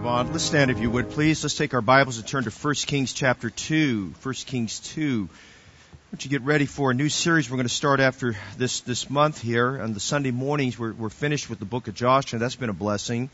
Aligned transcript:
Vaughn. 0.00 0.32
Let's 0.32 0.44
stand 0.44 0.70
if 0.70 0.80
you 0.80 0.90
would, 0.90 1.10
please. 1.10 1.44
Let's 1.44 1.56
take 1.56 1.74
our 1.74 1.82
Bibles 1.82 2.16
and 2.16 2.26
turn 2.26 2.44
to 2.44 2.50
1 2.50 2.74
Kings 2.86 3.12
chapter 3.12 3.50
2. 3.50 4.14
1 4.22 4.34
Kings 4.46 4.80
2. 4.80 5.28
Once 6.10 6.24
you 6.24 6.30
get 6.30 6.40
ready 6.40 6.64
for 6.64 6.90
a 6.90 6.94
new 6.94 7.10
series 7.10 7.50
we're 7.50 7.58
going 7.58 7.68
to 7.68 7.74
start 7.74 8.00
after 8.00 8.34
this, 8.56 8.80
this 8.80 9.10
month 9.10 9.42
here. 9.42 9.78
On 9.82 9.92
the 9.92 10.00
Sunday 10.00 10.30
mornings, 10.30 10.78
we're, 10.78 10.94
we're 10.94 11.10
finished 11.10 11.50
with 11.50 11.58
the 11.58 11.66
book 11.66 11.86
of 11.86 11.94
Joshua. 11.94 12.38
That's 12.38 12.56
been 12.56 12.70
a 12.70 12.74
blessing. 12.74 13.28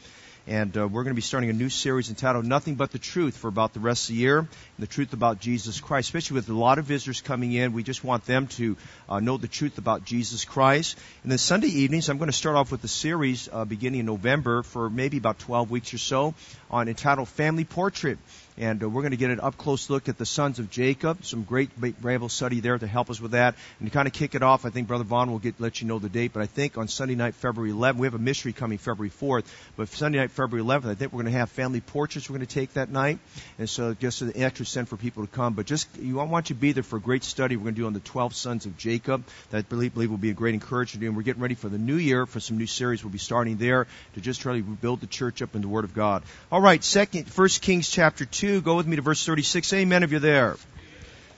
And 0.48 0.76
uh, 0.76 0.86
we're 0.86 1.02
going 1.02 1.10
to 1.10 1.16
be 1.16 1.22
starting 1.22 1.50
a 1.50 1.52
new 1.52 1.68
series 1.68 2.08
entitled 2.08 2.44
Nothing 2.44 2.76
But 2.76 2.92
the 2.92 3.00
Truth 3.00 3.36
for 3.36 3.48
about 3.48 3.74
the 3.74 3.80
rest 3.80 4.08
of 4.08 4.14
the 4.14 4.20
year. 4.20 4.38
And 4.38 4.48
the 4.78 4.86
truth 4.86 5.12
about 5.12 5.40
Jesus 5.40 5.80
Christ, 5.80 6.08
especially 6.08 6.36
with 6.36 6.48
a 6.48 6.54
lot 6.54 6.78
of 6.78 6.84
visitors 6.84 7.20
coming 7.20 7.52
in. 7.52 7.72
We 7.72 7.82
just 7.82 8.04
want 8.04 8.26
them 8.26 8.46
to 8.48 8.76
uh, 9.08 9.18
know 9.18 9.38
the 9.38 9.48
truth 9.48 9.78
about 9.78 10.04
Jesus 10.04 10.44
Christ. 10.44 10.96
And 11.24 11.32
then 11.32 11.38
Sunday 11.38 11.66
evenings, 11.66 12.08
I'm 12.08 12.18
going 12.18 12.30
to 12.30 12.36
start 12.36 12.54
off 12.54 12.70
with 12.70 12.84
a 12.84 12.88
series 12.88 13.48
uh, 13.52 13.64
beginning 13.64 14.00
in 14.00 14.06
November 14.06 14.62
for 14.62 14.88
maybe 14.88 15.16
about 15.16 15.40
12 15.40 15.68
weeks 15.68 15.92
or 15.92 15.98
so 15.98 16.34
on 16.70 16.88
entitled 16.88 17.28
Family 17.28 17.64
Portrait 17.64 18.18
and 18.58 18.82
uh, 18.82 18.88
we're 18.88 19.02
going 19.02 19.12
to 19.12 19.16
get 19.16 19.30
an 19.30 19.40
up 19.40 19.56
close 19.56 19.90
look 19.90 20.08
at 20.08 20.18
the 20.18 20.26
sons 20.26 20.58
of 20.58 20.70
Jacob. 20.70 21.24
Some 21.24 21.42
great 21.42 21.70
Bible 22.00 22.28
study 22.28 22.60
there 22.60 22.78
to 22.78 22.86
help 22.86 23.10
us 23.10 23.20
with 23.20 23.32
that. 23.32 23.54
And 23.80 23.88
to 23.88 23.92
kind 23.92 24.06
of 24.06 24.14
kick 24.14 24.34
it 24.34 24.42
off, 24.42 24.64
I 24.64 24.70
think 24.70 24.88
Brother 24.88 25.04
Vaughn 25.04 25.30
will 25.30 25.38
get 25.38 25.60
let 25.60 25.80
you 25.80 25.86
know 25.86 25.98
the 25.98 26.08
date, 26.08 26.32
but 26.32 26.42
I 26.42 26.46
think 26.46 26.78
on 26.78 26.88
Sunday 26.88 27.14
night, 27.14 27.34
February 27.34 27.72
11th, 27.72 27.96
we 27.96 28.06
have 28.06 28.14
a 28.14 28.18
mystery 28.18 28.52
coming 28.52 28.78
February 28.78 29.10
4th, 29.10 29.44
but 29.76 29.88
Sunday 29.88 30.18
night, 30.18 30.30
February 30.30 30.66
11th, 30.66 30.86
I 30.86 30.94
think 30.94 31.12
we're 31.12 31.22
going 31.22 31.32
to 31.32 31.38
have 31.38 31.50
family 31.50 31.80
portraits 31.80 32.28
we're 32.28 32.36
going 32.36 32.46
to 32.46 32.54
take 32.54 32.74
that 32.74 32.90
night, 32.90 33.18
and 33.58 33.68
so 33.68 33.94
just 33.94 34.22
an 34.22 34.32
extra 34.36 34.66
send 34.66 34.88
for 34.88 34.96
people 34.96 35.26
to 35.26 35.30
come. 35.30 35.54
But 35.54 35.66
just 35.66 35.88
you, 35.98 36.20
I 36.20 36.24
want 36.24 36.50
you 36.50 36.56
to 36.56 36.60
be 36.60 36.72
there 36.72 36.82
for 36.82 36.96
a 36.96 37.00
great 37.00 37.24
study 37.24 37.56
we're 37.56 37.64
going 37.64 37.74
to 37.74 37.80
do 37.80 37.86
on 37.86 37.92
the 37.92 38.00
12 38.00 38.34
sons 38.34 38.66
of 38.66 38.76
Jacob. 38.76 39.24
That 39.50 39.58
I 39.58 39.62
believe, 39.62 39.94
believe 39.94 40.10
will 40.10 40.16
be 40.18 40.30
a 40.30 40.34
great 40.34 40.54
encouragement. 40.54 41.06
And 41.06 41.16
we're 41.16 41.22
getting 41.22 41.42
ready 41.42 41.54
for 41.54 41.68
the 41.68 41.78
new 41.78 41.96
year 41.96 42.26
for 42.26 42.40
some 42.40 42.58
new 42.58 42.66
series. 42.66 43.04
We'll 43.04 43.12
be 43.12 43.18
starting 43.18 43.56
there 43.56 43.86
to 44.14 44.20
just 44.20 44.40
try 44.40 44.58
to 44.58 44.62
build 44.62 45.00
the 45.00 45.06
church 45.06 45.42
up 45.42 45.54
in 45.54 45.62
the 45.62 45.68
Word 45.68 45.84
of 45.84 45.94
God. 45.94 46.22
All 46.50 46.60
right, 46.60 46.82
second, 46.82 47.28
First 47.28 47.62
Kings 47.62 47.88
chapter 47.88 48.24
two. 48.24 48.45
Go 48.46 48.76
with 48.76 48.86
me 48.86 48.94
to 48.94 49.02
verse 49.02 49.26
36. 49.26 49.72
Amen 49.72 50.04
if 50.04 50.12
you're 50.12 50.20
there. 50.20 50.56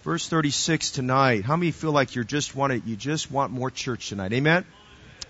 Verse 0.04 0.28
36 0.28 0.90
tonight. 0.90 1.42
How 1.42 1.56
many 1.56 1.70
feel 1.70 1.90
like 1.90 2.14
you're 2.14 2.22
just 2.22 2.54
want 2.54 2.74
it, 2.74 2.82
you 2.84 2.96
just 2.96 3.30
want 3.30 3.50
more 3.50 3.70
church 3.70 4.10
tonight? 4.10 4.34
Amen? 4.34 4.66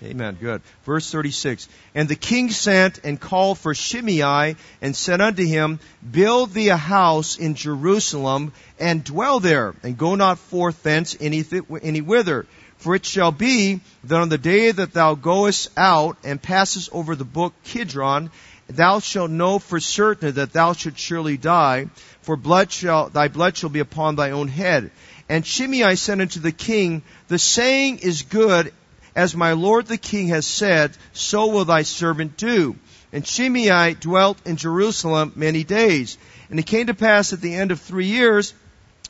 Amen. 0.03 0.37
Good. 0.41 0.61
Verse 0.85 1.09
36. 1.11 1.69
And 1.95 2.09
the 2.09 2.17
king 2.17 2.51
sent 2.51 2.99
and 3.05 3.21
called 3.21 3.59
for 3.59 3.75
Shimei 3.75 4.57
and 4.83 4.97
said 4.97 5.21
unto 5.21 5.45
him, 5.45 5.79
Build 6.09 6.53
thee 6.53 6.71
a 6.71 6.77
house 6.77 7.39
in 7.39 7.55
Jerusalem 7.55 8.53
and 8.81 9.05
dwell 9.05 9.39
there 9.39 9.75
and 9.85 9.97
go 9.97 10.17
not 10.17 10.39
forth 10.39 10.83
thence 10.83 11.17
any, 11.21 11.45
any 11.81 12.01
whither. 12.01 12.47
For 12.79 12.97
it 12.97 13.07
shall 13.07 13.33
be 13.33 13.81
that 14.05 14.21
on 14.21 14.29
the 14.29 14.39
day 14.39 14.73
that 14.73 14.93
thou 14.93 15.15
goest 15.15 15.71
out 15.77 16.17
and 16.25 16.43
passest 16.43 16.91
over 16.93 17.15
the 17.15 17.25
brook 17.25 17.55
Kidron, 17.65 18.31
thou 18.69 19.01
shalt 19.01 19.31
know 19.31 19.59
for 19.59 19.81
certain 19.81 20.35
that 20.35 20.53
thou 20.53 20.73
shalt 20.73 20.99
surely 20.99 21.37
die, 21.37 21.89
for 22.23 22.37
blood 22.37 22.71
shall, 22.71 23.09
thy 23.09 23.29
blood 23.29 23.57
shall 23.57 23.71
be 23.71 23.81
upon 23.81 24.17
thy 24.17 24.31
own 24.31 24.49
head. 24.49 24.91
And 25.29 25.45
Shimei 25.45 25.97
said 25.97 26.21
unto 26.21 26.41
the 26.41 26.53
king, 26.53 27.03
The 27.29 27.39
saying 27.39 27.99
is 27.99 28.23
good, 28.23 28.73
as 29.15 29.35
my 29.35 29.53
lord 29.53 29.87
the 29.87 29.99
king 29.99 30.29
has 30.29 30.47
said, 30.47 30.97
so 31.13 31.49
will 31.49 31.65
thy 31.65 31.83
servant 31.83 32.37
do. 32.37 32.77
And 33.13 33.27
Shimei 33.27 33.95
dwelt 33.95 34.39
in 34.45 34.57
Jerusalem 34.57 35.33
many 35.35 35.65
days. 35.65 36.19
And 36.51 36.59
it 36.59 36.67
came 36.67 36.87
to 36.87 36.95
pass 36.95 37.33
at 37.33 37.41
the 37.41 37.55
end 37.55 37.73
of 37.73 37.81
three 37.81 38.07
years, 38.07 38.55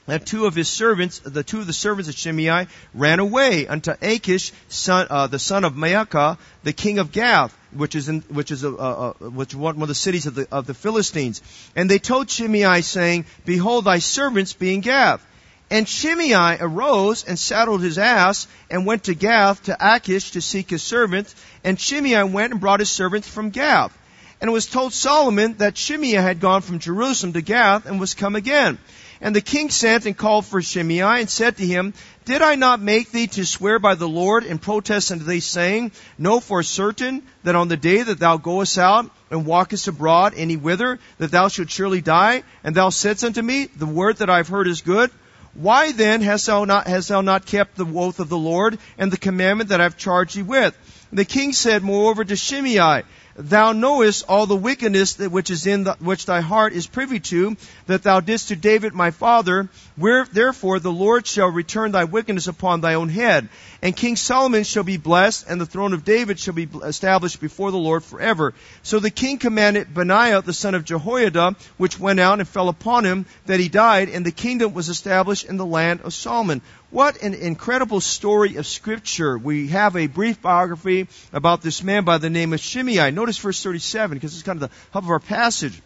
that 0.08 0.24
two 0.24 0.46
of 0.46 0.54
his 0.54 0.68
servants, 0.68 1.18
the 1.20 1.44
two 1.44 1.60
of 1.60 1.66
the 1.66 1.72
servants 1.72 2.08
of 2.08 2.16
Shimei, 2.16 2.66
ran 2.94 3.20
away 3.20 3.66
unto 3.66 3.92
Achish, 4.00 4.52
son, 4.68 5.06
uh, 5.10 5.26
the 5.26 5.38
son 5.38 5.64
of 5.64 5.74
Maacah, 5.74 6.38
the 6.64 6.72
king 6.72 6.98
of 6.98 7.12
Gath, 7.12 7.54
which 7.72 7.94
is 7.94 8.08
in, 8.08 8.22
which 8.22 8.50
is 8.50 8.64
a, 8.64 8.70
a, 8.70 9.10
a, 9.10 9.30
which 9.30 9.54
one 9.54 9.80
of 9.82 9.88
the 9.88 9.94
cities 9.94 10.24
of 10.24 10.34
the 10.34 10.48
of 10.50 10.66
the 10.66 10.72
Philistines. 10.72 11.42
And 11.76 11.90
they 11.90 11.98
told 11.98 12.30
Shimei, 12.30 12.80
saying, 12.80 13.26
Behold, 13.44 13.84
thy 13.84 13.98
servants 13.98 14.54
be 14.54 14.72
in 14.72 14.80
Gath. 14.80 15.24
And 15.70 15.86
Shimei 15.86 16.56
arose 16.58 17.24
and 17.24 17.38
saddled 17.38 17.82
his 17.82 17.98
ass 17.98 18.46
and 18.70 18.86
went 18.86 19.04
to 19.04 19.14
Gath 19.14 19.64
to 19.64 19.76
Achish 19.78 20.30
to 20.30 20.40
seek 20.40 20.70
his 20.70 20.82
servants. 20.82 21.34
And 21.62 21.78
Shimei 21.78 22.22
went 22.22 22.52
and 22.52 22.60
brought 22.62 22.80
his 22.80 22.88
servants 22.88 23.28
from 23.28 23.50
Gath. 23.50 23.92
And 24.40 24.48
it 24.48 24.52
was 24.52 24.66
told 24.66 24.92
Solomon 24.92 25.56
that 25.58 25.76
Shimei 25.76 26.12
had 26.12 26.40
gone 26.40 26.62
from 26.62 26.78
Jerusalem 26.78 27.32
to 27.32 27.42
Gath 27.42 27.86
and 27.86 27.98
was 27.98 28.14
come 28.14 28.36
again. 28.36 28.78
And 29.20 29.34
the 29.34 29.40
king 29.40 29.68
sent 29.68 30.06
and 30.06 30.16
called 30.16 30.46
for 30.46 30.62
Shimei 30.62 31.00
and 31.00 31.28
said 31.28 31.56
to 31.56 31.66
him, 31.66 31.92
Did 32.24 32.40
I 32.40 32.54
not 32.54 32.80
make 32.80 33.10
thee 33.10 33.26
to 33.28 33.44
swear 33.44 33.80
by 33.80 33.96
the 33.96 34.08
Lord 34.08 34.44
and 34.44 34.62
protest 34.62 35.10
unto 35.10 35.24
thee, 35.24 35.40
saying, 35.40 35.90
Know 36.18 36.38
for 36.38 36.62
certain 36.62 37.22
that 37.42 37.56
on 37.56 37.66
the 37.66 37.76
day 37.76 38.00
that 38.00 38.20
thou 38.20 38.36
goest 38.36 38.78
out 38.78 39.10
and 39.30 39.44
walkest 39.44 39.88
abroad 39.88 40.34
any 40.36 40.56
whither, 40.56 41.00
that 41.18 41.32
thou 41.32 41.48
shalt 41.48 41.70
surely 41.70 42.00
die? 42.00 42.44
And 42.62 42.76
thou 42.76 42.90
saidst 42.90 43.24
unto 43.24 43.42
me, 43.42 43.66
The 43.66 43.86
word 43.86 44.18
that 44.18 44.30
I 44.30 44.36
have 44.36 44.48
heard 44.48 44.68
is 44.68 44.82
good. 44.82 45.10
Why 45.54 45.90
then 45.90 46.20
hast 46.20 46.46
thou 46.46 46.64
not, 46.64 46.86
hast 46.86 47.08
thou 47.08 47.20
not 47.20 47.44
kept 47.44 47.74
the 47.74 47.86
oath 47.86 48.20
of 48.20 48.28
the 48.28 48.38
Lord 48.38 48.78
and 48.98 49.10
the 49.10 49.16
commandment 49.16 49.70
that 49.70 49.80
I 49.80 49.84
have 49.84 49.96
charged 49.96 50.36
thee 50.36 50.42
with? 50.42 50.78
And 51.10 51.18
The 51.18 51.24
king 51.24 51.52
said 51.52 51.82
moreover 51.82 52.24
to 52.24 52.36
Shimei, 52.36 53.02
Thou 53.40 53.70
knowest 53.70 54.24
all 54.28 54.46
the 54.46 54.56
wickedness 54.56 55.14
that 55.14 55.30
which 55.30 55.50
is 55.50 55.68
in 55.68 55.84
the, 55.84 55.94
which 56.00 56.26
thy 56.26 56.40
heart 56.40 56.72
is 56.72 56.88
privy 56.88 57.20
to, 57.20 57.56
that 57.86 58.02
thou 58.02 58.18
didst 58.18 58.48
to 58.48 58.56
David 58.56 58.94
my 58.94 59.12
father. 59.12 59.68
Where 59.94 60.24
therefore 60.24 60.80
the 60.80 60.90
Lord 60.90 61.24
shall 61.24 61.48
return 61.48 61.92
thy 61.92 62.04
wickedness 62.04 62.48
upon 62.48 62.80
thy 62.80 62.94
own 62.94 63.08
head. 63.08 63.48
And 63.80 63.96
King 63.96 64.16
Solomon 64.16 64.64
shall 64.64 64.82
be 64.82 64.96
blessed, 64.96 65.46
and 65.48 65.60
the 65.60 65.66
throne 65.66 65.92
of 65.92 66.04
David 66.04 66.40
shall 66.40 66.54
be 66.54 66.68
established 66.82 67.40
before 67.40 67.70
the 67.70 67.78
Lord 67.78 68.02
forever. 68.02 68.54
So 68.82 68.98
the 68.98 69.10
king 69.10 69.38
commanded 69.38 69.94
Benaiah 69.94 70.42
the 70.42 70.52
son 70.52 70.74
of 70.74 70.84
Jehoiada, 70.84 71.54
which 71.76 71.98
went 71.98 72.18
out 72.18 72.40
and 72.40 72.48
fell 72.48 72.68
upon 72.68 73.04
him, 73.04 73.26
that 73.46 73.60
he 73.60 73.68
died, 73.68 74.08
and 74.08 74.26
the 74.26 74.32
kingdom 74.32 74.74
was 74.74 74.88
established 74.88 75.44
in 75.44 75.58
the 75.58 75.66
land 75.66 76.00
of 76.00 76.12
Solomon. 76.12 76.60
What 76.90 77.20
an 77.22 77.34
incredible 77.34 78.00
story 78.00 78.56
of 78.56 78.66
scripture. 78.66 79.36
We 79.36 79.68
have 79.68 79.94
a 79.94 80.06
brief 80.06 80.40
biography 80.40 81.06
about 81.34 81.60
this 81.60 81.82
man 81.82 82.04
by 82.04 82.16
the 82.16 82.30
name 82.30 82.54
of 82.54 82.60
Shimei. 82.60 83.10
Notice 83.10 83.27
verse 83.36 83.62
37 83.62 84.16
because 84.16 84.32
it's 84.32 84.42
kind 84.42 84.62
of 84.62 84.70
the 84.70 84.76
hub 84.92 85.04
of 85.04 85.10
our 85.10 85.20
passage. 85.20 85.82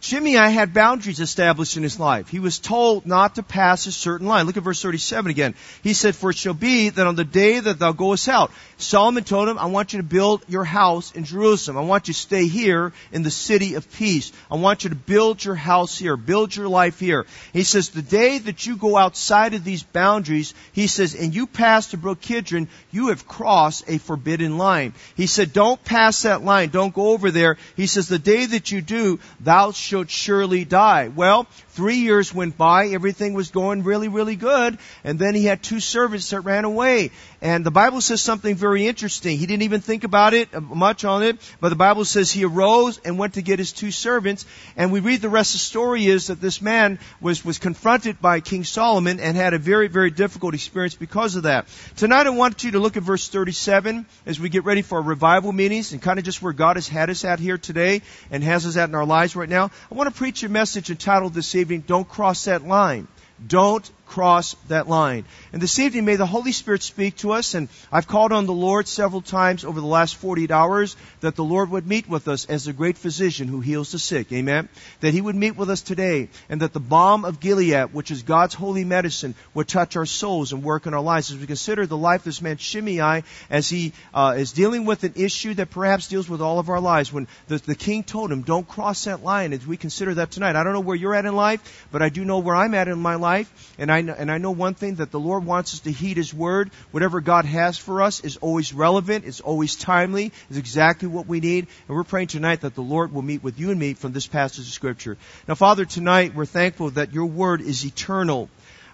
Shimei 0.00 0.50
had 0.50 0.72
boundaries 0.72 1.18
established 1.18 1.76
in 1.76 1.82
his 1.82 1.98
life. 1.98 2.28
He 2.28 2.38
was 2.38 2.60
told 2.60 3.04
not 3.04 3.34
to 3.34 3.42
pass 3.42 3.86
a 3.86 3.92
certain 3.92 4.28
line. 4.28 4.46
Look 4.46 4.56
at 4.56 4.62
verse 4.62 4.80
37 4.80 5.28
again. 5.28 5.54
He 5.82 5.92
said, 5.92 6.14
For 6.14 6.30
it 6.30 6.36
shall 6.36 6.54
be 6.54 6.90
that 6.90 7.06
on 7.06 7.16
the 7.16 7.24
day 7.24 7.58
that 7.58 7.80
thou 7.80 7.90
goest 7.90 8.28
out, 8.28 8.52
Solomon 8.76 9.24
told 9.24 9.48
him, 9.48 9.58
I 9.58 9.66
want 9.66 9.92
you 9.92 9.96
to 9.98 10.04
build 10.04 10.44
your 10.48 10.62
house 10.62 11.10
in 11.10 11.24
Jerusalem. 11.24 11.78
I 11.78 11.80
want 11.80 12.06
you 12.06 12.14
to 12.14 12.20
stay 12.20 12.46
here 12.46 12.92
in 13.10 13.24
the 13.24 13.30
city 13.30 13.74
of 13.74 13.90
peace. 13.92 14.30
I 14.48 14.54
want 14.54 14.84
you 14.84 14.90
to 14.90 14.96
build 14.96 15.44
your 15.44 15.56
house 15.56 15.98
here, 15.98 16.16
build 16.16 16.54
your 16.54 16.68
life 16.68 17.00
here. 17.00 17.26
He 17.52 17.64
says, 17.64 17.88
the 17.88 18.00
day 18.00 18.38
that 18.38 18.66
you 18.66 18.76
go 18.76 18.96
outside 18.96 19.54
of 19.54 19.64
these 19.64 19.82
boundaries, 19.82 20.54
he 20.72 20.86
says, 20.86 21.16
and 21.16 21.34
you 21.34 21.48
pass 21.48 21.88
the 21.88 21.96
brook 21.96 22.20
Kidron, 22.20 22.68
you 22.92 23.08
have 23.08 23.26
crossed 23.26 23.84
a 23.88 23.98
forbidden 23.98 24.58
line. 24.58 24.94
He 25.16 25.26
said, 25.26 25.52
don't 25.52 25.84
pass 25.84 26.22
that 26.22 26.44
line. 26.44 26.68
Don't 26.68 26.94
go 26.94 27.08
over 27.08 27.32
there. 27.32 27.56
He 27.74 27.88
says, 27.88 28.06
the 28.06 28.20
day 28.20 28.46
that 28.46 28.70
you 28.70 28.80
do, 28.80 29.18
thou 29.40 29.72
shalt 29.72 29.87
surely 30.10 30.64
die. 30.64 31.08
Well, 31.08 31.46
three 31.78 31.98
years 31.98 32.34
went 32.34 32.58
by. 32.58 32.88
Everything 32.88 33.34
was 33.34 33.52
going 33.52 33.84
really, 33.84 34.08
really 34.08 34.34
good. 34.34 34.78
And 35.04 35.16
then 35.16 35.36
he 35.36 35.44
had 35.44 35.62
two 35.62 35.78
servants 35.78 36.30
that 36.30 36.40
ran 36.40 36.64
away. 36.64 37.12
And 37.40 37.64
the 37.64 37.70
Bible 37.70 38.00
says 38.00 38.20
something 38.20 38.56
very 38.56 38.88
interesting. 38.88 39.38
He 39.38 39.46
didn't 39.46 39.62
even 39.62 39.80
think 39.80 40.02
about 40.02 40.34
it, 40.34 40.52
uh, 40.52 40.58
much 40.60 41.04
on 41.04 41.22
it, 41.22 41.36
but 41.60 41.68
the 41.68 41.76
Bible 41.76 42.04
says 42.04 42.32
he 42.32 42.44
arose 42.44 42.98
and 43.04 43.16
went 43.16 43.34
to 43.34 43.42
get 43.42 43.60
his 43.60 43.70
two 43.70 43.92
servants. 43.92 44.44
And 44.76 44.90
we 44.90 44.98
read 44.98 45.22
the 45.22 45.28
rest 45.28 45.54
of 45.54 45.60
the 45.60 45.66
story 45.66 46.06
is 46.06 46.26
that 46.26 46.40
this 46.40 46.60
man 46.60 46.98
was, 47.20 47.44
was 47.44 47.58
confronted 47.58 48.20
by 48.20 48.40
King 48.40 48.64
Solomon 48.64 49.20
and 49.20 49.36
had 49.36 49.54
a 49.54 49.58
very, 49.58 49.86
very 49.86 50.10
difficult 50.10 50.54
experience 50.54 50.96
because 50.96 51.36
of 51.36 51.44
that. 51.44 51.68
Tonight 51.94 52.26
I 52.26 52.30
want 52.30 52.64
you 52.64 52.72
to 52.72 52.80
look 52.80 52.96
at 52.96 53.04
verse 53.04 53.28
37 53.28 54.04
as 54.26 54.40
we 54.40 54.48
get 54.48 54.64
ready 54.64 54.82
for 54.82 54.98
our 54.98 55.04
revival 55.04 55.52
meetings 55.52 55.92
and 55.92 56.02
kind 56.02 56.18
of 56.18 56.24
just 56.24 56.42
where 56.42 56.52
God 56.52 56.74
has 56.74 56.88
had 56.88 57.08
us 57.08 57.24
at 57.24 57.38
here 57.38 57.56
today 57.56 58.02
and 58.32 58.42
has 58.42 58.66
us 58.66 58.76
at 58.76 58.88
in 58.88 58.96
our 58.96 59.06
lives 59.06 59.36
right 59.36 59.48
now. 59.48 59.70
I 59.92 59.94
want 59.94 60.12
to 60.12 60.18
preach 60.18 60.42
a 60.42 60.48
message 60.48 60.90
entitled 60.90 61.34
this 61.34 61.54
evening, 61.54 61.67
Don't 61.76 62.08
Cross 62.08 62.44
That 62.44 62.66
Line. 62.66 63.06
Don't 63.46 63.88
cross 64.08 64.56
that 64.68 64.88
line. 64.88 65.24
And 65.52 65.62
this 65.62 65.78
evening, 65.78 66.04
may 66.04 66.16
the 66.16 66.26
Holy 66.26 66.52
Spirit 66.52 66.82
speak 66.82 67.16
to 67.18 67.32
us. 67.32 67.54
And 67.54 67.68
I've 67.92 68.08
called 68.08 68.32
on 68.32 68.46
the 68.46 68.52
Lord 68.52 68.88
several 68.88 69.20
times 69.20 69.64
over 69.64 69.80
the 69.80 69.86
last 69.86 70.16
48 70.16 70.50
hours 70.50 70.96
that 71.20 71.36
the 71.36 71.44
Lord 71.44 71.70
would 71.70 71.86
meet 71.86 72.08
with 72.08 72.26
us 72.26 72.46
as 72.46 72.64
the 72.64 72.72
great 72.72 72.98
physician 72.98 73.48
who 73.48 73.60
heals 73.60 73.92
the 73.92 73.98
sick. 73.98 74.32
Amen. 74.32 74.68
That 75.00 75.14
He 75.14 75.20
would 75.20 75.36
meet 75.36 75.56
with 75.56 75.70
us 75.70 75.82
today 75.82 76.28
and 76.48 76.62
that 76.62 76.72
the 76.72 76.80
balm 76.80 77.24
of 77.24 77.38
Gilead, 77.38 77.92
which 77.92 78.10
is 78.10 78.22
God's 78.22 78.54
holy 78.54 78.84
medicine, 78.84 79.34
would 79.54 79.68
touch 79.68 79.96
our 79.96 80.06
souls 80.06 80.52
and 80.52 80.62
work 80.62 80.86
in 80.86 80.94
our 80.94 81.00
lives 81.00 81.30
as 81.30 81.38
we 81.38 81.46
consider 81.46 81.86
the 81.86 81.96
life 81.96 82.20
of 82.20 82.24
this 82.24 82.42
man 82.42 82.56
Shimei 82.56 83.22
as 83.50 83.68
he 83.68 83.92
uh, 84.14 84.34
is 84.36 84.52
dealing 84.52 84.84
with 84.84 85.04
an 85.04 85.12
issue 85.16 85.54
that 85.54 85.70
perhaps 85.70 86.08
deals 86.08 86.28
with 86.28 86.40
all 86.40 86.58
of 86.58 86.70
our 86.70 86.80
lives. 86.80 87.12
When 87.12 87.28
the, 87.48 87.58
the 87.58 87.74
king 87.74 88.02
told 88.02 88.32
him, 88.32 88.42
don't 88.42 88.66
cross 88.66 89.04
that 89.04 89.22
line 89.22 89.52
as 89.52 89.66
we 89.66 89.76
consider 89.76 90.14
that 90.14 90.30
tonight. 90.30 90.56
I 90.56 90.64
don't 90.64 90.72
know 90.72 90.80
where 90.80 90.96
you're 90.96 91.14
at 91.14 91.26
in 91.26 91.36
life, 91.36 91.86
but 91.92 92.02
I 92.02 92.08
do 92.08 92.24
know 92.24 92.38
where 92.38 92.56
I'm 92.56 92.74
at 92.74 92.88
in 92.88 92.98
my 92.98 93.16
life. 93.16 93.74
And 93.78 93.92
I, 93.92 93.97
know, 94.02 94.14
and 94.16 94.30
I 94.30 94.38
know 94.38 94.50
one 94.50 94.74
thing 94.74 94.96
that 94.96 95.10
the 95.10 95.20
Lord 95.20 95.44
wants 95.44 95.74
us 95.74 95.80
to 95.80 95.92
heed 95.92 96.16
His 96.16 96.32
word. 96.32 96.70
Whatever 96.90 97.20
God 97.20 97.44
has 97.44 97.78
for 97.78 98.02
us 98.02 98.20
is 98.20 98.36
always 98.38 98.72
relevant, 98.72 99.24
it's 99.24 99.40
always 99.40 99.76
timely, 99.76 100.32
is 100.50 100.56
exactly 100.56 101.08
what 101.08 101.26
we 101.26 101.40
need. 101.40 101.66
And 101.86 101.96
we're 101.96 102.04
praying 102.04 102.28
tonight 102.28 102.62
that 102.62 102.74
the 102.74 102.82
Lord 102.82 103.12
will 103.12 103.22
meet 103.22 103.42
with 103.42 103.58
you 103.58 103.70
and 103.70 103.78
me 103.78 103.94
from 103.94 104.12
this 104.12 104.26
passage 104.26 104.66
of 104.66 104.72
Scripture. 104.72 105.16
Now, 105.46 105.54
Father, 105.54 105.84
tonight 105.84 106.34
we're 106.34 106.46
thankful 106.46 106.90
that 106.90 107.12
your 107.12 107.26
word 107.26 107.60
is 107.60 107.84
eternal. 107.84 108.48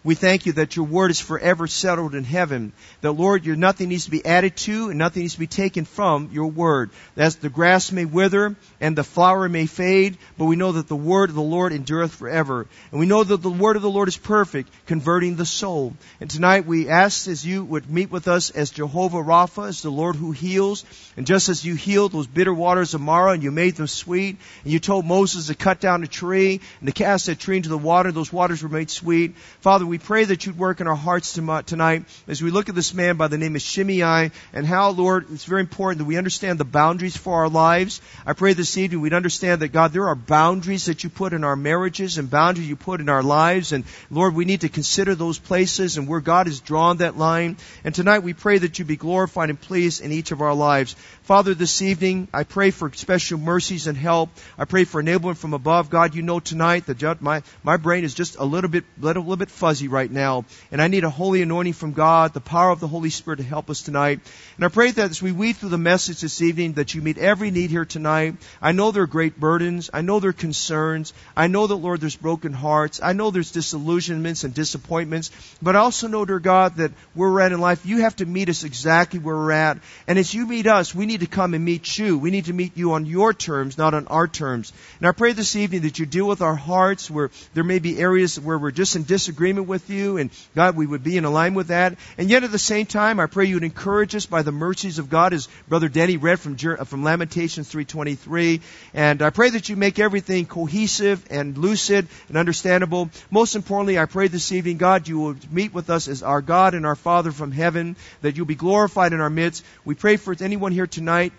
We 0.05 0.15
thank 0.15 0.45
you 0.45 0.53
that 0.53 0.77
your 0.77 0.85
word 0.85 1.11
is 1.11 1.19
forever 1.19 1.67
settled 1.67 2.15
in 2.15 2.25
heaven. 2.25 2.75
That 3.01 3.13
Lord, 3.13 3.47
your 3.47 3.57
nothing 3.57 3.89
needs 3.89 4.05
to 4.05 4.11
be 4.11 4.25
added 4.25 4.55
to 4.59 4.91
and 4.91 4.99
nothing 4.99 5.23
needs 5.23 5.33
to 5.33 5.41
be 5.41 5.47
taken 5.47 5.87
from 5.87 6.29
your 6.31 6.49
word. 6.49 6.91
That 7.15 7.33
the 7.41 7.49
grass 7.49 7.91
may 7.91 8.05
wither 8.05 8.55
and 8.83 8.97
the 8.97 9.03
flower 9.03 9.49
may 9.49 9.65
fade, 9.65 10.19
but 10.37 10.45
we 10.45 10.57
know 10.57 10.73
that 10.73 10.89
the 10.89 10.95
word 10.95 11.31
of 11.31 11.35
the 11.35 11.43
Lord 11.43 11.73
endureth 11.73 12.15
forever. 12.15 12.67
And 12.91 13.01
we 13.01 13.07
know 13.07 13.25
that 13.25 13.41
the 13.41 13.49
word 13.49 13.77
of 13.77 13.83
the 13.83 13.89
Lord 13.89 14.09
is 14.09 14.19
perfect, 14.19 14.69
converting 14.85 15.37
the 15.37 15.47
soul. 15.47 15.95
And 16.21 16.29
tonight 16.29 16.67
we 16.67 16.91
ask 16.91 17.27
as 17.27 17.47
you 17.47 17.65
would 17.65 17.89
meet 17.89 18.11
with 18.11 18.29
us 18.29 18.51
as 18.51 18.69
Jehovah 18.69 19.23
Rapha, 19.23 19.69
as 19.69 19.81
the 19.81 19.91
Lord 19.91 20.17
who 20.17 20.33
heals. 20.33 20.85
And 21.17 21.27
just 21.27 21.49
as 21.49 21.65
you 21.65 21.77
healed 21.77 22.13
those 22.13 22.27
bitter 22.27 22.53
waters 22.53 22.93
of 22.93 23.01
Marah 23.01 23.33
and 23.33 23.43
you 23.43 23.51
made 23.51 23.77
them 23.77 23.87
sweet, 23.87 24.37
and 24.65 24.73
you 24.73 24.81
told 24.81 25.07
Moses 25.07 25.47
to 25.47 25.55
cut 25.55 25.81
down 25.81 26.03
a 26.03 26.07
tree 26.07 26.61
and 26.81 26.89
to 26.89 26.93
cast 26.93 27.25
that 27.25 27.39
tree 27.39 27.57
into 27.57 27.71
the 27.71 27.79
water, 27.79 28.13
those 28.13 28.31
waters 28.31 28.63
were 28.63 28.69
made 28.69 28.91
sweet. 28.91 29.35
Father, 29.61 29.87
we 29.87 29.94
pray 29.99 30.25
that 30.25 30.47
you'd 30.47 30.59
work 30.59 30.81
in 30.81 30.87
our 30.87 30.95
hearts 30.95 31.33
tonight 31.33 32.05
as 32.29 32.43
we 32.43 32.51
look 32.51 32.69
at 32.69 32.75
this 32.75 32.95
man 32.95 33.17
by 33.17 33.29
the 33.29 33.39
name 33.39 33.57
of 33.57 33.63
Shimei 33.63 34.31
and 34.53 34.67
how, 34.67 34.91
Lord, 34.91 35.27
it's 35.33 35.45
very 35.45 35.61
important 35.61 35.99
that 35.99 36.05
we 36.05 36.17
understand 36.17 36.59
the 36.59 36.65
boundaries 36.65 37.17
for 37.17 37.35
our 37.35 37.49
lives. 37.49 38.01
I 38.27 38.33
pray 38.33 38.53
this 38.53 38.79
evening 38.79 39.01
we'd 39.01 39.13
understand 39.13 39.63
that, 39.63 39.69
God, 39.69 39.93
there 39.93 40.09
are 40.09 40.15
boundaries 40.15 40.87
that 40.87 41.05
you 41.05 41.11
put 41.11 41.33
in 41.33 41.45
our 41.45 41.57
marriages 41.57 42.19
and 42.19 42.31
boundaries 42.31 42.69
you 42.69 42.77
put 42.77 43.01
in 43.01 43.09
our 43.09 43.23
lives. 43.23 43.73
And, 43.73 43.85
Lord, 44.11 44.35
we 44.35 44.45
need 44.45 44.63
to 44.63 44.69
consider 44.69 45.15
those 45.15 45.39
places 45.39 45.97
and 45.97 46.09
where 46.09 46.21
God 46.21 46.47
has 46.47 46.61
drawn 46.61 46.99
that 46.99 47.17
line. 47.19 47.57
And 47.85 47.95
tonight 47.95 48.21
we 48.21 48.35
pray 48.35 48.59
that 48.59 48.79
you 48.79 48.85
be 48.85 48.97
glorified 48.97 49.51
and 49.51 49.61
pleased 49.61 50.03
in 50.03 50.13
each 50.13 50.31
of 50.31 50.41
our 50.41 50.55
lives. 50.55 50.97
Father, 51.25 51.55
this 51.55 51.81
evening, 51.81 52.29
I 52.35 52.45
pray 52.45 52.71
for 52.71 52.93
special 52.93 53.39
mercies 53.39 53.87
and 53.87 53.97
help. 53.97 54.29
I 54.59 54.67
pray 54.67 54.85
for 54.85 55.03
enablement 55.03 55.39
from 55.39 55.55
above. 55.55 55.89
God, 55.89 56.15
you 56.15 56.21
know 56.21 56.39
tonight 56.39 56.85
that 56.85 57.23
my, 57.23 57.43
my 57.63 57.79
brain 57.79 58.05
is 58.05 58.13
just 58.13 58.37
a 58.37 58.45
little 58.45 58.69
bit, 58.69 58.85
a 59.01 59.07
little 59.07 59.35
bit 59.35 59.51
fuzzy 59.51 59.89
right 59.89 60.11
now. 60.11 60.45
And 60.71 60.83
I 60.83 60.89
need 60.89 61.03
a 61.03 61.09
holy 61.09 61.41
anointing 61.41 61.73
from 61.73 61.95
God, 61.95 62.35
the 62.35 62.43
power 62.43 62.69
of 62.69 62.81
the 62.81 62.89
Holy 62.89 63.09
Spirit 63.09 63.39
to 63.39 63.43
help 63.43 63.71
us 63.71 63.81
tonight. 63.81 64.21
And 64.57 64.67
I 64.67 64.69
pray 64.69 64.91
that 64.91 65.13
as 65.13 65.23
we 65.23 65.33
weave 65.33 65.57
through 65.57 65.71
the 65.71 65.79
message 65.79 66.21
this 66.21 66.43
evening, 66.43 66.75
that 66.75 66.93
you 66.93 67.01
meet 67.01 67.17
every 67.17 67.51
need 67.51 67.71
here 67.71 67.87
tonight. 67.87 68.35
I 68.61 68.73
know 68.73 68.91
there 68.91 69.05
are 69.05 69.07
great 69.07 69.41
burdens. 69.41 69.89
I 69.95 70.03
know 70.03 70.21
there 70.21 70.29
are 70.29 70.35
concerns. 70.35 71.15
I 71.35 71.47
know 71.47 71.67
that, 71.67 71.77
Lord, 71.77 72.03
there's 72.03 72.17
broken 72.17 72.53
hearts. 72.53 73.01
I 73.03 73.15
know 73.15 73.31
there's 73.31 73.51
disillusionments 73.51 74.45
and 74.45 74.53
disappointments. 74.53 75.31
But 75.63 75.75
I 75.75 75.79
also 75.79 76.07
know, 76.07 76.27
dear 76.27 76.39
God, 76.39 76.77
that 76.77 76.93
where 77.15 77.31
we're 77.31 77.41
at 77.41 77.53
in 77.53 77.63
life, 77.63 77.87
you 77.87 78.03
have 78.03 78.17
to 78.17 78.27
meet 78.27 78.51
us 78.51 78.63
exactly 78.63 79.21
where 79.21 79.35
we're 79.35 79.53
at. 79.53 79.79
And 80.07 80.19
as 80.19 80.35
you 80.35 80.47
meet 80.47 80.67
us, 80.67 80.95
we 80.95 81.07
need 81.07 81.14
to 81.21 81.27
come 81.27 81.55
and 81.55 81.65
meet 81.65 81.99
you. 81.99 82.19
We 82.19 82.31
need 82.31 82.47
to 82.47 82.53
meet 82.53 82.77
you 82.77 82.93
on 82.93 83.07
your 83.07 83.33
terms, 83.33 83.79
not 83.79 83.95
on 83.95 84.07
our 84.09 84.29
terms. 84.29 84.73
And 84.99 85.09
I 85.09 85.13
pray 85.13 85.33
this 85.33 85.57
evening 85.57 85.83
that 85.83 85.99
you 85.99 86.07
deal 86.07 86.27
with 86.27 86.43
our 86.43 86.55
hearts 86.55 87.11
where 87.11 87.31
there 87.55 87.65
may 87.65 87.79
be 87.79 87.99
areas 87.99 88.39
where 88.39 88.59
we're 88.59 88.71
just 88.71 88.97
in 88.97 89.05
disagreement 89.05 89.67
with 89.67 89.89
you. 89.89 90.19
And 90.19 90.31
God, 90.55 90.77
we 90.77 90.87
would 90.87 91.03
be 91.05 91.17
in 91.17 91.25
alignment 91.25 91.57
with 91.57 91.69
that. 91.69 91.97
And 92.19 92.29
yet 92.29 92.45
at 92.45 92.53
the 92.53 92.59
same 92.59 92.87
time, 92.87 93.21
I 93.21 93.27
pray 93.27 93.47
you 93.47 93.55
would 93.57 93.65
encourage 93.65 94.15
us 94.15 94.27
by 94.27 94.43
the 94.43 94.53
mercies 94.53 94.99
of 94.99 95.09
God 95.09 95.33
as 95.33 95.49
Brother 95.69 95.89
Denny 95.89 96.17
read 96.17 96.41
from, 96.41 96.57
from 96.57 97.05
Lamentations 97.05 97.73
3.23. 97.73 98.61
And 98.93 99.23
I 99.23 99.31
pray 99.31 99.51
that 99.51 99.69
you 99.69 99.77
make 99.77 99.99
everything 99.99 100.47
cohesive 100.47 101.25
and 101.31 101.57
lucid 101.57 102.09
and 102.29 102.37
understandable. 102.37 103.11
Most 103.31 103.57
importantly, 103.57 103.99
I 103.99 104.07
pray 104.07 104.29
this 104.29 104.53
evening, 104.53 104.79
God, 104.79 105.09
you 105.09 105.19
will 105.19 105.37
meet 105.51 105.73
with 105.73 105.91
us 105.91 106.09
as 106.09 106.23
our 106.23 106.43
God 106.43 106.75
and 106.75 106.85
our 106.85 106.97
Father 106.97 107.33
from 107.33 107.53
heaven, 107.53 107.97
that 108.23 108.37
you'll 108.37 108.47
be 108.47 108.55
glorified 108.55 109.13
in 109.13 109.21
our 109.21 109.31
midst. 109.31 109.65
We 109.85 109.95
pray 109.95 110.17
for 110.17 110.35
anyone 110.41 110.73
here 110.73 110.87
tonight 110.87 111.04
tonight 111.05 111.35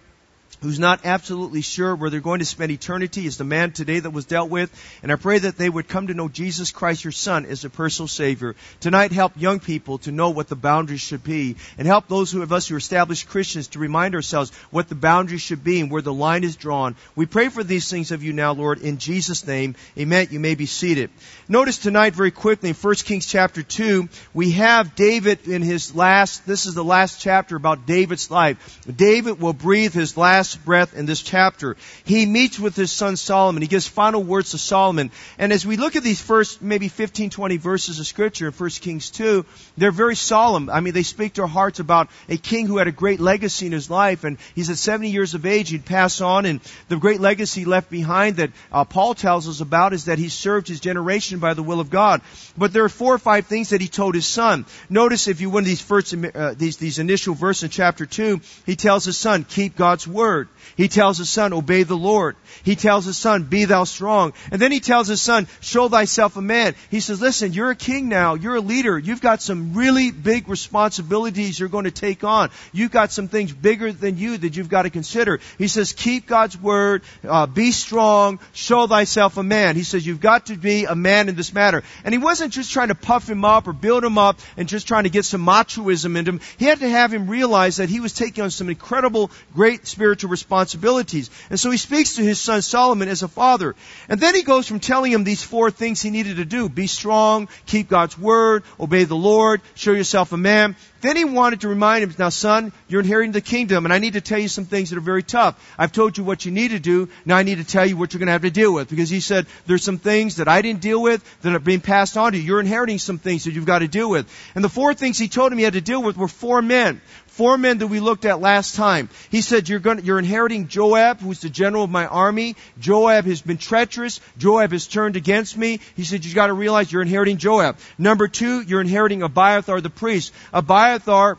who's 0.62 0.80
not 0.80 1.02
absolutely 1.06 1.62
sure 1.62 1.96
where 1.96 2.10
they're 2.10 2.20
going 2.20 2.40
to 2.40 2.46
spend 2.46 2.72
eternity 2.72 3.26
is 3.26 3.38
the 3.38 3.44
man 3.44 3.72
today 3.72 4.00
that 4.00 4.10
was 4.10 4.26
dealt 4.26 4.50
with. 4.50 4.72
And 5.04 5.12
I 5.12 5.16
pray 5.16 5.40
that 5.40 5.58
they 5.58 5.70
would 5.70 5.88
come 5.88 6.08
to 6.08 6.14
know 6.14 6.28
Jesus 6.28 6.72
Christ, 6.72 7.04
your 7.04 7.12
Son, 7.12 7.46
as 7.46 7.66
a 7.66 7.70
personal 7.70 8.08
Savior. 8.08 8.56
Tonight, 8.80 9.12
help 9.12 9.34
young 9.36 9.60
people 9.60 10.00
to 10.00 10.12
know 10.12 10.30
what 10.30 10.48
the 10.48 10.56
boundaries 10.56 11.02
should 11.02 11.24
be. 11.24 11.56
And 11.78 11.88
help 11.88 12.08
those 12.08 12.34
of 12.34 12.52
us 12.52 12.68
who 12.68 12.76
are 12.76 12.80
established 12.80 13.30
Christians 13.30 13.68
to 13.70 13.80
remind 13.80 14.16
ourselves 14.16 14.52
what 14.72 14.90
the 14.90 14.96
boundaries 14.96 15.42
should 15.42 15.64
be 15.64 15.80
and 15.82 15.92
where 15.92 16.02
the 16.02 16.14
line 16.14 16.44
is 16.44 16.56
drawn. 16.56 16.96
We 17.16 17.26
pray 17.26 17.50
for 17.50 17.64
these 17.64 17.90
things 17.90 18.12
of 18.12 18.24
you 18.24 18.34
now, 18.34 18.54
Lord, 18.54 18.80
in 18.80 18.98
Jesus' 18.98 19.46
name. 19.46 19.76
Amen. 19.98 20.28
You 20.32 20.40
may 20.40 20.56
be 20.56 20.66
seated. 20.66 21.10
Notice 21.48 21.78
tonight 21.78 22.14
very 22.14 22.32
quickly 22.32 22.70
in 22.70 22.76
1 22.76 22.96
Kings 22.96 23.26
chapter 23.26 23.62
2, 23.62 24.10
we 24.34 24.52
have 24.52 24.96
David 24.96 25.48
in 25.48 25.62
his 25.62 25.96
last, 25.96 26.46
this 26.46 26.66
is 26.66 26.74
the 26.74 26.84
last 26.84 27.20
chapter 27.20 27.56
about 27.56 27.86
David's 27.86 28.32
life. 28.32 28.82
David 28.94 29.40
will 29.40 29.54
breathe 29.54 29.94
his 29.94 30.18
last 30.18 30.45
last 30.46 30.64
breath 30.64 30.96
in 30.96 31.08
this 31.08 31.24
chapter. 31.24 31.76
He 32.04 32.28
meets 32.28 32.60
with 32.60 32.76
his 32.76 32.92
son 32.92 33.18
Solomon. 33.18 33.64
He 33.64 33.68
gives 33.68 33.88
final 33.88 34.22
words 34.22 34.52
to 34.52 34.60
Solomon. 34.60 35.10
And 35.40 35.52
as 35.52 35.66
we 35.66 35.76
look 35.76 35.96
at 35.96 36.04
these 36.04 36.22
first 36.22 36.62
maybe 36.62 36.88
15, 36.88 37.32
20 37.32 37.58
verses 37.58 38.00
of 38.00 38.06
scripture 38.06 38.48
in 38.48 38.54
1 38.54 38.70
Kings 38.82 39.10
2, 39.10 39.44
they're 39.76 39.92
very 39.92 40.16
solemn. 40.16 40.70
I 40.70 40.82
mean, 40.82 40.94
they 40.94 41.02
speak 41.02 41.34
to 41.34 41.42
our 41.42 41.48
hearts 41.48 41.80
about 41.80 42.10
a 42.30 42.38
king 42.38 42.68
who 42.68 42.78
had 42.78 42.88
a 42.88 42.92
great 42.92 43.20
legacy 43.20 43.66
in 43.66 43.72
his 43.72 43.90
life. 43.90 44.24
And 44.24 44.38
he's 44.54 44.70
at 44.70 44.78
70 44.78 45.10
years 45.10 45.34
of 45.34 45.48
age. 45.48 45.70
He'd 45.70 45.86
pass 45.86 46.22
on. 46.22 46.46
And 46.46 46.60
the 46.90 46.98
great 46.98 47.22
legacy 47.22 47.66
left 47.66 47.90
behind 47.90 48.36
that 48.36 48.52
uh, 48.72 48.84
Paul 48.84 49.16
tells 49.16 49.50
us 49.50 49.62
about 49.62 49.94
is 49.94 50.06
that 50.06 50.20
he 50.20 50.30
served 50.30 50.68
his 50.68 50.80
generation 50.80 51.40
by 51.40 51.56
the 51.56 51.64
will 51.64 51.80
of 51.80 51.90
God. 51.90 52.22
But 52.56 52.72
there 52.72 52.84
are 52.84 52.90
four 52.90 53.16
or 53.16 53.20
five 53.20 53.48
things 53.48 53.70
that 53.70 53.82
he 53.82 53.88
told 53.88 54.14
his 54.14 54.28
son. 54.28 54.68
Notice 54.92 55.28
if 55.28 55.42
you 55.42 55.50
went 55.50 55.66
these 55.66 55.82
first, 55.82 56.14
uh, 56.14 56.54
these, 56.56 56.78
these 56.78 57.00
initial 57.00 57.34
verses 57.34 57.64
in 57.64 57.70
chapter 57.72 58.06
2, 58.06 58.42
he 58.68 58.76
tells 58.76 59.06
his 59.06 59.18
son, 59.18 59.44
keep 59.44 59.76
God's 59.76 60.08
word 60.08 60.25
word. 60.26 60.50
He 60.78 60.88
tells 60.88 61.18
his 61.18 61.30
son, 61.30 61.54
obey 61.54 61.84
the 61.84 61.98
Lord. 61.98 62.36
He 62.64 62.76
tells 62.76 63.06
his 63.06 63.18
son, 63.18 63.44
be 63.44 63.66
thou 63.66 63.84
strong. 63.84 64.34
And 64.52 64.62
then 64.62 64.72
he 64.72 64.80
tells 64.80 65.08
his 65.08 65.22
son, 65.22 65.48
show 65.62 65.90
thyself 65.90 66.38
a 66.38 66.42
man. 66.42 66.76
He 66.90 67.00
says, 67.00 67.22
listen, 67.22 67.54
you're 67.54 67.72
a 67.72 67.76
king 67.76 68.10
now. 68.10 68.36
You're 68.36 68.56
a 68.56 68.62
leader. 68.62 68.98
You've 68.98 69.22
got 69.22 69.42
some 69.42 69.74
really 69.74 70.12
big 70.12 70.50
responsibilities 70.50 71.60
you're 71.60 71.70
going 71.70 71.86
to 71.86 71.92
take 71.92 72.24
on. 72.24 72.50
You've 72.74 72.92
got 72.92 73.12
some 73.12 73.28
things 73.28 73.54
bigger 73.54 73.92
than 73.92 74.18
you 74.18 74.38
that 74.38 74.58
you've 74.58 74.70
got 74.70 74.84
to 74.84 74.90
consider. 74.90 75.40
He 75.58 75.68
says, 75.68 75.94
keep 75.94 76.28
God's 76.28 76.60
word, 76.60 77.04
uh, 77.28 77.48
be 77.48 77.72
strong, 77.72 78.40
show 78.54 78.88
thyself 78.88 79.38
a 79.38 79.44
man. 79.44 79.76
He 79.76 79.84
says, 79.84 80.06
you've 80.06 80.22
got 80.22 80.48
to 80.48 80.58
be 80.58 80.86
a 80.86 80.96
man 80.96 81.30
in 81.30 81.36
this 81.36 81.54
matter. 81.54 81.84
And 82.04 82.14
he 82.14 82.18
wasn't 82.18 82.54
just 82.54 82.72
trying 82.72 82.90
to 82.90 82.96
puff 82.96 83.30
him 83.30 83.46
up 83.46 83.68
or 83.68 83.74
build 83.74 84.04
him 84.04 84.18
up 84.18 84.40
and 84.58 84.68
just 84.68 84.88
trying 84.88 85.04
to 85.04 85.10
get 85.10 85.26
some 85.26 85.46
machoism 85.46 86.18
into 86.18 86.32
him. 86.32 86.42
He 86.58 86.66
had 86.66 86.80
to 86.80 86.90
have 86.90 87.14
him 87.14 87.30
realize 87.30 87.78
that 87.78 87.90
he 87.90 88.00
was 88.00 88.14
taking 88.14 88.44
on 88.44 88.52
some 88.52 88.70
incredible, 88.70 89.32
great 89.54 89.88
spiritual 89.88 90.06
spiritual 90.06 90.30
responsibilities. 90.66 91.30
And 91.50 91.60
so 91.60 91.70
he 91.72 91.78
speaks 91.78 92.16
to 92.16 92.24
his 92.24 92.40
son 92.40 92.62
Solomon 92.62 93.08
as 93.08 93.24
a 93.24 93.28
father. 93.28 93.76
And 94.10 94.20
then 94.20 94.36
he 94.36 94.44
goes 94.44 94.68
from 94.68 94.80
telling 94.80 95.12
him 95.12 95.24
these 95.24 95.44
four 95.44 95.72
things 95.72 96.02
he 96.02 96.10
needed 96.10 96.38
to 96.38 96.46
do. 96.46 96.70
Be 96.70 96.88
strong, 96.88 97.48
keep 97.66 97.88
God's 97.88 98.18
word, 98.18 98.64
obey 98.80 99.04
the 99.04 99.16
Lord, 99.16 99.62
show 99.76 99.92
yourself 99.92 100.32
a 100.34 100.38
man. 100.38 100.76
Then 101.06 101.18
he 101.18 101.26
wanted 101.26 101.62
to 101.62 101.68
remind 101.68 102.04
him, 102.04 102.14
now 102.18 102.30
son, 102.30 102.72
you're 102.88 103.02
inheriting 103.02 103.32
the 103.32 103.42
kingdom 103.42 103.86
and 103.86 103.94
I 103.94 104.00
need 104.00 104.14
to 104.14 104.22
tell 104.22 104.40
you 104.40 104.48
some 104.48 104.66
things 104.66 104.90
that 104.90 104.98
are 104.98 105.02
very 105.02 105.24
tough. 105.24 105.56
I've 105.78 105.92
told 105.92 106.18
you 106.18 106.24
what 106.24 106.46
you 106.46 106.52
need 106.52 106.72
to 106.72 106.80
do. 106.80 107.10
Now 107.26 107.38
I 107.38 107.44
need 107.44 107.60
to 107.60 107.64
tell 107.64 107.86
you 107.86 107.96
what 107.96 108.14
you're 108.14 108.20
going 108.20 108.28
to 108.28 108.34
have 108.34 108.42
to 108.42 108.50
deal 108.50 108.74
with 108.74 108.90
because 108.90 109.10
he 109.10 109.20
said 109.20 109.46
there's 109.68 109.84
some 109.84 110.00
things 110.00 110.38
that 110.38 110.48
I 110.48 110.62
didn't 110.62 110.82
deal 110.82 111.02
with 111.02 111.24
that 111.42 111.54
are 111.54 111.60
being 111.60 111.82
passed 111.82 112.18
on 112.18 112.32
to 112.32 112.38
you. 112.38 112.44
You're 112.44 112.60
inheriting 112.60 112.98
some 112.98 113.20
things 113.20 113.44
that 113.44 113.52
you've 113.52 113.66
got 113.66 113.80
to 113.80 113.88
deal 113.88 114.10
with. 114.10 114.28
And 114.56 114.64
the 114.64 114.70
four 114.70 114.96
things 114.96 115.20
he 115.20 115.28
told 115.28 115.52
him 115.52 115.60
he 115.60 115.64
had 115.64 115.74
to 115.74 115.82
deal 115.82 116.02
with 116.02 116.18
were 116.18 116.28
four 116.28 116.62
men. 116.62 117.02
Four 117.28 117.58
men 117.58 117.80
that 117.80 117.88
we 117.88 118.00
looked 118.00 118.24
at 118.24 118.40
last 118.40 118.76
time. 118.76 119.10
He 119.30 119.42
said, 119.42 119.68
you're 119.68 119.80
going, 119.80 120.06
you're 120.06 120.20
inheriting 120.20 120.70
Joab, 120.70 121.20
who's 121.20 121.42
the 121.42 121.50
general 121.50 121.84
of 121.84 121.90
my 121.90 122.08
army. 122.08 122.56
Joab 122.80 123.26
has 123.26 123.42
been 123.42 123.58
treacherous. 123.58 124.22
Joab 124.38 124.72
has 124.72 124.88
turned 124.88 125.18
against 125.18 125.58
me. 125.58 125.82
He 125.98 126.06
said, 126.06 126.24
you've 126.24 126.34
got 126.34 126.48
to 126.48 126.54
realize 126.54 126.90
you're 126.90 127.02
inheriting 127.02 127.36
Joab. 127.36 127.78
Number 127.98 128.30
two, 128.30 128.62
you're 128.62 128.80
inheriting 128.80 129.22
Abiathar 129.22 129.82
the 129.82 129.90
priest. 129.90 130.34
Abiathar 130.54 130.95
Abiathar 130.96 131.38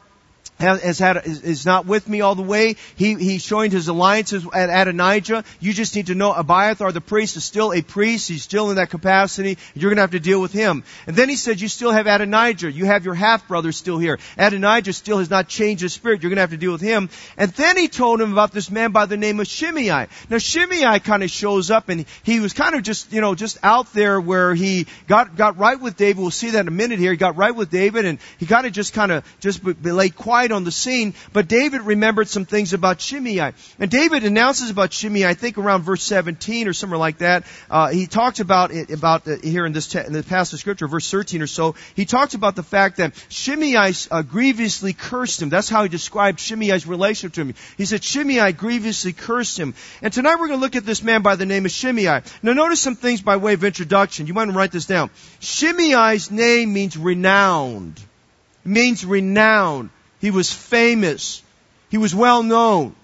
has 0.58 0.98
had 0.98 1.22
is 1.24 1.66
not 1.66 1.86
with 1.86 2.08
me 2.08 2.20
all 2.20 2.34
the 2.34 2.42
way. 2.42 2.76
He 2.96 3.14
he 3.14 3.38
joined 3.38 3.72
his 3.72 3.88
alliances 3.88 4.46
at 4.52 4.70
Adonijah. 4.70 5.44
You 5.60 5.72
just 5.72 5.94
need 5.94 6.06
to 6.06 6.14
know 6.14 6.32
Abiathar 6.32 6.92
the 6.92 7.00
priest 7.00 7.36
is 7.36 7.44
still 7.44 7.72
a 7.72 7.82
priest. 7.82 8.28
He's 8.28 8.42
still 8.42 8.70
in 8.70 8.76
that 8.76 8.90
capacity. 8.90 9.58
You're 9.74 9.90
going 9.90 9.96
to 9.96 10.02
have 10.02 10.12
to 10.12 10.20
deal 10.20 10.40
with 10.40 10.52
him. 10.52 10.84
And 11.06 11.14
then 11.14 11.28
he 11.28 11.36
said, 11.36 11.60
you 11.60 11.68
still 11.68 11.92
have 11.92 12.06
Adonijah. 12.06 12.70
You 12.70 12.86
have 12.86 13.04
your 13.04 13.14
half 13.14 13.46
brother 13.48 13.72
still 13.72 13.98
here. 13.98 14.18
Adonijah 14.38 14.92
still 14.92 15.18
has 15.18 15.30
not 15.30 15.48
changed 15.48 15.82
his 15.82 15.92
spirit. 15.92 16.22
You're 16.22 16.30
going 16.30 16.36
to 16.36 16.42
have 16.42 16.50
to 16.50 16.56
deal 16.56 16.72
with 16.72 16.80
him. 16.80 17.10
And 17.36 17.50
then 17.52 17.76
he 17.76 17.88
told 17.88 18.20
him 18.20 18.32
about 18.32 18.52
this 18.52 18.70
man 18.70 18.92
by 18.92 19.06
the 19.06 19.16
name 19.16 19.40
of 19.40 19.46
Shimei. 19.46 20.06
Now 20.30 20.38
Shimei 20.38 20.98
kind 21.00 21.22
of 21.22 21.30
shows 21.30 21.70
up 21.70 21.88
and 21.88 22.06
he 22.22 22.40
was 22.40 22.52
kind 22.52 22.74
of 22.74 22.82
just 22.82 23.12
you 23.12 23.20
know 23.20 23.34
just 23.34 23.58
out 23.62 23.92
there 23.92 24.20
where 24.20 24.54
he 24.54 24.86
got 25.06 25.36
got 25.36 25.58
right 25.58 25.80
with 25.80 25.96
David. 25.96 26.20
We'll 26.20 26.30
see 26.30 26.50
that 26.50 26.60
in 26.60 26.68
a 26.68 26.72
minute 26.72 26.98
here. 26.98 27.10
He 27.10 27.16
got 27.16 27.36
right 27.36 27.54
with 27.54 27.70
David 27.70 28.04
and 28.04 28.18
he 28.38 28.46
kind 28.46 28.66
of 28.66 28.72
just 28.72 28.94
kind 28.94 29.12
of 29.12 29.24
just 29.40 29.62
be 29.62 29.90
lay 29.90 30.10
quiet 30.10 30.45
on 30.52 30.64
the 30.64 30.72
scene, 30.72 31.14
but 31.32 31.48
David 31.48 31.82
remembered 31.82 32.28
some 32.28 32.44
things 32.44 32.72
about 32.72 33.00
Shimei. 33.00 33.52
And 33.78 33.90
David 33.90 34.24
announces 34.24 34.70
about 34.70 34.92
Shimei, 34.92 35.26
I 35.26 35.34
think 35.34 35.58
around 35.58 35.82
verse 35.82 36.02
17 36.02 36.68
or 36.68 36.72
somewhere 36.72 36.98
like 36.98 37.18
that. 37.18 37.44
Uh, 37.70 37.88
he 37.88 38.06
talks 38.06 38.40
about 38.40 38.70
it, 38.70 38.90
about 38.90 39.26
here 39.26 39.66
in 39.66 39.72
this, 39.72 39.88
te- 39.88 40.06
in 40.06 40.12
the 40.12 40.22
passage 40.22 40.54
of 40.54 40.60
scripture, 40.60 40.88
verse 40.88 41.10
13 41.10 41.42
or 41.42 41.46
so. 41.46 41.74
He 41.94 42.06
talks 42.06 42.34
about 42.34 42.56
the 42.56 42.62
fact 42.62 42.96
that 42.96 43.12
Shimei 43.28 43.92
uh, 44.10 44.22
grievously 44.22 44.92
cursed 44.92 45.42
him. 45.42 45.48
That's 45.50 45.68
how 45.68 45.82
he 45.82 45.88
described 45.88 46.38
Shimei's 46.38 46.86
relationship 46.86 47.34
to 47.34 47.40
him. 47.42 47.54
He 47.76 47.84
said, 47.84 48.02
Shimei 48.02 48.52
grievously 48.52 49.12
cursed 49.12 49.58
him. 49.58 49.74
And 50.02 50.12
tonight 50.12 50.36
we're 50.36 50.48
going 50.48 50.60
to 50.60 50.64
look 50.64 50.76
at 50.76 50.86
this 50.86 51.02
man 51.02 51.22
by 51.22 51.36
the 51.36 51.46
name 51.46 51.64
of 51.64 51.70
Shimei. 51.70 52.22
Now 52.42 52.52
notice 52.52 52.80
some 52.80 52.96
things 52.96 53.20
by 53.20 53.36
way 53.36 53.52
of 53.52 53.64
introduction. 53.64 54.26
You 54.26 54.34
might 54.34 54.46
want 54.46 54.52
to 54.52 54.58
write 54.58 54.72
this 54.72 54.86
down. 54.86 55.10
Shimei's 55.40 56.30
name 56.30 56.72
means 56.72 56.96
renowned. 56.96 57.98
It 58.64 58.68
means 58.68 59.04
renowned. 59.04 59.90
He 60.20 60.30
was 60.30 60.52
famous. 60.52 61.42
He 61.90 61.98
was 61.98 62.14
well 62.14 62.42
known. 62.42 62.94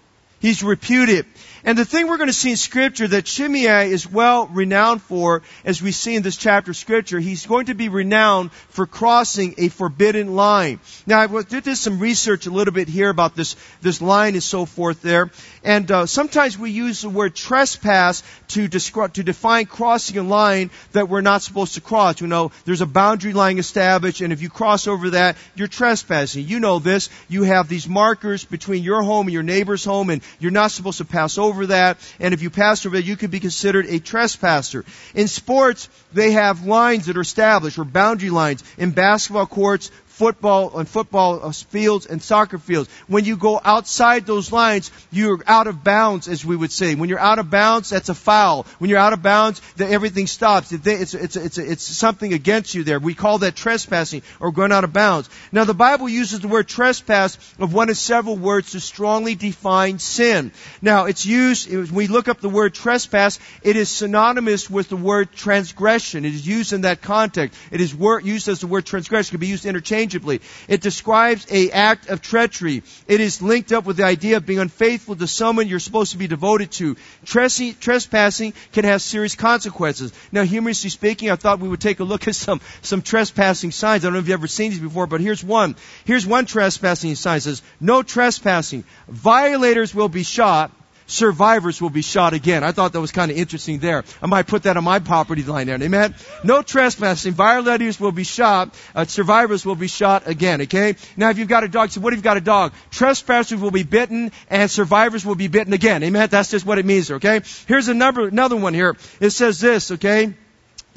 He's 0.40 0.62
reputed. 0.62 1.26
And 1.64 1.78
the 1.78 1.84
thing 1.84 2.08
we're 2.08 2.16
going 2.16 2.28
to 2.28 2.32
see 2.32 2.50
in 2.50 2.56
scripture 2.56 3.06
that 3.06 3.28
Shimei 3.28 3.90
is 3.90 4.10
well 4.10 4.46
renowned 4.46 5.00
for, 5.00 5.42
as 5.64 5.80
we 5.80 5.92
see 5.92 6.16
in 6.16 6.22
this 6.22 6.36
chapter 6.36 6.72
of 6.72 6.76
scripture, 6.76 7.20
he's 7.20 7.46
going 7.46 7.66
to 7.66 7.74
be 7.74 7.88
renowned 7.88 8.50
for 8.70 8.84
crossing 8.84 9.54
a 9.58 9.68
forbidden 9.68 10.34
line. 10.34 10.80
Now, 11.06 11.20
I 11.20 11.42
did 11.42 11.76
some 11.76 12.00
research 12.00 12.46
a 12.46 12.50
little 12.50 12.74
bit 12.74 12.88
here 12.88 13.10
about 13.10 13.36
this, 13.36 13.54
this 13.80 14.02
line 14.02 14.34
and 14.34 14.42
so 14.42 14.66
forth 14.66 15.02
there. 15.02 15.30
And 15.62 15.88
uh, 15.90 16.06
sometimes 16.06 16.58
we 16.58 16.72
use 16.72 17.02
the 17.02 17.10
word 17.10 17.36
trespass 17.36 18.24
to 18.48 18.66
describe, 18.66 19.14
to 19.14 19.22
define 19.22 19.66
crossing 19.66 20.18
a 20.18 20.24
line 20.24 20.70
that 20.92 21.08
we're 21.08 21.20
not 21.20 21.42
supposed 21.42 21.74
to 21.74 21.80
cross. 21.80 22.20
You 22.20 22.26
know, 22.26 22.50
there's 22.64 22.80
a 22.80 22.86
boundary 22.86 23.34
line 23.34 23.58
established, 23.58 24.20
and 24.20 24.32
if 24.32 24.42
you 24.42 24.50
cross 24.50 24.88
over 24.88 25.10
that, 25.10 25.36
you're 25.54 25.68
trespassing. 25.68 26.44
You 26.44 26.58
know 26.58 26.80
this. 26.80 27.08
You 27.28 27.44
have 27.44 27.68
these 27.68 27.88
markers 27.88 28.44
between 28.44 28.82
your 28.82 29.02
home 29.02 29.28
and 29.28 29.32
your 29.32 29.44
neighbor's 29.44 29.84
home, 29.84 30.10
and 30.10 30.22
you're 30.40 30.50
not 30.50 30.72
supposed 30.72 30.98
to 30.98 31.04
pass 31.04 31.38
over 31.38 31.51
over 31.52 31.66
that, 31.66 31.98
and 32.18 32.34
if 32.34 32.42
you 32.42 32.50
pass 32.50 32.84
over 32.86 32.96
that, 32.96 33.04
you 33.04 33.16
could 33.16 33.30
be 33.30 33.40
considered 33.40 33.86
a 33.86 34.00
trespasser. 34.00 34.84
In 35.14 35.28
sports, 35.28 35.88
they 36.12 36.32
have 36.32 36.66
lines 36.66 37.06
that 37.06 37.16
are 37.16 37.20
established, 37.20 37.78
or 37.78 37.84
boundary 37.84 38.30
lines. 38.30 38.64
In 38.78 38.90
basketball 38.90 39.46
courts, 39.46 39.90
football 40.12 40.72
on 40.74 40.84
football 40.84 41.40
uh, 41.42 41.52
fields 41.52 42.04
and 42.06 42.22
soccer 42.22 42.58
fields. 42.58 42.88
When 43.08 43.24
you 43.24 43.36
go 43.36 43.58
outside 43.64 44.26
those 44.26 44.52
lines, 44.52 44.90
you're 45.10 45.42
out 45.46 45.66
of 45.66 45.82
bounds, 45.82 46.28
as 46.28 46.44
we 46.44 46.54
would 46.54 46.70
say. 46.70 46.94
When 46.94 47.08
you're 47.08 47.18
out 47.18 47.38
of 47.38 47.50
bounds, 47.50 47.88
that's 47.90 48.10
a 48.10 48.14
foul. 48.14 48.66
When 48.78 48.90
you're 48.90 48.98
out 48.98 49.14
of 49.14 49.22
bounds, 49.22 49.62
then 49.76 49.90
everything 49.90 50.26
stops. 50.26 50.70
It's, 50.70 51.14
it's, 51.14 51.36
it's, 51.36 51.58
it's 51.58 51.82
something 51.82 52.34
against 52.34 52.74
you 52.74 52.84
there. 52.84 52.98
We 52.98 53.14
call 53.14 53.38
that 53.38 53.56
trespassing 53.56 54.22
or 54.38 54.52
going 54.52 54.70
out 54.70 54.84
of 54.84 54.92
bounds. 54.92 55.30
Now, 55.50 55.64
the 55.64 55.74
Bible 55.74 56.08
uses 56.10 56.40
the 56.40 56.48
word 56.48 56.68
trespass 56.68 57.38
of 57.58 57.72
one 57.72 57.88
of 57.88 57.96
several 57.96 58.36
words 58.36 58.72
to 58.72 58.80
strongly 58.80 59.34
define 59.34 59.98
sin. 59.98 60.52
Now, 60.82 61.06
it's 61.06 61.24
used, 61.24 61.72
when 61.72 61.94
we 61.94 62.06
look 62.06 62.28
up 62.28 62.40
the 62.40 62.50
word 62.50 62.74
trespass, 62.74 63.38
it 63.62 63.76
is 63.76 63.88
synonymous 63.88 64.68
with 64.68 64.90
the 64.90 64.96
word 64.96 65.32
transgression. 65.32 66.26
It 66.26 66.34
is 66.34 66.46
used 66.46 66.74
in 66.74 66.82
that 66.82 67.00
context. 67.00 67.58
It 67.70 67.80
is 67.80 67.94
used 67.94 68.48
as 68.48 68.60
the 68.60 68.66
word 68.66 68.84
transgression. 68.84 69.30
It 69.30 69.38
can 69.38 69.40
be 69.40 69.46
used 69.46 69.64
interchangeably 69.64 70.01
interchangeably. 70.02 70.40
It 70.68 70.80
describes 70.80 71.46
a 71.50 71.70
act 71.70 72.08
of 72.08 72.20
treachery. 72.20 72.82
It 73.08 73.20
is 73.20 73.40
linked 73.40 73.72
up 73.72 73.84
with 73.84 73.96
the 73.96 74.04
idea 74.04 74.36
of 74.36 74.46
being 74.46 74.58
unfaithful 74.58 75.16
to 75.16 75.26
someone 75.26 75.68
you're 75.68 75.78
supposed 75.78 76.12
to 76.12 76.18
be 76.18 76.26
devoted 76.26 76.70
to. 76.72 76.96
Trespassing 77.24 78.54
can 78.72 78.84
have 78.84 79.02
serious 79.02 79.34
consequences. 79.34 80.12
Now, 80.30 80.42
humorously 80.44 80.90
speaking, 80.90 81.30
I 81.30 81.36
thought 81.36 81.60
we 81.60 81.68
would 81.68 81.80
take 81.80 82.00
a 82.00 82.04
look 82.04 82.28
at 82.28 82.34
some, 82.34 82.60
some 82.82 83.02
trespassing 83.02 83.70
signs. 83.70 84.04
I 84.04 84.06
don't 84.06 84.14
know 84.14 84.18
if 84.20 84.28
you've 84.28 84.34
ever 84.34 84.48
seen 84.48 84.70
these 84.70 84.80
before, 84.80 85.06
but 85.06 85.20
here's 85.20 85.44
one. 85.44 85.76
Here's 86.04 86.26
one 86.26 86.46
trespassing 86.46 87.14
sign. 87.14 87.38
It 87.38 87.42
says, 87.42 87.62
no 87.80 88.02
trespassing. 88.02 88.84
Violators 89.08 89.94
will 89.94 90.08
be 90.08 90.22
shot 90.22 90.70
survivors 91.12 91.80
will 91.80 91.90
be 91.90 92.02
shot 92.02 92.32
again. 92.32 92.64
I 92.64 92.72
thought 92.72 92.92
that 92.92 93.00
was 93.00 93.12
kind 93.12 93.30
of 93.30 93.36
interesting 93.36 93.78
there. 93.78 94.04
I 94.20 94.26
might 94.26 94.46
put 94.46 94.64
that 94.64 94.76
on 94.76 94.84
my 94.84 94.98
property 94.98 95.42
line 95.42 95.66
there. 95.66 95.80
Amen? 95.80 96.14
No 96.42 96.62
trespassing. 96.62 97.34
Violators 97.34 98.00
will 98.00 98.12
be 98.12 98.24
shot. 98.24 98.74
Uh, 98.94 99.04
survivors 99.04 99.64
will 99.64 99.76
be 99.76 99.88
shot 99.88 100.26
again. 100.26 100.62
Okay? 100.62 100.96
Now 101.16 101.30
if 101.30 101.38
you've 101.38 101.48
got 101.48 101.64
a 101.64 101.68
dog, 101.68 101.90
so 101.90 102.00
what 102.00 102.12
if 102.12 102.18
you've 102.18 102.24
got 102.24 102.36
a 102.36 102.40
dog? 102.40 102.72
Trespassers 102.90 103.60
will 103.60 103.70
be 103.70 103.82
bitten 103.82 104.32
and 104.48 104.70
survivors 104.70 105.24
will 105.24 105.34
be 105.34 105.48
bitten 105.48 105.72
again. 105.72 106.02
Amen? 106.02 106.28
That's 106.30 106.50
just 106.50 106.66
what 106.66 106.78
it 106.78 106.86
means, 106.86 107.10
okay? 107.10 107.42
Here's 107.66 107.88
a 107.88 107.94
number, 107.94 108.26
another 108.28 108.56
one 108.56 108.74
here. 108.74 108.96
It 109.20 109.30
says 109.30 109.60
this, 109.60 109.90
okay? 109.92 110.34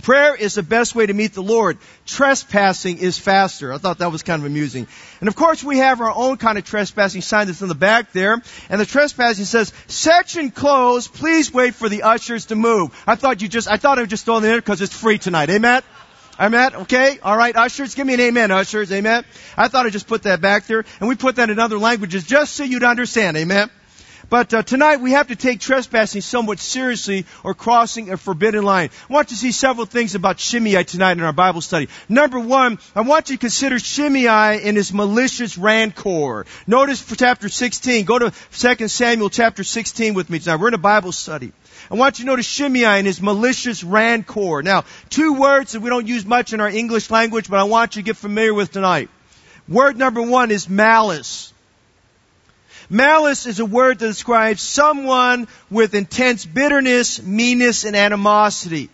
Prayer 0.06 0.36
is 0.36 0.54
the 0.54 0.62
best 0.62 0.94
way 0.94 1.08
to 1.08 1.14
meet 1.16 1.34
the 1.34 1.42
Lord. 1.42 1.80
Trespassing 2.06 3.00
is 3.00 3.18
faster. 3.18 3.74
I 3.74 3.80
thought 3.80 3.98
that 3.98 4.12
was 4.12 4.22
kind 4.22 4.40
of 4.40 4.46
amusing. 4.46 4.86
And 5.20 5.28
of 5.28 5.36
course 5.36 5.64
we 5.64 5.80
have 5.80 6.00
our 6.00 6.14
own 6.16 6.38
kind 6.38 6.60
of 6.60 6.64
trespassing 6.64 7.24
sign 7.24 7.48
that's 7.48 7.64
in 7.64 7.70
the 7.70 7.74
back 7.74 8.12
there. 8.12 8.40
And 8.70 8.80
the 8.80 8.86
trespassing 8.86 9.46
says, 9.46 9.74
section 9.88 10.52
closed, 10.52 11.12
please 11.12 11.52
wait 11.52 11.74
for 11.74 11.90
the 11.90 12.04
ushers 12.04 12.46
to 12.46 12.56
move. 12.56 12.96
I 13.08 13.16
thought 13.16 13.42
you 13.42 13.48
just, 13.48 13.68
I 13.68 13.78
thought 13.78 13.98
I 13.98 14.02
would 14.02 14.12
just 14.12 14.26
throw 14.26 14.38
it 14.38 14.44
in 14.44 14.56
because 14.58 14.80
it's 14.80 14.96
free 14.96 15.18
tonight. 15.18 15.50
Amen? 15.50 15.82
Amen? 16.40 16.76
Okay? 16.76 17.18
Alright, 17.20 17.56
ushers, 17.56 17.96
give 17.96 18.06
me 18.06 18.14
an 18.14 18.20
amen, 18.20 18.52
ushers. 18.52 18.92
Amen? 18.92 19.26
I 19.58 19.70
thought 19.70 19.88
I'd 19.88 19.92
just 19.92 20.06
put 20.06 20.22
that 20.24 20.40
back 20.40 20.68
there. 20.68 20.86
And 21.00 21.10
we 21.10 21.16
put 21.16 21.38
that 21.38 21.50
in 21.50 21.58
other 21.58 21.80
languages 21.80 22.26
just 22.26 22.54
so 22.54 22.64
you'd 22.64 22.84
understand. 22.84 23.38
Amen? 23.38 23.72
But 24.30 24.54
uh, 24.54 24.64
tonight 24.64 24.98
we 24.98 25.12
have 25.12 25.28
to 25.28 25.36
take 25.36 25.60
trespassing 25.60 26.22
somewhat 26.22 26.60
seriously 26.60 27.26
or 27.44 27.54
crossing 27.54 28.12
a 28.12 28.18
forbidden 28.18 28.64
line. 28.64 28.90
I 29.10 29.14
want 29.14 29.30
to 29.30 29.36
see 29.36 29.52
several 29.52 29.86
things 29.86 30.16
about 30.16 30.40
Shimei 30.40 30.84
tonight 30.84 31.18
in 31.18 31.24
our 31.24 31.34
Bible 31.34 31.62
study. 31.62 31.90
Number 32.10 32.40
one, 32.40 32.80
I 32.96 33.02
want 33.02 33.30
you 33.30 33.38
to 33.38 33.40
consider 33.40 33.78
Shimei 33.78 34.64
in 34.64 34.76
his 34.76 34.92
malicious 34.94 35.58
rancor. 35.58 36.46
Notice 36.66 37.02
for 37.02 37.16
chapter 37.16 37.50
16. 37.50 38.06
Go 38.06 38.20
to 38.20 38.34
2 38.52 38.88
Samuel 38.88 39.30
chapter 39.30 39.64
16 39.64 40.14
with 40.14 40.30
me 40.30 40.40
tonight. 40.40 40.58
We're 40.58 40.70
in 40.70 40.74
a 40.74 40.80
Bible 40.80 41.12
study. 41.12 41.52
I 41.92 41.96
want 41.96 42.18
you 42.18 42.26
to 42.26 42.32
notice 42.32 42.48
Shimei 42.48 42.84
and 42.84 43.06
his 43.06 43.22
malicious 43.22 43.84
rancor. 43.84 44.64
Now, 44.64 44.86
two 45.10 45.34
words 45.34 45.74
that 45.74 45.82
we 45.82 45.90
don't 45.90 46.08
use 46.08 46.26
much 46.26 46.54
in 46.54 46.62
our 46.62 46.70
English 46.70 47.12
language, 47.12 47.50
but 47.50 47.60
I 47.60 47.64
want 47.64 47.96
you 47.96 48.02
to 48.02 48.06
get 48.06 48.18
familiar 48.18 48.54
with 48.54 48.72
tonight. 48.72 49.10
Word 49.68 49.98
number 49.98 50.22
one 50.22 50.52
is 50.52 50.70
malice. 50.70 51.54
Malice 52.90 53.46
is 53.46 53.60
a 53.60 53.66
word 53.66 54.00
that 54.00 54.08
describes 54.08 54.62
someone 54.62 55.48
with 55.70 55.96
intense 55.96 56.46
bitterness, 56.46 57.22
meanness, 57.22 57.84
and 57.84 57.96
animosity. 57.96 58.90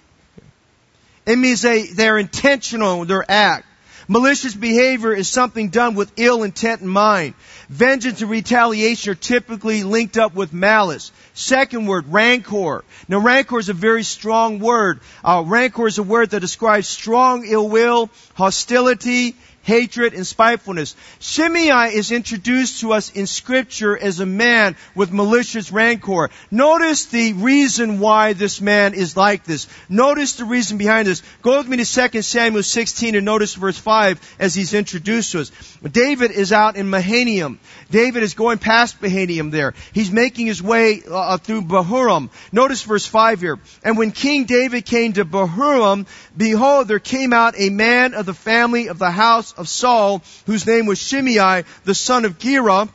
It 1.26 1.36
means 1.36 1.62
they, 1.62 1.84
they're 1.88 2.18
intentional 2.18 3.02
in 3.02 3.08
their 3.08 3.30
act. 3.30 3.66
Malicious 4.08 4.54
behavior 4.54 5.14
is 5.14 5.30
something 5.30 5.70
done 5.70 5.96
with 5.96 6.12
ill 6.18 6.44
intent 6.44 6.82
in 6.82 6.88
mind. 6.88 7.34
Vengeance 7.70 8.22
and 8.22 8.30
retaliation 8.30 9.12
are 9.12 9.16
typically 9.16 9.84
linked 9.84 10.18
up 10.18 10.36
with 10.36 10.52
malice. 10.52 11.14
Second 11.34 11.86
word, 11.86 12.12
rancor. 12.12 12.84
Now 13.08 13.20
rancor 13.20 13.60
is 13.60 13.70
a 13.70 13.74
very 13.74 14.04
strong 14.04 14.60
word. 14.60 15.00
Uh, 15.24 15.44
rancor 15.46 15.88
is 15.88 15.98
a 15.98 16.04
word 16.04 16.32
that 16.32 16.42
describes 16.42 16.88
strong 16.88 17.46
ill 17.46 17.70
will, 17.70 18.10
hostility, 18.34 19.36
hatred, 19.64 20.14
and 20.14 20.26
spitefulness. 20.26 20.96
Shimei 21.20 21.94
is 21.94 22.12
introduced 22.12 22.82
to 22.82 22.94
us 22.94 23.12
in 23.12 23.28
scripture 23.28 23.98
as 23.98 24.20
a 24.20 24.26
man 24.26 24.76
with 24.96 25.12
malicious 25.12 25.72
rancor. 25.72 26.30
Notice 26.50 27.06
the 27.06 27.34
reason 27.34 28.00
why 28.00 28.34
this 28.34 28.62
man 28.62 28.94
is 28.94 29.16
like 29.16 29.44
this. 29.44 29.68
Notice 29.90 30.34
the 30.34 30.46
reason 30.46 30.78
behind 30.78 31.08
this. 31.08 31.22
Go 31.42 31.58
with 31.58 31.68
me 31.68 31.78
to 31.78 32.10
2 32.10 32.22
Samuel 32.22 32.64
16 32.64 33.16
and 33.16 33.26
notice 33.26 33.56
verse 33.56 33.78
5 33.78 34.36
as 34.40 34.56
he's 34.56 34.74
introduced 34.74 35.32
to 35.34 35.42
us. 35.42 35.52
David 35.92 36.32
is 36.32 36.52
out 36.52 36.76
in 36.76 36.90
Mahanaim. 36.90 37.60
David 37.90 38.24
is 38.24 38.34
going 38.34 38.58
past 38.58 39.02
Mahanaim 39.02 39.50
there. 39.52 39.74
He's 39.94 40.12
making 40.12 40.48
his 40.48 40.62
way 40.62 41.02
uh, 41.10 41.38
through 41.38 41.64
Bahurim. 41.64 42.30
Notice 42.52 42.84
verse 42.84 43.06
5 43.06 43.42
here. 43.42 43.60
And 43.84 43.98
when 43.98 44.12
King 44.12 44.46
David 44.46 44.86
came 44.86 45.14
to 45.14 45.26
Bahurim, 45.26 46.08
behold, 46.36 46.88
there 46.88 47.00
came 47.00 47.34
out 47.34 47.56
a 47.58 47.70
man 47.70 48.14
of 48.14 48.26
the 48.26 48.34
family 48.34 48.88
of 48.88 48.98
the 48.98 49.12
house 49.12 49.51
of 49.58 49.68
Saul, 49.68 50.22
whose 50.46 50.66
name 50.66 50.86
was 50.86 51.00
Shimei, 51.00 51.64
the 51.84 51.96
son 51.96 52.26
of 52.26 52.38
Gera, 52.38 52.88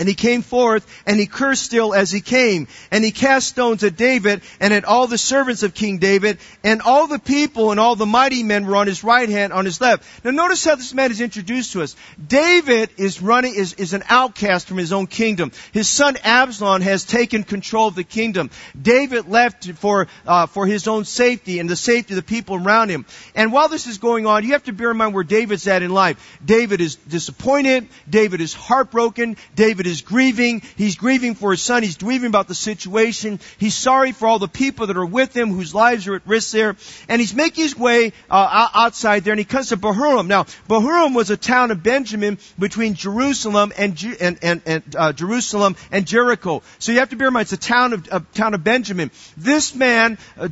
and 0.00 0.08
he 0.08 0.14
came 0.14 0.40
forth, 0.40 0.86
and 1.06 1.20
he 1.20 1.26
cursed 1.26 1.62
still 1.62 1.92
as 1.92 2.10
he 2.10 2.22
came. 2.22 2.68
And 2.90 3.04
he 3.04 3.10
cast 3.10 3.48
stones 3.48 3.84
at 3.84 3.96
David, 3.96 4.40
and 4.58 4.72
at 4.72 4.86
all 4.86 5.06
the 5.06 5.18
servants 5.18 5.62
of 5.62 5.74
King 5.74 5.98
David, 5.98 6.38
and 6.64 6.80
all 6.80 7.06
the 7.06 7.18
people 7.18 7.70
and 7.70 7.78
all 7.78 7.96
the 7.96 8.06
mighty 8.06 8.42
men 8.42 8.64
were 8.64 8.76
on 8.76 8.86
his 8.86 9.04
right 9.04 9.28
hand, 9.28 9.52
on 9.52 9.66
his 9.66 9.78
left. 9.78 10.04
Now 10.24 10.30
notice 10.30 10.64
how 10.64 10.76
this 10.76 10.94
man 10.94 11.10
is 11.10 11.20
introduced 11.20 11.72
to 11.72 11.82
us. 11.82 11.96
David 12.26 12.88
is 12.96 13.20
running, 13.20 13.54
is, 13.54 13.74
is 13.74 13.92
an 13.92 14.02
outcast 14.08 14.68
from 14.68 14.78
his 14.78 14.90
own 14.90 15.06
kingdom. 15.06 15.52
His 15.72 15.86
son 15.86 16.16
Absalom 16.24 16.80
has 16.80 17.04
taken 17.04 17.44
control 17.44 17.88
of 17.88 17.94
the 17.94 18.02
kingdom. 18.02 18.48
David 18.80 19.28
left 19.28 19.70
for, 19.72 20.08
uh, 20.26 20.46
for 20.46 20.66
his 20.66 20.88
own 20.88 21.04
safety 21.04 21.58
and 21.58 21.68
the 21.68 21.76
safety 21.76 22.14
of 22.14 22.16
the 22.16 22.22
people 22.22 22.56
around 22.56 22.88
him. 22.88 23.04
And 23.34 23.52
while 23.52 23.68
this 23.68 23.86
is 23.86 23.98
going 23.98 24.24
on, 24.26 24.44
you 24.44 24.52
have 24.52 24.64
to 24.64 24.72
bear 24.72 24.92
in 24.92 24.96
mind 24.96 25.12
where 25.12 25.24
David's 25.24 25.66
at 25.68 25.82
in 25.82 25.90
life. 25.90 26.38
David 26.42 26.80
is 26.80 26.96
disappointed. 26.96 27.86
David 28.08 28.40
is 28.40 28.54
heartbroken. 28.54 29.36
David 29.54 29.86
is 29.89 29.89
grieving. 30.00 30.62
He's 30.76 30.96
grieving 30.96 31.34
for 31.34 31.50
his 31.50 31.62
son. 31.62 31.82
He's 31.82 31.96
grieving 31.96 32.28
about 32.28 32.48
the 32.48 32.54
situation. 32.54 33.40
He's 33.58 33.74
sorry 33.74 34.12
for 34.12 34.28
all 34.28 34.38
the 34.38 34.48
people 34.48 34.86
that 34.86 34.96
are 34.96 35.06
with 35.06 35.36
him 35.36 35.52
whose 35.52 35.74
lives 35.74 36.06
are 36.06 36.14
at 36.14 36.26
risk 36.26 36.52
there. 36.52 36.76
And 37.08 37.20
he's 37.20 37.34
making 37.34 37.64
his 37.64 37.76
way 37.76 38.12
uh, 38.30 38.68
outside 38.74 39.24
there 39.24 39.32
and 39.32 39.38
he 39.38 39.44
comes 39.44 39.70
to 39.70 39.76
Bahurim. 39.76 40.26
Now, 40.26 40.44
Bahurim 40.68 41.14
was 41.14 41.30
a 41.30 41.36
town 41.36 41.70
of 41.70 41.82
Benjamin 41.82 42.38
between 42.58 42.94
Jerusalem 42.94 43.72
and, 43.76 44.00
and, 44.20 44.38
and, 44.42 44.62
and 44.66 44.96
uh, 44.96 45.12
Jerusalem 45.12 45.76
and 45.90 46.06
Jericho. 46.06 46.62
So 46.78 46.92
you 46.92 46.98
have 47.00 47.10
to 47.10 47.16
bear 47.16 47.28
in 47.28 47.34
mind 47.34 47.44
it's 47.44 47.52
a 47.52 47.56
town 47.56 47.92
of, 47.92 48.08
a 48.12 48.20
town 48.34 48.54
of 48.54 48.62
Benjamin. 48.62 49.10
This 49.36 49.74
man, 49.74 50.18
uh, 50.38 50.48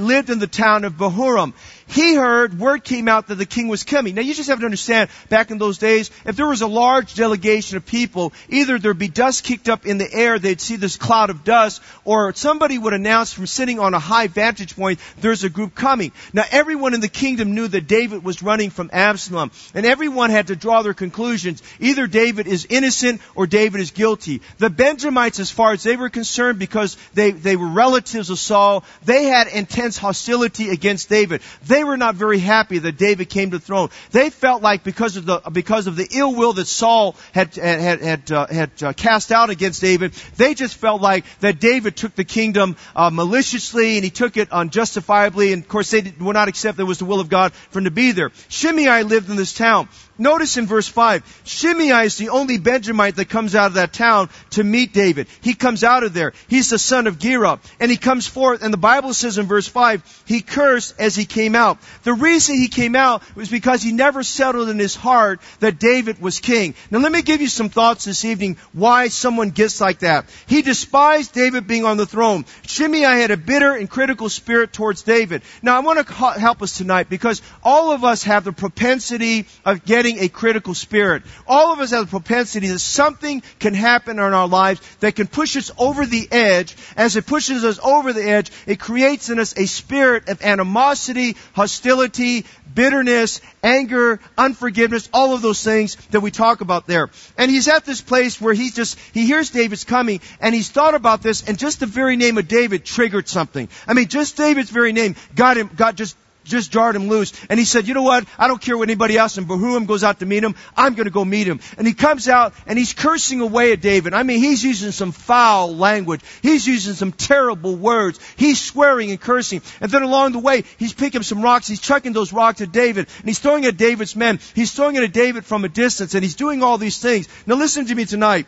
lived 0.00 0.30
in 0.30 0.38
the 0.38 0.46
town 0.46 0.84
of 0.84 0.94
Bahurim 0.94 1.52
he 1.86 2.14
heard, 2.14 2.58
word 2.58 2.84
came 2.84 3.08
out 3.08 3.28
that 3.28 3.34
the 3.36 3.46
king 3.46 3.68
was 3.68 3.82
coming. 3.82 4.14
Now 4.14 4.22
you 4.22 4.34
just 4.34 4.48
have 4.48 4.60
to 4.60 4.64
understand, 4.64 5.10
back 5.28 5.50
in 5.50 5.58
those 5.58 5.78
days, 5.78 6.10
if 6.24 6.36
there 6.36 6.46
was 6.46 6.62
a 6.62 6.66
large 6.66 7.14
delegation 7.14 7.76
of 7.76 7.84
people, 7.84 8.32
either 8.48 8.78
there'd 8.78 8.98
be 8.98 9.08
dust 9.08 9.44
kicked 9.44 9.68
up 9.68 9.86
in 9.86 9.98
the 9.98 10.12
air, 10.12 10.38
they'd 10.38 10.60
see 10.60 10.76
this 10.76 10.96
cloud 10.96 11.30
of 11.30 11.44
dust, 11.44 11.82
or 12.04 12.32
somebody 12.34 12.78
would 12.78 12.94
announce 12.94 13.32
from 13.32 13.46
sitting 13.46 13.78
on 13.78 13.94
a 13.94 13.98
high 13.98 14.26
vantage 14.28 14.76
point, 14.76 14.98
there's 15.20 15.44
a 15.44 15.50
group 15.50 15.74
coming. 15.74 16.12
Now 16.32 16.44
everyone 16.50 16.94
in 16.94 17.00
the 17.00 17.08
kingdom 17.08 17.54
knew 17.54 17.68
that 17.68 17.86
David 17.86 18.24
was 18.24 18.42
running 18.42 18.70
from 18.70 18.90
Absalom, 18.92 19.50
and 19.74 19.84
everyone 19.84 20.30
had 20.30 20.46
to 20.48 20.56
draw 20.56 20.82
their 20.82 20.94
conclusions. 20.94 21.62
Either 21.80 22.06
David 22.06 22.46
is 22.46 22.66
innocent 22.70 23.20
or 23.34 23.46
David 23.46 23.80
is 23.80 23.90
guilty. 23.90 24.40
The 24.58 24.70
Benjamites, 24.70 25.40
as 25.40 25.50
far 25.50 25.72
as 25.72 25.82
they 25.82 25.96
were 25.96 26.10
concerned, 26.10 26.58
because 26.58 26.96
they, 27.14 27.30
they 27.30 27.56
were 27.56 27.68
relatives 27.68 28.30
of 28.30 28.38
Saul, 28.38 28.84
they 29.04 29.24
had 29.24 29.48
intense 29.48 29.98
hostility 29.98 30.70
against 30.70 31.08
David. 31.08 31.42
They 31.66 31.73
they 31.74 31.82
were 31.82 31.96
not 31.96 32.14
very 32.14 32.38
happy 32.38 32.78
that 32.78 32.96
David 32.96 33.28
came 33.28 33.50
to 33.50 33.58
the 33.58 33.64
throne. 33.64 33.88
They 34.12 34.30
felt 34.30 34.62
like 34.62 34.84
because 34.84 35.16
of 35.16 35.26
the 35.26 35.40
because 35.52 35.88
of 35.88 35.96
the 35.96 36.06
ill 36.12 36.32
will 36.32 36.52
that 36.52 36.68
Saul 36.68 37.16
had 37.32 37.56
had 37.56 38.00
had 38.00 38.30
uh, 38.30 38.46
had 38.46 38.70
uh, 38.80 38.92
cast 38.92 39.32
out 39.32 39.50
against 39.50 39.80
David, 39.80 40.12
they 40.36 40.54
just 40.54 40.76
felt 40.76 41.02
like 41.02 41.24
that 41.40 41.58
David 41.58 41.96
took 41.96 42.14
the 42.14 42.22
kingdom 42.24 42.76
uh, 42.94 43.10
maliciously 43.10 43.96
and 43.96 44.04
he 44.04 44.10
took 44.10 44.36
it 44.36 44.52
unjustifiably. 44.52 45.52
And 45.52 45.64
of 45.64 45.68
course, 45.68 45.90
they 45.90 46.02
did, 46.02 46.20
would 46.22 46.34
not 46.34 46.46
accept 46.46 46.76
that 46.76 46.84
it 46.84 46.86
was 46.86 46.98
the 46.98 47.06
will 47.06 47.18
of 47.18 47.28
God 47.28 47.52
for 47.52 47.80
him 47.80 47.86
to 47.86 47.90
be 47.90 48.12
there. 48.12 48.30
Shimei 48.48 49.02
lived 49.02 49.28
in 49.28 49.34
this 49.34 49.52
town. 49.52 49.88
Notice 50.16 50.56
in 50.56 50.66
verse 50.66 50.86
5, 50.86 51.42
Shimei 51.44 52.04
is 52.04 52.16
the 52.16 52.28
only 52.28 52.58
Benjamite 52.58 53.16
that 53.16 53.28
comes 53.28 53.54
out 53.54 53.68
of 53.68 53.74
that 53.74 53.92
town 53.92 54.30
to 54.50 54.62
meet 54.62 54.92
David. 54.92 55.26
He 55.40 55.54
comes 55.54 55.82
out 55.82 56.04
of 56.04 56.14
there. 56.14 56.32
He's 56.46 56.70
the 56.70 56.78
son 56.78 57.08
of 57.08 57.18
Gera. 57.18 57.58
And 57.80 57.90
he 57.90 57.96
comes 57.96 58.26
forth, 58.26 58.62
and 58.62 58.72
the 58.72 58.78
Bible 58.78 59.12
says 59.12 59.38
in 59.38 59.46
verse 59.46 59.66
5, 59.66 60.22
he 60.26 60.40
cursed 60.40 60.94
as 61.00 61.16
he 61.16 61.24
came 61.24 61.56
out. 61.56 61.78
The 62.04 62.14
reason 62.14 62.54
he 62.54 62.68
came 62.68 62.94
out 62.94 63.22
was 63.34 63.48
because 63.48 63.82
he 63.82 63.92
never 63.92 64.22
settled 64.22 64.68
in 64.68 64.78
his 64.78 64.94
heart 64.94 65.40
that 65.58 65.80
David 65.80 66.20
was 66.20 66.38
king. 66.38 66.74
Now 66.90 67.00
let 67.00 67.10
me 67.10 67.22
give 67.22 67.40
you 67.40 67.48
some 67.48 67.68
thoughts 67.68 68.04
this 68.04 68.24
evening 68.24 68.56
why 68.72 69.08
someone 69.08 69.50
gets 69.50 69.80
like 69.80 70.00
that. 70.00 70.26
He 70.46 70.62
despised 70.62 71.32
David 71.32 71.66
being 71.66 71.84
on 71.84 71.96
the 71.96 72.06
throne. 72.06 72.44
Shimei 72.66 73.00
had 73.00 73.32
a 73.32 73.36
bitter 73.36 73.74
and 73.74 73.90
critical 73.90 74.28
spirit 74.28 74.72
towards 74.72 75.02
David. 75.02 75.42
Now 75.62 75.76
I 75.76 75.80
want 75.80 76.06
to 76.06 76.12
help 76.12 76.62
us 76.62 76.78
tonight 76.78 77.08
because 77.08 77.42
all 77.64 77.90
of 77.90 78.04
us 78.04 78.22
have 78.24 78.44
the 78.44 78.52
propensity 78.52 79.46
of 79.64 79.84
getting 79.84 80.03
getting 80.04 80.22
a 80.22 80.28
critical 80.28 80.74
spirit. 80.74 81.22
All 81.46 81.72
of 81.72 81.80
us 81.80 81.90
have 81.90 82.04
a 82.04 82.10
propensity 82.10 82.68
that 82.68 82.78
something 82.78 83.42
can 83.58 83.72
happen 83.72 84.18
in 84.18 84.22
our 84.22 84.46
lives 84.46 84.80
that 85.00 85.16
can 85.16 85.26
push 85.26 85.56
us 85.56 85.70
over 85.78 86.04
the 86.04 86.28
edge. 86.30 86.76
As 86.96 87.16
it 87.16 87.26
pushes 87.26 87.64
us 87.64 87.80
over 87.82 88.12
the 88.12 88.22
edge, 88.22 88.50
it 88.66 88.78
creates 88.78 89.30
in 89.30 89.38
us 89.38 89.56
a 89.56 89.66
spirit 89.66 90.28
of 90.28 90.44
animosity, 90.44 91.36
hostility, 91.54 92.44
bitterness, 92.74 93.40
anger, 93.62 94.20
unforgiveness, 94.36 95.08
all 95.12 95.34
of 95.34 95.40
those 95.40 95.62
things 95.62 95.96
that 96.10 96.20
we 96.20 96.30
talk 96.30 96.60
about 96.60 96.86
there. 96.86 97.08
And 97.38 97.50
he's 97.50 97.68
at 97.68 97.86
this 97.86 98.02
place 98.02 98.38
where 98.38 98.52
he 98.52 98.70
just, 98.70 98.98
he 99.14 99.26
hears 99.26 99.50
David's 99.50 99.84
coming 99.84 100.20
and 100.40 100.54
he's 100.54 100.68
thought 100.68 100.94
about 100.94 101.22
this 101.22 101.48
and 101.48 101.58
just 101.58 101.80
the 101.80 101.86
very 101.86 102.16
name 102.16 102.36
of 102.36 102.46
David 102.46 102.84
triggered 102.84 103.26
something. 103.28 103.68
I 103.86 103.94
mean, 103.94 104.08
just 104.08 104.36
David's 104.36 104.70
very 104.70 104.92
name 104.92 105.16
got 105.34 105.56
him, 105.56 105.70
got 105.74 105.94
just 105.94 106.16
just 106.44 106.70
jarred 106.70 106.96
him 106.96 107.08
loose. 107.08 107.32
And 107.48 107.58
he 107.58 107.64
said, 107.64 107.88
you 107.88 107.94
know 107.94 108.02
what? 108.02 108.26
I 108.38 108.48
don't 108.48 108.60
care 108.60 108.76
what 108.76 108.88
anybody 108.88 109.16
else 109.16 109.38
in 109.38 109.46
Bahurim 109.46 109.86
goes 109.86 110.04
out 110.04 110.20
to 110.20 110.26
meet 110.26 110.44
him. 110.44 110.54
I'm 110.76 110.94
going 110.94 111.06
to 111.06 111.10
go 111.10 111.24
meet 111.24 111.46
him. 111.46 111.60
And 111.78 111.86
he 111.86 111.94
comes 111.94 112.28
out 112.28 112.54
and 112.66 112.78
he's 112.78 112.92
cursing 112.92 113.40
away 113.40 113.72
at 113.72 113.80
David. 113.80 114.14
I 114.14 114.22
mean, 114.22 114.40
he's 114.40 114.62
using 114.62 114.92
some 114.92 115.12
foul 115.12 115.74
language. 115.76 116.20
He's 116.42 116.66
using 116.66 116.94
some 116.94 117.12
terrible 117.12 117.76
words. 117.76 118.20
He's 118.36 118.60
swearing 118.60 119.10
and 119.10 119.20
cursing. 119.20 119.62
And 119.80 119.90
then 119.90 120.02
along 120.02 120.32
the 120.32 120.38
way, 120.38 120.64
he's 120.78 120.92
picking 120.92 121.22
some 121.22 121.42
rocks. 121.42 121.66
He's 121.66 121.80
chucking 121.80 122.12
those 122.12 122.32
rocks 122.32 122.60
at 122.60 122.72
David. 122.72 123.08
And 123.18 123.28
he's 123.28 123.38
throwing 123.38 123.64
at 123.64 123.76
David's 123.76 124.16
men. 124.16 124.38
He's 124.54 124.72
throwing 124.72 124.96
it 124.96 125.02
at 125.02 125.12
David 125.12 125.44
from 125.44 125.64
a 125.64 125.68
distance. 125.68 126.14
And 126.14 126.22
he's 126.22 126.36
doing 126.36 126.62
all 126.62 126.78
these 126.78 126.98
things. 126.98 127.28
Now 127.46 127.56
listen 127.56 127.86
to 127.86 127.94
me 127.94 128.04
tonight. 128.04 128.46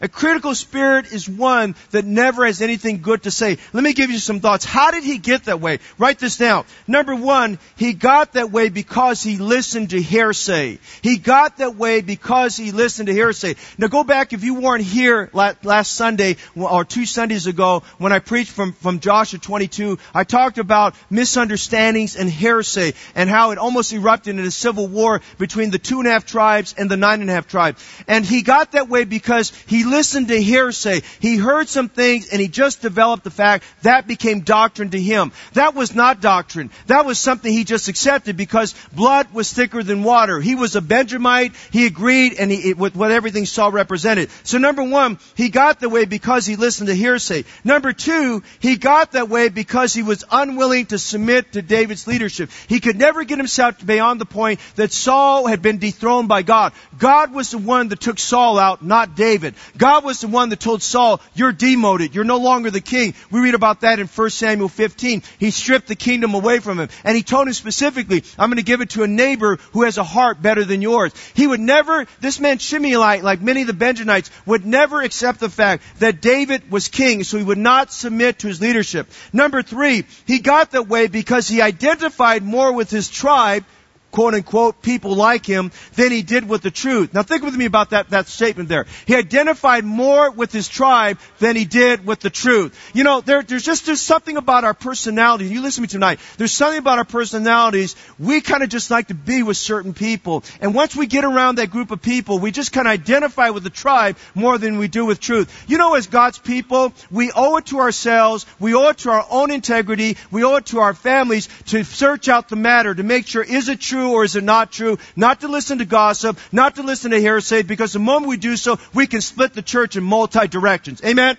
A 0.00 0.08
critical 0.08 0.54
spirit 0.54 1.12
is 1.12 1.28
one 1.28 1.74
that 1.90 2.04
never 2.04 2.46
has 2.46 2.62
anything 2.62 3.00
good 3.00 3.24
to 3.24 3.30
say. 3.30 3.58
Let 3.72 3.82
me 3.82 3.92
give 3.92 4.10
you 4.10 4.18
some 4.18 4.40
thoughts. 4.40 4.64
How 4.64 4.90
did 4.90 5.02
he 5.02 5.18
get 5.18 5.44
that 5.44 5.60
way? 5.60 5.80
Write 5.98 6.18
this 6.18 6.36
down. 6.36 6.64
Number 6.86 7.14
one, 7.14 7.58
he 7.76 7.94
got 7.94 8.34
that 8.34 8.52
way 8.52 8.68
because 8.68 9.22
he 9.22 9.38
listened 9.38 9.90
to 9.90 10.00
hearsay. 10.00 10.78
He 11.02 11.18
got 11.18 11.58
that 11.58 11.76
way 11.76 12.00
because 12.00 12.56
he 12.56 12.70
listened 12.70 13.08
to 13.08 13.12
hearsay. 13.12 13.56
Now 13.76 13.88
go 13.88 14.04
back 14.04 14.32
if 14.32 14.44
you 14.44 14.54
weren't 14.54 14.84
here 14.84 15.30
last 15.32 15.92
Sunday 15.92 16.36
or 16.54 16.84
two 16.84 17.06
Sundays 17.06 17.46
ago 17.46 17.82
when 17.98 18.12
I 18.12 18.20
preached 18.20 18.52
from, 18.52 18.72
from 18.72 19.00
Joshua 19.00 19.38
22, 19.38 19.98
I 20.14 20.24
talked 20.24 20.58
about 20.58 20.94
misunderstandings 21.10 22.16
and 22.16 22.30
hearsay 22.30 22.92
and 23.14 23.28
how 23.28 23.50
it 23.50 23.58
almost 23.58 23.92
erupted 23.92 24.38
in 24.38 24.44
a 24.44 24.50
civil 24.50 24.86
war 24.86 25.20
between 25.38 25.70
the 25.70 25.78
two 25.78 25.98
and 25.98 26.08
a 26.08 26.12
half 26.12 26.26
tribes 26.26 26.74
and 26.78 26.90
the 26.90 26.96
nine 26.96 27.20
and 27.20 27.30
a 27.30 27.32
half 27.32 27.48
tribes. 27.48 27.84
And 28.06 28.24
he 28.24 28.42
got 28.42 28.72
that 28.72 28.88
way 28.88 29.04
because 29.04 29.52
he 29.66 29.84
listened 29.90 30.28
to 30.28 30.40
hearsay. 30.40 31.02
He 31.20 31.36
heard 31.36 31.68
some 31.68 31.88
things 31.88 32.28
and 32.28 32.40
he 32.40 32.48
just 32.48 32.82
developed 32.82 33.24
the 33.24 33.30
fact 33.30 33.64
that 33.82 34.06
became 34.06 34.40
doctrine 34.40 34.90
to 34.90 35.00
him. 35.00 35.32
That 35.54 35.74
was 35.74 35.94
not 35.94 36.20
doctrine. 36.20 36.70
That 36.86 37.06
was 37.06 37.18
something 37.18 37.52
he 37.52 37.64
just 37.64 37.88
accepted 37.88 38.36
because 38.36 38.74
blood 38.92 39.32
was 39.32 39.52
thicker 39.52 39.82
than 39.82 40.02
water. 40.02 40.40
He 40.40 40.54
was 40.54 40.76
a 40.76 40.80
Benjamite. 40.80 41.52
He 41.70 41.86
agreed 41.86 42.34
and 42.38 42.50
he, 42.50 42.74
with 42.74 42.96
what 42.96 43.10
everything 43.10 43.46
Saul 43.46 43.70
represented. 43.70 44.30
So 44.44 44.58
number 44.58 44.82
one, 44.82 45.18
he 45.34 45.48
got 45.48 45.80
that 45.80 45.88
way 45.88 46.04
because 46.04 46.46
he 46.46 46.56
listened 46.56 46.88
to 46.88 46.94
hearsay. 46.94 47.44
Number 47.64 47.92
two, 47.92 48.42
he 48.60 48.76
got 48.76 49.12
that 49.12 49.28
way 49.28 49.48
because 49.48 49.94
he 49.94 50.02
was 50.02 50.24
unwilling 50.30 50.86
to 50.86 50.98
submit 50.98 51.52
to 51.52 51.62
David's 51.62 52.06
leadership. 52.06 52.50
He 52.68 52.80
could 52.80 52.96
never 52.96 53.24
get 53.24 53.38
himself 53.38 53.84
beyond 53.84 54.20
the 54.20 54.26
point 54.26 54.60
that 54.76 54.92
Saul 54.92 55.46
had 55.46 55.62
been 55.62 55.78
dethroned 55.78 56.28
by 56.28 56.42
God. 56.42 56.72
God 56.98 57.32
was 57.32 57.50
the 57.50 57.58
one 57.58 57.88
that 57.88 58.00
took 58.00 58.18
Saul 58.18 58.58
out, 58.58 58.82
not 58.84 59.14
David. 59.14 59.54
God 59.78 60.04
was 60.04 60.20
the 60.20 60.28
one 60.28 60.50
that 60.50 60.60
told 60.60 60.82
Saul, 60.82 61.20
you're 61.34 61.52
demoted. 61.52 62.14
You're 62.14 62.24
no 62.24 62.38
longer 62.38 62.70
the 62.70 62.80
king. 62.80 63.14
We 63.30 63.40
read 63.40 63.54
about 63.54 63.82
that 63.82 64.00
in 64.00 64.08
1 64.08 64.30
Samuel 64.30 64.68
15. 64.68 65.22
He 65.38 65.50
stripped 65.50 65.86
the 65.86 65.94
kingdom 65.94 66.34
away 66.34 66.58
from 66.58 66.80
him. 66.80 66.88
And 67.04 67.16
he 67.16 67.22
told 67.22 67.46
him 67.46 67.54
specifically, 67.54 68.24
I'm 68.38 68.50
going 68.50 68.56
to 68.58 68.62
give 68.62 68.80
it 68.80 68.90
to 68.90 69.04
a 69.04 69.08
neighbor 69.08 69.56
who 69.72 69.84
has 69.84 69.96
a 69.96 70.04
heart 70.04 70.42
better 70.42 70.64
than 70.64 70.82
yours. 70.82 71.12
He 71.34 71.46
would 71.46 71.60
never, 71.60 72.06
this 72.20 72.40
man 72.40 72.58
Shimei, 72.58 72.96
like 73.22 73.40
many 73.40 73.62
of 73.62 73.66
the 73.68 73.72
Benjamites, 73.72 74.30
would 74.44 74.66
never 74.66 75.00
accept 75.00 75.40
the 75.40 75.48
fact 75.48 75.84
that 76.00 76.20
David 76.20 76.70
was 76.70 76.88
king, 76.88 77.22
so 77.22 77.38
he 77.38 77.44
would 77.44 77.58
not 77.58 77.92
submit 77.92 78.40
to 78.40 78.48
his 78.48 78.60
leadership. 78.60 79.08
Number 79.32 79.62
three, 79.62 80.04
he 80.26 80.40
got 80.40 80.72
that 80.72 80.88
way 80.88 81.06
because 81.06 81.46
he 81.46 81.62
identified 81.62 82.42
more 82.42 82.72
with 82.72 82.90
his 82.90 83.08
tribe 83.08 83.64
quote 84.10 84.34
unquote 84.34 84.82
people 84.82 85.14
like 85.14 85.44
him 85.44 85.70
than 85.94 86.10
he 86.10 86.22
did 86.22 86.48
with 86.48 86.62
the 86.62 86.70
truth. 86.70 87.12
Now 87.12 87.22
think 87.22 87.42
with 87.42 87.56
me 87.56 87.66
about 87.66 87.90
that, 87.90 88.10
that 88.10 88.28
statement 88.28 88.68
there. 88.68 88.86
He 89.06 89.14
identified 89.14 89.84
more 89.84 90.30
with 90.30 90.52
his 90.52 90.68
tribe 90.68 91.18
than 91.38 91.56
he 91.56 91.64
did 91.64 92.06
with 92.06 92.20
the 92.20 92.30
truth. 92.30 92.78
You 92.94 93.04
know, 93.04 93.20
there, 93.20 93.42
there's 93.42 93.64
just, 93.64 93.86
there's 93.86 94.00
something 94.00 94.36
about 94.36 94.64
our 94.64 94.74
personality. 94.74 95.46
You 95.46 95.62
listen 95.62 95.82
to 95.82 95.82
me 95.82 95.88
tonight. 95.88 96.20
There's 96.36 96.52
something 96.52 96.78
about 96.78 96.98
our 96.98 97.04
personalities. 97.04 97.96
We 98.18 98.40
kind 98.40 98.62
of 98.62 98.68
just 98.68 98.90
like 98.90 99.08
to 99.08 99.14
be 99.14 99.42
with 99.42 99.56
certain 99.56 99.94
people. 99.94 100.44
And 100.60 100.74
once 100.74 100.96
we 100.96 101.06
get 101.06 101.24
around 101.24 101.56
that 101.56 101.70
group 101.70 101.90
of 101.90 102.00
people, 102.00 102.38
we 102.38 102.50
just 102.50 102.72
kind 102.72 102.86
of 102.86 102.92
identify 102.92 103.50
with 103.50 103.64
the 103.64 103.70
tribe 103.70 104.16
more 104.34 104.58
than 104.58 104.78
we 104.78 104.88
do 104.88 105.04
with 105.04 105.20
truth. 105.20 105.64
You 105.68 105.78
know, 105.78 105.94
as 105.94 106.06
God's 106.06 106.38
people, 106.38 106.92
we 107.10 107.30
owe 107.34 107.56
it 107.58 107.66
to 107.66 107.80
ourselves. 107.80 108.46
We 108.58 108.74
owe 108.74 108.88
it 108.88 108.98
to 108.98 109.10
our 109.10 109.26
own 109.30 109.50
integrity. 109.50 110.16
We 110.30 110.44
owe 110.44 110.56
it 110.56 110.66
to 110.66 110.80
our 110.80 110.94
families 110.94 111.48
to 111.66 111.84
search 111.84 112.28
out 112.28 112.48
the 112.48 112.56
matter, 112.56 112.94
to 112.94 113.02
make 113.02 113.26
sure, 113.26 113.42
is 113.42 113.68
it 113.68 113.80
true? 113.80 113.97
True 113.98 114.12
or 114.12 114.24
is 114.24 114.36
it 114.36 114.44
not 114.44 114.70
true? 114.70 114.98
Not 115.16 115.40
to 115.40 115.48
listen 115.48 115.78
to 115.78 115.84
gossip, 115.84 116.38
not 116.52 116.76
to 116.76 116.82
listen 116.82 117.10
to 117.10 117.20
hearsay, 117.20 117.62
because 117.62 117.92
the 117.92 117.98
moment 117.98 118.28
we 118.28 118.36
do 118.36 118.56
so, 118.56 118.78
we 118.94 119.06
can 119.06 119.20
split 119.20 119.54
the 119.54 119.62
church 119.62 119.96
in 119.96 120.04
multi 120.04 120.46
directions. 120.46 121.02
Amen? 121.04 121.36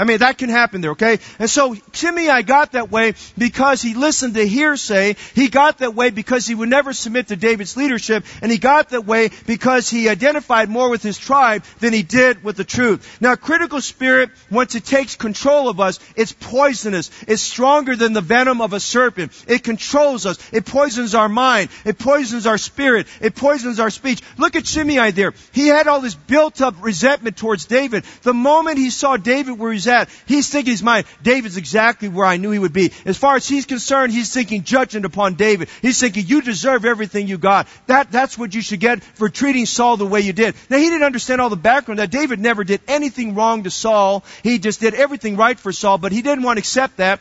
I 0.00 0.04
mean, 0.04 0.18
that 0.18 0.38
can 0.38 0.48
happen 0.48 0.80
there, 0.80 0.92
okay? 0.92 1.18
And 1.38 1.50
so 1.50 1.76
Shimei 1.92 2.42
got 2.42 2.72
that 2.72 2.90
way 2.90 3.12
because 3.36 3.82
he 3.82 3.92
listened 3.92 4.32
to 4.32 4.48
hearsay. 4.48 5.16
He 5.34 5.48
got 5.48 5.78
that 5.78 5.94
way 5.94 6.08
because 6.08 6.46
he 6.46 6.54
would 6.54 6.70
never 6.70 6.94
submit 6.94 7.28
to 7.28 7.36
David's 7.36 7.76
leadership. 7.76 8.24
And 8.40 8.50
he 8.50 8.56
got 8.56 8.88
that 8.90 9.04
way 9.04 9.28
because 9.46 9.90
he 9.90 10.08
identified 10.08 10.70
more 10.70 10.88
with 10.88 11.02
his 11.02 11.18
tribe 11.18 11.64
than 11.80 11.92
he 11.92 12.02
did 12.02 12.42
with 12.42 12.56
the 12.56 12.64
truth. 12.64 13.18
Now, 13.20 13.36
critical 13.36 13.82
spirit, 13.82 14.30
once 14.50 14.74
it 14.74 14.86
takes 14.86 15.16
control 15.16 15.68
of 15.68 15.80
us, 15.80 16.00
it's 16.16 16.32
poisonous. 16.32 17.10
It's 17.28 17.42
stronger 17.42 17.94
than 17.94 18.14
the 18.14 18.22
venom 18.22 18.62
of 18.62 18.72
a 18.72 18.80
serpent. 18.80 19.32
It 19.48 19.62
controls 19.62 20.24
us. 20.24 20.38
It 20.50 20.64
poisons 20.64 21.14
our 21.14 21.28
mind. 21.28 21.68
It 21.84 21.98
poisons 21.98 22.46
our 22.46 22.56
spirit. 22.56 23.06
It 23.20 23.34
poisons 23.34 23.78
our 23.78 23.90
speech. 23.90 24.22
Look 24.38 24.56
at 24.56 24.66
Shimei 24.66 25.10
there. 25.10 25.34
He 25.52 25.66
had 25.66 25.88
all 25.88 26.00
this 26.00 26.14
built 26.14 26.62
up 26.62 26.76
resentment 26.80 27.36
towards 27.36 27.66
David. 27.66 28.04
The 28.22 28.32
moment 28.32 28.78
he 28.78 28.88
saw 28.88 29.18
David 29.18 29.58
where 29.58 29.74
he's 29.74 29.89
at, 29.90 30.08
he's 30.26 30.48
thinking 30.48 30.70
in 30.70 30.72
his 30.72 30.82
mind, 30.82 31.06
David's 31.22 31.56
exactly 31.56 32.08
where 32.08 32.26
I 32.26 32.36
knew 32.36 32.50
he 32.50 32.58
would 32.58 32.72
be. 32.72 32.92
As 33.04 33.18
far 33.18 33.36
as 33.36 33.48
he's 33.48 33.66
concerned, 33.66 34.12
he's 34.12 34.32
thinking 34.32 34.62
judgment 34.62 35.04
upon 35.04 35.34
David. 35.34 35.68
He's 35.82 36.00
thinking, 36.00 36.26
you 36.26 36.42
deserve 36.42 36.84
everything 36.84 37.28
you 37.28 37.38
got. 37.38 37.66
That, 37.86 38.10
that's 38.10 38.38
what 38.38 38.54
you 38.54 38.62
should 38.62 38.80
get 38.80 39.02
for 39.02 39.28
treating 39.28 39.66
Saul 39.66 39.96
the 39.96 40.06
way 40.06 40.20
you 40.20 40.32
did. 40.32 40.54
Now 40.68 40.78
he 40.78 40.84
didn't 40.84 41.04
understand 41.04 41.40
all 41.40 41.50
the 41.50 41.56
background 41.56 41.98
that 41.98 42.10
David 42.10 42.40
never 42.40 42.64
did 42.64 42.80
anything 42.88 43.34
wrong 43.34 43.64
to 43.64 43.70
Saul. 43.70 44.24
He 44.42 44.58
just 44.58 44.80
did 44.80 44.94
everything 44.94 45.36
right 45.36 45.58
for 45.58 45.72
Saul, 45.72 45.98
but 45.98 46.12
he 46.12 46.22
didn't 46.22 46.44
want 46.44 46.56
to 46.56 46.60
accept 46.60 46.98
that 46.98 47.20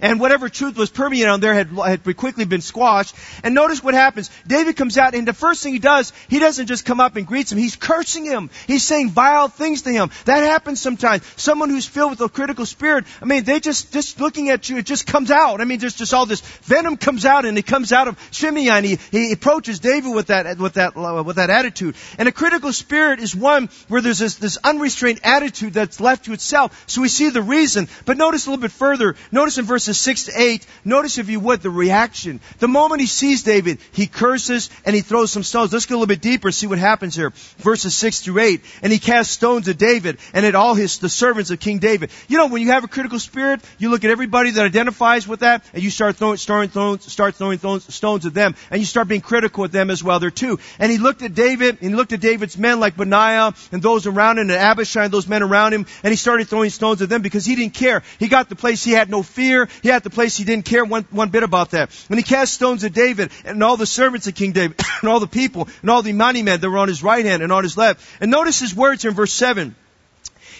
and 0.00 0.20
whatever 0.20 0.48
truth 0.48 0.76
was 0.76 0.90
permeating 0.90 1.28
on 1.28 1.40
there 1.40 1.54
had, 1.54 1.70
had 1.70 2.16
quickly 2.16 2.44
been 2.44 2.60
squashed. 2.60 3.14
And 3.42 3.54
notice 3.54 3.82
what 3.82 3.94
happens. 3.94 4.30
David 4.46 4.76
comes 4.76 4.98
out, 4.98 5.14
and 5.14 5.26
the 5.26 5.32
first 5.32 5.62
thing 5.62 5.72
he 5.72 5.78
does, 5.78 6.12
he 6.28 6.38
doesn't 6.38 6.66
just 6.66 6.84
come 6.84 7.00
up 7.00 7.16
and 7.16 7.26
greets 7.26 7.52
him. 7.52 7.58
He's 7.58 7.76
cursing 7.76 8.24
him. 8.24 8.50
He's 8.66 8.84
saying 8.84 9.10
vile 9.10 9.48
things 9.48 9.82
to 9.82 9.90
him. 9.90 10.10
That 10.24 10.42
happens 10.42 10.80
sometimes. 10.80 11.24
Someone 11.36 11.70
who's 11.70 11.86
filled 11.86 12.10
with 12.10 12.20
a 12.20 12.28
critical 12.28 12.66
spirit, 12.66 13.04
I 13.20 13.24
mean, 13.24 13.44
they 13.44 13.60
just, 13.60 13.92
just 13.92 14.20
looking 14.20 14.50
at 14.50 14.68
you, 14.68 14.78
it 14.78 14.86
just 14.86 15.06
comes 15.06 15.30
out. 15.30 15.60
I 15.60 15.64
mean, 15.64 15.78
there's 15.78 15.94
just 15.94 16.14
all 16.14 16.26
this 16.26 16.40
venom 16.40 16.96
comes 16.96 17.24
out, 17.24 17.44
and 17.44 17.56
it 17.58 17.66
comes 17.66 17.92
out 17.92 18.08
of 18.08 18.18
Shimei, 18.30 18.68
and 18.68 18.84
he, 18.84 18.98
he 19.10 19.32
approaches 19.32 19.80
David 19.80 20.14
with 20.14 20.26
that, 20.26 20.58
with 20.58 20.74
that, 20.74 20.96
uh, 20.96 21.22
with 21.22 21.36
that 21.36 21.50
attitude. 21.50 21.96
And 22.18 22.28
a 22.28 22.32
critical 22.32 22.72
spirit 22.72 23.20
is 23.20 23.34
one 23.34 23.68
where 23.88 24.00
there's 24.00 24.18
this, 24.18 24.36
this 24.36 24.58
unrestrained 24.64 25.20
attitude 25.24 25.74
that's 25.74 26.00
left 26.00 26.26
to 26.26 26.32
itself. 26.32 26.84
So 26.86 27.02
we 27.02 27.08
see 27.08 27.30
the 27.30 27.42
reason. 27.42 27.88
But 28.04 28.16
notice 28.16 28.46
a 28.46 28.50
little 28.50 28.62
bit 28.62 28.72
further. 28.72 29.16
Notice 29.32 29.58
in 29.58 29.66
verses 29.74 29.98
6 29.98 30.26
to 30.26 30.32
8, 30.40 30.64
notice 30.84 31.18
if 31.18 31.28
you 31.28 31.40
would 31.40 31.60
the 31.60 31.68
reaction. 31.68 32.38
The 32.60 32.68
moment 32.68 33.00
he 33.00 33.08
sees 33.08 33.42
David, 33.42 33.80
he 33.90 34.06
curses 34.06 34.70
and 34.84 34.94
he 34.94 35.02
throws 35.02 35.32
some 35.32 35.42
stones. 35.42 35.72
Let's 35.72 35.86
go 35.86 35.96
a 35.96 35.98
little 35.98 36.06
bit 36.06 36.20
deeper, 36.20 36.52
see 36.52 36.68
what 36.68 36.78
happens 36.78 37.16
here. 37.16 37.32
Verses 37.58 37.92
6 37.96 38.20
through 38.20 38.38
8. 38.38 38.60
And 38.82 38.92
he 38.92 39.00
casts 39.00 39.32
stones 39.32 39.68
at 39.68 39.76
David 39.76 40.18
and 40.32 40.46
at 40.46 40.54
all 40.54 40.76
his, 40.76 41.00
the 41.00 41.08
servants 41.08 41.50
of 41.50 41.58
King 41.58 41.80
David. 41.80 42.10
You 42.28 42.38
know, 42.38 42.46
when 42.46 42.62
you 42.62 42.70
have 42.70 42.84
a 42.84 42.86
critical 42.86 43.18
spirit, 43.18 43.62
you 43.78 43.90
look 43.90 44.04
at 44.04 44.12
everybody 44.12 44.52
that 44.52 44.64
identifies 44.64 45.26
with 45.26 45.40
that 45.40 45.64
and 45.72 45.82
you 45.82 45.90
start 45.90 46.14
throwing, 46.14 46.36
start 46.36 46.70
throwing, 46.70 47.00
start 47.00 47.34
throwing 47.34 47.58
stones 47.58 48.26
at 48.26 48.32
them 48.32 48.54
and 48.70 48.80
you 48.80 48.86
start 48.86 49.08
being 49.08 49.22
critical 49.22 49.62
with 49.62 49.72
them 49.72 49.90
as 49.90 50.04
well 50.04 50.20
there 50.20 50.30
too. 50.30 50.60
And 50.78 50.92
he 50.92 50.98
looked 50.98 51.22
at 51.22 51.34
David 51.34 51.78
and 51.80 51.90
he 51.90 51.96
looked 51.96 52.12
at 52.12 52.20
David's 52.20 52.56
men 52.56 52.78
like 52.78 52.96
Benaiah 52.96 53.52
and 53.72 53.82
those 53.82 54.06
around 54.06 54.38
him 54.38 54.50
and 54.50 54.52
Abishai 54.52 55.06
and 55.06 55.12
those 55.12 55.26
men 55.26 55.42
around 55.42 55.72
him 55.72 55.84
and 56.04 56.12
he 56.12 56.16
started 56.16 56.46
throwing 56.46 56.70
stones 56.70 57.02
at 57.02 57.08
them 57.08 57.22
because 57.22 57.44
he 57.44 57.56
didn't 57.56 57.74
care. 57.74 58.04
He 58.20 58.28
got 58.28 58.48
the 58.48 58.54
place 58.54 58.84
he 58.84 58.92
had 58.92 59.10
no 59.10 59.24
fear. 59.24 59.63
He 59.82 59.88
had 59.88 60.02
the 60.02 60.10
place 60.10 60.36
he 60.36 60.44
didn't 60.44 60.64
care 60.64 60.84
one, 60.84 61.06
one 61.10 61.30
bit 61.30 61.42
about 61.42 61.70
that. 61.70 61.90
When 62.08 62.18
he 62.18 62.22
cast 62.22 62.54
stones 62.54 62.84
at 62.84 62.92
David 62.92 63.30
and 63.44 63.62
all 63.62 63.76
the 63.76 63.86
servants 63.86 64.26
of 64.26 64.34
King 64.34 64.52
David 64.52 64.80
and 65.00 65.10
all 65.10 65.20
the 65.20 65.26
people 65.26 65.68
and 65.82 65.90
all 65.90 66.02
the 66.02 66.12
mighty 66.12 66.42
men 66.42 66.60
that 66.60 66.70
were 66.70 66.78
on 66.78 66.88
his 66.88 67.02
right 67.02 67.24
hand 67.24 67.42
and 67.42 67.52
on 67.52 67.62
his 67.62 67.76
left. 67.76 68.04
And 68.20 68.30
notice 68.30 68.60
his 68.60 68.74
words 68.74 69.04
in 69.04 69.14
verse 69.14 69.32
7. 69.32 69.74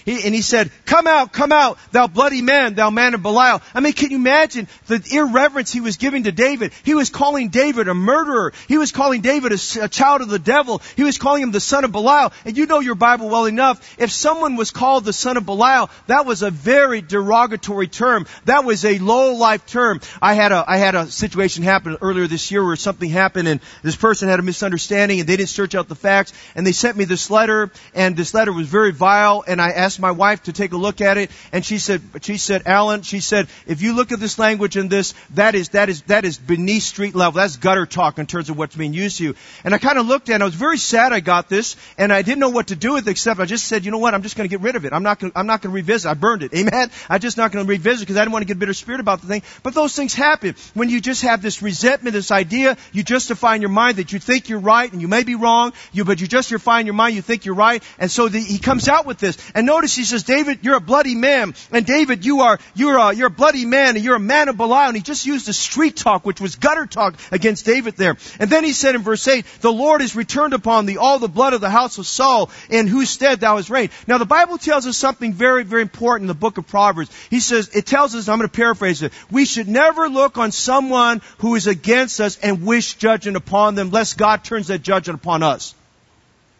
He, 0.05 0.23
and 0.23 0.35
he 0.35 0.43
said, 0.43 0.69
come 0.85 1.07
out, 1.07 1.33
come 1.33 1.51
out, 1.51 1.79
thou 1.91 2.05
bloody 2.05 2.43
man, 2.43 2.75
thou 2.75 2.91
man 2.91 3.15
of 3.15 3.23
Belial. 3.23 3.61
I 3.73 3.79
mean, 3.79 3.93
can 3.93 4.11
you 4.11 4.17
imagine 4.17 4.67
the 4.85 5.03
irreverence 5.11 5.73
he 5.73 5.81
was 5.81 5.97
giving 5.97 6.23
to 6.23 6.31
David? 6.31 6.73
He 6.83 6.93
was 6.93 7.09
calling 7.09 7.49
David 7.49 7.87
a 7.87 7.95
murderer. 7.95 8.53
He 8.67 8.77
was 8.77 8.91
calling 8.91 9.21
David 9.21 9.51
a, 9.51 9.85
a 9.85 9.89
child 9.89 10.21
of 10.21 10.29
the 10.29 10.37
devil. 10.37 10.83
He 10.95 11.03
was 11.03 11.17
calling 11.17 11.41
him 11.41 11.51
the 11.51 11.59
son 11.59 11.85
of 11.85 11.91
Belial. 11.91 12.33
And 12.45 12.55
you 12.55 12.67
know 12.67 12.81
your 12.81 12.93
Bible 12.93 13.29
well 13.29 13.45
enough. 13.45 13.99
If 13.99 14.11
someone 14.11 14.55
was 14.57 14.69
called 14.69 15.05
the 15.05 15.13
son 15.13 15.37
of 15.37 15.45
Belial, 15.47 15.89
that 16.05 16.27
was 16.27 16.43
a 16.43 16.51
very 16.51 17.01
derogatory 17.01 17.87
term. 17.87 18.27
That 18.45 18.63
was 18.63 18.85
a 18.85 18.99
low 18.99 19.33
life 19.33 19.65
term. 19.65 20.01
I 20.21 20.35
had 20.35 20.51
a, 20.51 20.63
I 20.67 20.77
had 20.77 20.93
a 20.93 21.07
situation 21.07 21.63
happen 21.63 21.97
earlier 21.99 22.27
this 22.27 22.51
year 22.51 22.63
where 22.63 22.75
something 22.75 23.09
happened 23.09 23.47
and 23.47 23.59
this 23.81 23.95
person 23.95 24.29
had 24.29 24.39
a 24.39 24.43
misunderstanding 24.43 25.19
and 25.19 25.27
they 25.27 25.35
didn't 25.35 25.49
search 25.49 25.73
out 25.73 25.87
the 25.87 25.95
facts 25.95 26.31
and 26.53 26.65
they 26.65 26.73
sent 26.73 26.95
me 26.95 27.05
this 27.05 27.31
letter 27.31 27.71
and 27.95 28.15
this 28.15 28.35
letter 28.35 28.53
was 28.53 28.67
very 28.67 28.91
vile 28.91 29.43
and 29.47 29.59
I 29.59 29.71
asked 29.71 29.94
asked 29.95 30.01
my 30.01 30.11
wife 30.11 30.43
to 30.43 30.51
take 30.51 30.73
a 30.73 30.77
look 30.77 30.99
at 30.99 31.17
it, 31.17 31.31
and 31.53 31.65
she 31.65 31.77
said, 31.77 32.01
she 32.21 32.37
said, 32.37 32.63
Alan, 32.65 33.01
she 33.01 33.21
said, 33.21 33.47
if 33.65 33.81
you 33.81 33.95
look 33.95 34.11
at 34.11 34.19
this 34.19 34.37
language 34.37 34.75
in 34.75 34.89
this, 34.89 35.13
that 35.35 35.55
is, 35.55 35.69
that 35.69 35.87
is, 35.87 36.01
that 36.03 36.25
is 36.25 36.37
beneath 36.37 36.83
street 36.83 37.15
level. 37.15 37.37
That's 37.37 37.55
gutter 37.55 37.85
talk 37.85 38.19
in 38.19 38.25
terms 38.25 38.49
of 38.49 38.57
what's 38.57 38.75
being 38.75 38.93
used 38.93 39.19
to 39.19 39.23
you. 39.23 39.35
And 39.63 39.73
I 39.73 39.77
kind 39.77 39.97
of 39.97 40.05
looked 40.05 40.27
at 40.27 40.33
it, 40.33 40.35
and 40.35 40.43
I 40.43 40.47
was 40.47 40.55
very 40.55 40.77
sad 40.77 41.13
I 41.13 41.21
got 41.21 41.47
this, 41.47 41.77
and 41.97 42.11
I 42.11 42.23
didn't 42.23 42.39
know 42.39 42.49
what 42.49 42.67
to 42.67 42.75
do 42.75 42.93
with 42.93 43.07
it 43.07 43.11
except 43.11 43.39
I 43.39 43.45
just 43.45 43.67
said, 43.67 43.85
you 43.85 43.91
know 43.91 43.99
what, 43.99 44.13
I'm 44.13 44.21
just 44.21 44.35
going 44.35 44.49
to 44.49 44.53
get 44.53 44.61
rid 44.61 44.75
of 44.75 44.83
it. 44.83 44.91
I'm 44.91 45.03
not 45.03 45.19
going, 45.19 45.31
I'm 45.33 45.47
not 45.47 45.61
going 45.61 45.71
to 45.71 45.75
revisit. 45.75 46.11
I 46.11 46.13
burned 46.13 46.43
it. 46.43 46.53
Amen? 46.59 46.91
I'm 47.09 47.21
just 47.21 47.37
not 47.37 47.53
going 47.53 47.65
to 47.65 47.69
revisit 47.69 48.01
because 48.01 48.17
I 48.17 48.21
didn't 48.21 48.33
want 48.33 48.43
to 48.43 48.47
get 48.47 48.59
bitter 48.59 48.73
spirit 48.73 48.99
about 48.99 49.21
the 49.21 49.27
thing. 49.27 49.43
But 49.63 49.73
those 49.73 49.95
things 49.95 50.13
happen 50.13 50.55
when 50.73 50.89
you 50.89 50.99
just 50.99 51.21
have 51.21 51.41
this 51.41 51.61
resentment, 51.61 52.13
this 52.13 52.31
idea, 52.31 52.75
you 52.91 53.03
justify 53.03 53.55
in 53.55 53.61
your 53.61 53.69
mind 53.69 53.97
that 53.97 54.11
you 54.11 54.19
think 54.19 54.49
you're 54.49 54.59
right, 54.59 54.91
and 54.91 55.01
you 55.01 55.07
may 55.07 55.23
be 55.23 55.35
wrong, 55.35 55.71
you, 55.93 56.03
but 56.03 56.19
you 56.19 56.27
justify 56.27 56.81
in 56.81 56.85
your 56.85 56.95
mind 56.95 57.15
you 57.15 57.21
think 57.21 57.45
you're 57.45 57.55
right, 57.55 57.81
and 57.99 58.11
so 58.11 58.27
the, 58.27 58.39
he 58.39 58.57
comes 58.57 58.87
out 58.87 59.05
with 59.05 59.19
this. 59.19 59.37
And 59.53 59.65
notice 59.65 59.84
he 59.93 60.05
says, 60.05 60.23
David, 60.23 60.59
you're 60.61 60.77
a 60.77 60.81
bloody 60.81 61.15
man. 61.15 61.53
And 61.71 61.85
David, 61.85 62.25
you 62.25 62.41
are, 62.41 62.59
you're 62.73 62.97
a, 62.97 63.13
you're 63.13 63.27
a 63.27 63.31
bloody 63.31 63.65
man 63.65 63.95
and 63.95 64.03
you're 64.03 64.15
a 64.15 64.19
man 64.19 64.47
of 64.47 64.57
Belial. 64.57 64.87
And 64.87 64.95
he 64.95 65.03
just 65.03 65.25
used 65.25 65.49
a 65.49 65.53
street 65.53 65.97
talk, 65.97 66.25
which 66.25 66.39
was 66.39 66.55
gutter 66.55 66.85
talk 66.85 67.15
against 67.31 67.65
David 67.65 67.95
there. 67.97 68.17
And 68.39 68.49
then 68.49 68.63
he 68.63 68.73
said 68.73 68.95
in 68.95 69.01
verse 69.01 69.27
8, 69.27 69.45
the 69.61 69.71
Lord 69.71 70.01
has 70.01 70.15
returned 70.15 70.53
upon 70.53 70.85
thee 70.85 70.97
all 70.97 71.19
the 71.19 71.27
blood 71.27 71.53
of 71.53 71.61
the 71.61 71.69
house 71.69 71.97
of 71.97 72.07
Saul, 72.07 72.49
in 72.69 72.87
whose 72.87 73.09
stead 73.09 73.41
thou 73.41 73.57
hast 73.57 73.69
reigned. 73.69 73.91
Now 74.07 74.17
the 74.17 74.25
Bible 74.25 74.57
tells 74.57 74.87
us 74.87 74.97
something 74.97 75.33
very, 75.33 75.63
very 75.63 75.81
important 75.81 76.23
in 76.23 76.27
the 76.27 76.33
book 76.33 76.57
of 76.57 76.67
Proverbs. 76.67 77.11
He 77.29 77.41
says, 77.41 77.69
it 77.75 77.85
tells 77.85 78.15
us, 78.15 78.29
I'm 78.29 78.37
going 78.37 78.49
to 78.49 78.55
paraphrase 78.55 79.01
it, 79.01 79.11
we 79.29 79.45
should 79.45 79.67
never 79.67 80.07
look 80.07 80.37
on 80.37 80.51
someone 80.51 81.21
who 81.39 81.55
is 81.55 81.67
against 81.67 82.21
us 82.21 82.37
and 82.37 82.65
wish 82.65 82.95
judgment 82.95 83.37
upon 83.37 83.75
them, 83.75 83.89
lest 83.91 84.17
God 84.17 84.43
turns 84.43 84.67
that 84.67 84.81
judgment 84.81 85.19
upon 85.19 85.43
us. 85.43 85.75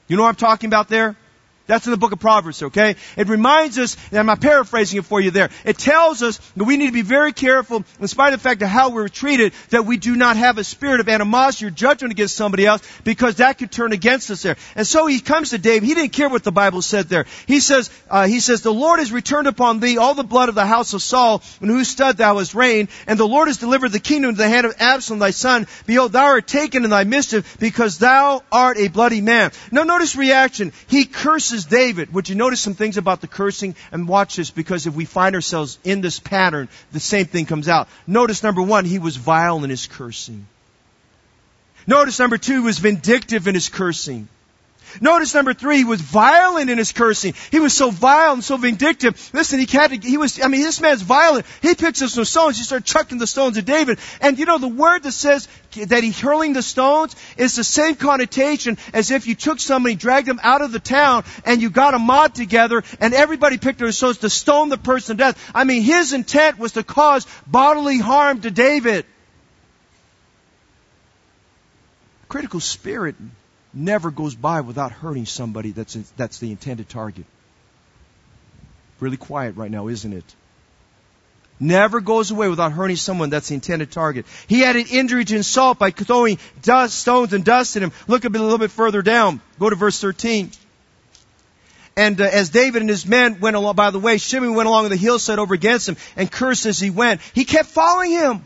You 0.07 0.17
know 0.17 0.23
what 0.23 0.29
I'm 0.29 0.35
talking 0.35 0.67
about 0.67 0.87
there? 0.87 1.15
That's 1.67 1.87
in 1.87 1.91
the 1.91 1.97
book 1.97 2.11
of 2.11 2.19
Proverbs, 2.19 2.61
okay? 2.61 2.95
It 3.17 3.27
reminds 3.27 3.79
us, 3.79 3.97
and 4.11 4.29
I'm 4.29 4.37
paraphrasing 4.37 4.99
it 4.99 5.05
for 5.05 5.19
you 5.19 5.31
there. 5.31 5.49
It 5.63 5.79
tells 5.79 6.21
us 6.21 6.37
that 6.55 6.63
we 6.63 6.77
need 6.77 6.87
to 6.87 6.93
be 6.93 7.01
very 7.01 7.33
careful, 7.33 7.83
in 7.99 8.07
spite 8.07 8.33
of 8.33 8.39
the 8.39 8.43
fact 8.43 8.61
of 8.61 8.67
how 8.67 8.89
we're 8.89 9.07
treated, 9.07 9.53
that 9.71 9.85
we 9.85 9.97
do 9.97 10.15
not 10.15 10.37
have 10.37 10.59
a 10.59 10.63
spirit 10.63 10.99
of 10.99 11.09
animosity 11.09 11.65
or 11.65 11.71
judgment 11.71 12.11
against 12.11 12.35
somebody 12.35 12.67
else, 12.67 12.83
because 13.03 13.37
that 13.37 13.57
could 13.57 13.71
turn 13.71 13.93
against 13.93 14.29
us 14.29 14.43
there. 14.43 14.57
And 14.75 14.85
so 14.85 15.07
he 15.07 15.19
comes 15.19 15.49
to 15.49 15.57
David. 15.57 15.87
He 15.87 15.95
didn't 15.95 16.13
care 16.13 16.29
what 16.29 16.43
the 16.43 16.51
Bible 16.51 16.83
said 16.83 17.05
there. 17.05 17.25
He 17.47 17.59
says, 17.59 17.89
uh, 18.11 18.27
he 18.27 18.41
says, 18.41 18.61
the 18.61 18.71
Lord 18.73 18.99
has 18.99 19.11
returned 19.11 19.47
upon 19.47 19.79
thee 19.79 19.97
all 19.97 20.13
the 20.13 20.23
blood 20.23 20.49
of 20.49 20.55
the 20.55 20.67
house 20.67 20.93
of 20.93 21.01
Saul, 21.01 21.41
in 21.61 21.69
whose 21.69 21.87
stead 21.87 22.17
thou 22.17 22.37
hast 22.37 22.53
reigned, 22.53 22.89
and 23.07 23.19
the 23.19 23.27
Lord 23.27 23.47
has 23.47 23.57
delivered 23.57 23.91
the 23.91 23.99
kingdom 23.99 24.29
into 24.29 24.41
the 24.41 24.49
hand 24.49 24.67
of 24.67 24.75
Absalom 24.79 25.19
thy 25.19 25.31
son. 25.31 25.65
Behold, 25.87 26.11
thou 26.11 26.25
art 26.25 26.47
taken 26.47 26.83
in 26.83 26.91
thy 26.91 27.05
mischief, 27.05 27.57
because 27.59 27.97
thou 27.97 28.43
art 28.51 28.77
a 28.77 28.87
bloody 28.87 29.21
man. 29.21 29.51
Now 29.71 29.83
notice 29.83 30.15
reaction. 30.15 30.71
He 30.87 31.05
curses 31.05 31.54
David. 31.63 32.13
Would 32.13 32.27
you 32.27 32.35
notice 32.35 32.59
some 32.59 32.73
things 32.73 32.97
about 32.97 33.21
the 33.21 33.27
cursing? 33.27 33.75
And 33.93 34.09
watch 34.09 34.35
this 34.35 34.51
because 34.51 34.85
if 34.87 34.93
we 34.93 35.05
find 35.05 35.35
ourselves 35.35 35.79
in 35.85 36.01
this 36.01 36.19
pattern, 36.19 36.67
the 36.91 36.99
same 36.99 37.27
thing 37.27 37.45
comes 37.45 37.69
out. 37.69 37.87
Notice 38.05 38.43
number 38.43 38.61
one, 38.61 38.83
he 38.83 38.99
was 38.99 39.15
vile 39.15 39.63
in 39.63 39.69
his 39.69 39.87
cursing. 39.87 40.47
Notice 41.87 42.19
number 42.19 42.37
two, 42.37 42.59
he 42.59 42.65
was 42.65 42.79
vindictive 42.79 43.47
in 43.47 43.53
his 43.53 43.69
cursing. 43.69 44.27
Notice 45.01 45.33
number 45.33 45.53
three, 45.53 45.77
he 45.77 45.83
was 45.83 46.01
violent 46.01 46.69
in 46.69 46.77
his 46.77 46.91
cursing. 46.91 47.33
He 47.51 47.59
was 47.59 47.73
so 47.73 47.91
vile 47.91 48.33
and 48.33 48.43
so 48.43 48.57
vindictive. 48.57 49.29
Listen, 49.33 49.59
he 49.59 49.65
had 49.65 49.91
to, 49.91 49.97
he 49.97 50.17
was, 50.17 50.41
I 50.41 50.47
mean, 50.47 50.61
this 50.61 50.79
man's 50.81 51.01
violent. 51.01 51.45
He 51.61 51.75
picks 51.75 52.01
up 52.01 52.09
some 52.09 52.25
stones. 52.25 52.57
He 52.57 52.63
starts 52.63 52.91
chucking 52.91 53.17
the 53.17 53.27
stones 53.27 53.57
at 53.57 53.65
David. 53.65 53.99
And 54.21 54.39
you 54.39 54.45
know, 54.45 54.57
the 54.57 54.67
word 54.67 55.03
that 55.03 55.11
says 55.11 55.47
that 55.87 56.03
he's 56.03 56.19
hurling 56.19 56.53
the 56.53 56.61
stones 56.61 57.15
is 57.37 57.55
the 57.55 57.63
same 57.63 57.95
connotation 57.95 58.77
as 58.93 59.11
if 59.11 59.27
you 59.27 59.35
took 59.35 59.59
somebody, 59.59 59.95
dragged 59.95 60.27
them 60.27 60.39
out 60.41 60.61
of 60.61 60.71
the 60.71 60.79
town, 60.79 61.23
and 61.43 61.61
you 61.61 61.69
got 61.69 61.93
a 61.93 61.99
mob 61.99 62.33
together, 62.33 62.83
and 62.99 63.13
everybody 63.13 63.57
picked 63.57 63.79
up 63.81 63.85
their 63.85 63.91
stones 63.91 64.19
to 64.19 64.29
stone 64.29 64.69
the 64.69 64.77
person 64.77 65.17
to 65.17 65.23
death. 65.23 65.51
I 65.53 65.63
mean, 65.63 65.81
his 65.81 66.13
intent 66.13 66.57
was 66.57 66.73
to 66.73 66.83
cause 66.83 67.27
bodily 67.45 67.97
harm 67.97 68.41
to 68.41 68.51
David. 68.51 69.05
Critical 72.27 72.59
spirit 72.59 73.15
never 73.75 74.09
goes 74.09 74.33
by 74.33 74.61
without 74.61 74.91
hurting 74.91 75.25
somebody 75.25 75.71
that's, 75.71 75.95
that's 76.15 76.39
the 76.39 76.51
intended 76.51 76.89
target. 76.89 77.25
Really 78.99 79.17
quiet 79.17 79.57
right 79.57 79.69
now, 79.69 79.89
isn't 79.89 80.13
it? 80.13 80.35
Never 81.59 82.01
goes 82.01 82.31
away 82.31 82.49
without 82.49 82.71
hurting 82.73 82.97
someone 82.97 83.29
that's 83.29 83.49
the 83.49 83.55
intended 83.55 83.91
target. 83.91 84.25
He 84.47 84.59
had 84.59 84.75
an 84.75 84.85
injury 84.91 85.23
to 85.25 85.35
insult 85.35 85.79
by 85.79 85.91
throwing 85.91 86.37
dust, 86.61 86.99
stones 86.99 87.33
and 87.33 87.45
dust 87.45 87.75
at 87.77 87.83
him. 87.83 87.91
Look 88.07 88.25
a, 88.25 88.29
bit, 88.29 88.41
a 88.41 88.43
little 88.43 88.57
bit 88.57 88.71
further 88.71 89.01
down. 89.01 89.41
Go 89.59 89.69
to 89.69 89.75
verse 89.75 89.99
13. 90.01 90.51
and 91.95 92.19
uh, 92.19 92.25
as 92.25 92.49
David 92.49 92.81
and 92.81 92.89
his 92.89 93.05
men 93.05 93.39
went 93.39 93.55
along, 93.55 93.75
by 93.75 93.91
the 93.91 93.99
way, 93.99 94.17
Shimei 94.17 94.49
went 94.49 94.67
along 94.67 94.89
the 94.89 94.97
hillside 94.97 95.39
over 95.39 95.53
against 95.53 95.87
him 95.87 95.95
and 96.17 96.29
cursed 96.29 96.65
as 96.65 96.77
he 96.77 96.89
went. 96.89 97.21
He 97.33 97.45
kept 97.45 97.69
following 97.69 98.11
him. 98.11 98.43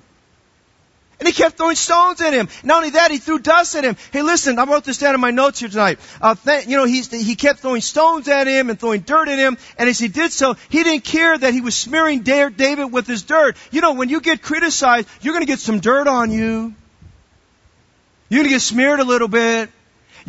And 1.20 1.28
he 1.28 1.34
kept 1.34 1.58
throwing 1.58 1.76
stones 1.76 2.22
at 2.22 2.34
him. 2.34 2.48
Not 2.64 2.78
only 2.78 2.92
that, 2.92 3.12
he 3.12 3.18
threw 3.18 3.40
dust 3.40 3.76
at 3.76 3.84
him. 3.84 3.98
Hey, 4.12 4.22
listen, 4.22 4.58
I 4.58 4.64
wrote 4.64 4.86
this 4.86 5.00
down 5.00 5.16
in 5.16 5.22
my 5.22 5.32
notes 5.32 5.60
here 5.60 5.68
tonight. 5.68 6.00
Uh, 6.22 6.36
th- 6.36 6.68
you 6.68 6.78
know, 6.78 6.86
he's, 6.86 7.12
he 7.12 7.36
kept 7.36 7.60
throwing 7.60 7.82
stones 7.82 8.30
at 8.30 8.48
him 8.48 8.70
and 8.70 8.80
throwing 8.80 9.02
dirt 9.02 9.28
at 9.28 9.38
him. 9.38 9.58
And 9.78 9.90
as 9.90 10.00
he 10.00 10.08
did 10.08 10.32
so, 10.32 10.56
he 10.70 10.84
didn't 10.84 11.04
care 11.04 11.38
that 11.38 11.54
he 11.54 11.60
was 11.60 11.76
smearing 11.76 12.22
David 12.22 12.86
with 12.94 13.06
his 13.06 13.24
dirt. 13.24 13.58
You 13.72 13.82
know, 13.82 13.94
when 13.94 14.08
you 14.08 14.22
get 14.22 14.42
criticized, 14.42 15.10
you're 15.20 15.34
going 15.34 15.46
to 15.46 15.52
get 15.52 15.60
some 15.60 15.82
dirt 15.82 16.08
on 16.08 16.32
you. 16.32 16.74
You're 18.30 18.40
going 18.40 18.46
to 18.46 18.56
get 18.56 18.62
smeared 18.62 19.02
a 19.02 19.04
little 19.04 19.28
bit. 19.28 19.70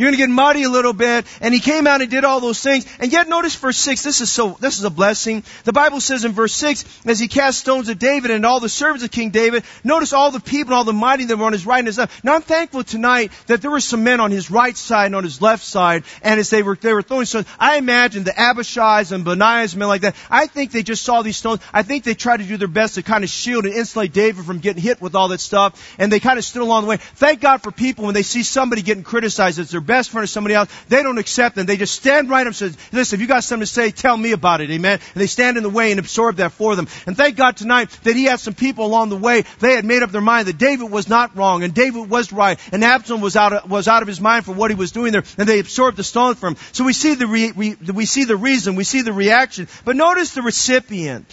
You're 0.01 0.07
going 0.07 0.19
to 0.19 0.27
get 0.27 0.31
muddy 0.31 0.63
a 0.63 0.71
little 0.71 0.95
bit. 0.95 1.27
And 1.43 1.53
he 1.53 1.61
came 1.61 1.87
out 1.87 2.01
and 2.01 2.11
did 2.11 2.25
all 2.25 2.41
those 2.41 2.63
things. 2.63 2.87
And 3.01 3.13
yet 3.13 3.29
notice 3.29 3.55
verse 3.55 3.77
6. 3.77 4.03
This 4.03 4.23
is 4.23 4.31
so, 4.31 4.57
this 4.59 4.79
is 4.79 4.85
a 4.85 4.89
blessing. 4.89 5.45
The 5.65 5.75
Bible 5.75 6.01
says 6.01 6.25
in 6.25 6.33
verse 6.33 6.55
6, 6.55 6.87
as 7.05 7.21
he 7.21 7.29
cast 7.29 7.59
stones 7.59 7.87
at 7.91 7.99
David 7.99 8.31
and 8.31 8.47
all 8.47 8.61
the 8.61 8.71
servants 8.71 9.05
of 9.05 9.11
King 9.11 9.29
David, 9.29 9.63
notice 9.85 10.15
all 10.15 10.31
the 10.31 10.41
people 10.41 10.73
and 10.73 10.79
all 10.79 10.85
the 10.85 10.95
mighty 10.95 11.27
that 11.27 11.37
were 11.37 11.45
on 11.45 11.53
his 11.53 11.67
right 11.67 11.81
and 11.81 11.87
his 11.87 11.99
left. 11.99 12.25
Now 12.25 12.35
I'm 12.35 12.41
thankful 12.41 12.83
tonight 12.83 13.31
that 13.47 13.61
there 13.61 13.71
were 13.71 13.81
some 13.81 14.03
men 14.03 14.21
on 14.21 14.31
his 14.31 14.51
right 14.51 14.75
side 14.75 15.05
and 15.05 15.17
on 15.17 15.23
his 15.23 15.43
left 15.43 15.65
side. 15.65 16.05
And 16.23 16.41
as 16.41 16.49
they 16.49 16.63
were, 16.63 16.77
they 16.77 16.95
were 16.95 17.03
throwing 17.03 17.27
stones, 17.27 17.47
I 17.59 17.77
imagine 17.77 18.25
the 18.25 18.33
Abishai's 18.41 19.13
and 19.13 19.23
Benaiah's 19.23 19.77
men 19.77 19.89
like 19.89 20.01
that. 20.01 20.17
I 20.31 20.47
think 20.47 20.73
they 20.73 20.83
just 20.83 21.03
saw 21.03 21.21
these 21.21 21.37
stones. 21.37 21.61
I 21.75 21.83
think 21.83 22.05
they 22.05 22.15
tried 22.15 22.39
to 22.39 22.45
do 22.45 22.57
their 22.57 22.69
best 22.69 22.95
to 22.95 23.03
kind 23.03 23.23
of 23.23 23.29
shield 23.29 23.67
and 23.67 23.75
insulate 23.75 24.15
David 24.15 24.47
from 24.47 24.61
getting 24.61 24.83
hit 24.83 25.03
with 25.03 25.15
all 25.15 25.29
that 25.29 25.41
stuff. 25.41 25.95
And 25.99 26.11
they 26.11 26.21
kind 26.21 26.39
of 26.39 26.45
stood 26.47 26.63
along 26.63 26.85
the 26.85 26.89
way. 26.89 26.97
Thank 26.97 27.43
God 27.43 27.63
for 27.63 27.71
people 27.71 28.07
when 28.07 28.15
they 28.15 28.23
see 28.23 28.45
somebody 28.45 28.81
getting 28.81 29.05
criticized 29.05 29.59
as 29.59 29.71
their 29.71 29.90
best 29.91 30.11
friend 30.11 30.23
or 30.23 30.29
somebody 30.29 30.55
else, 30.55 30.71
they 30.89 31.03
don't 31.03 31.19
accept 31.19 31.57
them. 31.57 31.67
They 31.67 31.77
just 31.77 31.97
stand 31.97 32.31
right 32.31 32.43
up 32.43 32.47
and 32.47 32.57
say, 32.57 32.71
listen, 32.93 33.17
if 33.17 33.21
you 33.21 33.27
got 33.27 33.43
something 33.43 33.67
to 33.67 33.73
say, 33.73 33.91
tell 33.91 34.17
me 34.17 34.31
about 34.31 34.61
it. 34.61 34.71
Amen. 34.71 35.01
And 35.15 35.21
they 35.21 35.27
stand 35.27 35.57
in 35.57 35.65
the 35.65 35.69
way 35.69 35.91
and 35.91 35.99
absorb 35.99 36.37
that 36.37 36.53
for 36.53 36.77
them. 36.77 36.87
And 37.07 37.17
thank 37.17 37.35
God 37.37 37.57
tonight 37.57 37.91
that 38.05 38.15
he 38.15 38.25
had 38.25 38.39
some 38.39 38.55
people 38.55 38.87
along 38.87 39.09
the 39.09 39.17
way. 39.17 39.43
They 39.59 39.75
had 39.75 39.85
made 39.85 40.05
up 40.05 40.13
their 40.13 40.21
mind 40.21 40.47
that 40.47 40.59
David 40.59 40.91
was 40.91 41.09
not 41.09 41.37
wrong 41.37 41.65
and 41.65 41.75
David 41.75 42.09
was 42.09 42.33
right 42.33 42.57
and 42.73 42.85
Absalom 42.85 43.21
was 43.21 43.35
out 43.35 43.53
of, 43.53 43.71
was 43.71 43.89
out 43.89 44.03
of 44.03 44.09
his 44.09 44.21
mind 44.21 44.45
for 44.45 44.53
what 44.53 44.71
he 44.71 44.77
was 44.77 44.93
doing 44.93 45.11
there 45.13 45.25
and 45.37 45.49
they 45.49 45.59
absorbed 45.59 45.97
the 45.97 46.05
stone 46.05 46.37
from 46.37 46.55
him. 46.55 46.63
So 46.71 46.85
we 46.85 46.93
see 46.93 47.15
the 47.15 47.27
re, 47.27 47.51
we, 47.51 47.75
we 47.75 48.07
see 48.07 48.25
the 48.25 48.37
reason, 48.37 48.77
we 48.77 48.85
see 48.85 49.03
the 49.03 49.13
reaction. 49.13 49.67
But 49.85 49.97
notice 49.97 50.35
the 50.35 50.43
recipient. 50.43 51.27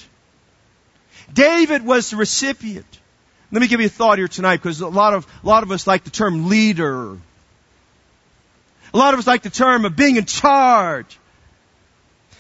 David 1.32 1.86
was 1.86 2.10
the 2.10 2.18
recipient. 2.18 2.88
Let 3.52 3.62
me 3.62 3.68
give 3.68 3.80
you 3.80 3.88
a 3.88 3.90
thought 3.90 4.18
here 4.18 4.28
tonight 4.28 4.58
because 4.58 4.82
a 4.82 4.88
lot 4.88 5.14
of, 5.14 5.28
a 5.44 5.48
lot 5.48 5.64
of 5.64 5.72
us 5.72 5.88
like 5.88 6.04
the 6.04 6.10
term 6.10 6.50
leader. 6.50 7.18
A 8.94 8.98
lot 8.98 9.14
of 9.14 9.20
us 9.20 9.28
like 9.28 9.44
the 9.44 9.50
term 9.50 9.86
of 9.86 9.96
being 9.96 10.16
in 10.18 10.26
charge. 10.26 11.18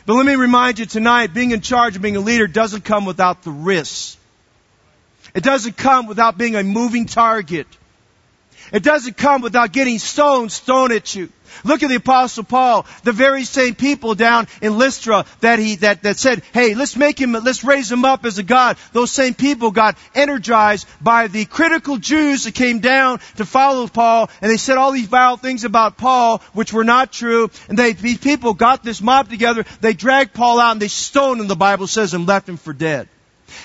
But 0.05 0.13
let 0.13 0.25
me 0.25 0.35
remind 0.35 0.79
you 0.79 0.85
tonight, 0.85 1.33
being 1.33 1.51
in 1.51 1.61
charge 1.61 1.95
and 1.95 2.01
being 2.01 2.15
a 2.15 2.21
leader 2.21 2.47
doesn't 2.47 2.85
come 2.85 3.05
without 3.05 3.43
the 3.43 3.51
risks. 3.51 4.17
It 5.35 5.43
doesn't 5.43 5.75
come 5.75 6.07
without 6.07 6.37
being 6.37 6.55
a 6.55 6.63
moving 6.63 7.05
target. 7.05 7.67
It 8.71 8.83
doesn't 8.83 9.17
come 9.17 9.41
without 9.41 9.71
getting 9.71 9.99
stones 9.99 10.59
thrown 10.59 10.91
at 10.91 11.13
you. 11.13 11.29
Look 11.63 11.83
at 11.83 11.89
the 11.89 11.95
apostle 11.95 12.43
Paul, 12.43 12.85
the 13.03 13.11
very 13.11 13.43
same 13.43 13.75
people 13.75 14.15
down 14.15 14.47
in 14.61 14.77
Lystra 14.77 15.25
that 15.41 15.59
he, 15.59 15.75
that, 15.77 16.03
that 16.03 16.17
said, 16.17 16.43
hey, 16.53 16.75
let's 16.75 16.95
make 16.95 17.19
him, 17.19 17.33
let's 17.33 17.63
raise 17.63 17.91
him 17.91 18.05
up 18.05 18.25
as 18.25 18.37
a 18.37 18.43
God. 18.43 18.77
Those 18.93 19.11
same 19.11 19.33
people 19.33 19.71
got 19.71 19.97
energized 20.15 20.87
by 21.01 21.27
the 21.27 21.45
critical 21.45 21.97
Jews 21.97 22.43
that 22.43 22.53
came 22.53 22.79
down 22.79 23.19
to 23.37 23.45
follow 23.45 23.87
Paul 23.87 24.29
and 24.41 24.51
they 24.51 24.57
said 24.57 24.77
all 24.77 24.91
these 24.91 25.07
vile 25.07 25.37
things 25.37 25.63
about 25.63 25.97
Paul, 25.97 26.39
which 26.53 26.73
were 26.73 26.83
not 26.83 27.11
true. 27.11 27.49
And 27.69 27.77
they, 27.77 27.93
these 27.93 28.17
people 28.17 28.53
got 28.53 28.83
this 28.83 29.01
mob 29.01 29.29
together, 29.29 29.65
they 29.81 29.93
dragged 29.93 30.33
Paul 30.33 30.59
out 30.59 30.71
and 30.71 30.81
they 30.81 30.87
stoned 30.87 31.41
him, 31.41 31.47
the 31.47 31.55
Bible 31.55 31.87
says, 31.87 32.13
and 32.13 32.27
left 32.27 32.47
him 32.49 32.57
for 32.57 32.73
dead. 32.73 33.09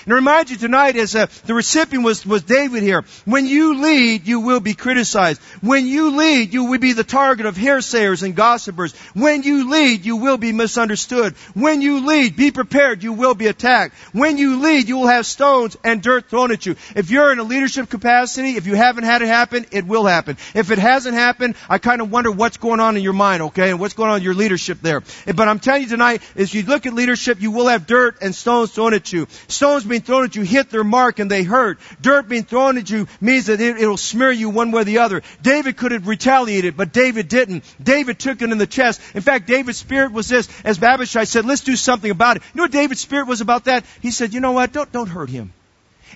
And 0.05 0.13
I 0.13 0.15
remind 0.17 0.49
you 0.49 0.57
tonight 0.57 0.95
as 0.95 1.15
uh, 1.15 1.27
the 1.45 1.53
recipient 1.53 2.05
was, 2.05 2.25
was 2.25 2.43
David 2.43 2.83
here. 2.83 3.03
When 3.25 3.45
you 3.45 3.81
lead, 3.81 4.27
you 4.27 4.41
will 4.41 4.59
be 4.59 4.73
criticized. 4.73 5.41
When 5.61 5.87
you 5.87 6.17
lead, 6.17 6.53
you 6.53 6.65
will 6.65 6.79
be 6.79 6.93
the 6.93 7.03
target 7.03 7.45
of 7.45 7.55
hairsayers 7.55 8.23
and 8.23 8.35
gossipers. 8.35 8.93
When 9.13 9.43
you 9.43 9.69
lead, 9.69 10.05
you 10.05 10.17
will 10.17 10.37
be 10.37 10.51
misunderstood. 10.51 11.35
When 11.53 11.81
you 11.81 12.05
lead, 12.05 12.35
be 12.35 12.51
prepared, 12.51 13.03
you 13.03 13.13
will 13.13 13.35
be 13.35 13.47
attacked. 13.47 13.95
When 14.11 14.37
you 14.37 14.61
lead, 14.61 14.87
you 14.87 14.97
will 14.97 15.07
have 15.07 15.25
stones 15.25 15.77
and 15.83 16.01
dirt 16.01 16.29
thrown 16.29 16.51
at 16.51 16.65
you. 16.65 16.75
If 16.95 17.09
you're 17.09 17.31
in 17.31 17.39
a 17.39 17.43
leadership 17.43 17.89
capacity, 17.89 18.51
if 18.51 18.67
you 18.67 18.75
haven't 18.75 19.05
had 19.05 19.21
it 19.21 19.27
happen, 19.27 19.65
it 19.71 19.85
will 19.85 20.05
happen. 20.05 20.37
If 20.53 20.71
it 20.71 20.79
hasn't 20.79 21.15
happened, 21.15 21.55
I 21.67 21.77
kind 21.77 22.01
of 22.01 22.11
wonder 22.11 22.31
what's 22.31 22.57
going 22.57 22.79
on 22.79 22.97
in 22.97 23.03
your 23.03 23.13
mind, 23.13 23.41
okay, 23.43 23.71
and 23.71 23.79
what's 23.79 23.93
going 23.95 24.11
on 24.11 24.17
in 24.17 24.23
your 24.23 24.35
leadership 24.35 24.79
there. 24.81 25.01
But 25.25 25.47
I'm 25.47 25.59
telling 25.59 25.83
you 25.83 25.89
tonight, 25.89 26.21
as 26.35 26.53
you 26.53 26.63
look 26.63 26.85
at 26.85 26.93
leadership, 26.93 27.41
you 27.41 27.51
will 27.51 27.67
have 27.67 27.87
dirt 27.87 28.17
and 28.21 28.35
stones 28.35 28.71
thrown 28.71 28.93
at 28.93 29.11
you. 29.11 29.27
Stones 29.47 29.72
stones 29.73 29.89
being 29.89 30.01
thrown 30.01 30.25
at 30.25 30.35
you 30.35 30.43
hit 30.43 30.69
their 30.69 30.83
mark 30.83 31.17
and 31.17 31.31
they 31.31 31.41
hurt. 31.41 31.79
Dirt 31.99 32.29
being 32.29 32.43
thrown 32.43 32.77
at 32.77 32.89
you 32.89 33.07
means 33.19 33.47
that 33.47 33.59
it, 33.59 33.87
will 33.87 33.97
smear 33.97 34.31
you 34.31 34.49
one 34.49 34.71
way 34.71 34.81
or 34.81 34.85
the 34.85 34.99
other. 34.99 35.23
David 35.41 35.77
could 35.77 35.91
have 35.91 36.07
retaliated, 36.07 36.77
but 36.77 36.93
David 36.93 37.27
didn't. 37.27 37.63
David 37.81 38.19
took 38.19 38.41
it 38.41 38.51
in 38.51 38.57
the 38.59 38.67
chest. 38.67 39.01
In 39.15 39.21
fact, 39.21 39.47
David's 39.47 39.79
spirit 39.79 40.11
was 40.11 40.27
this, 40.27 40.47
as 40.63 40.81
Abishai 40.81 41.23
said, 41.23 41.45
let's 41.45 41.61
do 41.61 41.75
something 41.75 42.11
about 42.11 42.37
it. 42.37 42.43
You 42.53 42.57
know 42.59 42.63
what 42.65 42.71
David's 42.71 43.01
spirit 43.01 43.27
was 43.27 43.41
about 43.41 43.65
that? 43.65 43.83
He 44.01 44.11
said, 44.11 44.33
you 44.33 44.41
know 44.41 44.51
what, 44.51 44.71
don't, 44.71 44.91
don't 44.91 45.09
hurt 45.09 45.29
him. 45.29 45.53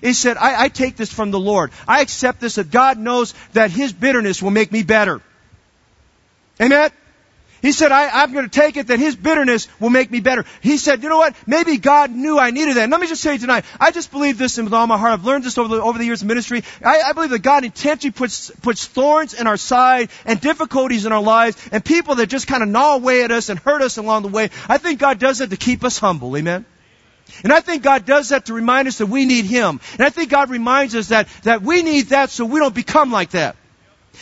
He 0.00 0.12
said, 0.12 0.36
I, 0.36 0.64
I 0.64 0.68
take 0.68 0.94
this 0.94 1.12
from 1.12 1.32
the 1.32 1.40
Lord. 1.40 1.72
I 1.88 2.02
accept 2.02 2.40
this 2.40 2.54
that 2.54 2.70
God 2.70 2.98
knows 2.98 3.34
that 3.54 3.72
His 3.72 3.92
bitterness 3.92 4.40
will 4.40 4.52
make 4.52 4.70
me 4.70 4.84
better. 4.84 5.20
Amen? 6.60 6.90
He 7.60 7.72
said, 7.72 7.90
I, 7.90 8.22
am 8.22 8.32
going 8.32 8.48
to 8.48 8.60
take 8.60 8.76
it 8.76 8.88
that 8.88 8.98
his 8.98 9.16
bitterness 9.16 9.68
will 9.80 9.90
make 9.90 10.10
me 10.10 10.20
better. 10.20 10.44
He 10.60 10.78
said, 10.78 11.02
you 11.02 11.08
know 11.08 11.18
what? 11.18 11.34
Maybe 11.46 11.76
God 11.76 12.10
knew 12.10 12.38
I 12.38 12.50
needed 12.50 12.76
that. 12.76 12.84
And 12.84 12.92
let 12.92 13.00
me 13.00 13.08
just 13.08 13.22
say 13.22 13.36
tonight, 13.36 13.64
I 13.80 13.90
just 13.90 14.10
believe 14.10 14.38
this 14.38 14.56
with 14.56 14.72
all 14.72 14.86
my 14.86 14.96
heart. 14.96 15.12
I've 15.12 15.24
learned 15.24 15.44
this 15.44 15.58
over 15.58 15.76
the, 15.76 15.82
over 15.82 15.98
the 15.98 16.04
years 16.04 16.22
of 16.22 16.28
ministry. 16.28 16.62
I, 16.84 17.00
I 17.02 17.12
believe 17.12 17.30
that 17.30 17.42
God 17.42 17.64
intentionally 17.64 18.12
puts, 18.12 18.50
puts 18.50 18.86
thorns 18.86 19.34
in 19.34 19.46
our 19.46 19.56
side 19.56 20.10
and 20.24 20.40
difficulties 20.40 21.04
in 21.04 21.12
our 21.12 21.22
lives 21.22 21.56
and 21.72 21.84
people 21.84 22.16
that 22.16 22.28
just 22.28 22.46
kind 22.46 22.62
of 22.62 22.68
gnaw 22.68 22.94
away 22.94 23.24
at 23.24 23.30
us 23.30 23.48
and 23.48 23.58
hurt 23.58 23.82
us 23.82 23.98
along 23.98 24.22
the 24.22 24.28
way. 24.28 24.50
I 24.68 24.78
think 24.78 25.00
God 25.00 25.18
does 25.18 25.38
that 25.38 25.50
to 25.50 25.56
keep 25.56 25.84
us 25.84 25.98
humble. 25.98 26.36
Amen? 26.36 26.64
And 27.42 27.52
I 27.52 27.60
think 27.60 27.82
God 27.82 28.06
does 28.06 28.30
that 28.30 28.46
to 28.46 28.54
remind 28.54 28.88
us 28.88 28.98
that 28.98 29.06
we 29.06 29.24
need 29.24 29.44
Him. 29.44 29.80
And 29.92 30.02
I 30.02 30.10
think 30.10 30.30
God 30.30 30.50
reminds 30.50 30.94
us 30.94 31.08
that, 31.08 31.28
that 31.42 31.62
we 31.62 31.82
need 31.82 32.06
that 32.06 32.30
so 32.30 32.44
we 32.44 32.58
don't 32.58 32.74
become 32.74 33.12
like 33.12 33.30
that. 33.30 33.56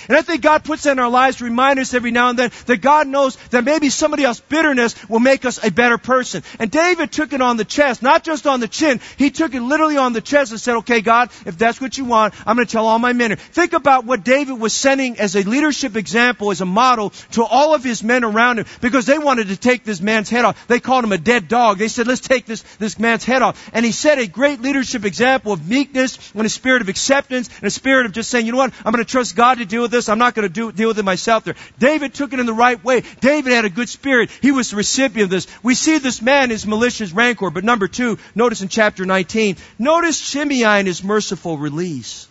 And 0.09 0.17
I 0.17 0.23
think 0.23 0.43
God 0.43 0.65
puts 0.65 0.85
that 0.85 0.93
in 0.93 0.99
our 0.99 1.11
lives 1.11 1.39
to 1.39 1.45
remind 1.45 1.79
us 1.79 1.95
every 1.95 2.11
now 2.11 2.31
and 2.31 2.39
then 2.39 2.51
that 2.67 2.81
God 2.81 3.07
knows 3.07 3.37
that 3.51 3.65
maybe 3.65 3.91
somebody 3.91 4.25
else's 4.25 4.43
bitterness 4.49 4.95
will 5.09 5.21
make 5.21 5.45
us 5.45 5.63
a 5.63 5.71
better 5.71 5.99
person. 5.99 6.43
And 6.59 6.71
David 6.71 7.13
took 7.13 7.33
it 7.33 7.41
on 7.41 7.57
the 7.57 7.65
chest, 7.65 8.03
not 8.03 8.25
just 8.25 8.47
on 8.47 8.61
the 8.61 8.69
chin. 8.69 9.01
He 9.17 9.31
took 9.31 9.55
it 9.55 9.61
literally 9.61 9.97
on 9.97 10.13
the 10.13 10.21
chest 10.21 10.53
and 10.53 10.61
said, 10.61 10.77
okay, 10.77 11.01
God, 11.01 11.31
if 11.45 11.59
that's 11.59 11.81
what 11.81 11.99
you 11.99 12.05
want, 12.05 12.35
I'm 12.47 12.57
going 12.57 12.67
to 12.67 12.73
tell 12.73 12.87
all 12.87 12.99
my 12.99 13.13
men. 13.13 13.37
Think 13.37 13.73
about 13.73 14.05
what 14.05 14.25
David 14.25 14.59
was 14.59 14.73
sending 14.73 15.19
as 15.19 15.37
a 15.37 15.43
leadership 15.43 15.97
example, 15.97 16.51
as 16.51 16.61
a 16.61 16.67
model 16.67 17.11
to 17.33 17.45
all 17.45 17.75
of 17.75 17.85
his 17.85 18.03
men 18.03 18.25
around 18.25 18.59
him 18.59 18.67
because 18.81 19.07
they 19.07 19.19
wanted 19.19 19.49
to 19.49 19.57
take 19.57 19.85
this 19.85 20.01
man's 20.01 20.31
head 20.31 20.45
off. 20.45 20.67
They 20.67 20.81
called 20.81 21.05
him 21.05 21.13
a 21.13 21.19
dead 21.19 21.49
dog. 21.49 21.79
They 21.79 21.89
said, 21.89 22.07
let's 22.07 22.21
take 22.21 22.47
this, 22.47 22.63
this 22.77 22.99
man's 22.99 23.25
head 23.25 23.43
off. 23.43 23.71
And 23.73 23.85
he 23.85 23.93
set 23.93 24.19
a 24.19 24.27
great 24.27 24.61
leadership 24.61 25.05
example 25.05 25.53
of 25.53 25.69
meekness 25.69 26.19
and 26.35 26.47
a 26.47 26.49
spirit 26.49 26.83
of 26.83 26.89
acceptance 26.89 27.49
and 27.57 27.65
a 27.65 27.71
spirit 27.71 28.07
of 28.07 28.13
just 28.13 28.31
saying, 28.31 28.47
you 28.47 28.53
know 28.53 28.59
what, 28.59 28.73
I'm 28.85 28.93
going 28.93 29.05
to 29.05 29.11
trust 29.11 29.37
God 29.37 29.59
to 29.59 29.65
deal 29.65 29.83
with 29.87 29.93
this. 29.93 30.09
I'm 30.09 30.19
not 30.19 30.35
going 30.35 30.49
to 30.49 30.53
do, 30.53 30.73
deal 30.73 30.89
with 30.89 30.99
it 30.99 31.05
myself 31.05 31.45
there. 31.45 31.55
David 31.79 32.15
took 32.15 32.33
it 32.33 32.41
in 32.41 32.47
the 32.47 32.53
right 32.53 32.83
way. 32.83 33.03
David 33.21 33.53
had 33.53 33.65
a 33.65 33.71
good 33.71 33.89
spirit. 33.89 34.31
He 34.43 34.53
was 34.53 34.71
the 34.71 34.77
recipient 34.77 35.25
of 35.25 35.31
this. 35.31 35.47
We 35.63 35.75
see 35.75 35.99
this 35.99 36.21
man 36.21 36.51
is 36.51 36.67
malicious 36.67 37.13
rancor. 37.13 37.51
But 37.51 37.65
number 37.65 37.89
two, 37.89 38.19
notice 38.35 38.63
in 38.63 38.69
chapter 38.69 39.05
19, 39.07 39.57
notice 39.79 40.19
Shimei 40.19 40.65
and 40.65 40.87
his 40.87 41.03
merciful 41.03 41.59
release. 41.59 42.29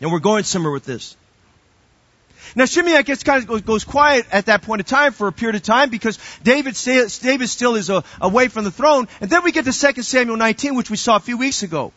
And 0.00 0.10
we're 0.10 0.20
going 0.20 0.44
somewhere 0.44 0.72
with 0.72 0.84
this. 0.84 1.16
Now 2.54 2.64
Shimei 2.64 3.02
gets 3.02 3.22
kind 3.22 3.48
of 3.48 3.64
goes, 3.64 3.84
quiet 3.84 4.26
at 4.32 4.46
that 4.46 4.62
point 4.62 4.80
in 4.80 4.84
time 4.84 5.12
for 5.12 5.28
a 5.28 5.32
period 5.32 5.56
of 5.56 5.62
time 5.62 5.90
because 5.90 6.18
David, 6.42 6.74
David 7.22 7.48
still 7.48 7.74
is 7.76 7.90
uh, 7.90 8.02
away 8.20 8.48
from 8.48 8.64
the 8.64 8.70
throne. 8.70 9.08
And 9.20 9.30
then 9.30 9.44
we 9.44 9.52
get 9.52 9.66
to 9.66 9.72
2 9.72 10.02
Samuel 10.02 10.36
19, 10.36 10.74
which 10.74 10.90
we 10.90 10.96
saw 10.96 11.16
a 11.16 11.20
few 11.20 11.38
weeks 11.38 11.62
ago. 11.62 11.92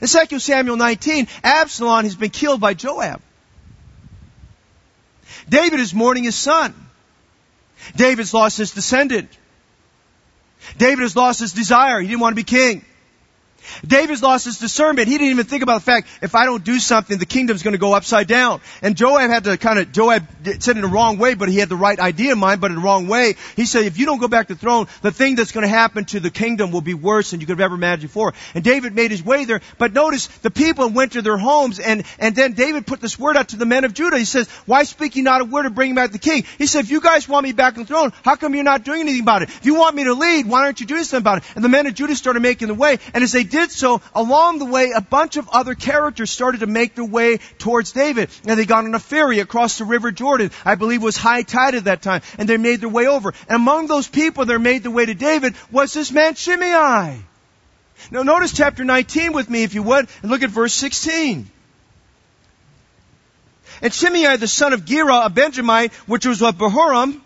In 0.00 0.08
2 0.08 0.38
Samuel 0.38 0.76
19, 0.76 1.28
Absalom 1.42 2.04
has 2.04 2.16
been 2.16 2.30
killed 2.30 2.60
by 2.60 2.74
Joab. 2.74 3.20
David 5.48 5.80
is 5.80 5.94
mourning 5.94 6.24
his 6.24 6.36
son. 6.36 6.74
David's 7.96 8.32
lost 8.32 8.58
his 8.58 8.70
descendant. 8.72 9.30
David 10.78 11.02
has 11.02 11.14
lost 11.14 11.40
his 11.40 11.52
desire. 11.52 12.00
He 12.00 12.08
didn't 12.08 12.20
want 12.20 12.32
to 12.32 12.36
be 12.36 12.44
king. 12.44 12.84
David's 13.86 14.22
lost 14.22 14.44
his 14.44 14.58
discernment. 14.58 15.08
He 15.08 15.18
didn't 15.18 15.30
even 15.30 15.46
think 15.46 15.62
about 15.62 15.80
the 15.80 15.84
fact, 15.84 16.08
if 16.22 16.34
I 16.34 16.44
don't 16.44 16.64
do 16.64 16.78
something, 16.78 17.18
the 17.18 17.26
kingdom's 17.26 17.62
gonna 17.62 17.78
go 17.78 17.92
upside 17.94 18.26
down. 18.26 18.60
And 18.82 18.96
Joab 18.96 19.30
had 19.30 19.44
to 19.44 19.56
kind 19.56 19.78
of, 19.78 19.92
Joab 19.92 20.26
said 20.44 20.58
it 20.58 20.76
in 20.76 20.82
the 20.82 20.88
wrong 20.88 21.18
way, 21.18 21.34
but 21.34 21.48
he 21.48 21.58
had 21.58 21.68
the 21.68 21.76
right 21.76 21.98
idea 21.98 22.32
in 22.32 22.38
mind, 22.38 22.60
but 22.60 22.70
in 22.70 22.76
the 22.76 22.82
wrong 22.82 23.08
way. 23.08 23.36
He 23.56 23.66
said, 23.66 23.84
if 23.84 23.98
you 23.98 24.06
don't 24.06 24.18
go 24.18 24.28
back 24.28 24.48
to 24.48 24.54
the 24.54 24.60
throne, 24.60 24.86
the 25.02 25.12
thing 25.12 25.34
that's 25.34 25.52
gonna 25.52 25.68
happen 25.68 26.04
to 26.06 26.20
the 26.20 26.30
kingdom 26.30 26.70
will 26.70 26.80
be 26.80 26.94
worse 26.94 27.30
than 27.30 27.40
you 27.40 27.46
could 27.46 27.58
have 27.58 27.64
ever 27.64 27.74
imagined 27.74 28.08
before. 28.10 28.34
And 28.54 28.64
David 28.64 28.94
made 28.94 29.10
his 29.10 29.24
way 29.24 29.44
there, 29.44 29.60
but 29.78 29.92
notice 29.92 30.26
the 30.26 30.50
people 30.50 30.88
went 30.88 31.12
to 31.12 31.22
their 31.22 31.38
homes 31.38 31.78
and, 31.80 32.04
and 32.18 32.34
then 32.34 32.52
David 32.52 32.86
put 32.86 33.00
this 33.00 33.18
word 33.18 33.36
out 33.36 33.48
to 33.48 33.56
the 33.56 33.66
men 33.66 33.84
of 33.84 33.94
Judah. 33.94 34.18
He 34.18 34.24
says, 34.24 34.48
why 34.66 34.84
speak 34.84 35.16
you 35.16 35.22
not 35.22 35.40
a 35.40 35.44
word 35.44 35.66
of 35.66 35.74
bringing 35.74 35.94
back 35.94 36.12
the 36.12 36.18
king? 36.18 36.44
He 36.58 36.66
said, 36.66 36.84
if 36.84 36.90
you 36.90 37.00
guys 37.00 37.28
want 37.28 37.44
me 37.44 37.52
back 37.52 37.74
on 37.74 37.80
the 37.80 37.86
throne, 37.86 38.12
how 38.24 38.36
come 38.36 38.54
you're 38.54 38.64
not 38.64 38.84
doing 38.84 39.00
anything 39.00 39.22
about 39.22 39.42
it? 39.42 39.48
If 39.48 39.64
you 39.66 39.74
want 39.74 39.96
me 39.96 40.04
to 40.04 40.14
lead, 40.14 40.46
why 40.46 40.60
aren't 40.60 40.80
you 40.80 40.86
doing 40.86 41.04
something 41.04 41.22
about 41.22 41.38
it? 41.38 41.44
And 41.54 41.64
the 41.64 41.68
men 41.68 41.86
of 41.86 41.94
Judah 41.94 42.14
started 42.14 42.40
making 42.40 42.68
the 42.68 42.74
way, 42.74 42.98
and 43.12 43.24
as 43.24 43.32
they 43.32 43.44
did 43.44 43.63
so, 43.70 44.00
along 44.14 44.58
the 44.58 44.64
way, 44.64 44.92
a 44.94 45.00
bunch 45.00 45.36
of 45.36 45.48
other 45.50 45.74
characters 45.74 46.30
started 46.30 46.60
to 46.60 46.66
make 46.66 46.94
their 46.94 47.04
way 47.04 47.38
towards 47.58 47.92
David. 47.92 48.30
And 48.46 48.58
they 48.58 48.64
got 48.66 48.84
on 48.84 48.94
a 48.94 48.98
ferry 48.98 49.40
across 49.40 49.78
the 49.78 49.84
river 49.84 50.10
Jordan. 50.12 50.50
I 50.64 50.74
believe 50.74 51.02
it 51.02 51.04
was 51.04 51.16
high 51.16 51.42
tide 51.42 51.74
at 51.74 51.84
that 51.84 52.02
time. 52.02 52.22
And 52.38 52.48
they 52.48 52.56
made 52.56 52.80
their 52.80 52.88
way 52.88 53.06
over. 53.06 53.34
And 53.48 53.56
among 53.56 53.86
those 53.86 54.08
people 54.08 54.44
that 54.44 54.58
made 54.58 54.82
their 54.82 54.90
way 54.90 55.06
to 55.06 55.14
David 55.14 55.54
was 55.70 55.92
this 55.92 56.12
man 56.12 56.34
Shimei. 56.34 57.22
Now 58.10 58.22
notice 58.22 58.52
chapter 58.52 58.84
19 58.84 59.32
with 59.32 59.48
me 59.48 59.62
if 59.62 59.74
you 59.74 59.82
would, 59.82 60.08
and 60.22 60.30
look 60.30 60.42
at 60.42 60.50
verse 60.50 60.74
16. 60.74 61.50
And 63.82 63.92
Shimei, 63.92 64.36
the 64.36 64.48
son 64.48 64.72
of 64.72 64.84
Gera, 64.84 65.24
a 65.24 65.30
Benjamite, 65.30 65.92
which 66.06 66.26
was 66.26 66.42
of 66.42 66.56
Bahurim, 66.56 67.20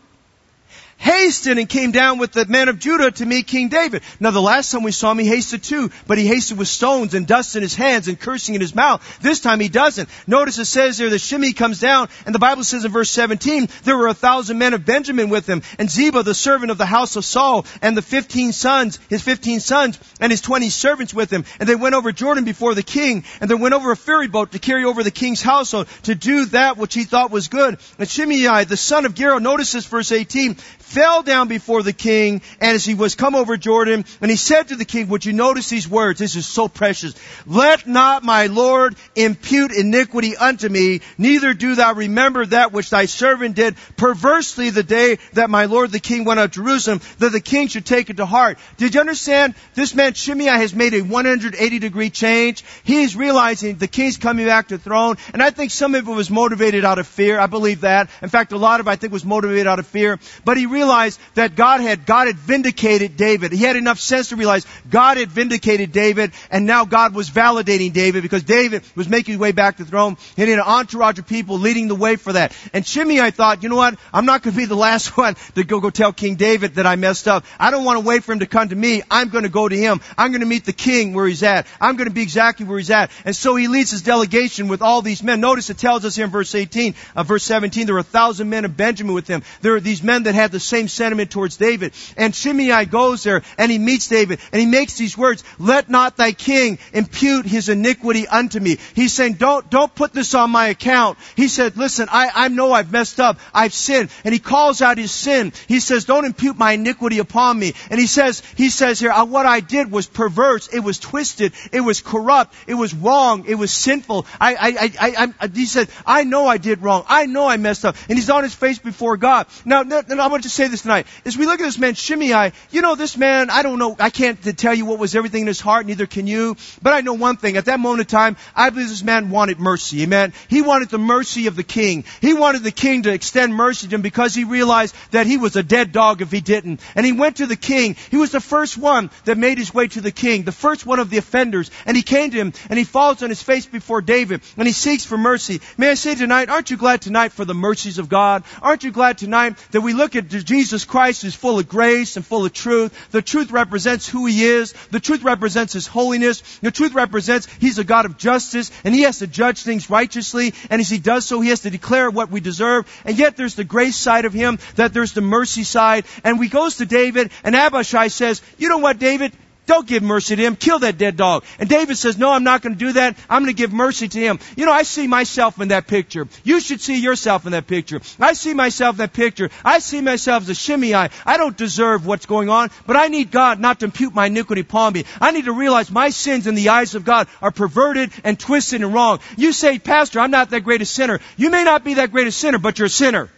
hasted 0.98 1.58
and 1.58 1.68
came 1.68 1.92
down 1.92 2.18
with 2.18 2.32
the 2.32 2.44
men 2.46 2.68
of 2.68 2.78
Judah 2.78 3.10
to 3.10 3.24
meet 3.24 3.46
King 3.46 3.68
David. 3.68 4.02
Now 4.20 4.30
the 4.30 4.42
last 4.42 4.70
time 4.70 4.82
we 4.82 4.92
saw 4.92 5.12
him, 5.12 5.18
he 5.18 5.26
hasted 5.26 5.62
too, 5.62 5.90
but 6.06 6.18
he 6.18 6.26
hasted 6.26 6.58
with 6.58 6.68
stones 6.68 7.14
and 7.14 7.26
dust 7.26 7.56
in 7.56 7.62
his 7.62 7.74
hands 7.74 8.08
and 8.08 8.18
cursing 8.18 8.54
in 8.54 8.60
his 8.60 8.74
mouth. 8.74 9.02
This 9.20 9.40
time 9.40 9.60
he 9.60 9.68
doesn't. 9.68 10.08
Notice 10.26 10.58
it 10.58 10.66
says 10.66 10.98
there 10.98 11.08
that 11.10 11.20
Shimei 11.20 11.52
comes 11.52 11.80
down, 11.80 12.08
and 12.26 12.34
the 12.34 12.40
Bible 12.40 12.64
says 12.64 12.84
in 12.84 12.92
verse 12.92 13.10
17, 13.10 13.68
there 13.84 13.96
were 13.96 14.08
a 14.08 14.14
thousand 14.14 14.58
men 14.58 14.74
of 14.74 14.84
Benjamin 14.84 15.28
with 15.28 15.48
him, 15.48 15.62
and 15.78 15.88
Ziba, 15.88 16.22
the 16.22 16.34
servant 16.34 16.70
of 16.70 16.78
the 16.78 16.86
house 16.86 17.16
of 17.16 17.24
Saul, 17.24 17.64
and 17.80 17.96
the 17.96 18.02
fifteen 18.02 18.52
sons, 18.52 18.98
his 19.08 19.22
fifteen 19.22 19.60
sons, 19.60 19.98
and 20.20 20.30
his 20.32 20.40
twenty 20.40 20.70
servants 20.70 21.14
with 21.14 21.30
him. 21.30 21.44
And 21.60 21.68
they 21.68 21.76
went 21.76 21.94
over 21.94 22.12
Jordan 22.12 22.44
before 22.44 22.74
the 22.74 22.82
king, 22.82 23.24
and 23.40 23.48
they 23.50 23.54
went 23.54 23.74
over 23.74 23.92
a 23.92 23.96
ferry 23.96 24.28
boat 24.28 24.52
to 24.52 24.58
carry 24.58 24.84
over 24.84 25.02
the 25.02 25.10
king's 25.10 25.42
household, 25.42 25.88
to 26.04 26.14
do 26.14 26.46
that 26.46 26.76
which 26.76 26.94
he 26.94 27.04
thought 27.04 27.30
was 27.30 27.48
good. 27.48 27.78
And 27.98 28.08
Shimei, 28.08 28.64
the 28.64 28.76
son 28.76 29.06
of 29.06 29.14
Gera, 29.14 29.40
notice 29.40 29.72
this 29.72 29.86
verse 29.86 30.12
18, 30.12 30.56
fell 30.88 31.22
down 31.22 31.48
before 31.48 31.82
the 31.82 31.92
king, 31.92 32.40
and 32.60 32.74
as 32.74 32.84
he 32.84 32.94
was 32.94 33.14
come 33.14 33.34
over 33.34 33.56
Jordan, 33.56 34.04
and 34.20 34.30
he 34.30 34.36
said 34.36 34.68
to 34.68 34.76
the 34.76 34.84
king, 34.84 35.08
would 35.08 35.24
you 35.24 35.34
notice 35.34 35.68
these 35.68 35.86
words? 35.86 36.18
This 36.18 36.34
is 36.34 36.46
so 36.46 36.66
precious. 36.66 37.14
Let 37.46 37.86
not 37.86 38.24
my 38.24 38.46
Lord 38.46 38.96
impute 39.14 39.72
iniquity 39.72 40.36
unto 40.36 40.68
me, 40.68 41.02
neither 41.18 41.52
do 41.52 41.74
thou 41.74 41.92
remember 41.92 42.46
that 42.46 42.72
which 42.72 42.90
thy 42.90 43.04
servant 43.04 43.54
did 43.54 43.76
perversely 43.96 44.70
the 44.70 44.82
day 44.82 45.18
that 45.34 45.50
my 45.50 45.66
Lord 45.66 45.92
the 45.92 46.00
king 46.00 46.24
went 46.24 46.40
out 46.40 46.52
to 46.52 46.60
Jerusalem, 46.62 47.00
that 47.18 47.32
the 47.32 47.40
king 47.40 47.68
should 47.68 47.84
take 47.84 48.08
it 48.08 48.16
to 48.16 48.26
heart. 48.26 48.58
Did 48.78 48.94
you 48.94 49.00
understand? 49.00 49.54
This 49.74 49.94
man 49.94 50.14
Shimei 50.14 50.46
has 50.46 50.74
made 50.74 50.94
a 50.94 51.02
180 51.02 51.78
degree 51.78 52.10
change. 52.10 52.64
He's 52.82 53.14
realizing 53.14 53.76
the 53.76 53.88
king's 53.88 54.16
coming 54.16 54.46
back 54.46 54.68
to 54.68 54.78
throne, 54.78 55.16
and 55.32 55.42
I 55.42 55.50
think 55.50 55.70
some 55.70 55.94
of 55.94 56.08
it 56.08 56.10
was 56.10 56.30
motivated 56.30 56.84
out 56.84 56.98
of 56.98 57.06
fear. 57.06 57.38
I 57.38 57.46
believe 57.46 57.82
that. 57.82 58.08
In 58.22 58.30
fact, 58.30 58.52
a 58.52 58.56
lot 58.56 58.80
of 58.80 58.88
it 58.88 58.90
I 58.90 58.96
think 58.96 59.12
was 59.12 59.24
motivated 59.24 59.66
out 59.66 59.78
of 59.78 59.86
fear. 59.86 60.18
But 60.44 60.56
he 60.56 60.66
realized 60.78 61.20
that 61.34 61.56
God 61.56 61.80
had, 61.80 62.06
God 62.06 62.26
had 62.28 62.36
vindicated 62.36 63.16
David. 63.16 63.52
He 63.52 63.64
had 63.64 63.76
enough 63.76 63.98
sense 63.98 64.28
to 64.28 64.36
realize 64.36 64.66
God 64.88 65.16
had 65.16 65.30
vindicated 65.30 65.92
David 65.92 66.32
and 66.50 66.66
now 66.66 66.84
God 66.84 67.14
was 67.14 67.28
validating 67.28 67.92
David 67.92 68.22
because 68.22 68.44
David 68.44 68.82
was 68.94 69.08
making 69.08 69.32
his 69.32 69.40
way 69.40 69.52
back 69.52 69.76
to 69.76 69.84
the 69.84 69.90
throne 69.90 70.16
and 70.36 70.48
he 70.48 70.50
had 70.50 70.60
an 70.60 70.66
entourage 70.66 71.18
of 71.18 71.26
people 71.26 71.58
leading 71.58 71.88
the 71.88 71.94
way 71.94 72.16
for 72.16 72.32
that. 72.32 72.56
And 72.72 72.86
Shimei 72.86 73.20
I 73.20 73.30
thought, 73.30 73.62
you 73.62 73.68
know 73.68 73.76
what? 73.76 73.98
I'm 74.14 74.26
not 74.26 74.42
going 74.42 74.54
to 74.54 74.58
be 74.58 74.66
the 74.66 74.76
last 74.76 75.16
one 75.16 75.34
to 75.54 75.64
go, 75.64 75.80
go 75.80 75.90
tell 75.90 76.12
King 76.12 76.36
David 76.36 76.76
that 76.76 76.86
I 76.86 76.96
messed 76.96 77.28
up. 77.28 77.44
I 77.58 77.70
don't 77.70 77.84
want 77.84 78.00
to 78.00 78.06
wait 78.06 78.24
for 78.24 78.32
him 78.32 78.40
to 78.40 78.46
come 78.46 78.68
to 78.68 78.76
me. 78.76 79.02
I'm 79.10 79.28
going 79.28 79.44
to 79.44 79.50
go 79.50 79.68
to 79.68 79.76
him. 79.76 80.00
I'm 80.16 80.30
going 80.30 80.40
to 80.40 80.46
meet 80.46 80.64
the 80.64 80.72
king 80.72 81.12
where 81.12 81.26
he's 81.26 81.42
at. 81.42 81.66
I'm 81.80 81.96
going 81.96 82.08
to 82.08 82.14
be 82.14 82.22
exactly 82.22 82.66
where 82.66 82.78
he's 82.78 82.90
at. 82.90 83.10
And 83.24 83.34
so 83.34 83.56
he 83.56 83.68
leads 83.68 83.90
his 83.90 84.02
delegation 84.02 84.68
with 84.68 84.82
all 84.82 85.02
these 85.02 85.22
men. 85.22 85.40
Notice 85.40 85.70
it 85.70 85.78
tells 85.78 86.04
us 86.04 86.16
here 86.16 86.24
in 86.24 86.30
verse 86.30 86.54
18, 86.54 86.94
uh, 87.16 87.22
verse 87.22 87.44
17, 87.44 87.86
there 87.86 87.94
were 87.94 88.00
a 88.00 88.04
thousand 88.04 88.48
men 88.48 88.64
of 88.64 88.76
Benjamin 88.76 89.14
with 89.14 89.26
him. 89.26 89.42
There 89.60 89.74
are 89.74 89.80
these 89.80 90.02
men 90.02 90.24
that 90.24 90.34
had 90.34 90.52
the 90.52 90.60
same 90.68 90.88
sentiment 90.88 91.30
towards 91.30 91.56
David. 91.56 91.92
And 92.16 92.34
Shimei 92.34 92.84
goes 92.84 93.22
there 93.22 93.42
and 93.56 93.72
he 93.72 93.78
meets 93.78 94.08
David 94.08 94.40
and 94.52 94.60
he 94.60 94.66
makes 94.66 94.94
these 94.96 95.16
words, 95.16 95.42
let 95.58 95.88
not 95.88 96.16
thy 96.16 96.32
king 96.32 96.78
impute 96.92 97.46
his 97.46 97.68
iniquity 97.68 98.28
unto 98.28 98.60
me. 98.60 98.78
He's 98.94 99.12
saying, 99.12 99.34
don't, 99.34 99.68
don't 99.70 99.94
put 99.94 100.12
this 100.12 100.34
on 100.34 100.50
my 100.50 100.68
account. 100.68 101.18
He 101.36 101.48
said, 101.48 101.76
listen, 101.76 102.08
I, 102.10 102.30
I 102.34 102.48
know 102.48 102.72
I've 102.72 102.92
messed 102.92 103.20
up. 103.20 103.38
I've 103.52 103.72
sinned. 103.72 104.10
And 104.24 104.32
he 104.32 104.38
calls 104.38 104.82
out 104.82 104.98
his 104.98 105.10
sin. 105.10 105.52
He 105.66 105.80
says, 105.80 106.04
don't 106.04 106.24
impute 106.24 106.58
my 106.58 106.72
iniquity 106.72 107.18
upon 107.18 107.58
me. 107.58 107.72
And 107.90 107.98
he 107.98 108.06
says, 108.06 108.42
he 108.56 108.70
says 108.70 109.00
here, 109.00 109.10
uh, 109.10 109.24
what 109.24 109.46
I 109.46 109.60
did 109.60 109.90
was 109.90 110.06
perverse. 110.06 110.68
It 110.68 110.80
was 110.80 110.98
twisted. 110.98 111.52
It 111.72 111.80
was 111.80 112.00
corrupt. 112.00 112.54
It 112.66 112.74
was 112.74 112.94
wrong. 112.94 113.44
It 113.46 113.54
was 113.54 113.72
sinful. 113.72 114.26
I, 114.40 114.54
I, 114.54 114.92
I, 115.00 115.34
I, 115.40 115.48
he 115.48 115.66
said, 115.66 115.88
I 116.06 116.24
know 116.24 116.46
I 116.46 116.58
did 116.58 116.82
wrong. 116.82 117.04
I 117.08 117.26
know 117.26 117.48
I 117.48 117.56
messed 117.56 117.84
up. 117.84 117.96
And 118.08 118.18
he's 118.18 118.30
on 118.30 118.42
his 118.42 118.54
face 118.54 118.78
before 118.78 119.16
God. 119.16 119.46
Now, 119.64 119.82
now 119.82 120.02
I 120.20 120.28
want 120.28 120.42
to 120.44 120.50
say 120.58 120.66
this 120.66 120.82
tonight. 120.82 121.06
As 121.24 121.38
we 121.38 121.46
look 121.46 121.60
at 121.60 121.64
this 121.64 121.78
man 121.78 121.94
Shimei, 121.94 122.52
you 122.72 122.82
know, 122.82 122.96
this 122.96 123.16
man, 123.16 123.48
I 123.48 123.62
don't 123.62 123.78
know, 123.78 123.94
I 123.98 124.10
can't 124.10 124.42
tell 124.58 124.74
you 124.74 124.86
what 124.86 124.98
was 124.98 125.14
everything 125.14 125.42
in 125.42 125.46
his 125.46 125.60
heart, 125.60 125.86
neither 125.86 126.06
can 126.06 126.26
you. 126.26 126.56
But 126.82 126.94
I 126.94 127.00
know 127.00 127.14
one 127.14 127.36
thing. 127.36 127.56
At 127.56 127.66
that 127.66 127.78
moment 127.78 128.00
in 128.00 128.06
time, 128.06 128.36
I 128.56 128.70
believe 128.70 128.88
this 128.88 129.04
man 129.04 129.30
wanted 129.30 129.60
mercy. 129.60 130.02
Amen. 130.02 130.32
He 130.48 130.62
wanted 130.62 130.88
the 130.88 130.98
mercy 130.98 131.46
of 131.46 131.54
the 131.54 131.62
king. 131.62 132.04
He 132.20 132.34
wanted 132.34 132.64
the 132.64 132.72
king 132.72 133.04
to 133.04 133.12
extend 133.12 133.54
mercy 133.54 133.86
to 133.86 133.94
him 133.94 134.02
because 134.02 134.34
he 134.34 134.42
realized 134.42 134.96
that 135.12 135.28
he 135.28 135.36
was 135.36 135.54
a 135.54 135.62
dead 135.62 135.92
dog 135.92 136.22
if 136.22 136.32
he 136.32 136.40
didn't. 136.40 136.80
And 136.96 137.06
he 137.06 137.12
went 137.12 137.36
to 137.36 137.46
the 137.46 137.56
king. 137.56 137.94
He 138.10 138.16
was 138.16 138.32
the 138.32 138.40
first 138.40 138.76
one 138.76 139.10
that 139.26 139.38
made 139.38 139.58
his 139.58 139.72
way 139.72 139.86
to 139.86 140.00
the 140.00 140.10
king, 140.10 140.42
the 140.42 140.50
first 140.50 140.84
one 140.84 140.98
of 140.98 141.08
the 141.08 141.18
offenders. 141.18 141.70
And 141.86 141.96
he 141.96 142.02
came 142.02 142.32
to 142.32 142.36
him 142.36 142.52
and 142.68 142.78
he 142.78 142.84
falls 142.84 143.22
on 143.22 143.28
his 143.28 143.42
face 143.42 143.66
before 143.66 144.02
David 144.02 144.42
and 144.56 144.66
he 144.66 144.72
seeks 144.72 145.04
for 145.04 145.16
mercy. 145.16 145.60
May 145.76 145.90
I 145.90 145.94
say 145.94 146.16
tonight, 146.16 146.48
aren't 146.48 146.70
you 146.72 146.76
glad 146.76 147.00
tonight 147.00 147.30
for 147.30 147.44
the 147.44 147.54
mercies 147.54 147.98
of 147.98 148.08
God? 148.08 148.42
Aren't 148.60 148.82
you 148.82 148.90
glad 148.90 149.18
tonight 149.18 149.56
that 149.70 149.82
we 149.82 149.92
look 149.92 150.16
at 150.16 150.28
Jesus 150.48 150.86
Christ 150.86 151.24
is 151.24 151.34
full 151.34 151.58
of 151.58 151.68
grace 151.68 152.16
and 152.16 152.24
full 152.24 152.46
of 152.46 152.54
truth? 152.54 153.10
The 153.10 153.20
truth 153.20 153.50
represents 153.50 154.08
who 154.08 154.24
he 154.24 154.46
is. 154.46 154.72
The 154.90 154.98
truth 154.98 155.22
represents 155.22 155.74
his 155.74 155.86
holiness. 155.86 156.40
The 156.60 156.70
truth 156.70 156.94
represents 156.94 157.46
he's 157.60 157.78
a 157.78 157.84
God 157.84 158.06
of 158.06 158.16
justice 158.16 158.70
and 158.82 158.94
he 158.94 159.02
has 159.02 159.18
to 159.18 159.26
judge 159.26 159.62
things 159.62 159.90
righteously. 159.90 160.54
And 160.70 160.80
as 160.80 160.88
he 160.88 160.96
does 160.96 161.26
so, 161.26 161.42
he 161.42 161.50
has 161.50 161.60
to 161.60 161.70
declare 161.70 162.10
what 162.10 162.30
we 162.30 162.40
deserve. 162.40 162.86
And 163.04 163.18
yet 163.18 163.36
there's 163.36 163.56
the 163.56 163.64
grace 163.64 163.96
side 163.96 164.24
of 164.24 164.32
him, 164.32 164.58
that 164.76 164.94
there's 164.94 165.12
the 165.12 165.20
mercy 165.20 165.64
side. 165.64 166.06
And 166.24 166.38
we 166.38 166.48
goes 166.48 166.76
to 166.76 166.86
David 166.86 167.30
and 167.44 167.54
Abishai 167.54 168.08
says, 168.08 168.40
you 168.56 168.70
know 168.70 168.78
what, 168.78 168.98
David? 168.98 169.34
Don't 169.68 169.86
give 169.86 170.02
mercy 170.02 170.34
to 170.34 170.42
him. 170.42 170.56
Kill 170.56 170.78
that 170.78 170.96
dead 170.96 171.18
dog. 171.18 171.44
And 171.58 171.68
David 171.68 171.98
says, 171.98 172.16
no, 172.16 172.32
I'm 172.32 172.42
not 172.42 172.62
going 172.62 172.72
to 172.72 172.78
do 172.78 172.92
that. 172.92 173.18
I'm 173.28 173.42
going 173.42 173.54
to 173.54 173.56
give 173.56 173.70
mercy 173.70 174.08
to 174.08 174.18
him. 174.18 174.38
You 174.56 174.64
know, 174.64 174.72
I 174.72 174.82
see 174.82 175.06
myself 175.06 175.60
in 175.60 175.68
that 175.68 175.86
picture. 175.86 176.26
You 176.42 176.58
should 176.60 176.80
see 176.80 176.98
yourself 176.98 177.44
in 177.44 177.52
that 177.52 177.66
picture. 177.66 178.00
I 178.18 178.32
see 178.32 178.54
myself 178.54 178.94
in 178.94 178.98
that 179.00 179.12
picture. 179.12 179.50
I 179.62 179.80
see 179.80 180.00
myself 180.00 180.44
as 180.44 180.48
a 180.48 180.54
Shimei. 180.54 180.94
I 180.94 181.36
don't 181.36 181.54
deserve 181.54 182.06
what's 182.06 182.24
going 182.24 182.48
on, 182.48 182.70
but 182.86 182.96
I 182.96 183.08
need 183.08 183.30
God 183.30 183.60
not 183.60 183.80
to 183.80 183.84
impute 183.84 184.14
my 184.14 184.26
iniquity 184.28 184.62
upon 184.62 184.94
me. 184.94 185.04
I 185.20 185.32
need 185.32 185.44
to 185.44 185.52
realize 185.52 185.90
my 185.90 186.08
sins 186.08 186.46
in 186.46 186.54
the 186.54 186.70
eyes 186.70 186.94
of 186.94 187.04
God 187.04 187.28
are 187.42 187.50
perverted 187.50 188.10
and 188.24 188.40
twisted 188.40 188.80
and 188.80 188.94
wrong. 188.94 189.20
You 189.36 189.52
say, 189.52 189.78
Pastor, 189.78 190.18
I'm 190.18 190.30
not 190.30 190.48
that 190.48 190.64
great 190.64 190.80
a 190.80 190.86
sinner. 190.86 191.20
You 191.36 191.50
may 191.50 191.64
not 191.64 191.84
be 191.84 191.94
that 191.94 192.10
great 192.10 192.26
a 192.26 192.32
sinner, 192.32 192.56
but 192.56 192.78
you're 192.78 192.86
a 192.86 192.90
sinner. 192.90 193.28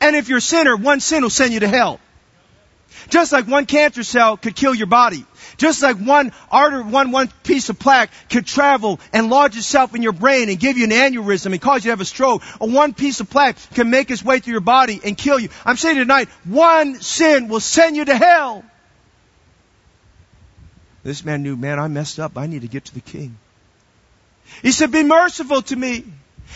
And 0.00 0.16
if 0.16 0.30
you're 0.30 0.38
a 0.38 0.40
sinner, 0.40 0.74
one 0.74 1.00
sin 1.00 1.22
will 1.22 1.28
send 1.28 1.52
you 1.52 1.60
to 1.60 1.68
hell. 1.68 2.00
Just 3.08 3.32
like 3.32 3.46
one 3.46 3.66
cancer 3.66 4.02
cell 4.02 4.36
could 4.36 4.56
kill 4.56 4.74
your 4.74 4.86
body. 4.86 5.24
Just 5.56 5.82
like 5.82 5.96
one 5.96 6.32
artery, 6.50 6.82
one, 6.82 7.10
one 7.10 7.28
piece 7.44 7.68
of 7.68 7.78
plaque 7.78 8.10
could 8.30 8.46
travel 8.46 9.00
and 9.12 9.30
lodge 9.30 9.56
itself 9.56 9.94
in 9.94 10.02
your 10.02 10.12
brain 10.12 10.48
and 10.48 10.58
give 10.58 10.78
you 10.78 10.84
an 10.84 10.90
aneurysm 10.90 11.52
and 11.52 11.60
cause 11.60 11.84
you 11.84 11.88
to 11.88 11.92
have 11.92 12.00
a 12.00 12.04
stroke. 12.04 12.42
Or 12.60 12.68
one 12.68 12.94
piece 12.94 13.20
of 13.20 13.30
plaque 13.30 13.56
can 13.74 13.90
make 13.90 14.10
its 14.10 14.24
way 14.24 14.38
through 14.38 14.52
your 14.52 14.60
body 14.60 15.00
and 15.04 15.16
kill 15.16 15.38
you. 15.38 15.48
I'm 15.64 15.76
saying 15.76 15.96
tonight, 15.96 16.28
one 16.44 17.00
sin 17.00 17.48
will 17.48 17.60
send 17.60 17.96
you 17.96 18.04
to 18.04 18.16
hell. 18.16 18.64
This 21.04 21.24
man 21.24 21.42
knew, 21.42 21.56
man, 21.56 21.78
I 21.78 21.88
messed 21.88 22.20
up. 22.20 22.38
I 22.38 22.46
need 22.46 22.62
to 22.62 22.68
get 22.68 22.84
to 22.86 22.94
the 22.94 23.00
king. 23.00 23.36
He 24.62 24.72
said, 24.72 24.92
be 24.92 25.02
merciful 25.02 25.62
to 25.62 25.76
me. 25.76 26.04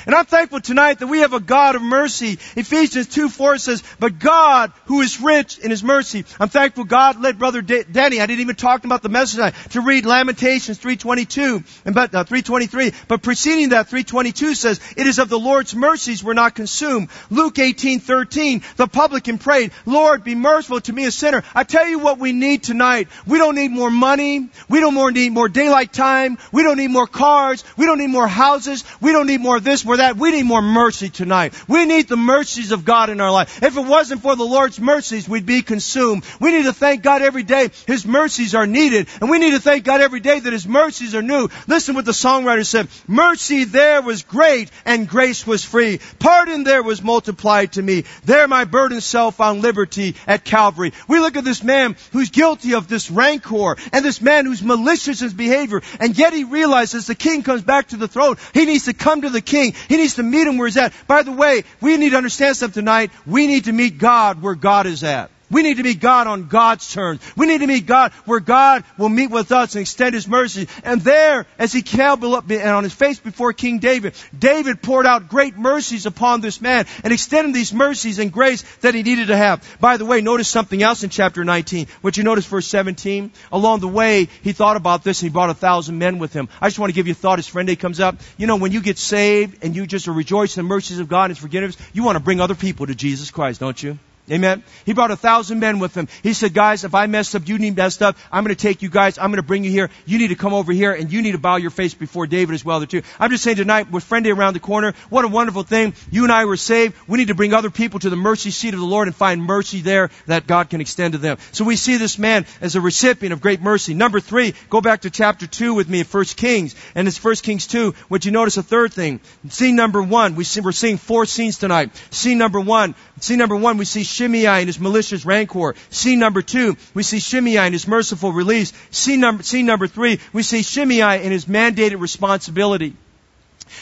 And 0.07 0.15
I'm 0.15 0.27
thankful 0.27 0.61
tonight 0.61 1.01
that 1.01 1.07
we 1.07 1.21
have 1.21 1.33
a 1.33 1.41
God 1.41 1.75
of 1.75 1.83
mercy. 1.83 2.39
Ephesians 2.55 3.09
2 3.09 3.29
4 3.29 3.59
says, 3.59 3.83
But 3.99 4.19
God, 4.19 4.73
who 4.87 5.01
is 5.01 5.21
rich 5.21 5.59
in 5.59 5.71
his 5.71 5.83
mercy. 5.83 6.25
I'm 6.39 6.49
thankful 6.49 6.85
God 6.85 7.21
led 7.21 7.39
Brother 7.39 7.63
D- 7.63 7.85
Denny, 7.91 8.21
I 8.21 8.27
didn't 8.27 8.41
even 8.41 8.57
talk 8.57 8.85
about 8.85 9.03
the 9.03 9.09
message 9.09 9.37
tonight, 9.37 9.55
to 9.71 9.81
read 9.81 10.07
Lamentations 10.07 10.79
322 10.79 11.65
and 11.85 11.95
but, 11.95 12.15
uh, 12.15 12.25
323. 12.25 12.93
But 13.09 13.23
preceding 13.23 13.71
that, 13.71 13.89
322 13.89 14.55
says, 14.55 14.81
It 14.97 15.07
is 15.07 15.19
of 15.19 15.29
the 15.29 15.39
Lord's 15.39 15.75
mercies 15.75 16.23
we're 16.23 16.35
not 16.35 16.55
consumed. 16.55 17.09
Luke 17.31 17.59
18 17.59 18.01
13, 18.01 18.63
the 18.77 18.87
publican 18.87 19.39
prayed, 19.39 19.73
Lord, 19.87 20.23
be 20.23 20.35
merciful 20.35 20.81
to 20.83 20.93
me 20.93 21.07
a 21.07 21.11
sinner. 21.11 21.43
I 21.55 21.65
tell 21.65 21.87
you 21.87 21.99
what 21.99 22.19
we 22.19 22.33
need 22.33 22.63
tonight. 22.63 23.09
We 23.27 23.39
don't 23.39 23.57
need 23.57 23.73
more 23.73 23.91
money. 23.91 24.49
We 24.69 24.81
don't 24.81 24.95
more 24.95 25.11
need 25.11 25.33
more 25.33 25.49
daylight 25.49 25.93
time. 25.93 26.39
We 26.53 26.63
don't 26.63 26.77
need 26.77 26.91
more 26.91 27.07
cars. 27.07 27.65
We 27.77 27.87
don't 27.87 27.99
need 27.99 28.11
more 28.11 28.29
houses. 28.29 28.85
We 29.01 29.13
don't 29.13 29.27
need 29.27 29.41
more 29.41 29.59
this, 29.59 29.76
more 29.85 29.97
that. 29.97 30.17
We 30.17 30.31
need 30.31 30.45
more 30.45 30.63
mercy 30.63 31.09
tonight. 31.09 31.55
We 31.69 31.85
need 31.85 32.09
the 32.09 32.17
mercies 32.17 32.73
of 32.73 32.85
God 32.85 33.11
in 33.11 33.21
our 33.21 33.31
life. 33.31 33.63
If 33.63 33.77
it 33.77 33.85
wasn't 33.85 34.23
for 34.23 34.37
the 34.37 34.45
Lord's 34.45 34.81
mercies, 34.81 35.29
we'd 35.29 35.47
be 35.47 35.63
consumed. 35.63 36.25
We 36.41 36.53
need 36.53 36.65
to 36.65 36.73
thank 36.73 37.03
God 37.03 37.23
every 37.23 37.43
day. 37.43 37.71
His 37.87 38.07
mercies 38.07 38.55
are 38.55 38.67
needed. 38.67 39.09
And 39.21 39.31
we 39.31 39.39
need 39.39 39.53
to 39.53 39.61
thank 39.61 39.85
God 39.85 40.01
every 40.01 40.21
day 40.21 40.39
that 40.39 40.53
His 40.53 40.67
mercies 40.67 41.15
are 41.15 41.23
new. 41.23 41.49
Listen 41.67 41.95
what 41.95 42.05
the 42.05 42.13
songwriter 42.13 42.65
said. 42.65 42.89
Mercy 43.07 43.65
there 43.65 44.03
was 44.03 44.23
great 44.23 44.71
and 44.85 45.09
grace 45.09 45.47
was 45.47 45.65
free. 45.65 46.01
Pardon 46.19 46.65
there 46.65 46.83
was 46.83 47.03
multiplied 47.03 47.73
to 47.73 47.83
me. 47.83 48.05
There 48.25 48.47
my 48.49 48.65
burdened 48.65 49.03
self 49.03 49.37
found 49.37 49.63
liberty 49.63 50.17
at 50.27 50.45
Calvary. 50.45 50.93
We 51.09 51.21
look 51.21 51.37
at 51.37 51.45
this 51.45 51.63
man 51.63 51.97
who's 52.13 52.31
guilty 52.31 52.75
of 52.75 52.89
this 52.89 53.11
rancor 53.11 53.77
and 53.93 54.05
this 54.05 54.21
man 54.21 54.47
who's 54.47 54.63
malicious 54.63 55.21
in 55.21 55.27
his 55.27 55.35
behavior 55.35 55.83
and 56.01 56.17
yet 56.17 56.33
he 56.33 56.45
realizes 56.45 57.07
the 57.07 57.15
king 57.15 57.43
comes 57.43 57.63
back 57.63 57.89
to 57.89 57.97
the 57.97 58.09
throne. 58.09 58.37
He 58.55 58.65
needs 58.65 58.85
to 58.85 58.95
come 58.95 59.23
to 59.23 59.31
the 59.31 59.41
king. 59.41 59.66
He 59.73 59.97
needs 59.97 60.15
to 60.15 60.23
meet 60.23 60.47
him 60.47 60.59
where 60.59 60.67
he's 60.67 60.77
at. 60.77 60.93
By 61.07 61.23
the 61.23 61.33
way, 61.33 61.65
we 61.81 61.97
need 61.97 62.11
to 62.11 62.17
understand 62.17 62.57
something 62.57 62.83
tonight. 62.83 63.11
We 63.27 63.47
need 63.47 63.65
to 63.65 63.73
meet 63.73 63.99
God 63.99 64.43
where 64.43 64.55
God 64.55 64.87
is 64.87 65.03
at. 65.05 65.31
We 65.51 65.63
need 65.63 65.77
to 65.77 65.83
meet 65.83 66.01
God 66.01 66.27
on 66.27 66.49
God's 66.49 66.93
terms. 66.93 67.21
We 67.37 67.47
need 67.47 67.59
to 67.59 67.67
meet 67.67 67.87
God 67.87 68.13
where 68.25 68.41
God 68.41 68.85
will 68.99 69.09
meet 69.09 69.31
with 69.31 69.53
us 69.53 69.75
and 69.75 69.83
extend 69.83 70.15
His 70.15 70.27
mercy. 70.27 70.69
And 70.83 71.01
there, 71.01 71.47
as 71.59 71.73
he 71.73 71.83
came 71.83 72.07
up 72.07 72.51
and 72.51 72.69
on 72.69 72.85
his 72.85 72.93
face 72.93 73.19
before 73.19 73.53
King 73.53 73.79
David, 73.79 74.15
David 74.37 74.83
poured 74.83 75.07
out 75.07 75.29
great 75.29 75.57
mercies 75.57 76.07
upon 76.07 76.41
this 76.41 76.61
man 76.61 76.87
and 77.03 77.13
extended 77.13 77.55
these 77.55 77.73
mercies 77.73 78.19
and 78.19 78.33
grace 78.33 78.63
that 78.81 78.95
he 78.95 79.03
needed 79.03 79.29
to 79.29 79.37
have. 79.37 79.63
By 79.81 79.97
the 79.97 80.05
way, 80.05 80.21
notice 80.21 80.49
something 80.49 80.83
else 80.83 81.03
in 81.03 81.11
chapter 81.11 81.45
19. 81.45 81.89
Would 82.03 82.17
you 82.17 82.25
notice 82.25 82.47
verse 82.47 82.67
17? 82.67 83.31
Along 83.51 83.81
the 83.81 83.89
way, 83.89 84.29
he 84.43 84.53
thought 84.53 84.77
about 84.77 85.05
this 85.05 85.21
and 85.21 85.31
he 85.31 85.33
brought 85.33 85.51
a 85.51 85.55
thousand 85.55 85.99
men 85.99 86.19
with 86.19 86.33
him. 86.33 86.49
I 86.61 86.69
just 86.69 86.79
want 86.79 86.91
to 86.91 86.95
give 86.95 87.07
you 87.07 87.13
a 87.13 87.17
thought 87.17 87.39
as 87.39 87.47
friend 87.47 87.67
day 87.67 87.77
comes 87.77 88.01
up. 88.01 88.17
You 88.37 88.47
know, 88.47 88.57
when 88.57 88.73
you 88.73 88.81
get 88.81 88.99
saved 88.99 89.65
and 89.65 89.75
you 89.75 89.87
just 89.87 90.07
rejoice 90.07 90.57
in 90.57 90.65
the 90.65 90.69
mercies 90.69 90.99
of 90.99 91.09
God 91.09 91.25
and 91.25 91.31
His 91.33 91.39
forgiveness, 91.39 91.77
you 91.93 92.03
want 92.03 92.17
to 92.17 92.21
bring 92.21 92.41
other 92.41 92.55
people 92.55 92.87
to 92.87 92.95
Jesus 92.95 93.31
Christ, 93.31 93.61
don't 93.61 93.83
you? 93.83 93.99
Amen. 94.29 94.65
He 94.85 94.93
brought 94.93 95.13
a 95.13 95.17
thousand 95.17 95.61
men 95.61 95.79
with 95.79 95.97
him. 95.97 96.09
He 96.23 96.33
said, 96.33 96.53
guys, 96.53 96.83
if 96.83 96.97
I 96.97 97.07
messed 97.07 97.37
up, 97.37 97.47
you 97.47 97.59
need 97.59 97.77
messed 97.77 98.03
up. 98.03 98.17
I'm 98.33 98.43
going 98.43 98.55
to 98.55 98.61
take 98.61 98.83
you 98.83 98.89
guys. 98.89 99.19
I'm 99.19 99.31
going 99.31 99.37
to 99.37 99.47
bring 99.47 99.63
you 99.63 99.71
here. 99.71 99.89
You 100.05 100.19
need 100.19 100.29
to 100.29 100.35
come 100.35 100.53
over 100.53 100.73
here 100.73 100.93
and 100.93 101.13
you 101.13 101.23
need 101.23 101.33
to 101.33 101.39
bow 101.39 101.57
your 101.57 101.71
face 101.71 101.95
before 101.95 102.27
David 102.27 102.55
as 102.55 102.65
well, 102.65 102.85
too. 102.85 103.03
I'm 103.21 103.31
just 103.31 103.45
saying 103.45 103.59
tonight, 103.59 103.91
with 103.91 104.03
friend 104.03 104.25
day 104.25 104.33
around 104.33 104.55
the 104.55 104.61
corner, 104.61 104.95
what 105.11 105.25
a 105.25 105.29
wonderful 105.29 105.63
thing. 105.63 105.95
You 106.11 106.25
and 106.25 106.33
I 106.33 106.45
were 106.45 106.57
saved. 106.57 106.97
We 107.07 107.19
need 107.19 107.29
to 107.29 107.37
bring 107.37 107.55
other 107.55 107.71
people 107.71 108.01
to 108.01 108.11
the 108.11 108.17
mercy 108.17 108.51
seat 108.51 108.75
of 108.75 108.81
the 108.81 108.87
Lord 108.87 109.07
and 109.07 109.15
find 109.15 109.43
mercy 109.43 109.81
there 109.81 110.11
that 110.27 110.49
God 110.49 110.71
can 110.71 110.81
extend 110.81 111.13
to 111.13 111.19
them. 111.19 111.39
So 111.53 111.65
we 111.65 111.77
see 111.77 111.97
this 111.97 112.19
man 112.19 112.47
as 112.61 112.75
a 112.75 112.81
recipient 112.81 113.33
of 113.33 113.41
great 113.41 113.63
mercy. 113.63 113.95
Number 113.95 114.19
three, 114.19 114.55
go 114.71 114.81
back 114.81 115.03
to 115.03 115.11
chapter 115.11 115.47
two 115.47 115.75
with 115.75 115.89
me 115.89 116.01
in 116.01 116.05
First 116.05 116.37
Kings. 116.37 116.75
And 116.97 117.07
it's 117.07 117.17
First 117.17 117.45
Kings 117.45 117.69
two. 117.69 117.95
Would 118.09 118.25
you 118.25 118.33
notice 118.33 118.57
a 118.57 118.63
third 118.65 118.93
thing? 118.93 119.21
Scene 119.49 119.77
number 119.77 120.03
one. 120.03 120.35
We 120.35 120.43
see, 120.43 120.61
we're 120.61 120.73
seeing 120.73 120.97
four 120.97 121.27
scenes 121.27 121.59
tonight. 121.59 121.91
Scene 122.11 122.39
number 122.39 122.61
one. 122.61 122.97
Scene 123.21 123.39
number 123.39 123.57
one, 123.57 123.79
we 123.79 123.85
see 123.85 124.03
Shimei 124.17 124.47
and 124.47 124.67
his 124.67 124.81
malicious 124.81 125.25
rancor. 125.27 125.75
Scene 125.91 126.19
number 126.19 126.43
two, 126.43 126.77
we 126.95 127.03
see 127.03 127.21
Shimei 127.21 127.59
and 127.59 127.75
his 127.75 127.87
merciful 127.87 128.33
release. 128.33 128.73
Scene 128.91 129.21
number, 129.21 129.43
scene 129.43 129.67
number 129.67 129.87
three, 129.87 130.21
we 130.33 130.43
see 130.43 130.63
Shimei 130.63 131.01
and 131.01 131.33
his 131.33 131.45
mandated 131.45 132.01
responsibility. 132.01 132.95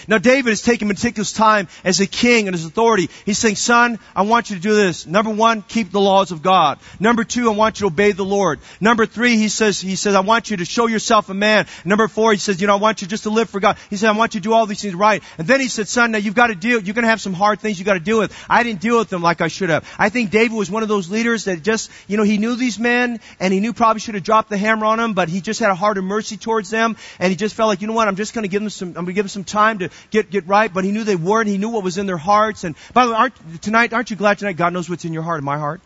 Now 0.09 0.19
David 0.19 0.51
is 0.51 0.63
taking 0.63 0.89
meticulous 0.89 1.33
time 1.33 1.69
as 1.85 2.01
a 2.01 2.07
king 2.07 2.47
and 2.49 2.55
his 2.55 2.65
authority. 2.65 3.11
He's 3.25 3.39
saying, 3.39 3.57
son, 3.57 3.99
I 4.15 4.23
want 4.23 4.51
you 4.51 4.57
to 4.57 4.63
do 4.63 4.75
this. 4.75 5.07
Number 5.07 5.31
one, 5.31 5.63
keep 5.63 5.91
the 5.91 6.01
laws 6.01 6.33
of 6.33 6.43
God. 6.43 6.79
Number 7.01 7.25
two, 7.25 7.51
I 7.51 7.55
want 7.55 7.81
you 7.81 7.89
to 7.89 7.93
obey 7.93 8.13
the 8.13 8.25
Lord. 8.25 8.61
Number 8.81 9.07
three, 9.07 9.37
he 9.37 9.49
says, 9.49 9.81
he 9.81 9.97
says, 9.97 10.15
I 10.15 10.21
want 10.21 10.51
you 10.51 10.59
to 10.59 10.65
show 10.65 10.87
yourself 10.87 11.29
a 11.31 11.35
man. 11.35 11.67
Number 11.85 12.09
four, 12.09 12.33
he 12.33 12.39
says, 12.39 12.61
you 12.61 12.67
know, 12.67 12.75
I 12.75 12.81
want 12.81 13.03
you 13.03 13.09
just 13.09 13.25
to 13.25 13.31
live 13.31 13.51
for 13.51 13.61
God. 13.61 13.77
He 13.91 13.97
said, 13.97 14.09
I 14.09 14.17
want 14.17 14.35
you 14.35 14.41
to 14.41 14.45
do 14.45 14.53
all 14.53 14.67
these 14.67 14.83
things 14.83 14.95
right. 14.95 15.23
And 15.39 15.47
then 15.47 15.61
he 15.61 15.69
said, 15.69 15.89
son, 15.89 16.13
now 16.13 16.19
you've 16.19 16.35
got 16.35 16.49
to 16.49 16.55
deal, 16.55 16.83
you're 16.83 16.95
going 16.95 17.05
to 17.05 17.11
have 17.11 17.21
some 17.21 17.33
hard 17.33 17.61
things 17.61 17.79
you 17.79 17.85
got 17.85 17.95
to 17.95 18.01
deal 18.01 18.19
with. 18.19 18.35
I 18.49 18.63
didn't 18.63 18.81
deal 18.81 18.99
with 18.99 19.09
them 19.09 19.23
like 19.23 19.41
I 19.41 19.49
should 19.49 19.71
have. 19.71 19.89
I 19.99 20.09
think 20.09 20.31
David 20.31 20.57
was 20.57 20.71
one 20.71 20.83
of 20.83 20.89
those 20.89 21.11
leaders 21.11 21.45
that 21.45 21.63
just, 21.63 21.91
you 22.09 22.17
know, 22.17 22.23
he 22.23 22.39
knew 22.39 22.57
these 22.57 22.79
men 22.79 23.21
and 23.41 23.53
he 23.53 23.61
knew 23.61 23.73
probably 23.73 24.01
should 24.01 24.15
have 24.15 24.25
dropped 24.25 24.51
the 24.51 24.59
hammer 24.59 24.87
on 24.87 24.99
them, 24.99 25.15
but 25.15 25.29
he 25.29 25.41
just 25.41 25.61
had 25.61 25.71
a 25.71 25.75
heart 25.75 25.99
of 25.99 26.05
mercy 26.05 26.37
towards 26.37 26.71
them 26.71 26.97
and 27.19 27.31
he 27.31 27.37
just 27.37 27.55
felt 27.55 27.69
like, 27.69 27.81
you 27.81 27.87
know 27.87 27.95
what, 27.95 28.09
I'm 28.09 28.17
just 28.17 28.35
going 28.35 28.45
to 28.45 28.49
give 28.49 28.63
them 28.63 28.71
some, 28.71 28.89
I'm 28.89 28.95
going 28.95 29.07
to 29.07 29.13
give 29.13 29.25
them 29.25 29.29
some 29.29 29.45
time 29.45 29.74
to 29.81 29.91
get, 30.11 30.31
get 30.31 30.47
right 30.47 30.65
right, 30.65 30.73
but 30.73 30.85
he 30.85 30.93
knew 30.93 31.05
they 31.05 31.17
weren't. 31.17 31.49
He 31.49 31.59
knew 31.59 31.71
what 31.71 31.83
was 31.83 31.99
in 31.99 32.07
their 32.07 32.17
hearts. 32.17 32.65
And 32.65 32.75
by 32.93 33.05
the 33.05 33.13
way, 33.13 33.17
aren't, 33.17 33.63
tonight, 33.63 33.93
aren't 33.93 34.11
you 34.11 34.17
glad 34.17 34.39
tonight 34.39 34.57
God 34.57 34.73
knows 34.73 34.89
what's 34.89 35.05
in 35.05 35.13
your 35.13 35.23
heart 35.23 35.39
and 35.39 35.45
my 35.45 35.59
heart? 35.59 35.81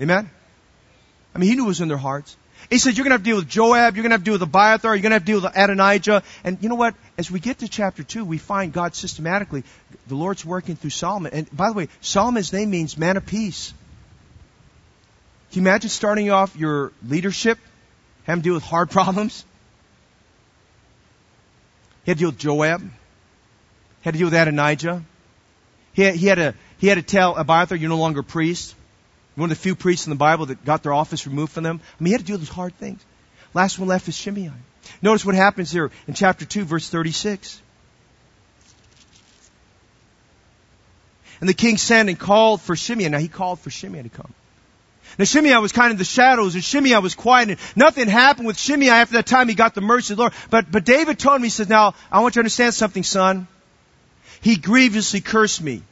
Amen? 0.00 0.28
I 1.34 1.38
mean, 1.38 1.48
he 1.50 1.56
knew 1.56 1.64
what 1.64 1.68
was 1.68 1.80
in 1.80 1.88
their 1.88 1.96
hearts. 1.96 2.36
He 2.70 2.78
said, 2.78 2.96
you're 2.96 3.04
going 3.04 3.10
to 3.10 3.14
have 3.14 3.22
to 3.22 3.30
deal 3.30 3.36
with 3.36 3.48
Joab, 3.48 3.94
you're 3.94 4.02
going 4.02 4.10
to 4.10 4.14
have 4.14 4.22
to 4.22 4.24
deal 4.24 4.34
with 4.34 4.42
Abiathar, 4.42 4.94
you're 4.94 5.02
going 5.02 5.10
to 5.10 5.16
have 5.16 5.22
to 5.22 5.32
deal 5.32 5.40
with 5.42 5.56
Adonijah. 5.56 6.22
And 6.44 6.58
you 6.62 6.68
know 6.68 6.74
what? 6.74 6.94
As 7.18 7.30
we 7.30 7.38
get 7.38 7.58
to 7.58 7.68
chapter 7.68 8.02
2, 8.02 8.24
we 8.24 8.38
find 8.38 8.72
God 8.72 8.94
systematically, 8.94 9.64
the 10.06 10.14
Lord's 10.14 10.44
working 10.44 10.76
through 10.76 10.90
Solomon. 10.90 11.32
And 11.34 11.56
by 11.56 11.68
the 11.68 11.74
way, 11.74 11.88
Solomon's 12.00 12.52
name 12.52 12.70
means 12.70 12.96
man 12.96 13.16
of 13.16 13.26
peace. 13.26 13.74
Can 15.52 15.62
you 15.62 15.68
imagine 15.68 15.90
starting 15.90 16.30
off 16.30 16.56
your 16.56 16.92
leadership, 17.06 17.58
having 18.24 18.42
to 18.42 18.48
deal 18.48 18.54
with 18.54 18.64
hard 18.64 18.90
problems? 18.98 19.44
He 22.04 22.10
had 22.10 22.18
to 22.18 22.22
deal 22.22 22.28
with 22.30 22.38
Joab 22.38 22.80
He 22.80 22.88
had 24.02 24.12
to 24.12 24.18
deal 24.18 24.26
with 24.26 24.34
Adonijah. 24.34 25.02
He 25.92 26.02
had, 26.02 26.14
he 26.16 26.26
had, 26.26 26.34
to, 26.36 26.54
he 26.78 26.86
had 26.88 26.96
to 26.96 27.02
tell 27.02 27.36
Abiathar, 27.36 27.76
you're 27.76 27.88
no 27.88 27.98
longer 27.98 28.20
a 28.20 28.24
priest. 28.24 28.74
One 29.36 29.50
of 29.50 29.56
the 29.56 29.62
few 29.62 29.74
priests 29.74 30.06
in 30.06 30.10
the 30.10 30.16
Bible 30.16 30.46
that 30.46 30.64
got 30.64 30.82
their 30.82 30.92
office 30.92 31.26
removed 31.26 31.52
from 31.52 31.64
them. 31.64 31.80
I 31.82 32.02
mean, 32.02 32.08
he 32.08 32.12
had 32.12 32.20
to 32.20 32.26
do 32.26 32.36
those 32.36 32.48
hard 32.48 32.76
things. 32.78 33.04
Last 33.52 33.78
one 33.78 33.88
left 33.88 34.08
is 34.08 34.16
Shimei. 34.16 34.50
Notice 35.02 35.24
what 35.24 35.34
happens 35.34 35.70
here 35.70 35.90
in 36.06 36.14
chapter 36.14 36.44
2, 36.44 36.64
verse 36.64 36.88
36. 36.88 37.60
And 41.40 41.48
the 41.48 41.54
king 41.54 41.78
sent 41.78 42.08
and 42.08 42.18
called 42.18 42.60
for 42.60 42.76
Shimei. 42.76 43.08
Now 43.08 43.18
he 43.18 43.28
called 43.28 43.60
for 43.60 43.70
Shimei 43.70 44.02
to 44.02 44.08
come. 44.08 44.32
Now 45.18 45.24
Shimei 45.24 45.56
was 45.58 45.72
kind 45.72 45.86
of 45.86 45.92
in 45.92 45.98
the 45.98 46.04
shadows 46.04 46.54
and 46.54 46.64
Shimei 46.64 46.98
was 46.98 47.14
quiet 47.14 47.50
and 47.50 47.58
nothing 47.76 48.08
happened 48.08 48.46
with 48.46 48.58
Shimei 48.58 48.88
after 48.88 49.14
that 49.14 49.26
time 49.26 49.48
he 49.48 49.54
got 49.54 49.74
the 49.74 49.80
mercy 49.80 50.14
of 50.14 50.16
the 50.16 50.22
Lord. 50.22 50.32
But, 50.50 50.70
but 50.70 50.84
David 50.84 51.18
told 51.18 51.36
him, 51.36 51.42
he 51.42 51.50
says, 51.50 51.68
now 51.68 51.94
I 52.10 52.20
want 52.20 52.34
you 52.34 52.40
to 52.40 52.44
understand 52.44 52.74
something, 52.74 53.02
son. 53.02 53.46
He 54.40 54.56
grievously 54.56 55.20
cursed 55.20 55.62
me. 55.62 55.82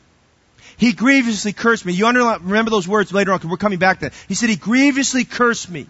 He 0.77 0.93
grievously 0.93 1.53
cursed 1.53 1.87
me. 1.87 1.93
You 1.93 2.07
remember 2.07 2.71
those 2.71 2.89
words 2.89 3.13
later 3.13 3.33
on 3.33 3.39
because 3.39 3.51
we're 3.51 3.57
coming 3.57 3.79
back 3.79 4.01
to 4.01 4.07
that. 4.07 4.15
He 4.29 4.35
said, 4.35 4.49
He 4.49 4.57
grievously 4.57 5.25
cursed 5.25 5.71
me. 5.71 5.87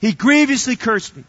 He 0.00 0.12
grievously 0.12 0.76
cursed 0.76 1.16
me. 1.16 1.24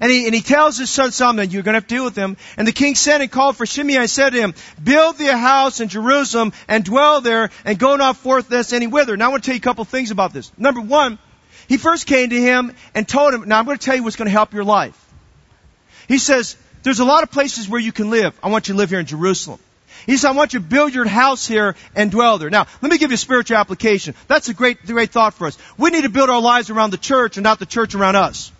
And 0.00 0.10
he, 0.10 0.26
and 0.26 0.34
he 0.34 0.42
tells 0.42 0.78
his 0.78 0.90
son 0.90 1.10
Solomon, 1.10 1.50
you're 1.50 1.62
going 1.62 1.72
to 1.72 1.78
have 1.78 1.86
to 1.86 1.94
deal 1.94 2.04
with 2.04 2.16
him. 2.16 2.36
And 2.56 2.68
the 2.68 2.72
king 2.72 2.94
sent 2.94 3.22
and 3.22 3.32
called 3.32 3.56
for 3.56 3.66
Shimei 3.66 3.96
and 3.96 4.10
said 4.10 4.30
to 4.30 4.38
him, 4.38 4.54
build 4.82 5.18
thee 5.18 5.28
a 5.28 5.36
house 5.36 5.80
in 5.80 5.88
Jerusalem 5.88 6.52
and 6.68 6.84
dwell 6.84 7.20
there 7.20 7.50
and 7.64 7.78
go 7.78 7.96
not 7.96 8.16
forth 8.16 8.48
thence 8.48 8.72
any 8.72 8.86
whither. 8.86 9.16
Now 9.16 9.26
I 9.26 9.28
want 9.30 9.42
to 9.42 9.46
tell 9.46 9.54
you 9.54 9.60
a 9.60 9.62
couple 9.62 9.84
things 9.84 10.10
about 10.10 10.32
this. 10.32 10.52
Number 10.56 10.80
one, 10.80 11.18
he 11.68 11.76
first 11.76 12.06
came 12.06 12.30
to 12.30 12.40
him 12.40 12.74
and 12.94 13.08
told 13.08 13.34
him, 13.34 13.48
now 13.48 13.58
I'm 13.58 13.64
going 13.64 13.78
to 13.78 13.84
tell 13.84 13.96
you 13.96 14.02
what's 14.02 14.16
going 14.16 14.26
to 14.26 14.32
help 14.32 14.52
your 14.52 14.64
life. 14.64 14.96
He 16.08 16.18
says, 16.18 16.56
there's 16.82 17.00
a 17.00 17.04
lot 17.04 17.22
of 17.22 17.30
places 17.30 17.68
where 17.68 17.80
you 17.80 17.92
can 17.92 18.10
live. 18.10 18.38
I 18.42 18.48
want 18.48 18.68
you 18.68 18.74
to 18.74 18.78
live 18.78 18.90
here 18.90 19.00
in 19.00 19.06
Jerusalem. 19.06 19.60
He 20.06 20.16
said, 20.16 20.30
I 20.30 20.32
want 20.32 20.54
you 20.54 20.60
to 20.60 20.64
build 20.64 20.94
your 20.94 21.06
house 21.06 21.46
here 21.46 21.76
and 21.94 22.10
dwell 22.10 22.38
there. 22.38 22.48
Now, 22.48 22.66
let 22.80 22.90
me 22.90 22.96
give 22.96 23.10
you 23.10 23.16
a 23.16 23.18
spiritual 23.18 23.58
application. 23.58 24.14
That's 24.28 24.48
a 24.48 24.54
great, 24.54 24.84
great 24.86 25.10
thought 25.10 25.34
for 25.34 25.46
us. 25.46 25.58
We 25.76 25.90
need 25.90 26.04
to 26.04 26.08
build 26.08 26.30
our 26.30 26.40
lives 26.40 26.70
around 26.70 26.90
the 26.90 26.98
church 26.98 27.36
and 27.36 27.44
not 27.44 27.58
the 27.58 27.66
church 27.66 27.94
around 27.94 28.16
us. 28.16 28.50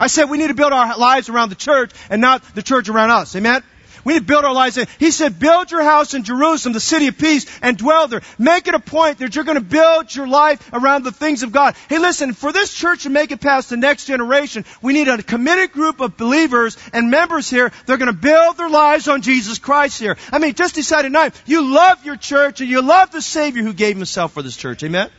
I 0.00 0.08
said 0.08 0.30
we 0.30 0.38
need 0.38 0.48
to 0.48 0.54
build 0.54 0.72
our 0.72 0.96
lives 0.98 1.28
around 1.28 1.50
the 1.50 1.54
church 1.54 1.92
and 2.08 2.20
not 2.20 2.42
the 2.54 2.62
church 2.62 2.88
around 2.88 3.10
us. 3.10 3.36
Amen? 3.36 3.62
We 4.02 4.14
need 4.14 4.20
to 4.20 4.24
build 4.24 4.46
our 4.46 4.54
lives. 4.54 4.78
He 4.98 5.10
said, 5.10 5.38
build 5.38 5.70
your 5.70 5.82
house 5.82 6.14
in 6.14 6.24
Jerusalem, 6.24 6.72
the 6.72 6.80
city 6.80 7.08
of 7.08 7.18
peace, 7.18 7.44
and 7.60 7.76
dwell 7.76 8.08
there. 8.08 8.22
Make 8.38 8.66
it 8.66 8.74
a 8.74 8.80
point 8.80 9.18
that 9.18 9.34
you're 9.34 9.44
going 9.44 9.58
to 9.58 9.64
build 9.64 10.14
your 10.14 10.26
life 10.26 10.70
around 10.72 11.04
the 11.04 11.12
things 11.12 11.42
of 11.42 11.52
God. 11.52 11.74
Hey, 11.88 11.98
listen, 11.98 12.32
for 12.32 12.50
this 12.50 12.72
church 12.72 13.02
to 13.02 13.10
make 13.10 13.30
it 13.30 13.42
past 13.42 13.68
the 13.68 13.76
next 13.76 14.06
generation, 14.06 14.64
we 14.80 14.94
need 14.94 15.08
a 15.08 15.22
committed 15.22 15.72
group 15.72 16.00
of 16.00 16.16
believers 16.16 16.78
and 16.92 17.10
members 17.10 17.50
here. 17.50 17.72
They're 17.84 17.98
going 17.98 18.06
to 18.06 18.12
build 18.14 18.56
their 18.56 18.70
lives 18.70 19.06
on 19.06 19.20
Jesus 19.22 19.58
Christ 19.58 20.00
here. 20.00 20.16
I 20.32 20.38
mean, 20.38 20.54
just 20.54 20.76
decide 20.76 21.02
tonight, 21.02 21.34
you 21.44 21.72
love 21.72 22.04
your 22.04 22.16
church 22.16 22.62
and 22.62 22.70
you 22.70 22.80
love 22.80 23.10
the 23.10 23.22
Savior 23.22 23.62
who 23.62 23.74
gave 23.74 23.96
himself 23.96 24.32
for 24.32 24.42
this 24.42 24.56
church. 24.56 24.82
Amen? 24.82 25.10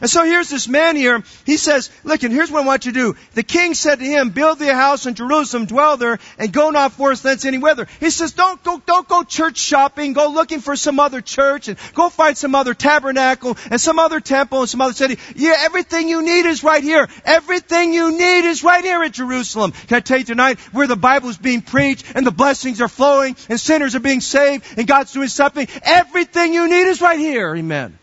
And 0.00 0.10
so 0.10 0.24
here's 0.24 0.50
this 0.50 0.68
man 0.68 0.96
here. 0.96 1.22
He 1.44 1.56
says, 1.56 1.90
look, 2.04 2.22
and 2.22 2.32
here's 2.32 2.50
what 2.50 2.62
I 2.62 2.66
want 2.66 2.86
you 2.86 2.92
to 2.92 2.98
do. 2.98 3.16
The 3.34 3.42
king 3.42 3.74
said 3.74 3.98
to 3.98 4.04
him, 4.04 4.30
build 4.30 4.58
thee 4.58 4.68
a 4.68 4.74
house 4.74 5.06
in 5.06 5.14
Jerusalem, 5.14 5.66
dwell 5.66 5.96
there, 5.96 6.18
and 6.38 6.52
go 6.52 6.70
not 6.70 6.92
forth 6.92 7.22
thence 7.22 7.44
any 7.44 7.58
whither. 7.58 7.86
He 8.00 8.10
says, 8.10 8.32
don't 8.32 8.62
go, 8.62 8.80
don't 8.84 9.08
go 9.08 9.22
church 9.22 9.58
shopping, 9.58 10.12
go 10.12 10.28
looking 10.28 10.60
for 10.60 10.76
some 10.76 11.00
other 11.00 11.20
church, 11.20 11.68
and 11.68 11.78
go 11.94 12.08
find 12.08 12.36
some 12.36 12.54
other 12.54 12.74
tabernacle, 12.74 13.56
and 13.70 13.80
some 13.80 13.98
other 13.98 14.20
temple, 14.20 14.60
and 14.60 14.68
some 14.68 14.80
other 14.80 14.94
city. 14.94 15.18
Yeah, 15.34 15.54
everything 15.58 16.08
you 16.08 16.22
need 16.22 16.46
is 16.46 16.62
right 16.62 16.82
here. 16.82 17.08
Everything 17.24 17.92
you 17.92 18.12
need 18.12 18.44
is 18.48 18.62
right 18.62 18.84
here 18.84 19.02
at 19.02 19.12
Jerusalem. 19.12 19.72
Can 19.72 19.96
I 19.96 20.00
tell 20.00 20.18
you 20.18 20.24
tonight, 20.24 20.58
where 20.72 20.86
the 20.86 20.96
Bible 20.96 21.28
is 21.28 21.38
being 21.38 21.62
preached, 21.62 22.06
and 22.14 22.26
the 22.26 22.30
blessings 22.30 22.80
are 22.80 22.88
flowing, 22.88 23.36
and 23.48 23.58
sinners 23.58 23.94
are 23.94 24.00
being 24.00 24.20
saved, 24.20 24.64
and 24.76 24.86
God's 24.86 25.12
doing 25.12 25.28
something, 25.28 25.66
everything 25.82 26.52
you 26.52 26.68
need 26.68 26.86
is 26.86 27.00
right 27.00 27.18
here. 27.18 27.54
Amen. 27.54 27.98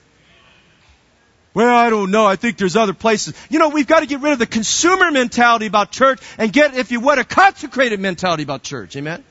Well, 1.54 1.76
I 1.76 1.90
don't 1.90 2.10
know. 2.10 2.26
I 2.26 2.36
think 2.36 2.58
there's 2.58 2.76
other 2.76 2.94
places. 2.94 3.36
You 3.50 3.60
know, 3.60 3.70
we've 3.70 3.86
got 3.86 4.00
to 4.00 4.08
get 4.08 4.22
rid 4.22 4.34
of 4.34 4.40
the 4.40 4.48
consumer 4.48 5.12
mentality 5.12 5.68
about 5.68 5.92
church 5.92 6.20
and 6.38 6.52
get, 6.52 6.76
if 6.76 6.92
you 6.92 7.00
would, 7.00 7.20
a 7.20 7.24
consecrated 7.24 8.00
mentality 8.00 8.44
about 8.44 8.64
church. 8.64 8.96
Amen? 8.96 9.24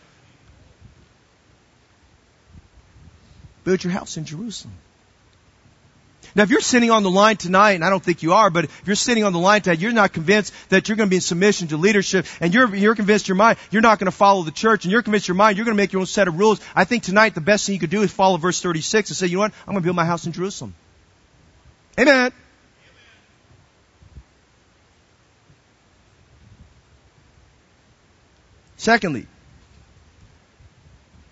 Build 3.64 3.82
your 3.82 3.92
house 3.92 4.16
in 4.16 4.24
Jerusalem. 4.24 4.74
Now, 6.34 6.44
if 6.44 6.50
you're 6.50 6.60
sitting 6.60 6.90
on 6.90 7.02
the 7.02 7.10
line 7.10 7.36
tonight, 7.36 7.72
and 7.72 7.84
I 7.84 7.90
don't 7.90 8.02
think 8.02 8.22
you 8.22 8.32
are, 8.32 8.48
but 8.48 8.64
if 8.64 8.82
you're 8.86 8.96
sitting 8.96 9.24
on 9.24 9.32
the 9.32 9.38
line 9.38 9.60
tonight, 9.60 9.80
you're 9.80 9.92
not 9.92 10.12
convinced 10.12 10.54
that 10.70 10.88
you're 10.88 10.96
going 10.96 11.08
to 11.08 11.10
be 11.10 11.16
in 11.16 11.22
submission 11.22 11.68
to 11.68 11.76
leadership, 11.76 12.26
and 12.40 12.54
you're, 12.54 12.74
you're 12.74 12.94
convinced 12.94 13.28
your 13.28 13.34
mind, 13.34 13.58
you're 13.70 13.82
not 13.82 13.98
going 13.98 14.06
to 14.06 14.16
follow 14.16 14.42
the 14.42 14.50
church, 14.50 14.84
and 14.84 14.92
you're 14.92 15.02
convinced 15.02 15.28
your 15.28 15.34
mind, 15.34 15.58
you're 15.58 15.66
going 15.66 15.76
to 15.76 15.82
make 15.82 15.92
your 15.92 16.00
own 16.00 16.06
set 16.06 16.28
of 16.28 16.38
rules. 16.38 16.60
I 16.74 16.84
think 16.84 17.02
tonight 17.02 17.34
the 17.34 17.42
best 17.42 17.66
thing 17.66 17.74
you 17.74 17.80
could 17.80 17.90
do 17.90 18.02
is 18.02 18.10
follow 18.10 18.38
verse 18.38 18.62
36 18.62 19.10
and 19.10 19.16
say, 19.16 19.26
you 19.26 19.36
know 19.36 19.40
what? 19.40 19.52
I'm 19.66 19.74
going 19.74 19.82
to 19.82 19.84
build 19.84 19.96
my 19.96 20.06
house 20.06 20.24
in 20.24 20.32
Jerusalem. 20.32 20.74
Amen. 21.99 22.32
Secondly, 28.76 29.26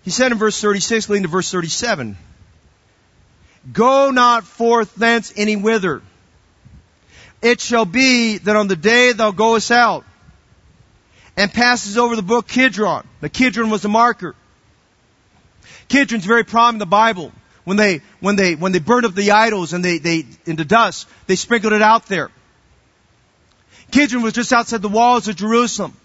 he 0.03 0.11
said 0.11 0.31
in 0.31 0.37
verse 0.37 0.59
36, 0.61 1.09
leading 1.09 1.23
to 1.23 1.29
verse 1.29 1.51
37, 1.51 2.17
Go 3.73 4.11
not 4.11 4.45
forth 4.45 4.95
thence 4.95 5.33
any 5.35 5.55
whither. 5.55 6.01
It 7.41 7.59
shall 7.59 7.85
be 7.85 8.37
that 8.37 8.55
on 8.55 8.67
the 8.67 8.75
day 8.75 9.11
thou 9.11 9.31
goest 9.31 9.71
out 9.71 10.05
and 11.35 11.51
passes 11.51 11.97
over 11.97 12.15
the 12.15 12.21
brook 12.21 12.47
Kidron. 12.47 13.05
The 13.19 13.29
Kidron 13.29 13.69
was 13.69 13.81
the 13.81 13.89
marker. 13.89 14.35
Kidron's 15.87 16.25
very 16.25 16.43
prominent 16.43 16.75
in 16.75 16.79
the 16.79 16.85
Bible 16.85 17.31
when 17.63 17.77
they, 17.77 18.01
when 18.19 18.35
they, 18.35 18.55
when 18.55 18.71
they 18.71 18.79
burned 18.79 19.05
up 19.05 19.13
the 19.13 19.31
idols 19.31 19.73
and 19.73 19.83
they, 19.83 19.97
they, 19.97 20.25
into 20.45 20.65
dust, 20.65 21.07
they 21.27 21.35
sprinkled 21.35 21.73
it 21.73 21.81
out 21.81 22.07
there. 22.07 22.31
Kidron 23.91 24.23
was 24.23 24.33
just 24.33 24.53
outside 24.53 24.81
the 24.81 24.89
walls 24.89 25.27
of 25.27 25.35
Jerusalem. 25.35 25.95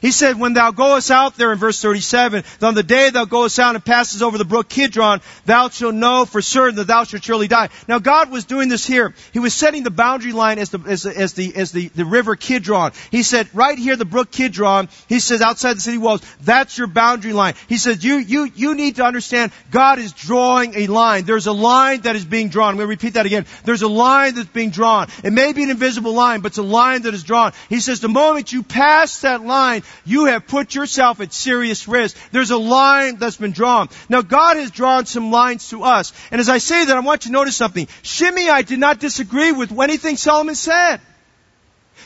He 0.00 0.12
said, 0.12 0.38
when 0.38 0.54
thou 0.54 0.70
goest 0.70 1.10
out 1.10 1.36
there 1.36 1.52
in 1.52 1.58
verse 1.58 1.80
37, 1.80 2.44
on 2.62 2.74
the 2.74 2.82
day 2.82 3.10
thou 3.10 3.24
goest 3.24 3.58
out 3.58 3.74
and 3.74 3.84
passes 3.84 4.22
over 4.22 4.38
the 4.38 4.44
brook 4.44 4.68
Kidron, 4.68 5.20
thou 5.46 5.68
shalt 5.68 5.94
know 5.94 6.24
for 6.24 6.42
certain 6.42 6.76
that 6.76 6.86
thou 6.86 7.04
shalt 7.04 7.24
surely 7.24 7.48
die. 7.48 7.68
Now 7.88 7.98
God 7.98 8.30
was 8.30 8.44
doing 8.44 8.68
this 8.68 8.86
here. 8.86 9.14
He 9.32 9.38
was 9.38 9.54
setting 9.54 9.82
the 9.82 9.90
boundary 9.90 10.32
line 10.32 10.58
as 10.58 10.70
the, 10.70 10.80
as 10.86 11.02
the, 11.02 11.16
as 11.16 11.32
the, 11.34 11.54
as 11.56 11.72
the, 11.72 11.88
the 11.88 12.04
river 12.04 12.36
Kidron. 12.36 12.92
He 13.10 13.22
said, 13.22 13.48
right 13.54 13.78
here, 13.78 13.96
the 13.96 14.04
brook 14.04 14.30
Kidron, 14.30 14.88
he 15.08 15.20
says 15.20 15.42
outside 15.42 15.76
the 15.76 15.80
city 15.80 15.98
walls, 15.98 16.22
that's 16.42 16.78
your 16.78 16.86
boundary 16.86 17.32
line. 17.32 17.54
He 17.68 17.78
says, 17.78 18.04
you, 18.04 18.16
you, 18.16 18.50
you 18.54 18.74
need 18.74 18.96
to 18.96 19.04
understand 19.04 19.52
God 19.70 19.98
is 19.98 20.12
drawing 20.12 20.74
a 20.74 20.86
line. 20.86 21.24
There's 21.24 21.46
a 21.46 21.52
line 21.52 22.02
that 22.02 22.16
is 22.16 22.24
being 22.24 22.48
drawn. 22.48 22.70
I'm 22.70 22.76
going 22.76 22.86
to 22.86 22.90
repeat 22.90 23.14
that 23.14 23.26
again. 23.26 23.46
There's 23.64 23.82
a 23.82 23.88
line 23.88 24.34
that's 24.34 24.48
being 24.48 24.70
drawn. 24.70 25.08
It 25.24 25.32
may 25.32 25.52
be 25.52 25.62
an 25.62 25.70
invisible 25.70 26.12
line, 26.12 26.40
but 26.40 26.48
it's 26.52 26.58
a 26.58 26.62
line 26.62 27.02
that 27.02 27.14
is 27.14 27.22
drawn. 27.22 27.52
He 27.68 27.80
says, 27.80 28.00
the 28.00 28.08
moment 28.08 28.52
you 28.52 28.62
pass 28.62 29.20
that 29.20 29.44
line, 29.44 29.79
line, 29.80 29.90
you 30.04 30.26
have 30.26 30.46
put 30.46 30.74
yourself 30.74 31.20
at 31.20 31.32
serious 31.32 31.88
risk. 31.88 32.16
There's 32.32 32.50
a 32.50 32.56
line 32.56 33.16
that's 33.16 33.36
been 33.36 33.52
drawn. 33.52 33.88
Now 34.08 34.22
God 34.22 34.56
has 34.56 34.70
drawn 34.70 35.06
some 35.06 35.30
lines 35.30 35.68
to 35.70 35.82
us. 35.82 36.12
And 36.30 36.40
as 36.40 36.48
I 36.48 36.58
say 36.58 36.84
that, 36.84 36.96
I 36.96 37.00
want 37.00 37.24
you 37.24 37.30
to 37.30 37.32
notice 37.32 37.56
something. 37.56 37.88
Shimei 38.02 38.62
did 38.62 38.78
not 38.78 38.98
disagree 38.98 39.52
with 39.52 39.72
anything 39.78 40.16
Solomon 40.16 40.54
said. 40.54 41.00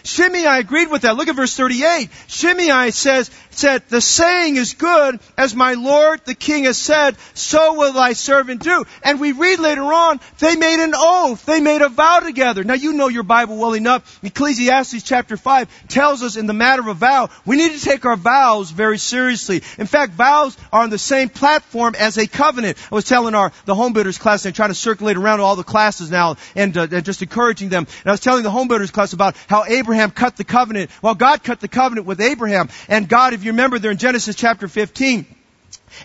Shimei 0.05 0.45
agreed 0.45 0.91
with 0.91 1.03
that. 1.03 1.17
Look 1.17 1.29
at 1.29 1.37
verse 1.37 1.57
38. 1.57 2.11
Shimei 2.27 2.91
says, 2.91 3.31
said, 3.51 3.83
the 3.89 4.01
saying 4.01 4.57
is 4.57 4.75
good, 4.75 5.19
as 5.39 5.55
my 5.55 5.75
Lord 5.75 6.21
the 6.25 6.35
king 6.35 6.65
has 6.65 6.77
said, 6.77 7.17
so 7.33 7.75
will 7.75 7.93
thy 7.93 8.13
servant 8.13 8.63
do. 8.63 8.85
And 9.03 9.19
we 9.19 9.33
read 9.33 9.61
later 9.61 9.83
on, 9.83 10.21
they 10.39 10.57
made 10.57 10.83
an 10.83 10.93
oath, 10.95 11.47
they 11.47 11.61
made 11.61 11.81
a 11.81 11.89
vow 11.89 12.21
together. 12.21 12.65
Now 12.65 12.75
you 12.75 12.93
know 12.93 13.09
your 13.09 13.23
Bible 13.23 13.57
well 13.57 13.75
enough. 13.75 14.23
Ecclesiastes 14.23 15.03
chapter 15.03 15.37
5 15.37 15.89
tells 15.89 16.23
us 16.23 16.37
in 16.37 16.47
the 16.47 16.53
matter 16.53 16.89
of 16.89 16.99
vow, 16.99 17.31
we 17.47 17.57
need 17.57 17.73
to 17.73 17.81
take 17.81 18.05
our 18.05 18.17
vows 18.17 18.71
very 18.71 18.99
seriously. 18.99 19.63
In 19.79 19.87
fact, 19.87 20.13
vows 20.13 20.57
are 20.73 20.83
on 20.83 20.91
the 20.91 20.99
same 20.99 21.31
platform 21.31 21.95
as 21.99 22.19
a 22.19 22.27
covenant. 22.27 22.77
I 22.93 22.95
was 22.95 23.05
telling 23.05 23.35
our, 23.35 23.53
the 23.65 23.75
home 23.75 23.95
builders 23.95 24.19
class, 24.19 24.43
they're 24.43 24.53
trying 24.53 24.69
to 24.69 24.75
circulate 24.75 25.17
around 25.17 25.41
all 25.41 25.57
the 25.57 25.65
classes 25.65 26.11
now 26.11 26.37
and, 26.55 26.77
uh, 26.77 27.01
just 27.01 27.23
encouraging 27.23 27.71
them. 27.71 27.87
And 28.01 28.07
I 28.07 28.11
was 28.11 28.21
telling 28.21 28.43
the 28.43 28.51
home 28.51 28.69
builders 28.69 28.91
class 28.91 29.13
about 29.15 29.37
how 29.49 29.65
Abraham 29.65 29.94
cut 30.11 30.37
the 30.37 30.45
covenant. 30.45 30.91
Well, 31.03 31.15
God 31.15 31.43
cut 31.43 31.61
the 31.61 31.69
covenant 31.69 32.07
with 32.07 32.21
Abraham. 32.21 32.69
And 32.89 33.09
God, 33.09 33.33
if 33.33 33.45
you 33.45 33.53
remember 33.53 33.79
there 33.79 33.91
in 33.91 33.99
Genesis 33.99 34.37
chapter 34.37 34.69
15, 34.69 35.27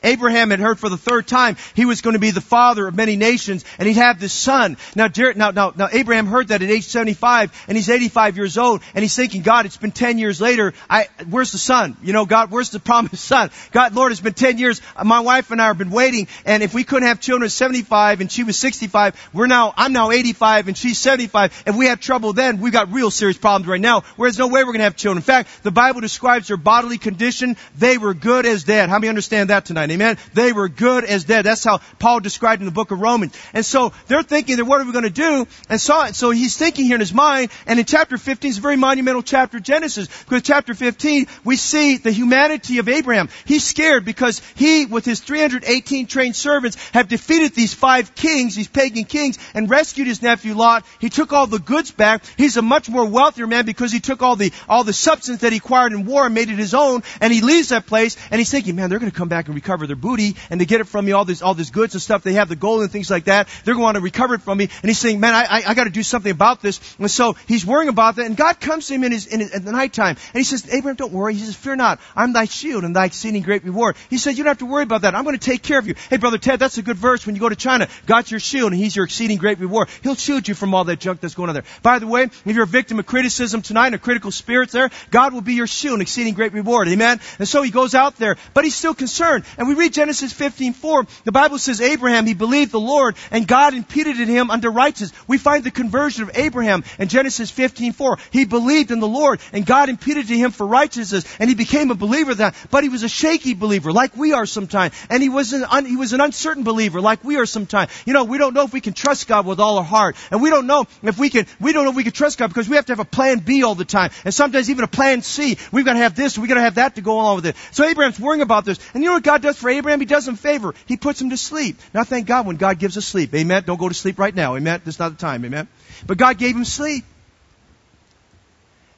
Abraham 0.04 0.52
had 0.52 0.60
heard 0.60 0.80
for 0.80 0.90
the 0.90 0.98
third 0.98 1.28
time 1.28 1.58
he 1.76 1.86
was 1.86 2.02
going 2.02 2.14
to 2.14 2.20
be 2.20 2.32
the 2.32 2.42
father 2.42 2.88
of 2.88 2.96
many 2.96 3.16
nations 3.16 3.66
and 3.78 3.88
he'd 3.88 3.96
have 3.96 4.20
this 4.20 4.34
son. 4.34 4.78
Now, 4.96 5.08
now, 5.36 5.52
now, 5.52 5.74
now 5.76 5.90
Abraham 5.92 6.28
heard 6.28 6.50
that 6.50 6.62
at 6.62 6.70
age 6.70 6.86
75 6.86 7.66
and 7.68 7.78
he's 7.78 7.90
85 7.90 8.38
years 8.38 8.58
old 8.58 8.82
and 8.94 9.04
he's 9.04 9.16
thinking, 9.16 9.42
God, 9.42 9.66
it's 9.66 9.78
been 9.78 9.92
10 9.92 10.18
years 10.18 10.40
later. 10.42 10.74
I, 10.90 11.08
where's 11.30 11.52
the 11.52 11.58
son? 11.58 11.98
You 12.04 12.14
know, 12.14 12.26
God, 12.26 12.52
where's 12.52 12.70
the 12.70 12.80
promised 12.80 13.24
son? 13.26 13.52
God, 13.72 13.94
Lord, 13.96 14.12
it's 14.12 14.22
been 14.22 14.34
10 14.34 14.58
years. 14.58 14.82
My 15.04 15.20
wife 15.22 15.52
and 15.52 15.62
I 15.62 15.68
have 15.68 15.78
been 15.78 15.92
waiting 15.92 16.28
and 16.46 16.64
if 16.64 16.74
we 16.74 16.84
couldn't 16.84 17.08
have 17.08 17.20
children 17.20 17.46
at 17.46 17.52
75 17.52 18.22
and 18.22 18.32
she 18.32 18.44
was 18.44 18.58
65, 18.58 19.30
we're 19.34 19.48
now, 19.48 19.74
I'm 19.76 19.94
now 19.94 20.12
85 20.12 20.68
and 20.68 20.78
she's 20.78 21.00
75. 21.00 21.64
If 21.68 21.76
we 21.76 21.88
have 21.88 22.00
trouble 22.00 22.34
then, 22.34 22.60
we've 22.60 22.74
got 22.74 22.92
real 22.92 23.12
serious 23.12 23.38
problems 23.38 23.68
right 23.68 23.82
now. 23.82 24.02
Whereas 24.16 24.38
no 24.38 24.48
way 24.48 24.62
we're 24.62 24.74
going 24.74 24.80
to 24.80 24.84
have 24.84 24.96
children. 24.96 25.18
In 25.18 25.24
fact, 25.24 25.64
the 25.64 25.72
Bible 25.72 26.02
describes 26.02 26.48
their 26.48 26.58
bodily 26.58 26.98
condition. 26.98 27.58
They 27.78 27.98
were 27.98 28.14
good 28.14 28.46
as 28.46 28.64
dead. 28.64 28.90
How 28.90 29.00
many 29.00 29.10
understand 29.10 29.50
that 29.50 29.66
tonight? 29.66 29.79
Tonight. 29.88 29.94
Amen. 29.94 30.18
They 30.34 30.54
were 30.54 30.70
good 30.70 31.06
as 31.06 31.24
dead. 31.24 31.46
That's 31.46 31.64
how 31.64 31.80
Paul 32.00 32.20
described 32.20 32.62
in 32.62 32.66
the 32.66 32.72
book 32.72 32.92
of 32.92 33.00
Romans. 33.00 33.36
And 33.54 33.66
so 33.66 33.94
they're 34.08 34.24
thinking 34.24 34.58
that 34.58 34.66
what 34.66 34.82
are 34.82 34.86
we 34.86 34.92
going 34.92 35.04
to 35.04 35.10
do? 35.10 35.48
And 35.70 35.80
so, 35.80 36.12
so 36.12 36.32
he's 36.32 36.58
thinking 36.58 36.86
here 36.86 36.96
in 36.96 37.00
his 37.00 37.14
mind. 37.14 37.52
And 37.66 37.80
in 37.80 37.86
chapter 37.86 38.18
15 38.18 38.50
is 38.50 38.58
a 38.58 38.62
very 38.62 38.76
monumental 38.76 39.24
chapter 39.24 39.58
of 39.58 39.64
Genesis. 39.64 40.08
Because 40.24 40.44
chapter 40.44 40.74
15, 40.74 41.28
we 41.44 41.56
see 41.56 41.98
the 41.98 42.12
humanity 42.12 42.80
of 42.80 42.90
Abraham. 42.90 43.30
He's 43.46 43.64
scared 43.64 44.06
because 44.06 44.42
he, 44.56 44.86
with 44.86 45.06
his 45.06 45.20
318 45.22 46.08
trained 46.08 46.36
servants, 46.36 46.78
have 46.92 47.08
defeated 47.08 47.54
these 47.54 47.74
five 47.74 48.16
kings, 48.16 48.56
these 48.56 48.68
pagan 48.68 49.06
kings, 49.06 49.38
and 49.54 49.70
rescued 49.70 50.08
his 50.08 50.22
nephew 50.22 50.54
Lot. 50.54 50.86
He 51.00 51.10
took 51.10 51.34
all 51.34 51.48
the 51.48 51.60
goods 51.60 51.92
back. 51.92 52.24
He's 52.38 52.58
a 52.58 52.62
much 52.62 52.90
more 52.90 53.06
wealthier 53.06 53.48
man 53.48 53.66
because 53.66 53.92
he 53.92 54.00
took 54.00 54.22
all 54.22 54.36
the, 54.36 54.52
all 54.68 54.84
the 54.84 54.94
substance 54.94 55.42
that 55.42 55.52
he 55.52 55.58
acquired 55.58 55.94
in 55.94 56.06
war 56.06 56.26
and 56.26 56.36
made 56.36 56.50
it 56.50 56.58
his 56.58 56.74
own. 56.74 57.04
And 57.22 57.32
he 57.32 57.42
leaves 57.42 57.70
that 57.70 57.86
place 57.86 58.18
and 58.32 58.40
he's 58.40 58.52
thinking, 58.52 58.76
man, 58.76 58.90
they're 58.90 59.00
going 59.00 59.12
to 59.12 59.18
come 59.18 59.30
back 59.30 59.46
and 59.46 59.56
recover 59.56 59.69
recover 59.70 59.86
their 59.86 59.96
booty 59.96 60.36
and 60.50 60.60
to 60.60 60.66
get 60.66 60.82
it 60.82 60.86
from 60.86 61.06
me, 61.06 61.12
all 61.12 61.26
this, 61.26 61.44
all 61.44 61.54
this 61.54 61.70
goods 61.70 61.94
and 61.94 62.02
stuff. 62.02 62.24
They 62.24 62.34
have 62.34 62.50
the 62.50 62.56
gold 62.56 62.82
and 62.82 62.92
things 62.92 63.10
like 63.10 63.26
that. 63.26 63.48
They're 63.64 63.76
going 63.76 63.82
to 63.82 63.84
want 63.84 63.96
to 63.96 64.02
recover 64.02 64.34
it 64.34 64.42
from 64.42 64.58
me. 64.58 64.64
And 64.66 64.90
he's 64.90 64.98
saying, 64.98 65.20
man, 65.20 65.36
I, 65.36 65.44
I, 65.44 65.64
I 65.68 65.74
got 65.76 65.84
to 65.84 65.92
do 65.92 66.02
something 66.02 66.32
about 66.32 66.62
this. 66.62 66.80
And 66.98 67.10
so 67.12 67.34
he's 67.48 67.66
worrying 67.66 67.90
about 67.90 68.16
that. 68.16 68.26
And 68.26 68.36
God 68.36 68.60
comes 68.60 68.88
to 68.88 68.96
him 68.96 69.04
in 69.04 69.12
his, 69.12 69.28
in 69.28 69.42
his, 69.42 69.52
at 69.52 69.64
the 69.64 69.72
nighttime. 69.72 70.18
And 70.34 70.40
he 70.40 70.44
says, 70.44 70.68
Abraham, 70.74 70.96
don't 70.96 71.14
worry. 71.14 71.36
He 71.36 71.42
says, 71.42 71.56
fear 71.56 71.76
not. 71.76 72.00
I'm 72.16 72.34
thy 72.34 72.46
shield 72.46 72.84
and 72.84 72.96
thy 72.96 73.06
exceeding 73.06 73.44
great 73.44 73.64
reward. 73.64 73.96
He 74.10 74.18
says, 74.18 74.38
you 74.38 74.44
don't 74.44 74.52
have 74.52 74.60
to 74.60 74.66
worry 74.66 74.84
about 74.84 75.02
that. 75.02 75.14
I'm 75.14 75.24
going 75.24 75.38
to 75.38 75.46
take 75.46 75.62
care 75.62 75.78
of 75.78 75.88
you. 75.88 75.94
Hey, 76.10 76.18
brother 76.18 76.40
Ted, 76.40 76.60
that's 76.60 76.80
a 76.80 76.82
good 76.82 76.98
verse 76.98 77.28
when 77.28 77.36
you 77.36 77.42
go 77.42 77.50
to 77.50 77.56
China. 77.56 77.88
God's 78.08 78.32
your 78.32 78.40
shield 78.40 78.72
and 78.72 78.82
he's 78.82 78.96
your 78.96 79.06
exceeding 79.06 79.38
great 79.38 79.60
reward. 79.60 79.90
He'll 80.02 80.16
shield 80.16 80.48
you 80.48 80.56
from 80.56 80.74
all 80.74 80.86
that 80.86 81.00
junk 81.00 81.22
that's 81.22 81.36
going 81.36 81.50
on 81.50 81.54
there. 81.54 81.66
By 81.84 82.00
the 82.00 82.08
way, 82.08 82.24
if 82.24 82.48
you're 82.48 82.64
a 82.64 82.68
victim 82.68 82.98
of 82.98 83.06
criticism 83.06 83.62
tonight 83.62 83.88
and 83.88 83.96
a 83.96 84.00
critical 84.00 84.32
spirit 84.32 84.72
there, 84.72 84.90
God 85.12 85.34
will 85.34 85.42
be 85.42 85.54
your 85.54 85.68
shield 85.68 85.94
and 85.94 86.02
exceeding 86.02 86.34
great 86.34 86.54
reward. 86.54 86.88
Amen. 86.88 87.20
And 87.38 87.48
so 87.48 87.62
he 87.62 87.70
goes 87.70 87.94
out 87.94 88.18
there, 88.18 88.38
but 88.54 88.64
he's 88.64 88.76
still 88.76 88.96
concerned. 88.96 89.44
And 89.58 89.68
we 89.68 89.74
read 89.74 89.94
Genesis 89.94 90.34
15:4, 90.34 91.08
the 91.24 91.32
Bible 91.32 91.58
says 91.58 91.82
Abraham 91.82 92.26
he 92.26 92.34
believed 92.34 92.72
the 92.72 92.80
Lord 92.80 93.16
and 93.32 93.48
God 93.48 93.74
imputed 93.74 94.20
it 94.20 94.28
him 94.28 94.50
unto 94.52 94.70
righteousness. 94.70 95.12
We 95.28 95.38
find 95.38 95.64
the 95.64 95.72
conversion 95.72 96.24
of 96.24 96.32
Abraham 96.36 96.84
in 96.98 97.08
Genesis 97.08 97.52
15:4. 97.52 98.18
He 98.32 98.46
believed 98.46 98.92
in 98.92 99.00
the 99.00 99.08
Lord 99.08 99.40
and 99.54 99.66
God 99.66 99.90
imputed 99.90 100.28
to 100.28 100.38
him 100.38 100.52
for 100.52 100.66
righteousness 100.66 101.26
and 101.40 101.50
he 101.50 101.56
became 101.56 101.92
a 101.92 101.96
believer 101.96 102.36
that. 102.36 102.56
But 102.72 102.84
he 102.84 102.90
was 102.90 103.04
a 103.04 103.10
shaky 103.10 103.54
believer 103.54 103.92
like 103.92 104.16
we 104.16 104.34
are 104.34 104.46
sometimes. 104.46 104.94
And 105.10 105.22
he 105.22 105.30
was 105.30 105.54
an 105.54 105.64
un, 105.64 105.86
he 105.86 105.98
was 105.98 106.14
an 106.14 106.22
uncertain 106.22 106.64
believer 106.64 107.02
like 107.02 107.24
we 107.24 107.38
are 107.38 107.46
sometimes. 107.46 107.92
You 108.06 108.14
know, 108.14 108.24
we 108.24 108.38
don't 108.38 108.54
know 108.54 108.64
if 108.64 108.74
we 108.74 108.82
can 108.82 108.94
trust 108.94 109.28
God 109.28 109.46
with 109.46 109.60
all 109.60 109.78
our 109.78 109.84
heart. 109.84 110.16
And 110.32 110.42
we 110.42 110.50
don't 110.50 110.68
know 110.68 110.88
if 111.04 111.18
we 111.18 111.30
can 111.30 111.46
we 111.60 111.74
don't 111.74 111.84
know 111.84 111.92
if 111.92 111.96
we 111.96 112.04
can 112.04 112.14
trust 112.14 112.38
God 112.38 112.48
because 112.48 112.70
we 112.70 112.76
have 112.76 112.86
to 112.88 112.94
have 112.94 113.00
a 113.00 113.06
plan 113.06 113.40
B 113.40 113.64
all 113.64 113.76
the 113.76 113.86
time. 113.86 114.12
And 114.26 114.34
sometimes 114.34 114.70
even 114.70 114.84
a 114.84 114.88
plan 114.88 115.22
C. 115.22 115.58
We've 115.72 115.86
got 115.86 115.94
to 115.94 116.00
have 116.00 116.16
this, 116.16 116.38
we've 116.38 116.50
got 116.50 116.56
to 116.56 116.62
have 116.62 116.76
that 116.76 116.96
to 116.96 117.02
go 117.02 117.14
along 117.14 117.38
with 117.38 117.46
it. 117.48 117.56
So 117.72 117.86
Abraham's 117.86 118.20
worrying 118.20 118.42
about 118.42 118.66
this. 118.66 118.80
And 118.94 119.04
you 119.04 119.10
know 119.10 119.16
what 119.16 119.24
God 119.24 119.39
God 119.40 119.48
does 119.48 119.58
for 119.58 119.70
Abraham? 119.70 120.00
He 120.02 120.06
does 120.06 120.28
him 120.28 120.36
favor. 120.36 120.74
He 120.86 120.98
puts 120.98 121.22
him 121.22 121.30
to 121.30 121.38
sleep. 121.38 121.80
Now 121.94 122.04
thank 122.04 122.28
God 122.28 122.46
when 122.46 122.58
God 122.58 122.78
gives 122.78 122.98
us 122.98 123.06
sleep. 123.06 123.34
Amen. 123.34 123.64
Don't 123.66 123.80
go 123.80 123.88
to 123.88 123.96
sleep 123.96 124.20
right 124.20 124.36
now. 124.36 124.56
Amen. 124.56 124.82
This 124.84 124.96
is 124.96 125.00
not 125.00 125.12
the 125.12 125.18
time. 125.18 125.46
Amen. 125.46 125.68
But 126.06 126.18
God 126.18 126.38
gave 126.38 126.56
him 126.56 126.66
sleep. 126.66 127.06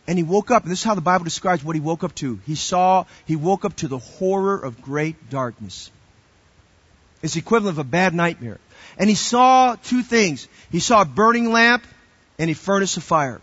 And 0.08 0.18
he 0.18 0.24
woke 0.24 0.50
up, 0.50 0.64
and 0.64 0.72
this 0.72 0.80
is 0.80 0.84
how 0.84 0.96
the 0.96 1.02
Bible 1.02 1.26
describes 1.26 1.64
what 1.64 1.76
he 1.76 1.80
woke 1.80 2.04
up 2.04 2.16
to. 2.16 2.40
He 2.48 2.56
saw, 2.56 3.06
he 3.28 3.36
woke 3.36 3.66
up 3.66 3.76
to 3.78 3.88
the 3.88 4.00
horror 4.00 4.58
of 4.58 4.82
great 4.82 5.30
darkness. 5.30 5.92
It's 7.22 7.36
the 7.36 7.40
equivalent 7.40 7.76
of 7.76 7.80
a 7.86 7.88
bad 7.88 8.16
nightmare. 8.16 8.60
And 8.98 9.08
he 9.08 9.16
saw 9.16 9.76
two 9.76 10.02
things. 10.02 10.48
He 10.72 10.80
saw 10.80 11.04
a 11.04 11.06
burning 11.06 11.52
lamp 11.52 11.86
and 12.40 12.50
a 12.50 12.56
furnace 12.56 12.98
of 12.98 13.04
fire 13.04 13.42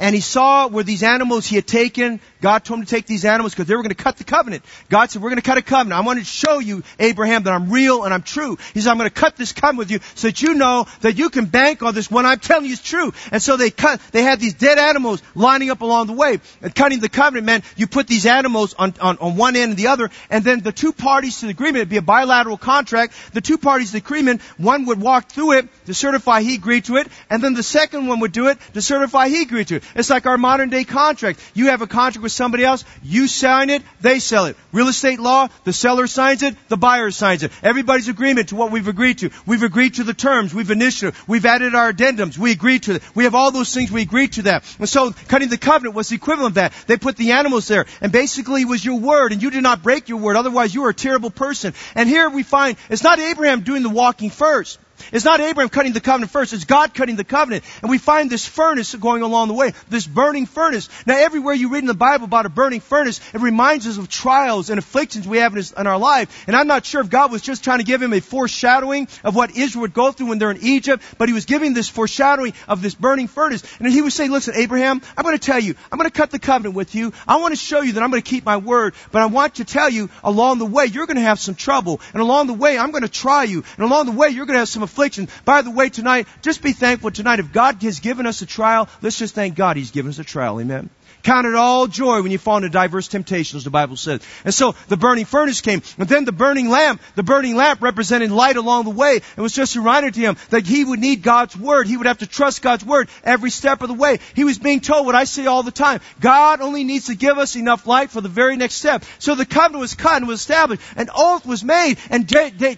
and 0.00 0.14
he 0.14 0.22
saw 0.22 0.66
where 0.66 0.82
these 0.82 1.02
animals 1.02 1.46
he 1.46 1.56
had 1.56 1.66
taken, 1.66 2.20
God 2.40 2.64
told 2.64 2.80
him 2.80 2.86
to 2.86 2.90
take 2.90 3.04
these 3.04 3.26
animals 3.26 3.52
because 3.52 3.66
they 3.66 3.76
were 3.76 3.82
going 3.82 3.94
to 3.94 4.02
cut 4.02 4.16
the 4.16 4.24
covenant. 4.24 4.64
God 4.88 5.10
said, 5.10 5.20
we're 5.20 5.28
going 5.28 5.42
to 5.42 5.46
cut 5.46 5.58
a 5.58 5.62
covenant. 5.62 6.00
I 6.00 6.06
want 6.06 6.18
to 6.18 6.24
show 6.24 6.58
you, 6.58 6.82
Abraham, 6.98 7.42
that 7.42 7.52
I'm 7.52 7.70
real 7.70 8.04
and 8.04 8.14
I'm 8.14 8.22
true. 8.22 8.56
He 8.72 8.80
said, 8.80 8.90
I'm 8.90 8.96
going 8.96 9.10
to 9.10 9.14
cut 9.14 9.36
this 9.36 9.52
covenant 9.52 9.78
with 9.78 9.90
you 9.90 10.00
so 10.14 10.28
that 10.28 10.40
you 10.40 10.54
know 10.54 10.86
that 11.02 11.18
you 11.18 11.28
can 11.28 11.44
bank 11.44 11.82
on 11.82 11.94
this 11.94 12.10
when 12.10 12.24
I'm 12.24 12.38
telling 12.38 12.64
you 12.64 12.72
is 12.72 12.82
true. 12.82 13.12
And 13.30 13.42
so 13.42 13.58
they 13.58 13.70
cut, 13.70 14.00
they 14.10 14.22
had 14.22 14.40
these 14.40 14.54
dead 14.54 14.78
animals 14.78 15.22
lining 15.34 15.70
up 15.70 15.82
along 15.82 16.06
the 16.06 16.14
way. 16.14 16.40
And 16.62 16.74
cutting 16.74 17.00
the 17.00 17.10
covenant 17.10 17.44
meant 17.44 17.64
you 17.76 17.86
put 17.86 18.06
these 18.06 18.24
animals 18.24 18.72
on, 18.72 18.94
on, 19.02 19.18
on 19.18 19.36
one 19.36 19.54
end 19.54 19.72
and 19.72 19.78
the 19.78 19.88
other, 19.88 20.08
and 20.30 20.42
then 20.42 20.60
the 20.60 20.72
two 20.72 20.94
parties 20.94 21.40
to 21.40 21.46
the 21.46 21.50
agreement, 21.50 21.76
it'd 21.76 21.88
be 21.90 21.98
a 21.98 22.02
bilateral 22.02 22.56
contract, 22.56 23.12
the 23.34 23.42
two 23.42 23.58
parties 23.58 23.88
to 23.88 23.92
the 23.92 23.98
agreement, 23.98 24.40
one 24.56 24.86
would 24.86 24.98
walk 24.98 25.28
through 25.28 25.52
it 25.52 25.68
to 25.84 25.92
certify 25.92 26.40
he 26.40 26.54
agreed 26.54 26.86
to 26.86 26.96
it, 26.96 27.06
and 27.28 27.42
then 27.42 27.52
the 27.52 27.62
second 27.62 28.06
one 28.06 28.20
would 28.20 28.32
do 28.32 28.48
it 28.48 28.58
to 28.72 28.80
certify 28.80 29.28
he 29.28 29.42
agreed 29.42 29.68
to 29.68 29.76
it. 29.76 29.84
It's 29.94 30.10
like 30.10 30.26
our 30.26 30.38
modern 30.38 30.70
day 30.70 30.84
contract. 30.84 31.40
You 31.54 31.66
have 31.68 31.82
a 31.82 31.86
contract 31.86 32.22
with 32.22 32.32
somebody 32.32 32.64
else, 32.64 32.84
you 33.02 33.26
sign 33.26 33.70
it, 33.70 33.82
they 34.00 34.18
sell 34.18 34.46
it. 34.46 34.56
Real 34.72 34.88
estate 34.88 35.20
law, 35.20 35.48
the 35.64 35.72
seller 35.72 36.06
signs 36.06 36.42
it, 36.42 36.56
the 36.68 36.76
buyer 36.76 37.10
signs 37.10 37.42
it. 37.42 37.52
Everybody's 37.62 38.08
agreement 38.08 38.50
to 38.50 38.56
what 38.56 38.70
we've 38.70 38.88
agreed 38.88 39.18
to. 39.18 39.30
We've 39.46 39.62
agreed 39.62 39.94
to 39.94 40.04
the 40.04 40.14
terms, 40.14 40.54
we've 40.54 40.70
initiated, 40.70 41.18
we've 41.26 41.46
added 41.46 41.74
our 41.74 41.92
addendums, 41.92 42.38
we 42.38 42.52
agreed 42.52 42.84
to 42.84 42.96
it. 42.96 43.02
We 43.14 43.24
have 43.24 43.34
all 43.34 43.50
those 43.50 43.72
things, 43.74 43.90
we 43.90 44.02
agreed 44.02 44.34
to 44.34 44.42
that. 44.42 44.64
And 44.78 44.88
so 44.88 45.12
cutting 45.28 45.48
the 45.48 45.58
covenant 45.58 45.94
was 45.94 46.08
the 46.08 46.16
equivalent 46.16 46.52
of 46.52 46.54
that. 46.54 46.72
They 46.86 46.96
put 46.96 47.16
the 47.16 47.32
animals 47.32 47.68
there, 47.68 47.86
and 48.00 48.12
basically 48.12 48.62
it 48.62 48.68
was 48.68 48.84
your 48.84 48.98
word, 48.98 49.32
and 49.32 49.42
you 49.42 49.50
did 49.50 49.62
not 49.62 49.82
break 49.82 50.08
your 50.08 50.18
word, 50.18 50.36
otherwise 50.36 50.74
you 50.74 50.84
are 50.84 50.90
a 50.90 50.94
terrible 50.94 51.30
person. 51.30 51.74
And 51.94 52.08
here 52.08 52.28
we 52.28 52.42
find, 52.42 52.76
it's 52.88 53.02
not 53.02 53.18
Abraham 53.18 53.62
doing 53.62 53.82
the 53.82 53.90
walking 53.90 54.30
first. 54.30 54.78
It's 55.12 55.24
not 55.24 55.40
Abraham 55.40 55.68
cutting 55.68 55.92
the 55.92 56.00
covenant 56.00 56.30
first, 56.30 56.52
it's 56.52 56.64
God 56.64 56.94
cutting 56.94 57.16
the 57.16 57.24
covenant. 57.24 57.64
And 57.82 57.90
we 57.90 57.98
find 57.98 58.30
this 58.30 58.46
furnace 58.46 58.94
going 58.94 59.22
along 59.22 59.48
the 59.48 59.54
way, 59.54 59.72
this 59.88 60.06
burning 60.06 60.46
furnace. 60.46 60.88
Now 61.06 61.16
everywhere 61.16 61.54
you 61.54 61.70
read 61.70 61.80
in 61.80 61.86
the 61.86 61.94
Bible 61.94 62.24
about 62.24 62.46
a 62.46 62.48
burning 62.50 62.80
furnace, 62.80 63.20
it 63.32 63.40
reminds 63.40 63.86
us 63.86 63.98
of 63.98 64.08
trials 64.08 64.70
and 64.70 64.78
afflictions 64.78 65.26
we 65.26 65.38
have 65.38 65.52
in, 65.52 65.56
his, 65.56 65.72
in 65.72 65.86
our 65.86 65.98
life. 65.98 66.44
And 66.46 66.56
I'm 66.56 66.66
not 66.66 66.84
sure 66.84 67.00
if 67.00 67.10
God 67.10 67.32
was 67.32 67.42
just 67.42 67.64
trying 67.64 67.78
to 67.78 67.84
give 67.84 68.02
him 68.02 68.12
a 68.12 68.20
foreshadowing 68.20 69.08
of 69.24 69.34
what 69.34 69.56
Israel 69.56 69.82
would 69.82 69.94
go 69.94 70.12
through 70.12 70.28
when 70.28 70.38
they're 70.38 70.50
in 70.50 70.62
Egypt, 70.62 71.02
but 71.18 71.28
he 71.28 71.34
was 71.34 71.44
giving 71.44 71.74
this 71.74 71.88
foreshadowing 71.88 72.54
of 72.68 72.82
this 72.82 72.94
burning 72.94 73.28
furnace. 73.28 73.62
And 73.78 73.90
he 73.90 74.02
would 74.02 74.12
say, 74.12 74.28
listen, 74.28 74.54
Abraham, 74.56 75.00
I'm 75.16 75.24
going 75.24 75.36
to 75.36 75.44
tell 75.44 75.60
you, 75.60 75.74
I'm 75.90 75.98
going 75.98 76.10
to 76.10 76.16
cut 76.16 76.30
the 76.30 76.38
covenant 76.38 76.74
with 76.74 76.94
you. 76.94 77.12
I 77.26 77.36
want 77.36 77.52
to 77.52 77.60
show 77.60 77.80
you 77.80 77.92
that 77.92 78.02
I'm 78.02 78.10
going 78.10 78.22
to 78.22 78.28
keep 78.28 78.44
my 78.44 78.56
word, 78.56 78.94
but 79.12 79.22
I 79.22 79.26
want 79.26 79.56
to 79.56 79.64
tell 79.64 79.88
you 79.88 80.10
along 80.22 80.58
the 80.58 80.66
way, 80.66 80.86
you're 80.86 81.06
going 81.06 81.16
to 81.16 81.22
have 81.22 81.38
some 81.38 81.54
trouble. 81.54 82.00
And 82.12 82.22
along 82.22 82.46
the 82.46 82.54
way, 82.54 82.78
I'm 82.78 82.90
going 82.90 83.02
to 83.02 83.08
try 83.08 83.44
you. 83.44 83.64
And 83.76 83.84
along 83.84 84.06
the 84.06 84.12
way, 84.12 84.28
you're 84.28 84.46
going 84.46 84.54
to 84.54 84.60
have 84.60 84.68
some 84.68 84.82
affliction. 84.90 85.28
By 85.44 85.62
the 85.62 85.70
way, 85.70 85.88
tonight, 85.88 86.26
just 86.42 86.62
be 86.62 86.72
thankful 86.72 87.10
tonight. 87.10 87.38
If 87.38 87.52
God 87.52 87.82
has 87.82 88.00
given 88.00 88.26
us 88.26 88.42
a 88.42 88.46
trial, 88.46 88.88
let's 89.02 89.18
just 89.18 89.34
thank 89.34 89.54
God 89.54 89.76
He's 89.76 89.90
given 89.90 90.10
us 90.10 90.18
a 90.18 90.24
trial. 90.24 90.60
Amen. 90.60 90.90
Count 91.22 91.46
it 91.46 91.54
all 91.54 91.86
joy 91.86 92.22
when 92.22 92.32
you 92.32 92.38
fall 92.38 92.56
into 92.56 92.68
diverse 92.68 93.08
temptations, 93.08 93.64
the 93.64 93.70
Bible 93.70 93.96
says. 93.96 94.20
And 94.44 94.54
so 94.54 94.74
the 94.88 94.96
burning 94.96 95.24
furnace 95.24 95.60
came, 95.60 95.82
and 95.98 96.08
then 96.08 96.24
the 96.24 96.32
burning 96.32 96.68
lamp. 96.68 97.00
The 97.14 97.22
burning 97.22 97.56
lamp 97.56 97.82
represented 97.82 98.30
light 98.30 98.56
along 98.56 98.84
the 98.84 98.90
way. 98.90 99.20
It 99.36 99.40
was 99.40 99.52
just 99.52 99.76
a 99.76 99.80
reminder 99.80 100.10
to 100.10 100.20
him 100.20 100.36
that 100.50 100.66
he 100.66 100.84
would 100.84 101.00
need 101.00 101.22
God's 101.22 101.56
word. 101.56 101.86
He 101.86 101.96
would 101.96 102.06
have 102.06 102.18
to 102.18 102.26
trust 102.26 102.62
God's 102.62 102.84
word 102.84 103.08
every 103.22 103.50
step 103.50 103.82
of 103.82 103.88
the 103.88 103.94
way. 103.94 104.18
He 104.34 104.44
was 104.44 104.58
being 104.58 104.80
told 104.80 105.06
what 105.06 105.14
I 105.14 105.24
say 105.24 105.46
all 105.46 105.62
the 105.62 105.70
time. 105.70 106.00
God 106.20 106.60
only 106.60 106.84
needs 106.84 107.06
to 107.06 107.14
give 107.14 107.38
us 107.38 107.56
enough 107.56 107.86
light 107.86 108.10
for 108.10 108.20
the 108.20 108.28
very 108.28 108.56
next 108.56 108.74
step. 108.74 109.04
So 109.18 109.34
the 109.34 109.46
covenant 109.46 109.80
was 109.80 109.94
cut 109.94 110.16
and 110.16 110.28
was 110.28 110.40
established. 110.40 110.82
An 110.96 111.10
oath 111.14 111.46
was 111.46 111.62
made. 111.64 111.98
And 112.10 112.32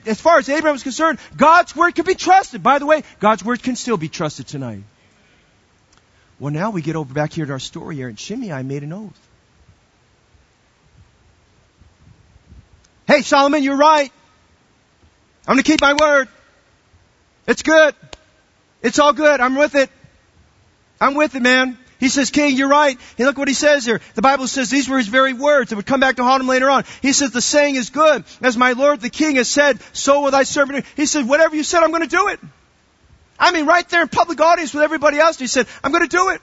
as 0.07 0.20
far 0.20 0.38
as 0.38 0.49
Abraham 0.49 0.74
was 0.74 0.82
concerned, 0.82 1.18
God's 1.36 1.76
word 1.76 1.95
could 1.95 2.07
be 2.07 2.14
trusted. 2.14 2.62
By 2.62 2.78
the 2.78 2.86
way, 2.86 3.03
God's 3.20 3.45
word 3.45 3.62
can 3.62 3.76
still 3.76 3.97
be 3.97 4.09
trusted 4.09 4.47
tonight. 4.47 4.82
Well, 6.43 6.53
now 6.53 6.70
we 6.70 6.82
get 6.82 6.97
over 6.97 7.14
back 7.14 7.32
here 7.32 7.47
to 7.47 7.53
our 7.53 7.61
story 7.61 7.95
here, 7.95 8.09
and 8.09 8.18
Shimei 8.18 8.64
made 8.64 8.82
an 8.82 8.93
oath. 8.93 9.28
Hey, 13.07 13.22
Solomon, 13.22 13.62
you're 13.62 13.76
right. 13.76 14.11
I'm 15.47 15.55
going 15.55 15.62
to 15.62 15.70
keep 15.70 15.80
my 15.80 15.95
word. 15.95 16.26
It's 17.47 17.62
good. 17.62 17.95
It's 18.82 18.99
all 18.99 19.12
good. 19.12 19.40
I'm 19.40 19.55
with 19.55 19.76
it. 19.76 19.88
I'm 21.01 21.14
with 21.14 21.36
it, 21.36 21.43
man. 21.43 21.78
He 22.01 22.09
says, 22.09 22.32
King, 22.32 22.57
you're 22.57 22.68
right. 22.68 22.99
And 23.18 23.26
look 23.28 23.38
what 23.38 23.47
he 23.47 23.55
says 23.55 23.84
here. 23.84 24.01
The 24.16 24.22
Bible 24.22 24.49
says 24.49 24.68
these 24.68 24.88
were 24.88 24.99
his 24.99 25.07
very 25.07 25.34
words. 25.34 25.70
It 25.70 25.76
would 25.76 25.86
come 25.86 26.01
back 26.01 26.16
to 26.16 26.24
haunt 26.24 26.40
him 26.40 26.49
later 26.49 26.68
on. 26.68 26.82
He 27.03 27.12
says, 27.12 27.30
the 27.30 27.40
saying 27.40 27.76
is 27.76 27.90
good. 27.90 28.24
As 28.40 28.57
my 28.57 28.72
Lord 28.72 29.01
the 29.01 29.11
King 29.11 29.36
has 29.36 29.49
said, 29.49 29.78
so 29.93 30.22
will 30.22 30.32
thy 30.32 30.43
servant. 30.43 30.86
He 30.97 31.07
said, 31.07 31.28
whatever 31.28 31.55
you 31.55 31.62
said, 31.62 31.84
I'm 31.84 31.90
going 31.90 32.03
to 32.03 32.09
do 32.09 32.26
it. 32.30 32.40
I 33.39 33.51
mean, 33.53 33.66
right 33.66 33.89
there 33.89 34.03
in 34.03 34.09
public 34.09 34.41
audience 34.41 34.72
with 34.72 34.83
everybody 34.83 35.18
else, 35.18 35.39
he 35.39 35.47
said, 35.47 35.66
I'm 35.83 35.93
going 35.93 36.09
to 36.09 36.16
do 36.16 36.30
it. 36.30 36.41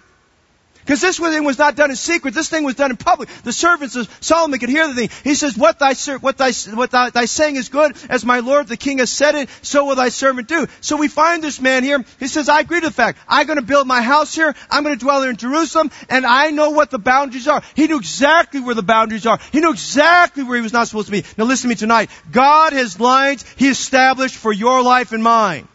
Because 0.90 1.02
this 1.02 1.20
thing 1.20 1.44
was 1.44 1.60
not 1.60 1.76
done 1.76 1.92
in 1.92 1.96
secret. 1.96 2.34
This 2.34 2.50
thing 2.50 2.64
was 2.64 2.74
done 2.74 2.90
in 2.90 2.98
public. 2.98 3.30
The 3.44 3.54
servants 3.54 3.96
of 3.96 4.10
Solomon 4.22 4.60
could 4.60 4.70
hear 4.70 4.88
the 4.88 4.96
thing. 4.96 5.10
He 5.24 5.36
says, 5.36 5.56
what 5.56 5.78
thy, 5.78 5.94
what 6.18 6.38
thy, 6.38 6.52
what 6.74 6.90
thy, 6.90 7.12
thy 7.12 7.26
saying 7.26 7.58
is 7.58 7.70
good, 7.70 7.96
as 8.10 8.26
my 8.26 8.40
Lord 8.40 8.68
the 8.68 8.76
King 8.76 8.98
has 8.98 9.12
said 9.12 9.36
it, 9.36 9.50
so 9.62 9.86
will 9.86 9.96
thy 9.96 10.10
servant 10.10 10.48
do. 10.48 10.66
So 10.82 10.98
we 10.98 11.08
find 11.08 11.44
this 11.44 11.62
man 11.62 11.84
here. 11.84 12.04
He 12.20 12.28
says, 12.28 12.50
I 12.50 12.62
agree 12.62 12.80
to 12.80 12.88
the 12.88 12.92
fact. 12.92 13.20
I'm 13.28 13.46
going 13.46 13.60
to 13.60 13.66
build 13.66 13.86
my 13.86 14.02
house 14.02 14.34
here. 14.34 14.56
I'm 14.72 14.84
going 14.84 14.98
to 14.98 15.06
dwell 15.06 15.22
here 15.22 15.30
in 15.30 15.38
Jerusalem, 15.38 15.92
and 16.10 16.26
I 16.26 16.50
know 16.50 16.72
what 16.72 16.90
the 16.90 16.98
boundaries 16.98 17.48
are. 17.48 17.62
He 17.76 17.86
knew 17.86 17.98
exactly 17.98 18.60
where 18.60 18.74
the 18.74 18.82
boundaries 18.82 19.28
are. 19.28 19.38
He 19.52 19.60
knew 19.60 19.72
exactly 19.72 20.42
where 20.42 20.56
he 20.56 20.64
was 20.64 20.74
not 20.74 20.88
supposed 20.88 21.06
to 21.06 21.12
be. 21.12 21.24
Now 21.38 21.46
listen 21.46 21.70
to 21.70 21.70
me 21.70 21.76
tonight. 21.76 22.10
God 22.32 22.74
has 22.74 23.00
lines 23.00 23.46
he 23.58 23.68
established 23.68 24.38
for 24.38 24.52
your 24.52 24.82
life 24.82 25.12
and 25.12 25.22
mine. 25.22 25.68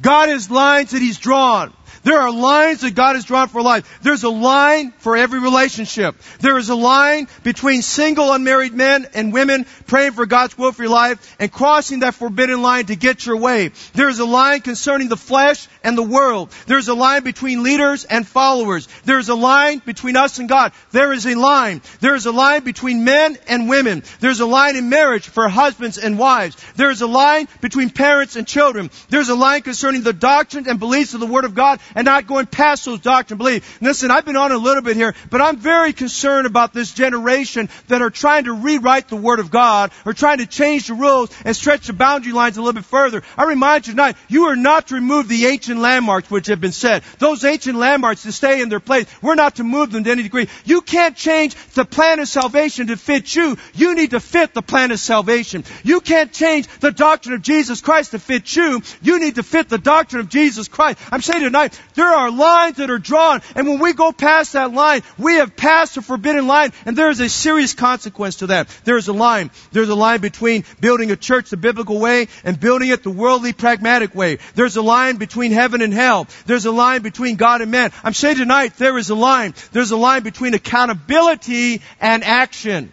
God 0.00 0.28
has 0.28 0.50
lines 0.50 0.90
that 0.90 1.02
He's 1.02 1.18
drawn. 1.18 1.72
There 2.06 2.20
are 2.20 2.30
lines 2.30 2.82
that 2.82 2.94
God 2.94 3.16
has 3.16 3.24
drawn 3.24 3.48
for 3.48 3.60
life. 3.60 3.98
There's 4.00 4.22
a 4.22 4.30
line 4.30 4.92
for 4.98 5.16
every 5.16 5.40
relationship. 5.40 6.14
There 6.38 6.56
is 6.56 6.68
a 6.68 6.76
line 6.76 7.26
between 7.42 7.82
single 7.82 8.32
unmarried 8.32 8.72
men 8.72 9.08
and 9.12 9.32
women 9.32 9.66
praying 9.88 10.12
for 10.12 10.24
God's 10.24 10.56
will 10.56 10.70
for 10.70 10.84
your 10.84 10.92
life 10.92 11.34
and 11.40 11.50
crossing 11.50 12.00
that 12.00 12.14
forbidden 12.14 12.62
line 12.62 12.86
to 12.86 12.94
get 12.94 13.26
your 13.26 13.38
way. 13.38 13.72
There 13.94 14.08
is 14.08 14.20
a 14.20 14.24
line 14.24 14.60
concerning 14.60 15.08
the 15.08 15.16
flesh 15.16 15.66
and 15.82 15.98
the 15.98 16.02
world. 16.04 16.52
There's 16.68 16.86
a 16.86 16.94
line 16.94 17.24
between 17.24 17.64
leaders 17.64 18.04
and 18.04 18.24
followers. 18.24 18.86
There's 19.04 19.28
a 19.28 19.34
line 19.34 19.82
between 19.84 20.16
us 20.16 20.38
and 20.38 20.48
God. 20.48 20.74
There 20.92 21.12
is 21.12 21.26
a 21.26 21.34
line. 21.34 21.82
There 21.98 22.14
is 22.14 22.26
a 22.26 22.30
line 22.30 22.62
between 22.62 23.02
men 23.02 23.36
and 23.48 23.68
women. 23.68 24.04
There's 24.20 24.38
a 24.38 24.46
line 24.46 24.76
in 24.76 24.88
marriage 24.90 25.26
for 25.26 25.48
husbands 25.48 25.98
and 25.98 26.20
wives. 26.20 26.56
There 26.76 26.90
is 26.90 27.02
a 27.02 27.08
line 27.08 27.48
between 27.60 27.90
parents 27.90 28.36
and 28.36 28.46
children. 28.46 28.92
There's 29.08 29.28
a 29.28 29.34
line 29.34 29.62
concerning 29.62 30.02
the 30.02 30.12
doctrine 30.12 30.68
and 30.68 30.78
beliefs 30.78 31.12
of 31.12 31.18
the 31.18 31.26
Word 31.26 31.44
of 31.44 31.56
God 31.56 31.80
and 31.96 32.04
not 32.04 32.28
going 32.28 32.46
past 32.46 32.84
those 32.84 33.00
doctrine 33.00 33.38
beliefs. 33.38 33.66
Listen, 33.80 34.12
I've 34.12 34.24
been 34.24 34.36
on 34.36 34.52
a 34.52 34.58
little 34.58 34.82
bit 34.82 34.96
here, 34.96 35.14
but 35.30 35.40
I'm 35.40 35.56
very 35.56 35.92
concerned 35.92 36.46
about 36.46 36.72
this 36.72 36.92
generation 36.92 37.68
that 37.88 38.02
are 38.02 38.10
trying 38.10 38.44
to 38.44 38.52
rewrite 38.52 39.08
the 39.08 39.16
Word 39.16 39.40
of 39.40 39.50
God 39.50 39.90
or 40.04 40.12
trying 40.12 40.38
to 40.38 40.46
change 40.46 40.86
the 40.86 40.94
rules 40.94 41.30
and 41.44 41.56
stretch 41.56 41.88
the 41.88 41.92
boundary 41.92 42.32
lines 42.32 42.58
a 42.58 42.60
little 42.60 42.74
bit 42.74 42.84
further. 42.84 43.22
I 43.36 43.44
remind 43.44 43.86
you 43.86 43.94
tonight, 43.94 44.16
you 44.28 44.44
are 44.44 44.56
not 44.56 44.88
to 44.88 44.94
remove 44.94 45.26
the 45.26 45.46
ancient 45.46 45.80
landmarks 45.80 46.30
which 46.30 46.46
have 46.46 46.60
been 46.60 46.72
set. 46.72 47.02
Those 47.18 47.44
ancient 47.44 47.78
landmarks 47.78 48.22
to 48.22 48.32
stay 48.32 48.60
in 48.60 48.68
their 48.68 48.80
place. 48.80 49.06
We're 49.22 49.34
not 49.34 49.56
to 49.56 49.64
move 49.64 49.90
them 49.90 50.04
to 50.04 50.10
any 50.10 50.22
degree. 50.22 50.48
You 50.64 50.82
can't 50.82 51.16
change 51.16 51.54
the 51.72 51.84
plan 51.86 52.20
of 52.20 52.28
salvation 52.28 52.88
to 52.88 52.96
fit 52.96 53.34
you. 53.34 53.56
You 53.74 53.94
need 53.94 54.10
to 54.10 54.20
fit 54.20 54.52
the 54.52 54.62
plan 54.62 54.90
of 54.90 55.00
salvation. 55.00 55.64
You 55.82 56.00
can't 56.00 56.32
change 56.32 56.68
the 56.80 56.92
doctrine 56.92 57.34
of 57.34 57.42
Jesus 57.42 57.80
Christ 57.80 58.10
to 58.10 58.18
fit 58.18 58.54
you. 58.54 58.82
You 59.00 59.18
need 59.18 59.36
to 59.36 59.42
fit 59.42 59.68
the 59.68 59.78
doctrine 59.78 60.20
of 60.20 60.28
Jesus 60.28 60.68
Christ. 60.68 60.98
I'm 61.10 61.22
saying 61.22 61.42
tonight, 61.42 61.75
there 61.94 62.06
are 62.06 62.30
lines 62.30 62.76
that 62.76 62.90
are 62.90 62.98
drawn, 62.98 63.40
and 63.54 63.66
when 63.66 63.78
we 63.78 63.92
go 63.92 64.12
past 64.12 64.52
that 64.52 64.72
line, 64.72 65.02
we 65.18 65.34
have 65.34 65.56
passed 65.56 65.96
a 65.96 66.02
forbidden 66.02 66.46
line, 66.46 66.72
and 66.84 66.96
there 66.96 67.10
is 67.10 67.20
a 67.20 67.28
serious 67.28 67.74
consequence 67.74 68.36
to 68.36 68.48
that. 68.48 68.68
There 68.84 68.96
is 68.96 69.08
a 69.08 69.12
line. 69.12 69.50
There's 69.72 69.88
a 69.88 69.94
line 69.94 70.20
between 70.20 70.64
building 70.80 71.10
a 71.10 71.16
church 71.16 71.50
the 71.50 71.56
biblical 71.56 71.98
way 71.98 72.28
and 72.44 72.58
building 72.58 72.90
it 72.90 73.02
the 73.02 73.10
worldly 73.10 73.52
pragmatic 73.52 74.14
way. 74.14 74.38
There's 74.54 74.76
a 74.76 74.82
line 74.82 75.16
between 75.16 75.52
heaven 75.52 75.80
and 75.82 75.92
hell. 75.92 76.26
There's 76.46 76.66
a 76.66 76.72
line 76.72 77.02
between 77.02 77.36
God 77.36 77.60
and 77.60 77.70
man. 77.70 77.92
I'm 78.04 78.14
saying 78.14 78.36
tonight, 78.36 78.76
there 78.76 78.98
is 78.98 79.10
a 79.10 79.14
line. 79.14 79.54
There's 79.72 79.90
a 79.90 79.96
line 79.96 80.22
between 80.22 80.54
accountability 80.54 81.82
and 82.00 82.24
action. 82.24 82.92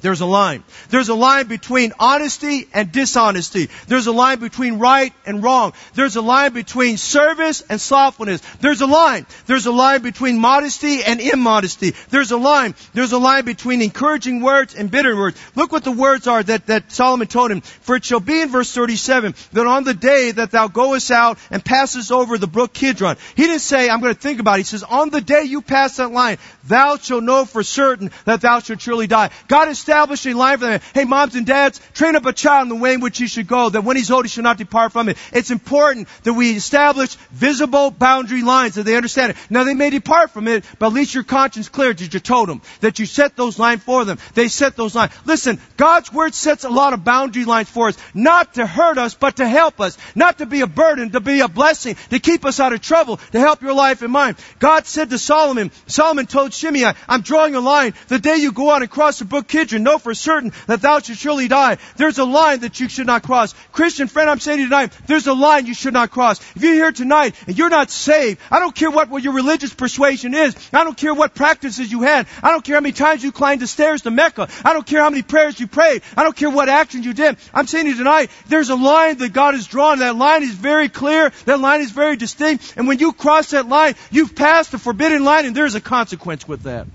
There's 0.00 0.20
a 0.20 0.26
line. 0.26 0.62
There's 0.90 1.08
a 1.08 1.14
line 1.14 1.48
between 1.48 1.92
honesty 1.98 2.68
and 2.72 2.92
dishonesty. 2.92 3.68
There's 3.88 4.06
a 4.06 4.12
line 4.12 4.38
between 4.38 4.78
right 4.78 5.12
and 5.26 5.42
wrong. 5.42 5.72
There's 5.94 6.14
a 6.14 6.22
line 6.22 6.52
between 6.52 6.98
service 6.98 7.64
and 7.68 7.80
slothfulness. 7.80 8.40
There's 8.60 8.80
a 8.80 8.86
line. 8.86 9.26
There's 9.46 9.66
a 9.66 9.72
line 9.72 10.02
between 10.02 10.38
modesty 10.38 11.02
and 11.02 11.20
immodesty. 11.20 11.94
There's 12.10 12.30
a 12.30 12.36
line. 12.36 12.76
There's 12.94 13.10
a 13.10 13.18
line 13.18 13.44
between 13.44 13.82
encouraging 13.82 14.40
words 14.40 14.76
and 14.76 14.88
bitter 14.88 15.16
words. 15.16 15.36
Look 15.56 15.72
what 15.72 15.82
the 15.82 15.90
words 15.90 16.28
are 16.28 16.44
that, 16.44 16.66
that 16.66 16.92
Solomon 16.92 17.26
told 17.26 17.50
him. 17.50 17.62
For 17.62 17.96
it 17.96 18.04
shall 18.04 18.20
be 18.20 18.40
in 18.40 18.50
verse 18.50 18.72
37 18.72 19.34
that 19.52 19.66
on 19.66 19.82
the 19.82 19.94
day 19.94 20.30
that 20.30 20.52
thou 20.52 20.68
goest 20.68 21.10
out 21.10 21.38
and 21.50 21.64
passest 21.64 22.12
over 22.12 22.38
the 22.38 22.46
brook 22.46 22.72
Kidron. 22.72 23.16
He 23.34 23.42
didn't 23.42 23.60
say, 23.60 23.90
I'm 23.90 24.00
going 24.00 24.14
to 24.14 24.20
think 24.20 24.38
about 24.38 24.54
it. 24.54 24.58
He 24.58 24.64
says, 24.64 24.84
on 24.84 25.10
the 25.10 25.20
day 25.20 25.42
you 25.42 25.60
pass 25.60 25.96
that 25.96 26.12
line, 26.12 26.38
thou 26.62 26.98
shalt 26.98 27.24
know 27.24 27.44
for 27.44 27.64
certain 27.64 28.12
that 28.26 28.42
thou 28.42 28.60
shalt 28.60 28.80
surely 28.80 29.08
die. 29.08 29.30
God 29.48 29.66
is 29.68 29.87
establishing 29.88 30.36
life 30.36 30.60
for 30.60 30.66
them. 30.66 30.80
Hey, 30.92 31.04
moms 31.04 31.34
and 31.34 31.46
dads, 31.46 31.80
train 31.94 32.14
up 32.14 32.26
a 32.26 32.32
child 32.34 32.64
in 32.64 32.68
the 32.68 32.76
way 32.76 32.92
in 32.92 33.00
which 33.00 33.16
he 33.16 33.26
should 33.26 33.46
go, 33.46 33.70
that 33.70 33.84
when 33.84 33.96
he's 33.96 34.10
old, 34.10 34.26
he 34.26 34.28
should 34.28 34.44
not 34.44 34.58
depart 34.58 34.92
from 34.92 35.08
it. 35.08 35.16
It's 35.32 35.50
important 35.50 36.08
that 36.24 36.34
we 36.34 36.52
establish 36.52 37.14
visible 37.30 37.90
boundary 37.90 38.42
lines, 38.42 38.74
that 38.74 38.82
they 38.82 38.96
understand 38.96 39.30
it. 39.30 39.36
Now, 39.48 39.64
they 39.64 39.72
may 39.72 39.88
depart 39.88 40.30
from 40.30 40.46
it, 40.46 40.64
but 40.78 40.88
at 40.88 40.92
least 40.92 41.14
your 41.14 41.24
conscience 41.24 41.70
clear 41.70 41.94
that 41.94 42.14
you 42.14 42.20
told 42.20 42.50
them, 42.50 42.60
that 42.80 42.98
you 42.98 43.06
set 43.06 43.34
those 43.34 43.58
lines 43.58 43.82
for 43.82 44.04
them. 44.04 44.18
They 44.34 44.48
set 44.48 44.76
those 44.76 44.94
lines. 44.94 45.12
Listen, 45.24 45.58
God's 45.78 46.12
Word 46.12 46.34
sets 46.34 46.64
a 46.64 46.68
lot 46.68 46.92
of 46.92 47.02
boundary 47.02 47.46
lines 47.46 47.70
for 47.70 47.88
us, 47.88 47.96
not 48.12 48.54
to 48.54 48.66
hurt 48.66 48.98
us, 48.98 49.14
but 49.14 49.36
to 49.36 49.48
help 49.48 49.80
us, 49.80 49.96
not 50.14 50.38
to 50.38 50.46
be 50.46 50.60
a 50.60 50.66
burden, 50.66 51.12
to 51.12 51.20
be 51.20 51.40
a 51.40 51.48
blessing, 51.48 51.96
to 52.10 52.18
keep 52.18 52.44
us 52.44 52.60
out 52.60 52.74
of 52.74 52.82
trouble, 52.82 53.16
to 53.32 53.40
help 53.40 53.62
your 53.62 53.72
life 53.72 54.02
and 54.02 54.12
mine. 54.12 54.36
God 54.58 54.86
said 54.86 55.08
to 55.10 55.18
Solomon, 55.18 55.70
Solomon 55.86 56.26
told 56.26 56.52
Shimei, 56.52 56.92
I'm 57.08 57.22
drawing 57.22 57.54
a 57.54 57.60
line. 57.60 57.94
The 58.08 58.18
day 58.18 58.36
you 58.36 58.52
go 58.52 58.70
out 58.70 58.82
and 58.82 58.90
cross 58.90 59.18
the 59.18 59.24
brook 59.24 59.48
Kidron, 59.48 59.77
know 59.78 59.98
for 59.98 60.14
certain 60.14 60.52
that 60.66 60.82
thou 60.82 61.00
shalt 61.00 61.18
surely 61.18 61.48
die. 61.48 61.78
There's 61.96 62.18
a 62.18 62.24
line 62.24 62.60
that 62.60 62.80
you 62.80 62.88
should 62.88 63.06
not 63.06 63.22
cross. 63.22 63.54
Christian 63.72 64.08
friend, 64.08 64.28
I'm 64.28 64.40
saying 64.40 64.58
to 64.58 64.62
you 64.62 64.68
tonight, 64.68 64.92
there's 65.06 65.26
a 65.26 65.34
line 65.34 65.66
you 65.66 65.74
should 65.74 65.94
not 65.94 66.10
cross. 66.10 66.40
If 66.56 66.62
you're 66.62 66.74
here 66.74 66.92
tonight 66.92 67.34
and 67.46 67.56
you're 67.56 67.68
not 67.68 67.90
saved, 67.90 68.40
I 68.50 68.58
don't 68.58 68.74
care 68.74 68.90
what, 68.90 69.08
what 69.08 69.22
your 69.22 69.32
religious 69.32 69.72
persuasion 69.72 70.34
is. 70.34 70.56
I 70.72 70.84
don't 70.84 70.96
care 70.96 71.14
what 71.14 71.34
practices 71.34 71.90
you 71.90 72.02
had. 72.02 72.26
I 72.42 72.50
don't 72.50 72.64
care 72.64 72.76
how 72.76 72.80
many 72.80 72.92
times 72.92 73.22
you 73.22 73.32
climbed 73.32 73.60
the 73.60 73.66
stairs 73.66 74.02
to 74.02 74.10
Mecca. 74.10 74.48
I 74.64 74.72
don't 74.72 74.86
care 74.86 75.02
how 75.02 75.10
many 75.10 75.22
prayers 75.22 75.58
you 75.58 75.66
prayed. 75.66 76.02
I 76.16 76.24
don't 76.24 76.36
care 76.36 76.50
what 76.50 76.68
actions 76.68 77.06
you 77.06 77.14
did. 77.14 77.36
I'm 77.54 77.66
saying 77.66 77.86
to 77.86 77.90
you 77.90 77.96
tonight, 77.96 78.30
there's 78.48 78.70
a 78.70 78.76
line 78.76 79.18
that 79.18 79.32
God 79.32 79.54
has 79.54 79.66
drawn. 79.66 80.00
That 80.00 80.16
line 80.16 80.42
is 80.42 80.54
very 80.54 80.88
clear. 80.88 81.32
That 81.44 81.60
line 81.60 81.80
is 81.80 81.90
very 81.90 82.16
distinct. 82.16 82.74
And 82.76 82.88
when 82.88 82.98
you 82.98 83.12
cross 83.12 83.50
that 83.50 83.68
line, 83.68 83.94
you've 84.10 84.34
passed 84.34 84.72
the 84.72 84.78
forbidden 84.78 85.24
line 85.24 85.46
and 85.46 85.56
there's 85.56 85.74
a 85.74 85.80
consequence 85.80 86.46
with 86.46 86.62
that. 86.62 86.86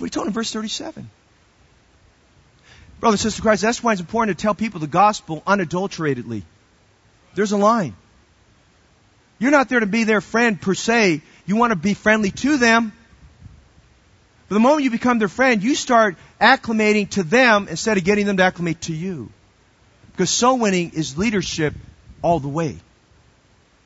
What 0.00 0.06
he 0.06 0.10
told 0.10 0.26
in 0.26 0.32
verse 0.32 0.52
37. 0.52 1.10
Brother 3.00 3.14
and 3.14 3.20
sister 3.20 3.42
Christ, 3.42 3.62
that's 3.62 3.82
why 3.82 3.92
it's 3.92 4.00
important 4.00 4.38
to 4.38 4.42
tell 4.42 4.54
people 4.54 4.80
the 4.80 4.86
gospel 4.86 5.42
unadulteratedly. 5.46 6.44
There's 7.34 7.52
a 7.52 7.56
line. 7.56 7.94
You're 9.38 9.50
not 9.50 9.68
there 9.68 9.80
to 9.80 9.86
be 9.86 10.04
their 10.04 10.22
friend 10.22 10.60
per 10.60 10.74
se. 10.74 11.20
You 11.44 11.56
want 11.56 11.72
to 11.72 11.76
be 11.76 11.94
friendly 11.94 12.30
to 12.30 12.56
them. 12.56 12.92
But 14.48 14.54
the 14.54 14.60
moment 14.60 14.84
you 14.84 14.90
become 14.90 15.18
their 15.18 15.28
friend, 15.28 15.62
you 15.62 15.74
start 15.74 16.16
acclimating 16.40 17.10
to 17.10 17.22
them 17.22 17.68
instead 17.68 17.98
of 17.98 18.04
getting 18.04 18.26
them 18.26 18.38
to 18.38 18.44
acclimate 18.44 18.80
to 18.82 18.94
you. 18.94 19.30
Because 20.12 20.30
soul 20.30 20.58
winning 20.58 20.92
is 20.94 21.18
leadership 21.18 21.74
all 22.22 22.40
the 22.40 22.48
way. 22.48 22.78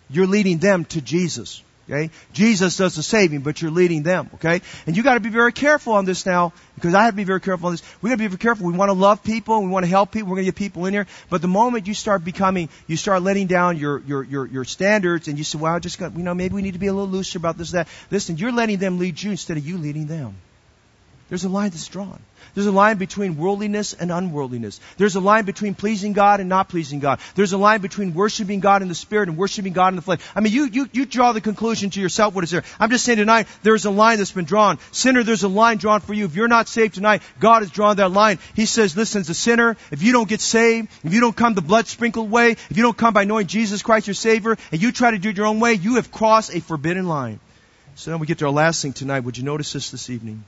You're 0.08 0.26
leading 0.26 0.58
them 0.58 0.84
to 0.86 1.00
Jesus. 1.00 1.62
Okay? 1.90 2.10
Jesus 2.32 2.76
does 2.76 2.94
the 2.94 3.02
saving, 3.02 3.40
but 3.40 3.60
you're 3.60 3.70
leading 3.70 4.02
them. 4.02 4.30
Okay? 4.34 4.60
And 4.86 4.96
you 4.96 5.02
got 5.02 5.14
to 5.14 5.20
be 5.20 5.28
very 5.28 5.52
careful 5.52 5.94
on 5.94 6.04
this 6.04 6.24
now, 6.24 6.52
because 6.76 6.94
I 6.94 7.04
have 7.04 7.14
to 7.14 7.16
be 7.16 7.24
very 7.24 7.40
careful 7.40 7.66
on 7.66 7.72
this. 7.72 7.82
We 8.00 8.10
got 8.10 8.14
to 8.14 8.18
be 8.18 8.26
very 8.28 8.38
careful. 8.38 8.66
We 8.66 8.76
want 8.76 8.90
to 8.90 8.94
love 8.94 9.24
people. 9.24 9.60
We 9.62 9.68
want 9.68 9.84
to 9.84 9.90
help 9.90 10.12
people. 10.12 10.28
We're 10.28 10.36
going 10.36 10.46
to 10.46 10.52
get 10.52 10.58
people 10.58 10.86
in 10.86 10.94
here. 10.94 11.06
But 11.28 11.42
the 11.42 11.48
moment 11.48 11.86
you 11.86 11.94
start 11.94 12.24
becoming, 12.24 12.68
you 12.86 12.96
start 12.96 13.22
letting 13.22 13.48
down 13.48 13.76
your 13.76 14.00
your 14.00 14.22
your, 14.22 14.46
your 14.46 14.64
standards, 14.64 15.28
and 15.28 15.36
you 15.36 15.44
say, 15.44 15.58
"Well, 15.58 15.74
I 15.74 15.78
just 15.78 15.98
got, 15.98 16.16
you 16.16 16.22
know, 16.22 16.34
maybe 16.34 16.54
we 16.54 16.62
need 16.62 16.74
to 16.74 16.78
be 16.78 16.86
a 16.86 16.92
little 16.92 17.08
looser 17.08 17.38
about 17.38 17.58
this, 17.58 17.72
that." 17.72 17.88
Listen, 18.10 18.36
you're 18.36 18.52
letting 18.52 18.78
them 18.78 18.98
lead 18.98 19.20
you 19.20 19.32
instead 19.32 19.56
of 19.56 19.66
you 19.66 19.78
leading 19.78 20.06
them. 20.06 20.36
There's 21.30 21.44
a 21.44 21.48
line 21.48 21.70
that's 21.70 21.86
drawn. 21.86 22.20
There's 22.54 22.66
a 22.66 22.72
line 22.72 22.96
between 22.96 23.36
worldliness 23.36 23.92
and 23.92 24.10
unworldliness. 24.10 24.80
There's 24.96 25.14
a 25.14 25.20
line 25.20 25.44
between 25.44 25.76
pleasing 25.76 26.12
God 26.12 26.40
and 26.40 26.48
not 26.48 26.68
pleasing 26.68 26.98
God. 26.98 27.20
There's 27.36 27.52
a 27.52 27.58
line 27.58 27.80
between 27.80 28.14
worshiping 28.14 28.58
God 28.58 28.82
in 28.82 28.88
the 28.88 28.96
spirit 28.96 29.28
and 29.28 29.38
worshiping 29.38 29.72
God 29.72 29.88
in 29.88 29.96
the 29.96 30.02
flesh. 30.02 30.18
I 30.34 30.40
mean, 30.40 30.52
you, 30.52 30.64
you, 30.64 30.88
you 30.92 31.06
draw 31.06 31.30
the 31.30 31.40
conclusion 31.40 31.90
to 31.90 32.00
yourself 32.00 32.34
what 32.34 32.42
is 32.42 32.50
there. 32.50 32.64
I'm 32.80 32.90
just 32.90 33.04
saying 33.04 33.18
tonight, 33.18 33.46
there's 33.62 33.84
a 33.84 33.90
line 33.90 34.18
that's 34.18 34.32
been 34.32 34.44
drawn. 34.44 34.80
Sinner, 34.90 35.22
there's 35.22 35.44
a 35.44 35.48
line 35.48 35.78
drawn 35.78 36.00
for 36.00 36.12
you. 36.12 36.24
If 36.24 36.34
you're 36.34 36.48
not 36.48 36.66
saved 36.66 36.94
tonight, 36.94 37.22
God 37.38 37.62
has 37.62 37.70
drawn 37.70 37.96
that 37.98 38.10
line. 38.10 38.40
He 38.56 38.66
says, 38.66 38.96
listen, 38.96 39.20
as 39.20 39.30
a 39.30 39.34
sinner, 39.34 39.76
if 39.92 40.02
you 40.02 40.12
don't 40.12 40.28
get 40.28 40.40
saved, 40.40 40.88
if 41.04 41.14
you 41.14 41.20
don't 41.20 41.36
come 41.36 41.54
the 41.54 41.62
blood 41.62 41.86
sprinkled 41.86 42.28
way, 42.28 42.50
if 42.50 42.76
you 42.76 42.82
don't 42.82 42.96
come 42.96 43.14
by 43.14 43.24
knowing 43.24 43.46
Jesus 43.46 43.82
Christ 43.82 44.08
your 44.08 44.14
Savior, 44.14 44.56
and 44.72 44.82
you 44.82 44.90
try 44.90 45.12
to 45.12 45.18
do 45.18 45.28
it 45.28 45.36
your 45.36 45.46
own 45.46 45.60
way, 45.60 45.74
you 45.74 45.94
have 45.94 46.10
crossed 46.10 46.52
a 46.52 46.60
forbidden 46.60 47.06
line. 47.06 47.38
So 47.94 48.10
now 48.10 48.16
we 48.16 48.26
get 48.26 48.38
to 48.38 48.46
our 48.46 48.50
last 48.50 48.82
thing 48.82 48.92
tonight. 48.92 49.20
Would 49.20 49.38
you 49.38 49.44
notice 49.44 49.72
this 49.72 49.90
this 49.90 50.10
evening? 50.10 50.44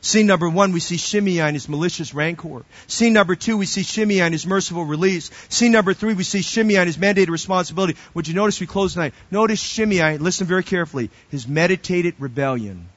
Scene 0.00 0.26
number 0.26 0.48
one, 0.48 0.72
we 0.72 0.80
see 0.80 0.96
Shimei 0.96 1.40
and 1.40 1.56
his 1.56 1.68
malicious 1.68 2.14
rancor. 2.14 2.64
Scene 2.86 3.12
number 3.12 3.34
two, 3.34 3.56
we 3.56 3.66
see 3.66 3.82
Shimei 3.82 4.20
and 4.20 4.32
his 4.32 4.46
merciful 4.46 4.84
release. 4.84 5.30
Scene 5.48 5.72
number 5.72 5.92
three, 5.92 6.14
we 6.14 6.22
see 6.22 6.40
Shimei 6.40 6.76
and 6.76 6.86
his 6.86 6.96
mandated 6.96 7.30
responsibility. 7.30 7.96
Would 8.14 8.28
you 8.28 8.34
notice 8.34 8.60
we 8.60 8.68
close 8.68 8.92
tonight? 8.92 9.12
Notice 9.30 9.60
Shimei, 9.60 10.18
listen 10.18 10.46
very 10.46 10.62
carefully, 10.62 11.10
his 11.30 11.48
meditated 11.48 12.14
rebellion. 12.20 12.88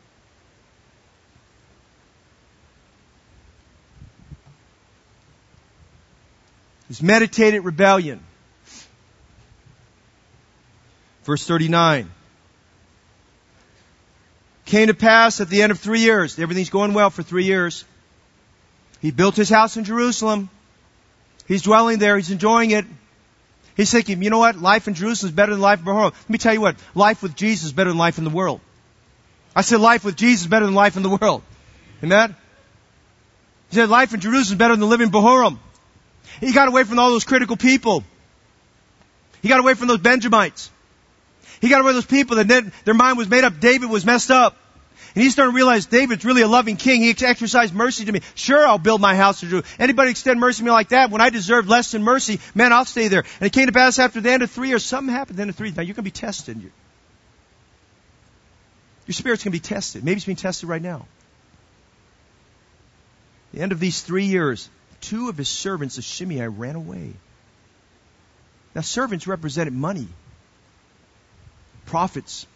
His 6.88 7.02
meditated 7.02 7.66
rebellion. 7.66 8.20
Verse 11.24 11.48
39 11.48 12.12
came 14.66 14.88
to 14.88 14.94
pass 14.94 15.42
at 15.42 15.50
the 15.50 15.62
end 15.62 15.72
of 15.72 15.80
three 15.80 16.02
years. 16.02 16.38
Everything's 16.40 16.70
going 16.70 16.94
well 16.94 17.10
for 17.10 17.24
three 17.24 17.46
years. 17.46 17.86
He 19.02 19.12
built 19.12 19.36
his 19.36 19.50
house 19.50 19.78
in 19.78 19.84
Jerusalem. 19.84 20.50
He's 21.48 21.64
dwelling 21.64 22.00
there. 22.00 22.16
He's 22.18 22.32
enjoying 22.32 22.72
it. 22.72 22.86
He's 23.76 23.92
thinking, 23.92 24.22
you 24.22 24.30
know 24.30 24.40
what? 24.40 24.58
Life 24.58 24.88
in 24.88 24.94
Jerusalem 24.94 25.30
is 25.30 25.36
better 25.36 25.54
than 25.54 25.62
life 25.62 25.80
in 25.80 25.86
Bahurim. 25.86 26.12
Let 26.12 26.30
me 26.30 26.38
tell 26.38 26.54
you 26.54 26.62
what. 26.62 26.76
Life 26.94 27.24
with 27.24 27.36
Jesus 27.36 27.66
is 27.66 27.74
better 27.74 27.90
than 27.90 27.98
life 27.98 28.18
in 28.18 28.24
the 28.24 28.30
world. 28.30 28.62
I 29.56 29.62
said 29.62 29.80
life 29.80 30.06
with 30.06 30.16
Jesus 30.16 30.42
is 30.42 30.48
better 30.48 30.66
than 30.66 30.76
life 30.76 30.98
in 30.98 31.04
the 31.04 31.10
world. 31.10 31.42
Amen? 32.04 32.36
He 33.70 33.76
said 33.76 33.90
life 33.90 34.14
in 34.14 34.20
Jerusalem 34.20 34.56
is 34.56 34.60
better 34.60 34.76
than 34.76 34.90
living 34.90 35.08
in 35.08 35.12
Bahurim. 35.14 35.58
He 36.40 36.54
got 36.54 36.68
away 36.68 36.84
from 36.84 37.00
all 37.00 37.10
those 37.10 37.24
critical 37.24 37.58
people. 37.58 38.04
He 39.42 39.48
got 39.48 39.60
away 39.60 39.74
from 39.74 39.88
those 39.88 40.00
Benjamites. 40.00 40.70
He 41.62 41.70
got 41.70 41.80
away 41.80 41.90
from 41.90 41.96
those 41.96 42.06
people 42.06 42.38
that 42.38 42.72
their 42.84 42.94
mind 42.94 43.18
was 43.18 43.30
made 43.30 43.44
up. 43.44 43.60
David 43.60 43.90
was 43.90 44.04
messed 44.06 44.32
up. 44.32 44.58
And 45.14 45.24
he's 45.24 45.34
starting 45.34 45.52
to 45.52 45.56
realize 45.56 45.86
David's 45.86 46.24
really 46.24 46.42
a 46.42 46.48
loving 46.48 46.78
king. 46.78 47.02
He 47.02 47.14
exercised 47.26 47.74
mercy 47.74 48.06
to 48.06 48.12
me. 48.12 48.22
Sure, 48.34 48.66
I'll 48.66 48.78
build 48.78 49.02
my 49.02 49.16
house 49.16 49.42
to 49.42 49.46
Jerusalem. 49.48 49.76
Anybody 49.78 50.12
extend 50.12 50.40
mercy 50.40 50.60
to 50.60 50.66
me 50.66 50.72
like 50.72 50.90
that, 50.90 51.12
when 51.12 51.22
I 51.22 51.30
deserve 51.30 51.68
less 51.68 51.92
than 51.92 52.02
mercy, 52.02 52.40
man, 52.56 52.72
I'll 52.72 52.86
stay 52.86 53.10
there. 53.10 53.24
And 53.40 53.48
it 53.48 53.52
came 53.52 53.68
to 53.68 53.74
pass 53.74 54.00
after 54.00 54.22
the 54.22 54.32
end 54.32 54.42
of 54.42 54.50
three 54.52 54.70
years, 54.70 54.86
something 54.86 55.14
happened 55.14 55.36
at 55.36 55.38
the 55.38 55.42
end 55.42 55.50
of 55.50 55.56
three. 55.58 55.72
Now 55.72 55.82
you're 55.82 55.96
going 55.96 55.96
to 55.96 56.02
be 56.04 56.12
tested. 56.12 56.62
Your, 56.62 56.72
your 59.06 59.14
spirit's 59.14 59.44
going 59.44 59.52
to 59.52 59.56
be 59.56 59.60
tested. 59.60 60.04
Maybe 60.04 60.16
it's 60.16 60.26
being 60.26 60.38
tested 60.38 60.70
right 60.70 60.82
now. 60.82 61.06
the 63.54 63.62
end 63.62 63.74
of 63.74 63.80
these 63.82 64.02
three 64.02 64.26
years, 64.26 64.70
two 65.02 65.28
of 65.28 65.38
his 65.38 65.50
servants 65.50 65.98
of 65.98 66.06
Shimei 66.06 66.48
ran 66.48 66.76
away. 66.76 67.14
Now 68.74 68.82
servants 68.82 69.28
represented 69.28 69.74
money, 69.74 70.08
profits, 71.92 72.48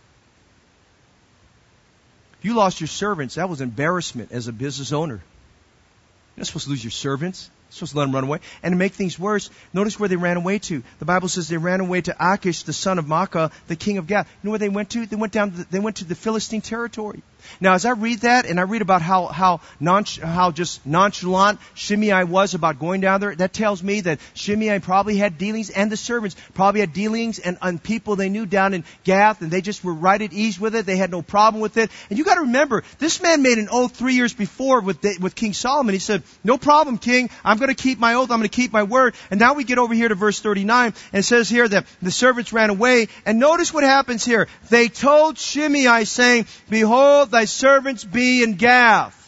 you 2.41 2.53
lost 2.53 2.79
your 2.79 2.87
servants, 2.87 3.35
that 3.35 3.49
was 3.49 3.59
embarrassment 3.59 4.31
as 4.31 4.47
a 4.47 4.53
business 4.53 4.93
owner. 4.93 5.15
You're 5.15 6.41
not 6.41 6.47
supposed 6.47 6.65
to 6.65 6.69
lose 6.69 6.83
your 6.83 6.91
servants. 6.91 7.49
You're 7.67 7.73
supposed 7.73 7.91
to 7.93 7.97
let 7.97 8.05
them 8.05 8.15
run 8.15 8.23
away. 8.23 8.39
And 8.63 8.71
to 8.71 8.77
make 8.77 8.93
things 8.93 9.19
worse, 9.19 9.49
notice 9.73 9.99
where 9.99 10.07
they 10.07 10.15
ran 10.15 10.37
away 10.37 10.59
to. 10.59 10.83
The 10.99 11.05
Bible 11.05 11.27
says 11.27 11.49
they 11.49 11.57
ran 11.57 11.81
away 11.81 12.01
to 12.01 12.15
Achish, 12.17 12.63
the 12.63 12.71
son 12.71 12.97
of 12.99 13.05
Maacah, 13.05 13.51
the 13.67 13.75
king 13.75 13.97
of 13.97 14.07
Gath. 14.07 14.27
You 14.27 14.47
know 14.47 14.51
where 14.51 14.59
they 14.59 14.69
went 14.69 14.91
to? 14.91 15.05
They 15.05 15.15
went 15.15 15.33
down. 15.33 15.51
The, 15.51 15.65
they 15.69 15.79
went 15.79 15.97
to 15.97 16.05
the 16.05 16.15
Philistine 16.15 16.61
territory. 16.61 17.21
Now, 17.61 17.73
as 17.73 17.85
I 17.85 17.91
read 17.91 18.19
that 18.19 18.45
and 18.45 18.59
I 18.59 18.63
read 18.63 18.81
about 18.81 19.01
how 19.01 19.27
how 19.27 19.61
nonch, 19.81 20.21
how 20.21 20.51
just 20.51 20.85
nonchalant 20.85 21.59
Shimei 21.73 22.23
was 22.23 22.53
about 22.53 22.79
going 22.79 23.01
down 23.01 23.21
there, 23.21 23.35
that 23.35 23.53
tells 23.53 23.81
me 23.81 24.01
that 24.01 24.19
Shimei 24.33 24.79
probably 24.79 25.17
had 25.17 25.37
dealings, 25.37 25.69
and 25.69 25.91
the 25.91 25.97
servants 25.97 26.35
probably 26.53 26.81
had 26.81 26.93
dealings 26.93 27.39
and, 27.39 27.57
and 27.61 27.81
people 27.81 28.15
they 28.15 28.29
knew 28.29 28.45
down 28.45 28.73
in 28.73 28.83
Gath, 29.03 29.41
and 29.41 29.51
they 29.51 29.61
just 29.61 29.83
were 29.83 29.93
right 29.93 30.21
at 30.21 30.33
ease 30.33 30.59
with 30.59 30.75
it. 30.75 30.85
They 30.85 30.97
had 30.97 31.11
no 31.11 31.21
problem 31.21 31.61
with 31.61 31.77
it. 31.77 31.89
And 32.09 32.19
you 32.19 32.25
got 32.25 32.35
to 32.35 32.41
remember, 32.41 32.83
this 32.99 33.21
man 33.21 33.41
made 33.41 33.57
an 33.57 33.69
oath 33.71 33.95
three 33.95 34.15
years 34.15 34.33
before 34.33 34.81
with 34.81 35.03
with 35.19 35.35
King 35.35 35.53
Solomon. 35.53 35.93
He 35.93 35.99
said, 35.99 36.23
"No 36.43 36.57
problem, 36.57 36.97
King. 36.97 37.29
I'm 37.43 37.57
going 37.57 37.73
to 37.73 37.81
keep 37.81 37.99
my 37.99 38.15
oath. 38.15 38.31
I'm 38.31 38.39
going 38.39 38.49
to 38.49 38.55
keep 38.55 38.73
my 38.73 38.83
word." 38.83 39.15
And 39.31 39.39
now 39.39 39.53
we 39.53 39.63
get 39.63 39.77
over 39.77 39.93
here 39.93 40.07
to 40.07 40.15
verse 40.15 40.39
39, 40.39 40.93
and 41.13 41.19
it 41.19 41.23
says 41.23 41.49
here 41.49 41.67
that 41.67 41.85
the 42.01 42.11
servants 42.11 42.53
ran 42.53 42.69
away. 42.69 43.07
And 43.25 43.39
notice 43.39 43.73
what 43.73 43.83
happens 43.83 44.25
here. 44.25 44.47
They 44.69 44.87
told 44.87 45.37
Shimei, 45.37 46.05
saying, 46.05 46.47
"Behold." 46.69 47.34
Thy 47.35 47.45
servants 47.45 48.03
be 48.03 48.43
in 48.43 48.53
Gath. 48.55 49.21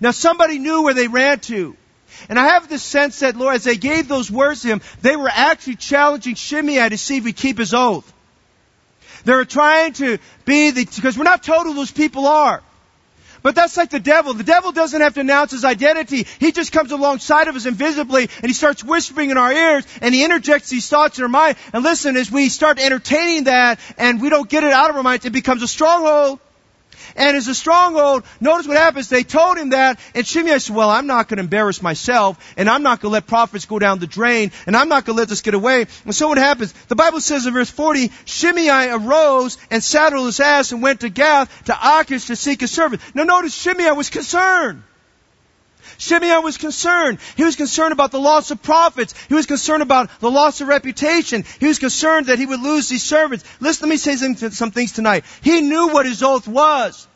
Now 0.00 0.12
somebody 0.12 0.58
knew 0.58 0.82
where 0.82 0.94
they 0.94 1.08
ran 1.08 1.40
to. 1.40 1.76
And 2.28 2.38
I 2.38 2.48
have 2.54 2.68
this 2.68 2.82
sense 2.82 3.20
that, 3.20 3.36
Lord, 3.36 3.56
as 3.56 3.64
they 3.64 3.76
gave 3.76 4.08
those 4.08 4.30
words 4.30 4.62
to 4.62 4.68
him, 4.68 4.80
they 5.02 5.14
were 5.14 5.28
actually 5.30 5.76
challenging 5.76 6.36
Shimei 6.36 6.88
to 6.88 6.96
see 6.96 7.18
if 7.18 7.26
he'd 7.26 7.36
keep 7.36 7.58
his 7.58 7.74
oath. 7.74 8.10
They 9.24 9.34
were 9.34 9.44
trying 9.44 9.92
to 9.94 10.18
be 10.44 10.70
the, 10.70 10.84
because 10.84 11.18
we're 11.18 11.24
not 11.24 11.42
told 11.42 11.66
who 11.66 11.74
those 11.74 11.90
people 11.90 12.26
are. 12.26 12.62
But 13.42 13.54
that's 13.54 13.76
like 13.76 13.90
the 13.90 14.00
devil. 14.00 14.32
The 14.32 14.42
devil 14.42 14.72
doesn't 14.72 15.02
have 15.02 15.14
to 15.14 15.20
announce 15.20 15.50
his 15.50 15.66
identity. 15.66 16.26
He 16.40 16.50
just 16.50 16.72
comes 16.72 16.92
alongside 16.92 17.46
of 17.48 17.56
us 17.56 17.66
invisibly 17.66 18.22
and 18.22 18.46
he 18.46 18.54
starts 18.54 18.82
whispering 18.82 19.28
in 19.28 19.36
our 19.36 19.52
ears 19.52 19.86
and 20.00 20.14
he 20.14 20.24
interjects 20.24 20.70
these 20.70 20.88
thoughts 20.88 21.18
in 21.18 21.24
our 21.24 21.28
mind. 21.28 21.58
And 21.74 21.84
listen, 21.84 22.16
as 22.16 22.32
we 22.32 22.48
start 22.48 22.78
entertaining 22.78 23.44
that 23.44 23.80
and 23.98 24.22
we 24.22 24.30
don't 24.30 24.48
get 24.48 24.64
it 24.64 24.72
out 24.72 24.88
of 24.88 24.96
our 24.96 25.02
minds, 25.02 25.26
it 25.26 25.32
becomes 25.34 25.62
a 25.62 25.68
stronghold. 25.68 26.40
And 27.16 27.36
as 27.36 27.48
a 27.48 27.54
stronghold, 27.54 28.24
notice 28.40 28.66
what 28.66 28.76
happens. 28.76 29.08
They 29.08 29.22
told 29.22 29.58
him 29.58 29.70
that, 29.70 30.00
and 30.14 30.26
Shimei 30.26 30.58
said, 30.58 30.74
well, 30.74 30.90
I'm 30.90 31.06
not 31.06 31.28
going 31.28 31.38
to 31.38 31.44
embarrass 31.44 31.82
myself, 31.82 32.38
and 32.56 32.68
I'm 32.68 32.82
not 32.82 33.00
going 33.00 33.10
to 33.10 33.14
let 33.14 33.26
profits 33.26 33.66
go 33.66 33.78
down 33.78 33.98
the 33.98 34.06
drain, 34.06 34.52
and 34.66 34.76
I'm 34.76 34.88
not 34.88 35.04
going 35.04 35.16
to 35.16 35.20
let 35.20 35.28
this 35.28 35.42
get 35.42 35.54
away. 35.54 35.86
And 36.04 36.14
so 36.14 36.28
what 36.28 36.38
happens? 36.38 36.72
The 36.88 36.96
Bible 36.96 37.20
says 37.20 37.46
in 37.46 37.54
verse 37.54 37.70
40, 37.70 38.10
Shimei 38.24 38.90
arose 38.90 39.58
and 39.70 39.82
saddled 39.82 40.26
his 40.26 40.40
ass 40.40 40.72
and 40.72 40.82
went 40.82 41.00
to 41.00 41.08
Gath 41.08 41.64
to 41.64 42.00
Achish 42.00 42.26
to 42.26 42.36
seek 42.36 42.62
a 42.62 42.68
servant. 42.68 43.02
Now 43.14 43.24
notice 43.24 43.54
Shimei 43.54 43.90
was 43.92 44.10
concerned. 44.10 44.82
Shimei 45.98 46.38
was 46.38 46.58
concerned. 46.58 47.18
He 47.36 47.44
was 47.44 47.56
concerned 47.56 47.92
about 47.92 48.10
the 48.10 48.20
loss 48.20 48.50
of 48.50 48.62
profits. 48.62 49.14
He 49.28 49.34
was 49.34 49.46
concerned 49.46 49.82
about 49.82 50.20
the 50.20 50.30
loss 50.30 50.60
of 50.60 50.68
reputation. 50.68 51.44
He 51.60 51.66
was 51.66 51.78
concerned 51.78 52.26
that 52.26 52.38
he 52.38 52.46
would 52.46 52.60
lose 52.60 52.88
these 52.88 53.02
servants. 53.02 53.44
Listen, 53.60 53.88
let 53.88 53.90
me 53.90 53.96
say 53.96 54.16
some, 54.16 54.36
some 54.36 54.70
things 54.70 54.92
tonight. 54.92 55.24
He 55.42 55.60
knew 55.60 55.88
what 55.88 56.06
his 56.06 56.22
oath 56.22 56.48
was. 56.48 57.08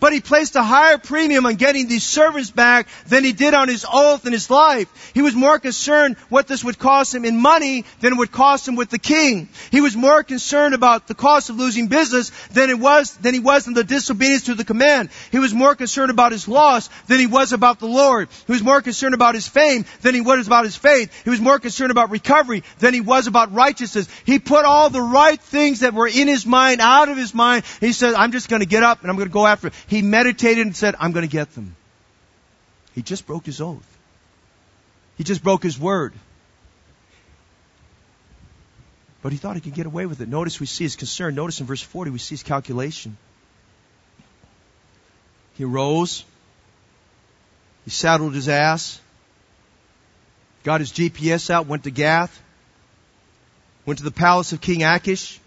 But 0.00 0.12
he 0.12 0.20
placed 0.20 0.56
a 0.56 0.62
higher 0.62 0.98
premium 0.98 1.46
on 1.46 1.56
getting 1.56 1.88
these 1.88 2.04
servants 2.04 2.50
back 2.50 2.88
than 3.06 3.24
he 3.24 3.32
did 3.32 3.54
on 3.54 3.68
his 3.68 3.86
oath 3.90 4.24
and 4.24 4.32
his 4.32 4.50
life. 4.50 5.12
He 5.14 5.22
was 5.22 5.34
more 5.34 5.58
concerned 5.58 6.16
what 6.28 6.46
this 6.46 6.64
would 6.64 6.78
cost 6.78 7.14
him 7.14 7.24
in 7.24 7.40
money 7.40 7.84
than 8.00 8.12
it 8.12 8.16
would 8.16 8.32
cost 8.32 8.66
him 8.66 8.76
with 8.76 8.90
the 8.90 8.98
king. 8.98 9.48
He 9.70 9.80
was 9.80 9.96
more 9.96 10.22
concerned 10.22 10.74
about 10.74 11.06
the 11.06 11.14
cost 11.14 11.50
of 11.50 11.56
losing 11.56 11.88
business 11.88 12.30
than 12.48 12.70
it 12.70 12.78
was, 12.78 13.16
than 13.16 13.34
he 13.34 13.40
was 13.40 13.66
in 13.66 13.74
the 13.74 13.84
disobedience 13.84 14.44
to 14.44 14.54
the 14.54 14.64
command. 14.64 15.10
He 15.30 15.38
was 15.38 15.54
more 15.54 15.74
concerned 15.74 16.10
about 16.10 16.32
his 16.32 16.48
loss 16.48 16.88
than 17.06 17.18
he 17.18 17.26
was 17.26 17.52
about 17.52 17.80
the 17.80 17.86
Lord. 17.86 18.28
He 18.46 18.52
was 18.52 18.62
more 18.62 18.82
concerned 18.82 19.14
about 19.14 19.34
his 19.34 19.48
fame 19.48 19.84
than 20.02 20.14
he 20.14 20.20
was 20.20 20.46
about 20.46 20.64
his 20.64 20.76
faith. 20.76 21.12
He 21.24 21.30
was 21.30 21.40
more 21.40 21.58
concerned 21.58 21.90
about 21.90 22.10
recovery 22.10 22.62
than 22.78 22.94
he 22.94 23.00
was 23.00 23.26
about 23.26 23.52
righteousness. 23.52 24.08
He 24.24 24.38
put 24.38 24.64
all 24.64 24.90
the 24.90 25.02
right 25.02 25.40
things 25.40 25.80
that 25.80 25.94
were 25.94 26.08
in 26.08 26.28
his 26.28 26.46
mind 26.46 26.80
out 26.80 27.08
of 27.08 27.16
his 27.16 27.34
mind. 27.34 27.64
He 27.80 27.92
said, 27.92 28.14
I'm 28.14 28.32
just 28.32 28.48
going 28.48 28.60
to 28.60 28.66
get 28.66 28.82
up 28.82 29.02
and 29.02 29.10
I'm 29.10 29.16
going 29.16 29.28
to 29.28 29.32
go 29.32 29.46
after 29.46 29.68
it. 29.68 29.74
He 29.86 30.02
meditated 30.02 30.66
and 30.66 30.76
said, 30.76 30.94
I'm 30.98 31.12
going 31.12 31.26
to 31.26 31.32
get 31.32 31.54
them. 31.54 31.76
He 32.94 33.02
just 33.02 33.26
broke 33.26 33.46
his 33.46 33.60
oath. 33.60 33.98
He 35.16 35.24
just 35.24 35.42
broke 35.42 35.62
his 35.62 35.78
word. 35.78 36.14
But 39.22 39.32
he 39.32 39.38
thought 39.38 39.56
he 39.56 39.60
could 39.60 39.74
get 39.74 39.86
away 39.86 40.06
with 40.06 40.20
it. 40.20 40.28
Notice 40.28 40.60
we 40.60 40.66
see 40.66 40.84
his 40.84 40.96
concern. 40.96 41.34
Notice 41.34 41.60
in 41.60 41.66
verse 41.66 41.82
40 41.82 42.10
we 42.10 42.18
see 42.18 42.34
his 42.34 42.42
calculation. 42.42 43.16
He 45.54 45.64
rose. 45.64 46.24
He 47.84 47.90
saddled 47.90 48.34
his 48.34 48.48
ass. 48.48 49.00
Got 50.62 50.80
his 50.80 50.92
GPS 50.92 51.50
out, 51.50 51.66
went 51.66 51.84
to 51.84 51.90
Gath. 51.90 52.42
Went 53.86 53.98
to 53.98 54.04
the 54.04 54.10
palace 54.10 54.52
of 54.52 54.60
King 54.60 54.84
Achish. 54.84 55.40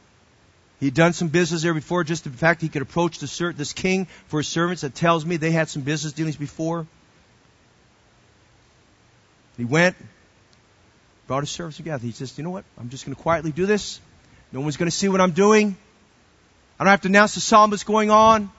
He'd 0.81 0.95
done 0.95 1.13
some 1.13 1.27
business 1.27 1.61
there 1.61 1.75
before, 1.75 2.03
just 2.03 2.23
the 2.23 2.31
fact 2.31 2.59
he 2.59 2.67
could 2.67 2.81
approach 2.81 3.19
this, 3.19 3.37
this 3.37 3.71
king 3.71 4.07
for 4.27 4.39
his 4.39 4.47
servants. 4.47 4.81
That 4.81 4.95
tells 4.95 5.23
me 5.23 5.37
they 5.37 5.51
had 5.51 5.69
some 5.69 5.83
business 5.83 6.11
dealings 6.11 6.37
before. 6.37 6.87
He 9.57 9.63
went, 9.63 9.95
brought 11.27 11.41
his 11.41 11.51
servants 11.51 11.77
together. 11.77 12.03
He 12.03 12.11
says, 12.11 12.35
you 12.35 12.43
know 12.43 12.49
what? 12.49 12.65
I'm 12.79 12.89
just 12.89 13.05
going 13.05 13.15
to 13.15 13.21
quietly 13.21 13.51
do 13.51 13.67
this. 13.67 13.99
No 14.51 14.61
one's 14.61 14.75
going 14.75 14.89
to 14.89 14.95
see 14.95 15.07
what 15.07 15.21
I'm 15.21 15.33
doing. 15.33 15.77
I 16.79 16.83
don't 16.83 16.89
have 16.89 17.01
to 17.01 17.09
announce 17.09 17.35
to 17.35 17.41
Solomon 17.41 17.69
what's 17.69 17.83
going 17.83 18.09
on. 18.09 18.49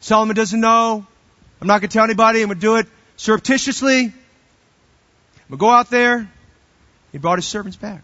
Solomon 0.00 0.34
doesn't 0.34 0.60
know. 0.60 1.06
I'm 1.60 1.66
not 1.66 1.82
going 1.82 1.90
to 1.90 1.94
tell 1.94 2.04
anybody. 2.04 2.40
I'm 2.40 2.48
going 2.48 2.58
to 2.58 2.62
do 2.62 2.76
it 2.76 2.86
surreptitiously. 3.16 4.04
I'm 4.04 4.10
going 4.10 4.14
to 5.50 5.56
go 5.58 5.68
out 5.68 5.90
there. 5.90 6.30
He 7.12 7.18
brought 7.18 7.36
his 7.36 7.46
servants 7.46 7.76
back. 7.76 8.02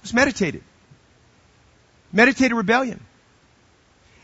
Was 0.00 0.14
meditated. 0.14 0.62
Meditated 2.12 2.56
rebellion. 2.56 3.00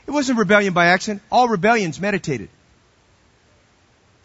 It 0.06 0.10
wasn't 0.10 0.38
rebellion 0.38 0.74
by 0.74 0.86
accident. 0.86 1.22
All 1.30 1.48
rebellions 1.48 2.00
meditated. 2.00 2.48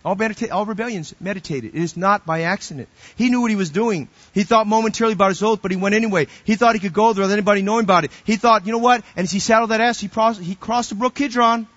All, 0.06 0.18
medita- 0.18 0.52
all 0.52 0.66
rebellions 0.66 1.16
meditated. 1.22 1.76
It 1.76 1.82
is 1.82 1.96
not 1.96 2.26
by 2.26 2.42
accident. 2.42 2.90
He 3.16 3.30
knew 3.30 3.40
what 3.40 3.52
he 3.52 3.56
was 3.56 3.70
doing. 3.70 4.10
He 4.34 4.44
thought 4.44 4.68
momentarily 4.68 5.14
about 5.14 5.30
his 5.30 5.42
oath, 5.42 5.62
but 5.62 5.72
he 5.72 5.78
went 5.78 5.96
anyway. 5.96 6.28
He 6.44 6.56
thought 6.56 6.76
he 6.76 6.82
could 6.82 6.94
go 6.94 7.14
there 7.14 7.22
without 7.22 7.34
anybody 7.34 7.62
knowing 7.62 7.86
about 7.86 8.04
it. 8.04 8.12
He 8.26 8.36
thought, 8.36 8.66
you 8.66 8.74
know 8.74 8.80
what? 8.80 9.04
And 9.16 9.24
as 9.24 9.32
he 9.32 9.40
saddled 9.40 9.70
that 9.70 9.80
ass, 9.80 10.02
he 10.02 10.10
crossed, 10.10 10.42
he 10.42 10.56
crossed 10.56 10.90
the 10.90 10.96
brook 10.96 11.16
Kidron. 11.16 11.68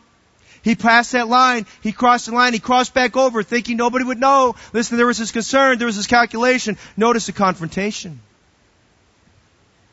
He 0.63 0.75
passed 0.75 1.13
that 1.13 1.29
line. 1.29 1.67
He 1.83 1.93
crossed 1.93 2.27
the 2.27 2.33
line. 2.33 2.53
He 2.53 2.59
crossed 2.59 2.93
back 2.93 3.17
over 3.17 3.45
thinking 3.45 3.77
nobody 3.77 4.05
would 4.05 4.19
know. 4.19 4.57
Listen, 4.73 4.97
there 4.97 5.07
was 5.07 5.19
his 5.19 5.31
concern. 5.31 5.79
There 5.79 5.87
was 5.87 5.95
his 5.95 6.09
calculation. 6.09 6.77
Notice 6.97 7.27
the 7.27 7.33
confrontation. 7.33 8.21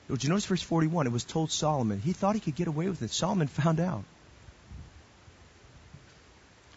Would 0.09 0.23
you 0.23 0.29
notice 0.29 0.45
verse 0.45 0.61
41? 0.61 1.07
It 1.07 1.13
was 1.13 1.23
told 1.23 1.51
Solomon. 1.51 1.99
He 1.99 2.13
thought 2.13 2.35
he 2.35 2.41
could 2.41 2.55
get 2.55 2.67
away 2.67 2.87
with 2.87 3.01
it. 3.01 3.11
Solomon 3.11 3.47
found 3.47 3.79
out. 3.79 4.03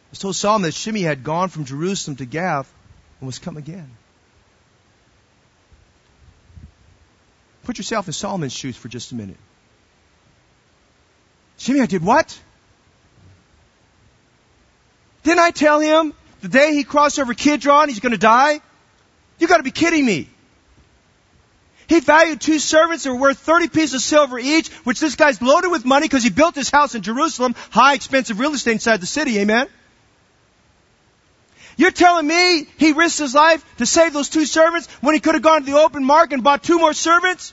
It 0.07 0.11
was 0.11 0.18
told 0.20 0.37
Solomon 0.37 0.62
that 0.62 0.74
Shimei 0.74 1.03
had 1.03 1.24
gone 1.24 1.49
from 1.49 1.64
Jerusalem 1.64 2.16
to 2.16 2.24
Gath 2.24 2.72
and 3.20 3.27
was 3.27 3.39
come 3.39 3.57
again. 3.57 3.91
Put 7.64 7.79
yourself 7.79 8.07
in 8.07 8.12
Solomon's 8.12 8.53
shoes 8.53 8.77
for 8.77 8.89
just 8.89 9.11
a 9.11 9.16
minute. 9.16 9.37
Shimei 11.59 11.87
did 11.87 12.05
what? 12.05 12.39
Didn't 15.24 15.41
I 15.41 15.51
tell 15.51 15.81
him 15.81 16.14
the 16.43 16.49
day 16.49 16.74
he 16.74 16.85
crossed 16.85 17.18
over 17.18 17.35
Kidron 17.35 17.89
he's 17.89 17.99
going 17.99 18.12
to 18.12 18.18
die? 18.18 18.61
You 19.41 19.49
got 19.49 19.57
to 19.57 19.64
be 19.64 19.72
kidding 19.72 20.07
me. 20.07 20.29
He 21.89 22.01
valued 22.01 22.41
two 22.41 22.59
servants 22.59 23.05
that 23.05 23.11
were 23.11 23.20
worth 23.20 23.39
30 23.39 23.68
pieces 23.68 23.95
of 23.95 24.01
silver 24.03 24.39
each, 24.39 24.68
which 24.84 24.99
this 24.99 25.14
guy's 25.14 25.41
loaded 25.41 25.70
with 25.70 25.84
money 25.84 26.07
because 26.07 26.24
he 26.24 26.30
built 26.30 26.55
his 26.55 26.70
house 26.70 26.95
in 26.95 27.03
Jerusalem, 27.03 27.55
high 27.70 27.95
expensive 27.95 28.41
real 28.41 28.55
estate 28.55 28.72
inside 28.72 29.01
the 29.01 29.07
city, 29.07 29.39
amen? 29.39 29.68
You're 31.76 31.91
telling 31.91 32.26
me 32.26 32.66
he 32.78 32.93
risked 32.93 33.20
his 33.20 33.34
life 33.34 33.64
to 33.76 33.87
save 33.87 34.12
those 34.12 34.30
two 34.30 34.47
servants 34.47 34.89
when 35.01 35.14
he 35.14 35.20
could 35.20 35.34
have 35.34 35.43
gone 35.43 35.64
to 35.64 35.70
the 35.70 35.78
open 35.78 36.05
market 36.05 36.34
and 36.34 36.43
bought 36.43 36.62
two 36.62 36.78
more 36.78 36.95
servants? 36.95 37.53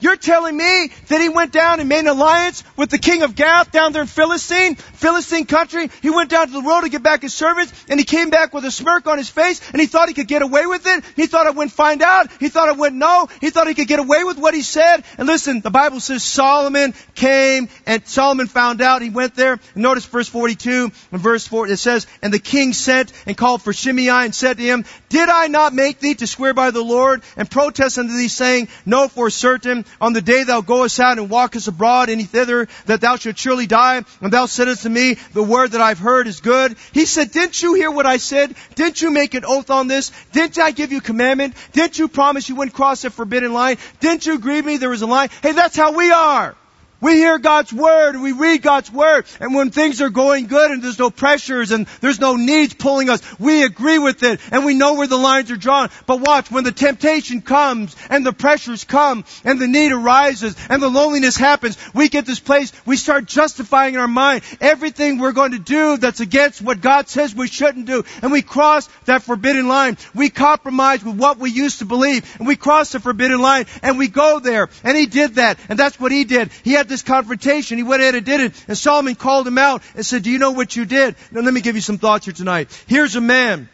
You're 0.00 0.16
telling 0.16 0.56
me 0.56 0.90
that 1.08 1.20
he 1.20 1.28
went 1.28 1.52
down 1.52 1.80
and 1.80 1.88
made 1.88 2.00
an 2.00 2.08
alliance 2.08 2.62
with 2.76 2.90
the 2.90 2.98
king 2.98 3.22
of 3.22 3.34
Gath 3.34 3.70
down 3.72 3.92
there 3.92 4.02
in 4.02 4.08
Philistine, 4.08 4.74
Philistine 4.76 5.46
country. 5.46 5.90
He 6.02 6.10
went 6.10 6.30
down 6.30 6.46
to 6.46 6.52
the 6.52 6.60
world 6.60 6.84
to 6.84 6.90
get 6.90 7.02
back 7.02 7.22
his 7.22 7.34
servants 7.34 7.72
and 7.88 7.98
he 7.98 8.04
came 8.04 8.30
back 8.30 8.52
with 8.52 8.64
a 8.64 8.70
smirk 8.70 9.06
on 9.06 9.18
his 9.18 9.28
face 9.28 9.60
and 9.72 9.80
he 9.80 9.86
thought 9.86 10.08
he 10.08 10.14
could 10.14 10.28
get 10.28 10.42
away 10.42 10.66
with 10.66 10.86
it. 10.86 11.04
He 11.14 11.26
thought 11.26 11.46
I 11.46 11.50
wouldn't 11.50 11.72
find 11.72 12.02
out. 12.02 12.30
He 12.40 12.48
thought 12.48 12.68
I 12.68 12.72
wouldn't 12.72 12.98
know. 12.98 13.28
He 13.40 13.50
thought 13.50 13.68
he 13.68 13.74
could 13.74 13.88
get 13.88 13.98
away 13.98 14.24
with 14.24 14.38
what 14.38 14.54
he 14.54 14.62
said. 14.62 15.04
And 15.18 15.26
listen, 15.26 15.60
the 15.60 15.70
Bible 15.70 16.00
says 16.00 16.22
Solomon 16.22 16.94
came 17.14 17.68
and 17.86 18.06
Solomon 18.06 18.46
found 18.46 18.80
out. 18.80 19.02
He 19.02 19.10
went 19.10 19.34
there. 19.34 19.58
Notice 19.74 20.06
verse 20.06 20.28
42 20.28 20.90
and 21.12 21.20
verse 21.20 21.46
4, 21.46 21.68
it 21.68 21.76
says, 21.78 22.06
And 22.22 22.32
the 22.32 22.38
king 22.38 22.72
sent 22.72 23.12
and 23.26 23.36
called 23.36 23.62
for 23.62 23.72
Shimei 23.72 24.08
and 24.08 24.34
said 24.34 24.58
to 24.58 24.62
him, 24.62 24.84
Did 25.08 25.28
I 25.28 25.48
not 25.48 25.74
make 25.74 26.00
thee 26.00 26.14
to 26.14 26.26
swear 26.26 26.54
by 26.54 26.70
the 26.70 26.82
Lord 26.82 27.22
and 27.36 27.50
protest 27.50 27.98
unto 27.98 28.16
thee 28.16 28.28
saying, 28.28 28.68
Know 28.84 29.08
for 29.08 29.30
certain 29.30 29.65
on 30.00 30.12
the 30.12 30.22
day 30.22 30.44
thou 30.44 30.60
goest 30.60 31.00
out 31.00 31.18
and 31.18 31.30
walkest 31.30 31.68
abroad 31.68 32.08
any 32.08 32.24
thither, 32.24 32.68
that 32.86 33.00
thou 33.00 33.16
shalt 33.16 33.38
surely 33.38 33.66
die, 33.66 34.04
and 34.20 34.32
thou 34.32 34.46
saidst 34.46 34.82
to 34.82 34.90
me, 34.90 35.14
the 35.32 35.42
word 35.42 35.72
that 35.72 35.80
I've 35.80 35.98
heard 35.98 36.26
is 36.26 36.40
good. 36.40 36.76
He 36.92 37.06
said, 37.06 37.30
didn't 37.30 37.62
you 37.62 37.74
hear 37.74 37.90
what 37.90 38.06
I 38.06 38.16
said? 38.16 38.54
Didn't 38.74 39.02
you 39.02 39.10
make 39.10 39.34
an 39.34 39.44
oath 39.44 39.70
on 39.70 39.88
this? 39.88 40.12
Didn't 40.32 40.58
I 40.58 40.70
give 40.70 40.92
you 40.92 41.00
commandment? 41.00 41.54
Didn't 41.72 41.98
you 41.98 42.08
promise 42.08 42.48
you 42.48 42.56
wouldn't 42.56 42.74
cross 42.74 43.02
the 43.02 43.10
forbidden 43.10 43.52
line? 43.52 43.78
Didn't 44.00 44.26
you 44.26 44.38
grieve 44.38 44.64
me 44.64 44.76
there 44.76 44.90
was 44.90 45.02
a 45.02 45.06
line? 45.06 45.30
Hey, 45.42 45.52
that's 45.52 45.76
how 45.76 45.92
we 45.92 46.10
are. 46.10 46.56
We 47.00 47.14
hear 47.14 47.38
God's 47.38 47.72
Word 47.72 48.16
we 48.20 48.32
read 48.32 48.62
God's 48.62 48.90
Word 48.90 49.26
and 49.40 49.54
when 49.54 49.70
things 49.70 50.00
are 50.00 50.10
going 50.10 50.46
good 50.46 50.70
and 50.70 50.82
there's 50.82 50.98
no 50.98 51.10
pressures 51.10 51.70
and 51.70 51.86
there's 52.00 52.20
no 52.20 52.36
needs 52.36 52.74
pulling 52.74 53.10
us, 53.10 53.22
we 53.38 53.64
agree 53.64 53.98
with 53.98 54.22
it 54.22 54.40
and 54.50 54.64
we 54.64 54.74
know 54.74 54.94
where 54.94 55.06
the 55.06 55.18
lines 55.18 55.50
are 55.50 55.56
drawn. 55.56 55.90
But 56.06 56.20
watch, 56.20 56.50
when 56.50 56.64
the 56.64 56.72
temptation 56.72 57.42
comes 57.42 57.94
and 58.10 58.24
the 58.24 58.32
pressures 58.32 58.84
come 58.84 59.24
and 59.44 59.60
the 59.60 59.68
need 59.68 59.92
arises 59.92 60.56
and 60.68 60.82
the 60.82 60.88
loneliness 60.88 61.36
happens, 61.36 61.76
we 61.94 62.08
get 62.08 62.26
this 62.26 62.40
place, 62.40 62.72
we 62.84 62.96
start 62.96 63.26
justifying 63.26 63.94
in 63.94 64.00
our 64.00 64.08
mind 64.08 64.42
everything 64.60 65.18
we're 65.18 65.32
going 65.32 65.52
to 65.52 65.58
do 65.58 65.96
that's 65.98 66.20
against 66.20 66.62
what 66.62 66.80
God 66.80 67.08
says 67.08 67.34
we 67.34 67.48
shouldn't 67.48 67.86
do 67.86 68.04
and 68.22 68.32
we 68.32 68.42
cross 68.42 68.88
that 69.04 69.22
forbidden 69.22 69.68
line. 69.68 69.98
We 70.14 70.30
compromise 70.30 71.04
with 71.04 71.16
what 71.16 71.38
we 71.38 71.50
used 71.50 71.80
to 71.80 71.84
believe 71.84 72.36
and 72.38 72.46
we 72.46 72.56
cross 72.56 72.92
the 72.92 73.00
forbidden 73.00 73.40
line 73.40 73.66
and 73.82 73.98
we 73.98 74.08
go 74.08 74.40
there 74.40 74.68
and 74.82 74.96
He 74.96 75.06
did 75.06 75.36
that 75.36 75.58
and 75.68 75.78
that's 75.78 76.00
what 76.00 76.12
He 76.12 76.24
did. 76.24 76.50
He 76.64 76.72
had 76.72 76.85
had 76.86 76.88
this 76.92 77.02
confrontation. 77.02 77.78
He 77.78 77.82
went 77.82 78.02
ahead 78.02 78.14
and 78.14 78.24
did 78.24 78.40
it. 78.40 78.64
And 78.68 78.78
Solomon 78.78 79.16
called 79.16 79.46
him 79.46 79.58
out 79.58 79.82
and 79.94 80.06
said, 80.06 80.22
do 80.22 80.30
you 80.30 80.38
know 80.38 80.52
what 80.52 80.76
you 80.76 80.84
did? 80.84 81.16
Now 81.32 81.40
let 81.40 81.52
me 81.52 81.60
give 81.60 81.74
you 81.74 81.80
some 81.82 81.98
thoughts 81.98 82.26
here 82.26 82.34
tonight. 82.34 82.68
Here's 82.86 83.16
a 83.16 83.20
man 83.20 83.68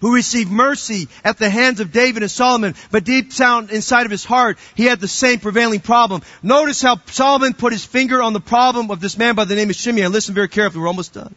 who 0.00 0.14
received 0.14 0.50
mercy 0.50 1.08
at 1.24 1.38
the 1.38 1.48
hands 1.48 1.80
of 1.80 1.92
David 1.92 2.22
and 2.22 2.30
Solomon, 2.30 2.74
but 2.90 3.04
deep 3.04 3.34
down 3.34 3.70
inside 3.70 4.04
of 4.04 4.10
his 4.10 4.24
heart, 4.24 4.58
he 4.74 4.84
had 4.84 5.00
the 5.00 5.08
same 5.08 5.38
prevailing 5.38 5.80
problem. 5.80 6.22
Notice 6.42 6.82
how 6.82 7.00
Solomon 7.06 7.54
put 7.54 7.72
his 7.72 7.84
finger 7.84 8.20
on 8.20 8.32
the 8.32 8.40
problem 8.40 8.90
of 8.90 9.00
this 9.00 9.16
man 9.16 9.34
by 9.34 9.44
the 9.44 9.54
name 9.54 9.70
of 9.70 9.76
Shimei. 9.76 10.02
And 10.02 10.12
Listen 10.12 10.34
very 10.34 10.48
carefully, 10.48 10.82
we're 10.82 10.88
almost 10.88 11.14
done. 11.14 11.34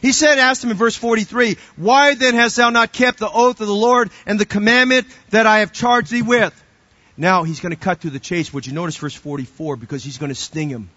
He 0.00 0.12
said, 0.12 0.38
asked 0.38 0.64
him 0.64 0.70
in 0.70 0.76
verse 0.76 0.96
43, 0.96 1.58
Why 1.76 2.14
then 2.14 2.34
hast 2.34 2.56
thou 2.56 2.70
not 2.70 2.92
kept 2.92 3.18
the 3.18 3.30
oath 3.30 3.60
of 3.60 3.66
the 3.66 3.74
Lord 3.74 4.10
and 4.24 4.40
the 4.40 4.46
commandment 4.46 5.06
that 5.30 5.46
I 5.46 5.58
have 5.58 5.72
charged 5.72 6.10
thee 6.10 6.22
with? 6.22 6.61
Now 7.16 7.42
he's 7.42 7.60
going 7.60 7.70
to 7.70 7.80
cut 7.80 8.02
to 8.02 8.10
the 8.10 8.18
chase. 8.18 8.52
Would 8.52 8.66
you 8.66 8.72
notice 8.72 8.96
verse 8.96 9.14
44? 9.14 9.76
Because 9.76 10.02
he's 10.02 10.18
going 10.18 10.30
to 10.30 10.34
sting 10.34 10.68
him. 10.68 10.90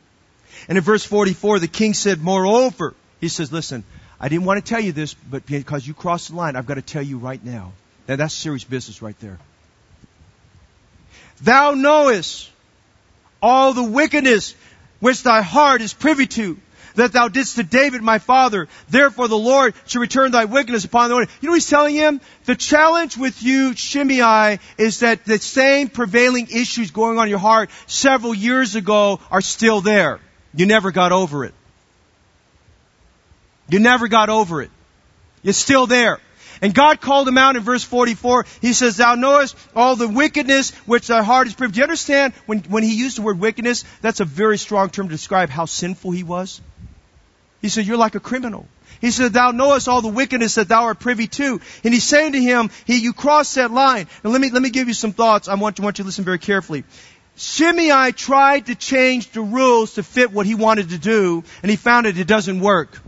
And 0.68 0.78
in 0.78 0.84
verse 0.84 1.03
44, 1.03 1.59
the 1.59 1.68
king 1.68 1.93
said, 1.93 2.22
Moreover, 2.22 2.93
he 3.20 3.28
says, 3.28 3.51
Listen, 3.51 3.84
I 4.20 4.30
didn't 4.30 4.45
want 4.45 4.63
to 4.63 4.70
tell 4.70 4.80
you 4.80 4.91
this, 4.91 5.13
but 5.13 5.45
because 5.45 5.86
you 5.86 5.93
crossed 5.93 6.30
the 6.30 6.36
line, 6.36 6.55
I've 6.55 6.66
got 6.66 6.76
to 6.76 6.82
tell 6.82 7.01
you 7.01 7.18
right 7.18 7.43
now. 7.43 7.74
Now 8.07 8.16
that's 8.16 8.34
serious 8.34 8.63
business 8.63 9.01
right 9.01 9.20
there. 9.20 9.38
Thou 11.41 11.72
knowest 11.72 12.49
all 13.41 13.74
the 13.74 13.84
wickedness 13.84 14.55
which 14.99 15.24
thy 15.24 15.41
heart 15.41 15.82
is 15.82 15.93
privy 15.93 16.26
to, 16.28 16.57
that 16.96 17.14
thou 17.14 17.28
didst 17.28 17.56
to 17.56 17.64
David 17.64 18.02
my 18.02 18.20
father. 18.20 18.68
Therefore 18.89 19.28
the 19.28 19.38
Lord 19.38 19.74
shall 19.86 20.02
return 20.02 20.32
thy 20.32 20.46
wickedness 20.46 20.86
upon 20.86 21.10
the 21.10 21.16
Lord. 21.16 21.30
You 21.41 21.48
know 21.48 21.52
what 21.52 21.58
he's 21.58 21.70
telling 21.70 21.96
him? 21.96 22.22
The 22.46 22.56
challenge 22.56 23.18
with 23.18 23.41
you, 23.43 23.76
Shimei, 23.76 24.60
is 24.78 25.00
that 25.00 25.26
the 25.26 25.38
same 25.39 25.89
prevailing 25.89 26.48
issues 26.48 26.91
going 26.91 27.18
on 27.18 27.26
in 27.26 27.30
your 27.30 27.39
heart 27.39 27.70
several 27.88 28.34
years 28.34 28.76
ago 28.76 29.20
are 29.32 29.41
still 29.41 29.82
there. 29.82 30.20
You 30.54 30.66
never 30.66 30.91
got 30.91 31.12
over 31.12 31.46
it. 31.46 31.54
You 33.70 33.80
never 33.80 34.08
got 34.08 34.30
over 34.30 34.62
it. 34.62 34.72
It's 35.43 35.58
still 35.58 35.88
there. 35.88 36.20
And 36.62 36.74
God 36.74 37.02
called 37.02 37.28
him 37.28 37.38
out 37.38 37.56
in 37.56 37.64
verse 37.64 37.84
44. 37.84 38.46
He 38.62 38.74
says, 38.74 38.98
Thou 38.98 39.16
knowest 39.16 39.58
all 39.76 39.96
the 39.96 40.08
wickedness 40.08 40.72
which 40.86 41.08
thy 41.08 41.22
heart 41.22 41.48
is 41.48 41.54
proved. 41.54 41.74
Do 41.74 41.80
you 41.80 41.84
understand 41.84 42.34
when, 42.46 42.60
when 42.60 42.84
he 42.84 42.96
used 42.96 43.18
the 43.18 43.22
word 43.22 43.39
wickedness? 43.39 43.84
That's 44.02 44.20
a 44.20 44.26
very 44.26 44.58
strong 44.58 44.89
term 44.89 45.10
to 45.10 45.14
describe 45.14 45.50
how 45.50 45.66
sinful 45.66 46.12
he 46.12 46.24
was. 46.24 46.62
He 47.66 47.70
said, 47.70 47.88
You're 47.88 47.97
like 47.97 48.13
a 48.13 48.20
criminal. 48.20 48.68
He 49.01 49.09
said, 49.09 49.34
Thou 49.34 49.49
knowest 49.49 49.88
all 49.88 50.03
the 50.03 50.07
wickedness 50.07 50.53
that 50.53 50.68
thou 50.68 50.84
art 50.84 50.99
privy 50.99 51.26
to. 51.26 51.59
And 51.84 51.93
he's 51.95 52.03
saying 52.03 52.34
to 52.34 52.39
him, 52.39 52.70
he, 52.86 52.97
You 52.97 53.11
crossed 53.11 53.55
that 53.55 53.72
line. 53.72 54.05
And 54.24 54.32
let 54.32 54.39
me, 54.39 54.51
let 54.51 54.61
me 54.61 54.70
give 54.70 54.88
you 54.88 54.93
some 54.93 55.13
thoughts. 55.13 55.47
I 55.47 55.55
want, 55.55 55.80
want 55.80 55.97
you 55.97 56.03
to 56.03 56.05
listen 56.05 56.26
very 56.26 56.38
carefully. 56.38 56.84
Shimei 57.38 58.11
tried 58.11 58.68
to 58.68 58.76
change 58.76 59.32
the 59.32 59.41
rules 59.41 59.95
to 59.95 60.03
fit 60.03 60.32
what 60.32 60.45
he 60.45 60.53
wanted 60.53 60.89
to 60.89 60.99
do, 60.99 61.43
and 61.63 61.72
he 61.72 61.76
found 61.76 62.05
that 62.05 62.20
it 62.20 62.28
doesn't 62.28 62.59
work. 62.59 63.01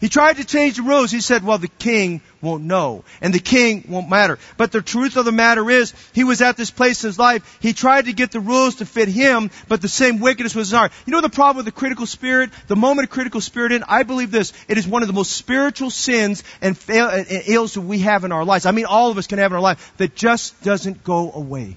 He 0.00 0.08
tried 0.08 0.36
to 0.36 0.44
change 0.44 0.76
the 0.76 0.82
rules. 0.82 1.10
He 1.10 1.20
said, 1.20 1.44
well, 1.44 1.58
the 1.58 1.68
king 1.68 2.20
won't 2.40 2.64
know. 2.64 3.04
And 3.20 3.32
the 3.32 3.38
king 3.38 3.84
won't 3.88 4.08
matter. 4.08 4.38
But 4.56 4.72
the 4.72 4.82
truth 4.82 5.16
of 5.16 5.24
the 5.24 5.32
matter 5.32 5.70
is, 5.70 5.94
he 6.12 6.24
was 6.24 6.42
at 6.42 6.56
this 6.56 6.70
place 6.70 7.02
in 7.02 7.08
his 7.08 7.18
life. 7.18 7.58
He 7.60 7.72
tried 7.72 8.06
to 8.06 8.12
get 8.12 8.30
the 8.30 8.40
rules 8.40 8.76
to 8.76 8.86
fit 8.86 9.08
him, 9.08 9.50
but 9.68 9.80
the 9.80 9.88
same 9.88 10.20
wickedness 10.20 10.54
was 10.54 10.72
in 10.72 10.78
heart. 10.78 10.92
You 11.06 11.12
know 11.12 11.20
the 11.20 11.28
problem 11.28 11.56
with 11.56 11.66
the 11.66 11.78
critical 11.78 12.06
spirit? 12.06 12.50
The 12.66 12.76
moment 12.76 13.08
of 13.08 13.10
critical 13.10 13.40
spirit 13.40 13.72
in, 13.72 13.84
I 13.86 14.02
believe 14.02 14.30
this, 14.30 14.52
it 14.68 14.78
is 14.78 14.86
one 14.86 15.02
of 15.02 15.08
the 15.08 15.14
most 15.14 15.32
spiritual 15.32 15.90
sins 15.90 16.44
and, 16.60 16.76
fail, 16.76 17.08
and 17.08 17.26
ills 17.46 17.74
that 17.74 17.80
we 17.80 18.00
have 18.00 18.24
in 18.24 18.32
our 18.32 18.44
lives. 18.44 18.66
I 18.66 18.72
mean, 18.72 18.86
all 18.86 19.10
of 19.10 19.18
us 19.18 19.26
can 19.26 19.38
have 19.38 19.52
in 19.52 19.56
our 19.56 19.62
life 19.62 19.92
that 19.96 20.14
just 20.14 20.62
doesn't 20.62 21.04
go 21.04 21.32
away. 21.32 21.76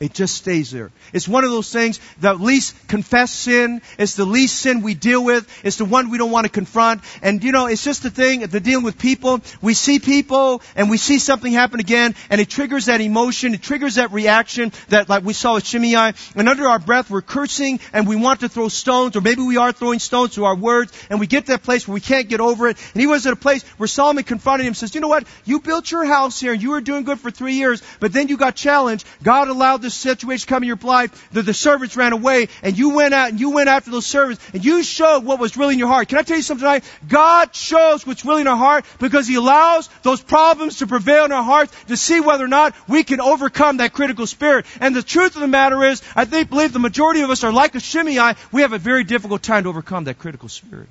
It 0.00 0.14
just 0.14 0.36
stays 0.36 0.70
there. 0.70 0.92
It's 1.12 1.26
one 1.26 1.42
of 1.42 1.50
those 1.50 1.72
things, 1.72 1.98
the 2.20 2.32
least 2.34 2.76
confessed 2.86 3.34
sin. 3.34 3.82
It's 3.98 4.14
the 4.14 4.24
least 4.24 4.60
sin 4.60 4.82
we 4.82 4.94
deal 4.94 5.24
with. 5.24 5.48
It's 5.64 5.76
the 5.76 5.84
one 5.84 6.10
we 6.10 6.18
don't 6.18 6.30
want 6.30 6.44
to 6.44 6.52
confront. 6.52 7.02
And 7.20 7.42
you 7.42 7.50
know, 7.50 7.66
it's 7.66 7.82
just 7.82 8.04
the 8.04 8.10
thing, 8.10 8.40
the 8.40 8.60
dealing 8.60 8.84
with 8.84 8.96
people. 8.96 9.40
We 9.60 9.74
see 9.74 9.98
people 9.98 10.62
and 10.76 10.88
we 10.88 10.98
see 10.98 11.18
something 11.18 11.52
happen 11.52 11.80
again 11.80 12.14
and 12.30 12.40
it 12.40 12.48
triggers 12.48 12.86
that 12.86 13.00
emotion. 13.00 13.54
It 13.54 13.62
triggers 13.62 13.96
that 13.96 14.12
reaction 14.12 14.70
that 14.88 15.08
like 15.08 15.24
we 15.24 15.32
saw 15.32 15.54
with 15.54 15.66
Shimei. 15.66 16.12
And 16.36 16.48
under 16.48 16.68
our 16.68 16.78
breath, 16.78 17.10
we're 17.10 17.20
cursing 17.22 17.80
and 17.92 18.06
we 18.06 18.14
want 18.14 18.40
to 18.40 18.48
throw 18.48 18.68
stones 18.68 19.16
or 19.16 19.20
maybe 19.20 19.42
we 19.42 19.56
are 19.56 19.72
throwing 19.72 19.98
stones 19.98 20.34
to 20.34 20.44
our 20.44 20.54
words 20.54 20.92
and 21.10 21.18
we 21.18 21.26
get 21.26 21.46
to 21.46 21.52
that 21.52 21.64
place 21.64 21.88
where 21.88 21.94
we 21.94 22.00
can't 22.00 22.28
get 22.28 22.40
over 22.40 22.68
it. 22.68 22.76
And 22.94 23.00
he 23.00 23.08
was 23.08 23.26
at 23.26 23.32
a 23.32 23.36
place 23.36 23.64
where 23.78 23.88
Solomon 23.88 24.22
confronted 24.22 24.64
him 24.64 24.70
and 24.70 24.76
says, 24.76 24.94
you 24.94 25.00
know 25.00 25.08
what? 25.08 25.26
You 25.44 25.58
built 25.58 25.90
your 25.90 26.04
house 26.04 26.38
here 26.38 26.52
and 26.52 26.62
you 26.62 26.70
were 26.70 26.80
doing 26.80 27.02
good 27.02 27.18
for 27.18 27.32
three 27.32 27.54
years, 27.54 27.82
but 27.98 28.12
then 28.12 28.28
you 28.28 28.36
got 28.36 28.54
challenged. 28.54 29.04
God 29.24 29.48
allowed 29.48 29.82
this 29.82 29.87
situation 29.94 30.48
come 30.48 30.62
in 30.62 30.68
your 30.68 30.78
life 30.82 31.30
that 31.32 31.42
the 31.42 31.54
servants 31.54 31.96
ran 31.96 32.12
away 32.12 32.48
and 32.62 32.76
you 32.76 32.90
went 32.90 33.14
out 33.14 33.30
and 33.30 33.40
you 33.40 33.50
went 33.50 33.68
after 33.68 33.90
those 33.90 34.06
servants 34.06 34.44
and 34.52 34.64
you 34.64 34.82
showed 34.82 35.24
what 35.24 35.38
was 35.38 35.56
really 35.56 35.74
in 35.74 35.78
your 35.78 35.88
heart. 35.88 36.08
Can 36.08 36.18
I 36.18 36.22
tell 36.22 36.36
you 36.36 36.42
something 36.42 36.64
tonight? 36.64 36.84
God 37.06 37.54
shows 37.54 38.06
what's 38.06 38.24
really 38.24 38.42
in 38.42 38.46
our 38.46 38.56
heart 38.56 38.84
because 38.98 39.26
He 39.26 39.36
allows 39.36 39.88
those 40.02 40.20
problems 40.20 40.78
to 40.78 40.86
prevail 40.86 41.24
in 41.24 41.32
our 41.32 41.42
hearts 41.42 41.72
to 41.86 41.96
see 41.96 42.20
whether 42.20 42.44
or 42.44 42.48
not 42.48 42.74
we 42.88 43.04
can 43.04 43.20
overcome 43.20 43.78
that 43.78 43.92
critical 43.92 44.26
spirit. 44.26 44.66
And 44.80 44.94
the 44.94 45.02
truth 45.02 45.34
of 45.34 45.40
the 45.40 45.48
matter 45.48 45.82
is, 45.84 46.02
I 46.14 46.24
think, 46.24 46.50
believe 46.50 46.72
the 46.72 46.78
majority 46.78 47.22
of 47.22 47.30
us 47.30 47.44
are 47.44 47.52
like 47.52 47.74
a 47.74 47.80
Shimei. 47.80 48.34
We 48.52 48.62
have 48.62 48.72
a 48.72 48.78
very 48.78 49.04
difficult 49.04 49.42
time 49.42 49.64
to 49.64 49.68
overcome 49.68 50.04
that 50.04 50.18
critical 50.18 50.48
spirit. 50.48 50.88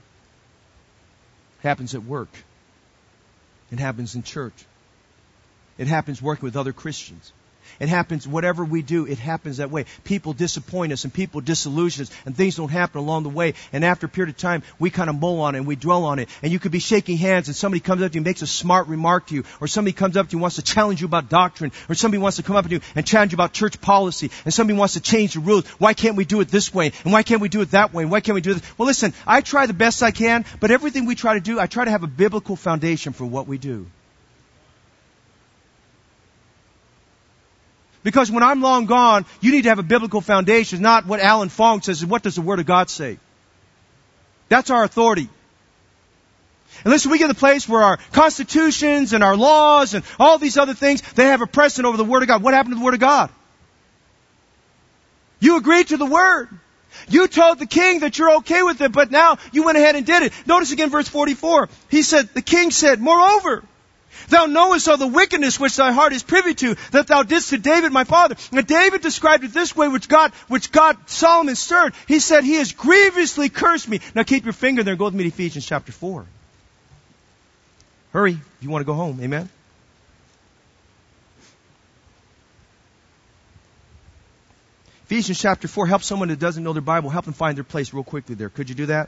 It 1.60 1.68
happens 1.68 1.96
at 1.96 2.04
work. 2.04 2.30
It 3.72 3.80
happens 3.80 4.16
in 4.16 4.24
church. 4.24 4.66
It 5.78 5.88
happens 5.88 6.22
working 6.22 6.46
with 6.46 6.56
other 6.56 6.74
Christians. 6.74 7.32
It 7.80 7.90
happens, 7.90 8.28
whatever 8.28 8.66
we 8.66 8.82
do, 8.82 9.06
it 9.06 9.20
happens 9.20 9.58
that 9.58 9.72
way. 9.72 9.86
People 10.04 10.34
disappoint 10.34 10.94
us 10.94 11.04
and 11.04 11.14
people 11.14 11.42
disillusion 11.42 12.04
us 12.04 12.12
and 12.26 12.36
things 12.36 12.56
don't 12.56 12.70
happen 12.70 13.00
along 13.00 13.24
the 13.24 13.30
way. 13.30 13.54
And 13.72 13.86
after 13.86 14.06
a 14.06 14.10
period 14.10 14.36
of 14.36 14.38
time, 14.38 14.64
we 14.80 14.90
kind 14.90 15.10
of 15.10 15.20
mull 15.20 15.42
on 15.42 15.56
it 15.56 15.60
and 15.60 15.68
we 15.68 15.76
dwell 15.76 16.06
on 16.06 16.20
it. 16.20 16.30
And 16.42 16.52
you 16.52 16.60
could 16.60 16.72
be 16.72 16.80
shaking 16.80 17.18
hands 17.18 17.48
and 17.48 17.56
somebody 17.56 17.80
comes 17.80 18.02
up 18.02 18.12
to 18.12 18.16
you 18.16 18.20
and 18.20 18.26
makes 18.26 18.42
a 18.42 18.48
smart 18.48 18.88
remark 18.88 19.28
to 19.28 19.36
you. 19.36 19.44
Or 19.62 19.68
somebody 19.68 19.94
comes 19.94 20.18
up 20.18 20.28
to 20.28 20.32
you 20.34 20.38
and 20.38 20.42
wants 20.42 20.58
to 20.58 20.64
challenge 20.64 21.02
you 21.02 21.08
about 21.08 21.30
doctrine. 21.30 21.72
Or 21.90 21.96
somebody 21.96 22.22
wants 22.22 22.38
to 22.38 22.44
come 22.44 22.56
up 22.56 22.66
to 22.66 22.72
you 22.72 22.82
and 22.96 23.06
challenge 23.06 23.32
you 23.32 23.36
about 23.36 23.54
church 23.54 23.80
policy. 23.80 24.32
And 24.46 24.54
somebody 24.54 24.78
wants 24.78 24.94
to 24.94 25.02
change 25.02 25.34
the 25.34 25.40
rules. 25.40 25.68
Why 25.80 25.94
can't 25.94 26.16
we 26.16 26.26
do 26.26 26.42
it 26.42 26.50
this 26.50 26.74
way? 26.74 26.92
And 27.04 27.14
why 27.14 27.24
can't 27.24 27.42
we 27.42 27.50
do 27.50 27.62
it 27.62 27.72
that 27.72 27.94
way? 27.94 28.04
And 28.04 28.12
why 28.12 28.22
can't 28.22 28.36
we 28.36 28.42
do 28.42 28.54
this? 28.54 28.64
Well 28.78 28.88
listen, 28.88 29.14
I 29.26 29.42
try 29.42 29.66
the 29.66 29.74
best 29.74 30.04
I 30.04 30.12
can, 30.12 30.46
but 30.60 30.72
everything 30.72 31.06
we 31.06 31.16
try 31.16 31.36
to 31.36 31.40
do, 31.40 31.60
I 31.60 31.68
try 31.68 31.86
to 31.86 31.92
have 31.92 32.04
a 32.04 32.08
biblical 32.08 32.56
foundation 32.56 33.14
for 33.14 33.26
what 33.26 33.48
we 33.48 33.58
do. 33.58 33.88
Because 38.08 38.32
when 38.32 38.42
I'm 38.42 38.62
long 38.62 38.86
gone, 38.86 39.26
you 39.42 39.52
need 39.52 39.64
to 39.64 39.68
have 39.68 39.80
a 39.80 39.84
biblical 39.84 40.22
foundation, 40.22 40.82
not 40.82 41.06
what 41.06 41.20
Alan 41.20 41.50
Fong 41.50 41.82
says, 41.82 41.98
is 41.98 42.06
what 42.06 42.24
does 42.24 42.36
the 42.36 42.42
Word 42.42 42.62
of 42.62 42.66
God 42.66 42.90
say? 42.90 43.18
That's 44.48 44.70
our 44.70 44.86
authority. 44.86 45.28
And 46.86 46.94
listen, 46.94 47.12
we 47.12 47.18
get 47.18 47.28
to 47.28 47.34
the 47.34 47.38
place 47.38 47.68
where 47.68 47.82
our 47.82 47.98
constitutions 48.14 49.12
and 49.12 49.26
our 49.26 49.36
laws 49.36 49.94
and 49.94 50.06
all 50.22 50.38
these 50.38 50.58
other 50.58 50.74
things, 50.74 51.02
they 51.16 51.26
have 51.26 51.42
a 51.42 51.48
precedent 51.48 51.86
over 51.86 51.98
the 51.98 52.06
Word 52.06 52.22
of 52.22 52.30
God. 52.30 52.42
What 52.42 52.54
happened 52.54 52.76
to 52.76 52.80
the 52.80 52.86
Word 52.86 52.94
of 52.94 53.02
God? 53.02 53.30
You 55.42 55.58
agreed 55.58 55.90
to 55.90 55.98
the 55.98 56.06
Word. 56.06 56.48
You 57.10 57.28
told 57.28 57.60
the 57.60 57.66
king 57.66 58.00
that 58.00 58.18
you're 58.18 58.38
okay 58.38 58.64
with 58.64 58.80
it, 58.80 58.94
but 58.94 59.12
now 59.12 59.38
you 59.52 59.64
went 59.64 59.78
ahead 59.78 59.98
and 59.98 60.06
did 60.06 60.24
it. 60.24 60.32
Notice 60.46 60.72
again 60.72 60.92
verse 60.92 61.10
44. 61.10 61.68
He 61.90 62.04
said, 62.04 62.30
the 62.34 62.42
king 62.42 62.72
said, 62.72 63.02
moreover, 63.02 63.66
Thou 64.30 64.46
knowest 64.46 64.88
all 64.88 64.98
the 64.98 65.08
wickedness 65.08 65.60
which 65.60 65.76
thy 65.76 65.92
heart 65.92 66.14
is 66.14 66.24
privy 66.24 66.54
to, 66.56 66.76
that 66.92 67.08
thou 67.08 67.24
didst 67.24 67.52
to 67.52 67.58
David 67.58 67.92
my 67.92 68.04
father. 68.04 68.36
And 68.52 68.68
David 68.68 69.02
described 69.02 69.44
it 69.44 69.54
this 69.54 69.76
way, 69.76 69.88
which 69.88 70.10
God, 70.10 70.34
which 70.48 70.72
God, 70.72 70.98
Solomon 71.08 71.56
stirred. 71.56 71.94
He 72.08 72.20
said, 72.20 72.44
He 72.44 72.56
has 72.56 72.74
grievously 72.74 73.50
cursed 73.50 73.88
me. 73.88 74.02
Now 74.16 74.24
keep 74.24 74.44
your 74.44 74.54
finger 74.54 74.84
there, 74.84 74.94
and 74.94 75.00
go 75.00 75.06
with 75.06 75.14
me 75.14 75.24
to 75.24 75.30
Ephesians 75.30 75.66
chapter 75.66 75.92
4. 75.92 76.26
Hurry, 78.12 78.34
if 78.34 78.42
you 78.62 78.70
want 78.70 78.82
to 78.82 78.86
go 78.86 78.94
home. 78.94 79.20
Amen? 79.22 79.50
Ephesians 85.06 85.40
chapter 85.40 85.70
4, 85.70 85.88
help 85.88 86.04
someone 86.04 86.28
that 86.28 86.40
doesn't 86.40 86.66
know 86.66 86.74
their 86.74 86.82
Bible, 86.82 87.10
help 87.10 87.24
them 87.24 87.34
find 87.34 87.56
their 87.56 87.64
place 87.64 87.94
real 87.94 88.04
quickly 88.04 88.36
there. 88.36 88.50
Could 88.50 88.68
you 88.68 88.76
do 88.76 88.88
that? 88.88 89.08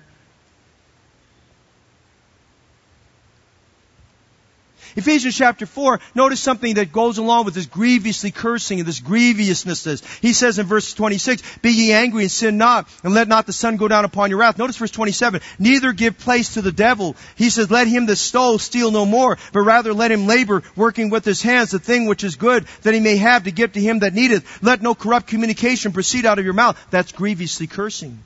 Ephesians 4.95 5.35
chapter 5.35 5.65
4, 5.65 5.99
notice 6.15 6.39
something 6.39 6.75
that 6.75 6.91
goes 6.91 7.17
along 7.17 7.45
with 7.45 7.53
this 7.53 7.65
grievously 7.65 8.31
cursing 8.31 8.79
and 8.79 8.87
this 8.87 8.99
grievousness. 8.99 10.03
He 10.21 10.33
says 10.33 10.59
in 10.59 10.65
verse 10.65 10.93
26, 10.93 11.41
Be 11.61 11.71
ye 11.71 11.93
angry 11.93 12.23
and 12.23 12.31
sin 12.31 12.57
not, 12.57 12.87
and 13.03 13.13
let 13.13 13.27
not 13.27 13.45
the 13.45 13.53
sun 13.53 13.77
go 13.77 13.87
down 13.87 14.05
upon 14.05 14.29
your 14.29 14.39
wrath. 14.39 14.57
Notice 14.57 14.77
verse 14.77 14.91
27, 14.91 15.41
Neither 15.59 15.93
give 15.93 16.17
place 16.17 16.55
to 16.55 16.61
the 16.61 16.71
devil. 16.71 17.15
He 17.35 17.49
says, 17.49 17.69
Let 17.69 17.87
him 17.87 18.05
that 18.07 18.15
stole 18.17 18.59
steal 18.59 18.91
no 18.91 19.05
more, 19.05 19.37
but 19.53 19.61
rather 19.61 19.93
let 19.93 20.11
him 20.11 20.27
labor, 20.27 20.63
working 20.75 21.09
with 21.09 21.25
his 21.25 21.41
hands 21.41 21.71
the 21.71 21.79
thing 21.79 22.07
which 22.07 22.23
is 22.23 22.35
good, 22.35 22.65
that 22.83 22.93
he 22.93 22.99
may 22.99 23.17
have 23.17 23.43
to 23.43 23.51
give 23.51 23.73
to 23.73 23.79
him 23.79 23.99
that 23.99 24.13
needeth. 24.13 24.63
Let 24.63 24.81
no 24.81 24.95
corrupt 24.95 25.27
communication 25.27 25.91
proceed 25.91 26.25
out 26.25 26.39
of 26.39 26.45
your 26.45 26.53
mouth. 26.53 26.79
That's 26.89 27.11
grievously 27.11 27.67
cursing. 27.67 28.19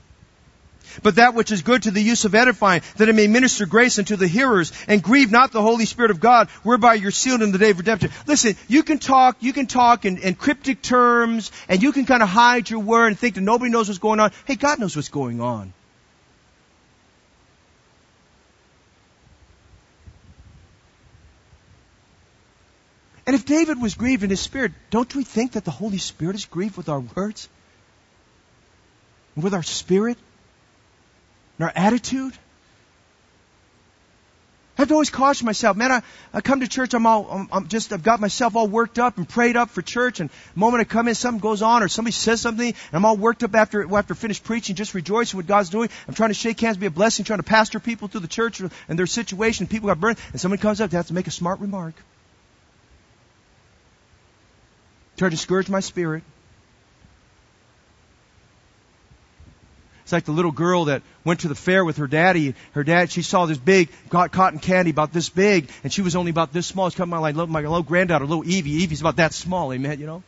But 1.01 1.15
that 1.15 1.33
which 1.33 1.51
is 1.51 1.61
good 1.61 1.83
to 1.83 1.91
the 1.91 2.01
use 2.01 2.25
of 2.25 2.35
edifying, 2.35 2.81
that 2.97 3.09
it 3.09 3.15
may 3.15 3.27
minister 3.27 3.65
grace 3.65 3.97
unto 3.99 4.15
the 4.15 4.27
hearers, 4.27 4.71
and 4.87 5.01
grieve 5.01 5.31
not 5.31 5.51
the 5.51 5.61
Holy 5.61 5.85
Spirit 5.85 6.11
of 6.11 6.19
God, 6.19 6.49
whereby 6.63 6.93
you're 6.93 7.11
sealed 7.11 7.41
in 7.41 7.51
the 7.51 7.57
day 7.57 7.71
of 7.71 7.77
redemption. 7.77 8.11
Listen, 8.27 8.55
you 8.67 8.83
can 8.83 8.99
talk, 8.99 9.37
you 9.39 9.53
can 9.53 9.67
talk 9.67 10.05
in, 10.05 10.17
in 10.17 10.35
cryptic 10.35 10.81
terms, 10.81 11.51
and 11.67 11.81
you 11.81 11.91
can 11.91 12.05
kind 12.05 12.21
of 12.21 12.29
hide 12.29 12.69
your 12.69 12.79
word 12.79 13.07
and 13.07 13.19
think 13.19 13.35
that 13.35 13.41
nobody 13.41 13.71
knows 13.71 13.87
what's 13.87 13.99
going 13.99 14.19
on. 14.19 14.31
Hey, 14.45 14.55
God 14.55 14.79
knows 14.79 14.95
what's 14.95 15.09
going 15.09 15.41
on. 15.41 15.73
And 23.25 23.35
if 23.35 23.45
David 23.45 23.81
was 23.81 23.95
grieved 23.95 24.23
in 24.23 24.29
his 24.29 24.41
spirit, 24.41 24.73
don't 24.89 25.13
we 25.15 25.23
think 25.23 25.53
that 25.53 25.63
the 25.63 25.71
Holy 25.71 25.97
Spirit 25.97 26.35
is 26.35 26.45
grieved 26.45 26.75
with 26.75 26.89
our 26.89 26.99
words? 26.99 27.47
With 29.35 29.53
our 29.53 29.63
spirit? 29.63 30.17
And 31.57 31.65
our 31.65 31.73
attitude? 31.75 32.33
I 34.75 34.81
have 34.81 34.87
to 34.87 34.95
always 34.95 35.11
caution 35.11 35.45
myself, 35.45 35.77
man, 35.77 35.91
I, 35.91 36.01
I 36.33 36.41
come 36.41 36.61
to 36.61 36.67
church, 36.67 36.95
I'm 36.95 37.05
all, 37.05 37.27
I'm, 37.29 37.47
I'm 37.51 37.67
just, 37.67 37.93
I've 37.93 38.01
got 38.01 38.19
myself 38.19 38.55
all 38.55 38.67
worked 38.67 38.97
up 38.97 39.17
and 39.17 39.29
prayed 39.29 39.55
up 39.55 39.69
for 39.69 39.83
church, 39.83 40.19
and 40.19 40.31
the 40.31 40.59
moment 40.59 40.81
I 40.81 40.85
come 40.85 41.07
in, 41.07 41.13
something 41.13 41.39
goes 41.39 41.61
on, 41.61 41.83
or 41.83 41.87
somebody 41.87 42.13
says 42.13 42.41
something, 42.41 42.65
and 42.65 42.75
I'm 42.91 43.05
all 43.05 43.15
worked 43.15 43.43
up 43.43 43.53
after, 43.53 43.95
after 43.95 44.15
finish 44.15 44.41
preaching, 44.41 44.75
just 44.75 44.95
rejoicing 44.95 45.37
what 45.37 45.45
God's 45.45 45.69
doing. 45.69 45.89
I'm 46.07 46.15
trying 46.15 46.31
to 46.31 46.33
shake 46.33 46.59
hands, 46.59 46.77
be 46.77 46.87
a 46.87 46.91
blessing, 46.91 47.23
trying 47.23 47.37
to 47.37 47.43
pastor 47.43 47.79
people 47.79 48.07
through 48.07 48.21
the 48.21 48.27
church 48.27 48.61
and 48.61 48.71
their 48.97 49.05
situation, 49.05 49.67
people 49.67 49.89
got 49.89 49.99
burned, 49.99 50.17
and 50.31 50.41
someone 50.41 50.57
comes 50.57 50.81
up, 50.81 50.89
they 50.89 50.97
have 50.97 51.07
to 51.07 51.13
make 51.13 51.27
a 51.27 51.31
smart 51.31 51.59
remark. 51.59 51.93
Try 55.17 55.29
to 55.29 55.35
discourage 55.35 55.69
my 55.69 55.81
spirit. 55.81 56.23
Like 60.13 60.25
the 60.25 60.31
little 60.31 60.51
girl 60.51 60.85
that 60.85 61.01
went 61.25 61.41
to 61.41 61.47
the 61.47 61.55
fair 61.55 61.83
with 61.83 61.97
her 61.97 62.07
daddy. 62.07 62.55
Her 62.71 62.83
dad, 62.83 63.11
she 63.11 63.21
saw 63.21 63.45
this 63.45 63.57
big 63.57 63.89
cotton 64.09 64.59
candy 64.59 64.91
about 64.91 65.11
this 65.11 65.29
big, 65.29 65.69
and 65.83 65.91
she 65.91 66.01
was 66.01 66.15
only 66.15 66.29
about 66.29 66.53
this 66.53 66.67
small. 66.67 66.87
It's 66.87 66.95
coming 66.95 67.19
like 67.19 67.35
my 67.35 67.61
little 67.61 67.83
granddaughter, 67.83 68.25
little 68.25 68.47
Evie. 68.47 68.83
Evie's 68.83 69.01
about 69.01 69.17
that 69.17 69.33
small, 69.33 69.73
amen, 69.73 69.99
you 69.99 70.05
know? 70.05 70.23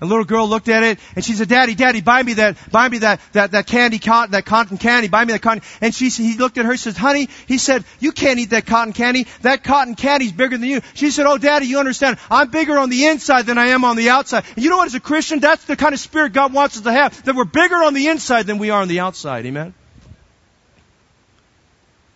And 0.00 0.08
little 0.08 0.24
girl 0.24 0.48
looked 0.48 0.68
at 0.68 0.82
it 0.82 0.98
and 1.14 1.24
she 1.24 1.32
said, 1.32 1.48
Daddy, 1.48 1.74
Daddy, 1.74 2.00
buy 2.00 2.22
me 2.22 2.34
that, 2.34 2.56
buy 2.70 2.88
me 2.88 2.98
that, 2.98 3.20
that, 3.32 3.52
that 3.52 3.66
candy, 3.66 3.98
cotton, 3.98 4.32
that 4.32 4.44
cotton 4.44 4.78
candy, 4.78 5.08
buy 5.08 5.24
me 5.24 5.32
that 5.32 5.42
cotton. 5.42 5.60
Candy. 5.60 5.78
And 5.80 5.94
she, 5.94 6.08
he 6.08 6.36
looked 6.36 6.58
at 6.58 6.64
her 6.64 6.72
and 6.72 6.80
says, 6.80 6.96
honey, 6.96 7.28
he 7.46 7.58
said, 7.58 7.84
you 8.00 8.12
can't 8.12 8.38
eat 8.38 8.50
that 8.50 8.66
cotton 8.66 8.92
candy. 8.92 9.26
That 9.42 9.64
cotton 9.64 9.94
candy's 9.94 10.32
bigger 10.32 10.58
than 10.58 10.68
you. 10.68 10.80
She 10.94 11.10
said, 11.10 11.26
oh 11.26 11.38
daddy, 11.38 11.66
you 11.66 11.78
understand, 11.78 12.18
I'm 12.30 12.50
bigger 12.50 12.78
on 12.78 12.90
the 12.90 13.06
inside 13.06 13.46
than 13.46 13.58
I 13.58 13.66
am 13.66 13.84
on 13.84 13.96
the 13.96 14.10
outside. 14.10 14.44
And 14.54 14.64
you 14.64 14.70
know 14.70 14.78
what, 14.78 14.86
as 14.86 14.94
a 14.94 15.00
Christian, 15.00 15.40
that's 15.40 15.64
the 15.64 15.76
kind 15.76 15.94
of 15.94 16.00
spirit 16.00 16.32
God 16.32 16.52
wants 16.52 16.76
us 16.76 16.82
to 16.82 16.92
have, 16.92 17.24
that 17.24 17.34
we're 17.34 17.44
bigger 17.44 17.76
on 17.76 17.94
the 17.94 18.08
inside 18.08 18.46
than 18.46 18.58
we 18.58 18.70
are 18.70 18.82
on 18.82 18.88
the 18.88 19.00
outside. 19.00 19.46
Amen? 19.46 19.74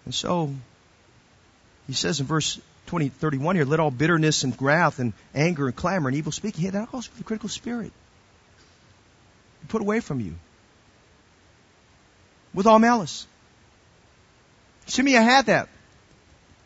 And 0.05 0.15
so, 0.15 0.53
he 1.87 1.93
says 1.93 2.21
in 2.21 2.27
verse 2.27 2.61
20, 2.91 3.09
31 3.09 3.55
here, 3.55 3.65
let 3.65 3.79
all 3.79 3.93
bitterness 3.93 4.43
and 4.43 4.61
wrath 4.61 4.99
and 4.99 5.13
anger 5.33 5.67
and 5.69 5.77
clamor 5.77 6.09
and 6.09 6.17
evil 6.17 6.33
speaking, 6.33 6.65
hey, 6.65 6.71
that 6.71 6.89
all 6.93 7.01
the 7.19 7.23
critical 7.23 7.49
spirit. 7.49 7.93
Put 9.69 9.81
away 9.81 10.01
from 10.01 10.19
you. 10.19 10.35
With 12.53 12.67
all 12.67 12.81
malice. 12.81 13.29
Shimei 14.89 15.13
had 15.13 15.47
that. 15.47 15.69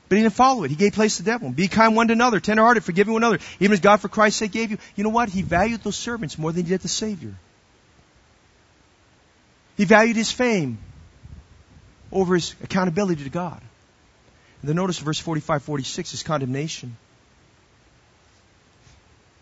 But 0.08 0.16
he 0.16 0.22
didn't 0.22 0.34
follow 0.34 0.64
it. 0.64 0.70
He 0.70 0.76
gave 0.76 0.94
place 0.94 1.18
to 1.18 1.24
the 1.24 1.30
devil. 1.30 1.50
Be 1.50 1.68
kind 1.68 1.94
one 1.94 2.06
to 2.06 2.14
another, 2.14 2.40
tenderhearted, 2.40 2.84
forgiving 2.84 3.12
one 3.12 3.22
another. 3.22 3.40
Even 3.60 3.74
as 3.74 3.80
God 3.80 4.00
for 4.00 4.08
Christ's 4.08 4.38
sake 4.38 4.52
gave 4.52 4.70
you. 4.70 4.78
You 4.96 5.04
know 5.04 5.10
what? 5.10 5.28
He 5.28 5.42
valued 5.42 5.82
those 5.82 5.96
servants 5.96 6.38
more 6.38 6.52
than 6.52 6.64
he 6.64 6.70
did 6.70 6.80
the 6.80 6.88
Savior. 6.88 7.34
He 9.76 9.84
valued 9.84 10.16
his 10.16 10.32
fame 10.32 10.78
over 12.10 12.34
his 12.34 12.54
accountability 12.62 13.24
to 13.24 13.30
God. 13.30 13.60
Then 14.64 14.76
notice 14.76 14.98
verse 14.98 15.18
45, 15.18 15.62
46 15.62 16.14
is 16.14 16.22
condemnation. 16.22 16.96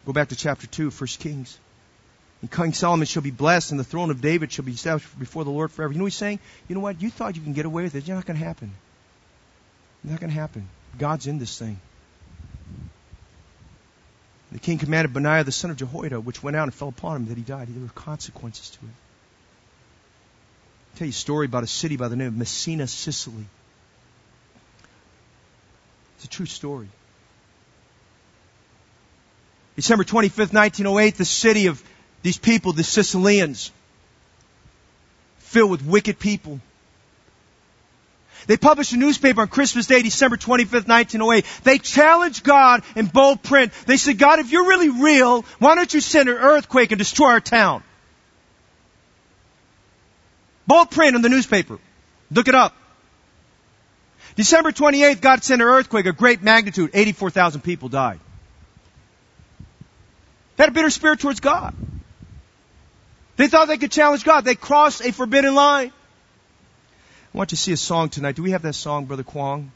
Go 0.04 0.12
back 0.12 0.30
to 0.30 0.36
chapter 0.36 0.66
2, 0.66 0.90
1 0.90 1.06
Kings. 1.20 1.58
And 2.40 2.50
King 2.50 2.72
Solomon 2.72 3.06
shall 3.06 3.22
be 3.22 3.30
blessed, 3.30 3.70
and 3.70 3.78
the 3.78 3.84
throne 3.84 4.10
of 4.10 4.20
David 4.20 4.50
shall 4.50 4.64
be 4.64 4.72
established 4.72 5.16
before 5.16 5.44
the 5.44 5.50
Lord 5.50 5.70
forever. 5.70 5.92
You 5.92 5.98
know 5.98 6.04
what 6.04 6.12
he's 6.12 6.18
saying? 6.18 6.40
You 6.66 6.74
know 6.74 6.80
what? 6.80 7.00
You 7.00 7.08
thought 7.08 7.36
you 7.36 7.42
can 7.42 7.52
get 7.52 7.66
away 7.66 7.84
with 7.84 7.94
it. 7.94 7.98
It's 7.98 8.08
not 8.08 8.26
going 8.26 8.36
to 8.36 8.44
happen. 8.44 8.72
It's 10.02 10.10
not 10.10 10.18
going 10.18 10.30
to 10.30 10.38
happen. 10.40 10.68
God's 10.98 11.28
in 11.28 11.38
this 11.38 11.56
thing. 11.56 11.80
The 14.50 14.58
king 14.58 14.78
commanded 14.78 15.12
Benaiah 15.14 15.44
the 15.44 15.52
son 15.52 15.70
of 15.70 15.76
Jehoiada, 15.76 16.20
which 16.20 16.42
went 16.42 16.56
out 16.56 16.64
and 16.64 16.74
fell 16.74 16.88
upon 16.88 17.16
him, 17.18 17.28
that 17.28 17.36
he 17.36 17.44
died. 17.44 17.68
There 17.68 17.80
were 17.80 17.88
consequences 17.90 18.70
to 18.70 18.78
it. 18.78 18.92
I'll 20.92 20.98
tell 20.98 21.06
you 21.06 21.10
a 21.10 21.14
story 21.14 21.46
about 21.46 21.62
a 21.62 21.68
city 21.68 21.96
by 21.96 22.08
the 22.08 22.16
name 22.16 22.26
of 22.26 22.36
Messina, 22.36 22.88
Sicily. 22.88 23.46
It's 26.22 26.32
a 26.32 26.36
true 26.36 26.46
story. 26.46 26.88
December 29.74 30.04
25th, 30.04 30.52
1908, 30.54 31.16
the 31.16 31.24
city 31.24 31.66
of 31.66 31.82
these 32.22 32.38
people, 32.38 32.72
the 32.72 32.84
Sicilians, 32.84 33.72
filled 35.38 35.72
with 35.72 35.84
wicked 35.84 36.20
people. 36.20 36.60
They 38.46 38.56
published 38.56 38.92
a 38.92 38.96
newspaper 38.96 39.40
on 39.40 39.48
Christmas 39.48 39.88
Day, 39.88 40.00
December 40.02 40.36
25th, 40.36 40.86
1908. 40.86 41.44
They 41.64 41.78
challenged 41.78 42.44
God 42.44 42.84
in 42.94 43.06
bold 43.06 43.42
print. 43.42 43.72
They 43.86 43.96
said, 43.96 44.16
God, 44.16 44.38
if 44.38 44.52
you're 44.52 44.68
really 44.68 44.90
real, 44.90 45.42
why 45.58 45.74
don't 45.74 45.92
you 45.92 46.00
send 46.00 46.28
an 46.28 46.36
earthquake 46.36 46.92
and 46.92 47.00
destroy 47.00 47.30
our 47.30 47.40
town? 47.40 47.82
Bold 50.68 50.92
print 50.92 51.16
in 51.16 51.22
the 51.22 51.28
newspaper. 51.28 51.80
Look 52.30 52.46
it 52.46 52.54
up. 52.54 52.76
December 54.34 54.72
28th, 54.72 55.20
God 55.20 55.44
sent 55.44 55.60
an 55.60 55.68
earthquake 55.68 56.06
of 56.06 56.16
great 56.16 56.42
magnitude. 56.42 56.90
84,000 56.94 57.60
people 57.60 57.88
died. 57.88 58.18
They 60.56 60.64
had 60.64 60.70
a 60.70 60.72
bitter 60.72 60.90
spirit 60.90 61.20
towards 61.20 61.40
God. 61.40 61.74
They 63.36 63.48
thought 63.48 63.68
they 63.68 63.78
could 63.78 63.92
challenge 63.92 64.24
God. 64.24 64.44
They 64.44 64.54
crossed 64.54 65.04
a 65.04 65.12
forbidden 65.12 65.54
line. 65.54 65.92
I 67.34 67.38
want 67.38 67.52
you 67.52 67.56
to 67.56 67.62
see 67.62 67.72
a 67.72 67.76
song 67.76 68.10
tonight. 68.10 68.36
Do 68.36 68.42
we 68.42 68.50
have 68.50 68.62
that 68.62 68.74
song, 68.74 69.06
Brother 69.06 69.22
Kwong? 69.22 69.72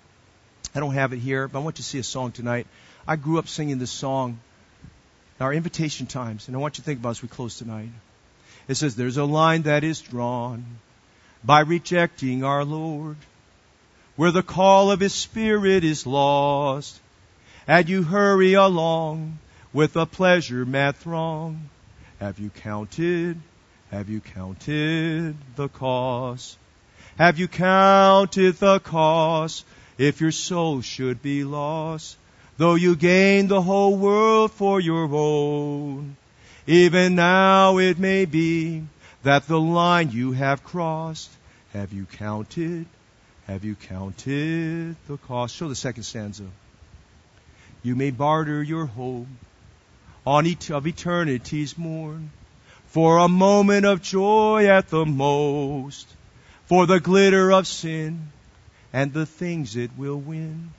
I 0.74 0.80
don't 0.80 0.94
have 0.94 1.12
it 1.12 1.18
here, 1.18 1.48
but 1.48 1.58
I 1.58 1.62
want 1.62 1.78
you 1.78 1.82
to 1.82 1.88
see 1.88 1.98
a 1.98 2.02
song 2.02 2.32
tonight. 2.32 2.66
I 3.08 3.16
grew 3.16 3.38
up 3.38 3.48
singing 3.48 3.78
this 3.78 3.90
song 3.90 4.38
in 5.38 5.44
our 5.44 5.54
invitation 5.54 6.06
times, 6.06 6.48
and 6.48 6.56
I 6.56 6.60
want 6.60 6.76
you 6.76 6.82
to 6.82 6.86
think 6.86 7.00
about 7.00 7.10
as 7.10 7.22
we 7.22 7.28
close 7.28 7.56
tonight. 7.58 7.88
It 8.68 8.74
says, 8.74 8.94
There's 8.94 9.16
a 9.16 9.24
line 9.24 9.62
that 9.62 9.84
is 9.84 10.00
drawn 10.00 10.64
by 11.42 11.60
rejecting 11.60 12.44
our 12.44 12.64
Lord 12.64 13.16
where 14.16 14.30
the 14.30 14.42
call 14.42 14.90
of 14.90 15.00
His 15.00 15.14
Spirit 15.14 15.84
is 15.84 16.06
lost. 16.06 17.00
And 17.68 17.88
you 17.88 18.02
hurry 18.02 18.54
along 18.54 19.38
with 19.72 19.96
a 19.96 20.06
pleasure 20.06 20.64
mad 20.64 20.96
throng. 20.96 21.68
Have 22.20 22.38
you 22.38 22.50
counted? 22.50 23.38
Have 23.90 24.08
you 24.08 24.20
counted 24.20 25.36
the 25.54 25.68
cost? 25.68 26.58
Have 27.18 27.38
you 27.38 27.48
counted 27.48 28.56
the 28.56 28.80
cost 28.80 29.64
if 29.98 30.20
your 30.20 30.32
soul 30.32 30.80
should 30.80 31.22
be 31.22 31.44
lost? 31.44 32.16
Though 32.58 32.74
you 32.74 32.96
gain 32.96 33.48
the 33.48 33.60
whole 33.60 33.96
world 33.96 34.50
for 34.52 34.80
your 34.80 35.08
own, 35.12 36.16
even 36.66 37.14
now 37.14 37.78
it 37.78 37.98
may 37.98 38.24
be 38.24 38.84
that 39.22 39.46
the 39.46 39.60
line 39.60 40.10
you 40.10 40.32
have 40.32 40.64
crossed, 40.64 41.30
have 41.72 41.92
you 41.92 42.06
counted? 42.06 42.86
Have 43.46 43.64
you 43.64 43.76
counted 43.76 44.96
the 45.06 45.16
cost? 45.18 45.54
Show 45.54 45.68
the 45.68 45.76
second 45.76 46.02
stanza. 46.02 46.46
You 47.84 47.94
may 47.94 48.10
barter 48.10 48.60
your 48.60 48.86
hope 48.86 49.28
on 50.26 50.48
et- 50.48 50.70
of 50.70 50.86
eternity's 50.86 51.78
morn 51.78 52.32
for 52.88 53.18
a 53.18 53.28
moment 53.28 53.86
of 53.86 54.02
joy 54.02 54.66
at 54.66 54.88
the 54.88 55.06
most, 55.06 56.08
for 56.64 56.86
the 56.86 56.98
glitter 56.98 57.52
of 57.52 57.68
sin 57.68 58.32
and 58.92 59.12
the 59.12 59.26
things 59.26 59.76
it 59.76 59.92
will 59.96 60.18
win. 60.18 60.72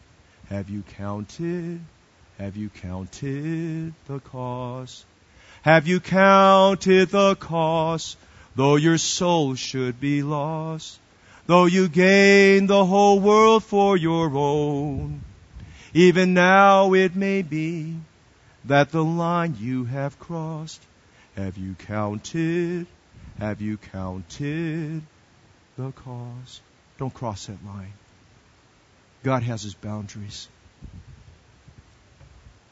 Have 0.50 0.70
you 0.70 0.84
counted? 0.98 1.80
Have 2.38 2.58
you 2.58 2.70
counted 2.70 3.94
the 4.08 4.20
cost? 4.20 5.06
Have 5.62 5.88
you 5.88 6.02
counted 6.02 7.10
the 7.10 7.36
cost, 7.36 8.18
though 8.58 8.76
your 8.76 8.98
soul 8.98 9.56
should 9.56 10.02
be 10.02 10.22
lost? 10.22 11.00
Though 11.48 11.66
you 11.66 11.88
gain 11.88 12.68
the 12.68 12.86
whole 12.86 13.20
world 13.20 13.64
for 13.64 13.98
your 13.98 14.30
own. 14.36 15.22
Even 15.94 16.34
now 16.34 16.94
it 16.94 17.16
may 17.16 17.42
be 17.42 17.96
that 18.66 18.92
the 18.92 19.04
line 19.04 19.56
you 19.60 19.86
have 19.86 20.20
crossed, 20.20 20.82
have 21.36 21.58
you 21.58 21.74
counted, 21.74 22.86
have 23.40 23.62
you 23.62 23.78
counted 23.78 25.02
the 25.78 25.92
cost? 25.92 26.62
Don't 26.98 27.14
cross 27.14 27.46
that 27.46 27.66
line. 27.66 27.94
God 29.24 29.44
has 29.44 29.64
his 29.64 29.74
boundaries. 29.74 30.48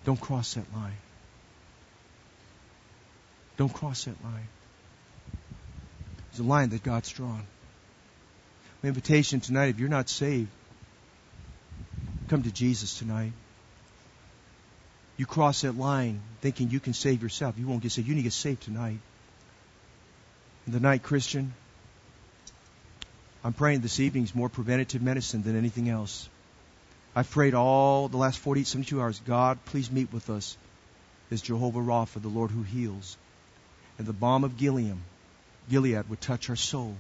Don't 0.04 0.20
cross 0.20 0.56
that 0.56 0.72
line. 0.74 0.98
Don't 3.58 3.74
cross 3.74 4.04
that 4.06 4.22
line. 4.24 4.48
It's 6.30 6.40
a 6.40 6.44
line 6.44 6.70
that 6.70 6.84
God's 6.84 7.10
drawn. 7.10 7.46
Invitation 8.86 9.40
tonight, 9.40 9.70
if 9.70 9.80
you're 9.80 9.90
not 9.90 10.10
saved, 10.10 10.48
come 12.28 12.44
to 12.44 12.52
Jesus 12.52 13.00
tonight. 13.00 13.32
You 15.18 15.26
cross 15.26 15.62
that 15.62 15.76
line 15.76 16.22
thinking 16.42 16.70
you 16.70 16.80
can 16.80 16.94
save 16.94 17.24
yourself. 17.24 17.56
You 17.58 17.66
won't 17.66 17.82
get 17.82 17.92
saved. 17.92 18.08
You 18.08 18.14
need 18.14 18.22
to 18.22 18.26
get 18.26 18.34
saved 18.34 18.62
tonight. 18.62 19.00
And 20.66 20.74
tonight, 20.76 21.02
Christian, 21.02 21.54
I'm 23.44 23.54
praying 23.54 23.82
this 23.82 24.00
evening 24.00 24.24
is 24.24 24.36
more 24.36 24.50
preventative 24.50 25.02
medicine 25.02 25.42
than 25.42 25.58
anything 25.58 25.90
else. 25.90 26.30
I've 27.16 27.32
prayed 27.32 27.56
all 27.56 28.08
the 28.08 28.18
last 28.18 28.38
48, 28.38 28.68
72 28.68 29.02
hours. 29.02 29.20
God, 29.26 29.58
please 29.66 29.90
meet 29.90 30.14
with 30.14 30.30
us 30.30 30.58
as 31.32 31.42
Jehovah 31.42 31.80
Rapha, 31.80 32.22
the 32.22 32.28
Lord 32.28 32.52
who 32.52 32.62
heals. 32.62 33.18
And 33.98 34.06
the 34.06 34.14
balm 34.14 34.44
of 34.44 34.58
Gilead, 34.58 34.98
Gilead 35.70 36.08
would 36.10 36.22
touch 36.22 36.50
our 36.50 36.56
soul, 36.56 36.96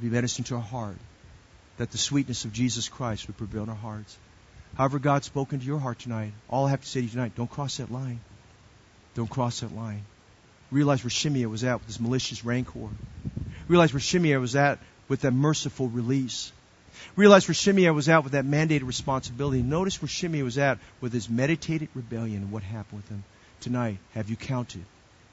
be 0.00 0.08
medicine 0.08 0.44
to 0.44 0.56
our 0.56 0.60
heart, 0.60 0.96
that 1.78 1.90
the 1.90 1.98
sweetness 1.98 2.44
of 2.44 2.52
Jesus 2.52 2.88
Christ 2.88 3.26
would 3.26 3.36
prevail 3.36 3.64
in 3.64 3.68
our 3.68 3.74
hearts. 3.74 4.16
However, 4.74 4.98
God's 4.98 5.26
spoken 5.26 5.60
to 5.60 5.64
your 5.64 5.78
heart 5.78 5.98
tonight, 5.98 6.32
all 6.48 6.66
I 6.66 6.70
have 6.70 6.82
to 6.82 6.86
say 6.86 7.00
to 7.00 7.04
you 7.04 7.10
tonight, 7.10 7.34
don't 7.34 7.50
cross 7.50 7.78
that 7.78 7.90
line. 7.90 8.20
Don't 9.14 9.30
cross 9.30 9.60
that 9.60 9.74
line. 9.74 10.02
Realize 10.70 11.02
where 11.02 11.10
Shimei 11.10 11.46
was 11.46 11.64
at 11.64 11.78
with 11.78 11.86
his 11.86 12.00
malicious 12.00 12.44
rancor. 12.44 12.88
Realize 13.68 13.92
where 13.92 14.00
Shimei 14.00 14.36
was 14.36 14.56
at 14.56 14.78
with 15.08 15.22
that 15.22 15.32
merciful 15.32 15.88
release. 15.88 16.52
Realize 17.14 17.48
where 17.48 17.54
Shimei 17.54 17.88
was 17.90 18.08
at 18.08 18.24
with 18.24 18.32
that 18.32 18.44
mandated 18.44 18.86
responsibility. 18.86 19.62
Notice 19.62 20.00
where 20.02 20.08
Shimei 20.08 20.42
was 20.42 20.58
at 20.58 20.78
with 21.00 21.12
his 21.12 21.30
meditated 21.30 21.88
rebellion 21.94 22.42
and 22.42 22.52
what 22.52 22.62
happened 22.62 23.02
with 23.02 23.08
him. 23.08 23.24
Tonight, 23.60 23.98
have 24.14 24.28
you 24.28 24.36
counted? 24.36 24.84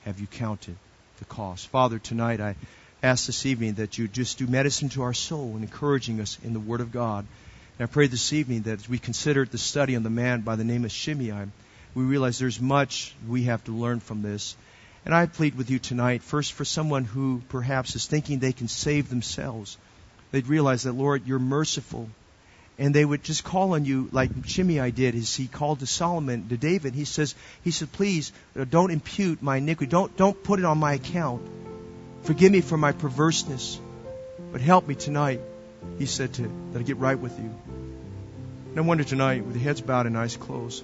Have 0.06 0.20
you 0.20 0.28
counted 0.28 0.76
the 1.20 1.26
cost? 1.26 1.68
Father, 1.68 2.00
tonight 2.00 2.40
I 2.40 2.56
ask 3.04 3.26
this 3.26 3.46
evening 3.46 3.74
that 3.74 3.98
you 3.98 4.08
just 4.08 4.38
do 4.38 4.48
medicine 4.48 4.88
to 4.88 5.04
our 5.04 5.14
soul 5.14 5.52
and 5.56 5.64
encouraging 5.64 6.22
us 6.22 6.40
in 6.42 6.54
the 6.54 6.60
Word 6.60 6.80
of 6.80 6.94
God. 6.94 7.26
And 7.78 7.90
I 7.90 7.92
pray 7.92 8.08
this 8.08 8.32
evening 8.32 8.62
that 8.62 8.80
as 8.80 8.88
we 8.88 8.98
consider 8.98 9.44
the 9.44 9.58
study 9.58 9.98
on 9.98 10.04
the 10.04 10.10
man 10.10 10.40
by 10.40 10.56
the 10.56 10.64
name 10.64 10.86
of 10.86 10.92
Shimei, 10.92 11.48
we 11.94 12.04
realize 12.04 12.40
there's 12.40 12.62
much 12.62 13.14
we 13.28 13.44
have 13.44 13.62
to 13.66 13.74
learn 13.74 14.00
from 14.00 14.22
this. 14.22 14.56
And 15.06 15.14
I 15.14 15.26
plead 15.26 15.56
with 15.56 15.70
you 15.70 15.80
tonight, 15.80 16.24
first 16.24 16.54
for 16.54 16.64
someone 16.64 17.04
who 17.04 17.42
perhaps 17.50 17.94
is 17.98 18.06
thinking 18.06 18.40
they 18.40 18.54
can 18.54 18.70
save 18.70 19.10
themselves. 19.10 19.78
They'd 20.32 20.48
realize 20.48 20.84
that, 20.84 20.94
Lord, 20.94 21.28
you're 21.28 21.40
merciful. 21.40 22.08
And 22.80 22.96
they 22.96 23.04
would 23.04 23.22
just 23.22 23.44
call 23.44 23.74
on 23.74 23.84
you 23.84 24.08
like 24.14 24.32
Shimei 24.46 24.92
did 24.92 25.14
as 25.14 25.36
he 25.36 25.48
called 25.48 25.80
to 25.80 25.86
Solomon, 25.86 26.48
to 26.48 26.56
David. 26.56 26.96
He 26.96 27.04
says, 27.04 27.36
he 27.66 27.72
said, 27.72 27.92
please 27.92 28.32
uh, 28.58 28.64
don't 28.64 28.92
impute 28.92 29.44
my 29.44 29.58
iniquity. 29.58 29.92
Don't, 29.92 30.16
don't 30.16 30.42
put 30.42 30.60
it 30.60 30.66
on 30.66 30.78
my 30.78 30.94
account. 30.94 31.42
Forgive 32.24 32.52
me 32.52 32.62
for 32.62 32.78
my 32.78 32.92
perverseness. 32.92 33.80
But 34.52 34.62
help 34.62 34.88
me 34.88 34.96
tonight, 34.96 35.42
he 35.98 36.06
said 36.06 36.34
to, 36.36 36.52
that 36.72 36.80
I 36.80 36.84
get 36.84 36.98
right 36.98 37.18
with 37.18 37.38
you. 37.40 37.54
I 38.76 38.82
wonder 38.82 39.04
tonight, 39.04 39.46
with 39.46 39.60
heads 39.60 39.82
bowed 39.82 40.08
and 40.08 40.18
eyes 40.18 40.36
closed, 40.38 40.84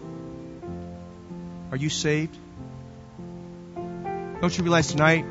are 1.71 1.77
you 1.77 1.89
saved? 1.89 2.35
Don't 3.75 4.57
you 4.57 4.63
realize 4.63 4.87
tonight 4.87 5.25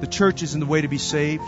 the 0.00 0.06
church 0.06 0.42
isn't 0.42 0.60
the 0.60 0.66
way 0.66 0.80
to 0.82 0.88
be 0.88 0.98
saved? 0.98 1.42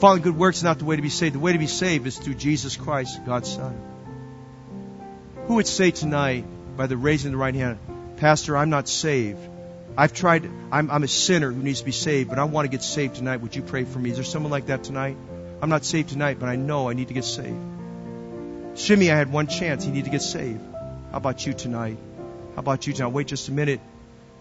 Following 0.00 0.22
good 0.22 0.36
works 0.36 0.56
is 0.58 0.64
not 0.64 0.78
the 0.80 0.84
way 0.84 0.96
to 0.96 1.02
be 1.02 1.08
saved. 1.08 1.36
The 1.36 1.38
way 1.38 1.52
to 1.52 1.58
be 1.58 1.68
saved 1.68 2.06
is 2.06 2.18
through 2.18 2.34
Jesus 2.34 2.76
Christ, 2.76 3.24
God's 3.24 3.52
Son. 3.52 3.80
Who 5.46 5.54
would 5.54 5.68
say 5.68 5.92
tonight, 5.92 6.44
by 6.76 6.88
the 6.88 6.96
raising 6.96 7.28
of 7.28 7.32
the 7.32 7.38
right 7.38 7.54
hand, 7.54 7.78
Pastor, 8.16 8.56
I'm 8.56 8.70
not 8.70 8.88
saved. 8.88 9.38
I've 9.96 10.12
tried, 10.12 10.48
I'm, 10.70 10.90
I'm 10.90 11.02
a 11.02 11.08
sinner 11.08 11.52
who 11.52 11.62
needs 11.62 11.80
to 11.80 11.84
be 11.84 11.92
saved, 11.92 12.30
but 12.30 12.38
I 12.38 12.44
want 12.44 12.64
to 12.64 12.70
get 12.70 12.82
saved 12.82 13.16
tonight. 13.16 13.38
Would 13.38 13.54
you 13.54 13.62
pray 13.62 13.84
for 13.84 13.98
me? 13.98 14.10
Is 14.10 14.16
there 14.16 14.24
someone 14.24 14.50
like 14.50 14.66
that 14.66 14.84
tonight? 14.84 15.16
I'm 15.60 15.68
not 15.68 15.84
saved 15.84 16.08
tonight, 16.08 16.38
but 16.40 16.48
I 16.48 16.56
know 16.56 16.88
I 16.88 16.94
need 16.94 17.08
to 17.08 17.14
get 17.14 17.24
saved. 17.24 17.58
Shimei, 18.74 19.10
I 19.10 19.16
had 19.16 19.30
one 19.30 19.48
chance. 19.48 19.84
He 19.84 19.90
needed 19.90 20.06
to 20.06 20.10
get 20.10 20.22
saved. 20.22 20.60
How 21.10 21.18
about 21.18 21.44
you 21.46 21.52
tonight? 21.52 21.98
How 22.54 22.60
about 22.60 22.86
you 22.86 22.94
tonight? 22.94 23.08
Wait 23.08 23.26
just 23.26 23.48
a 23.48 23.52
minute. 23.52 23.80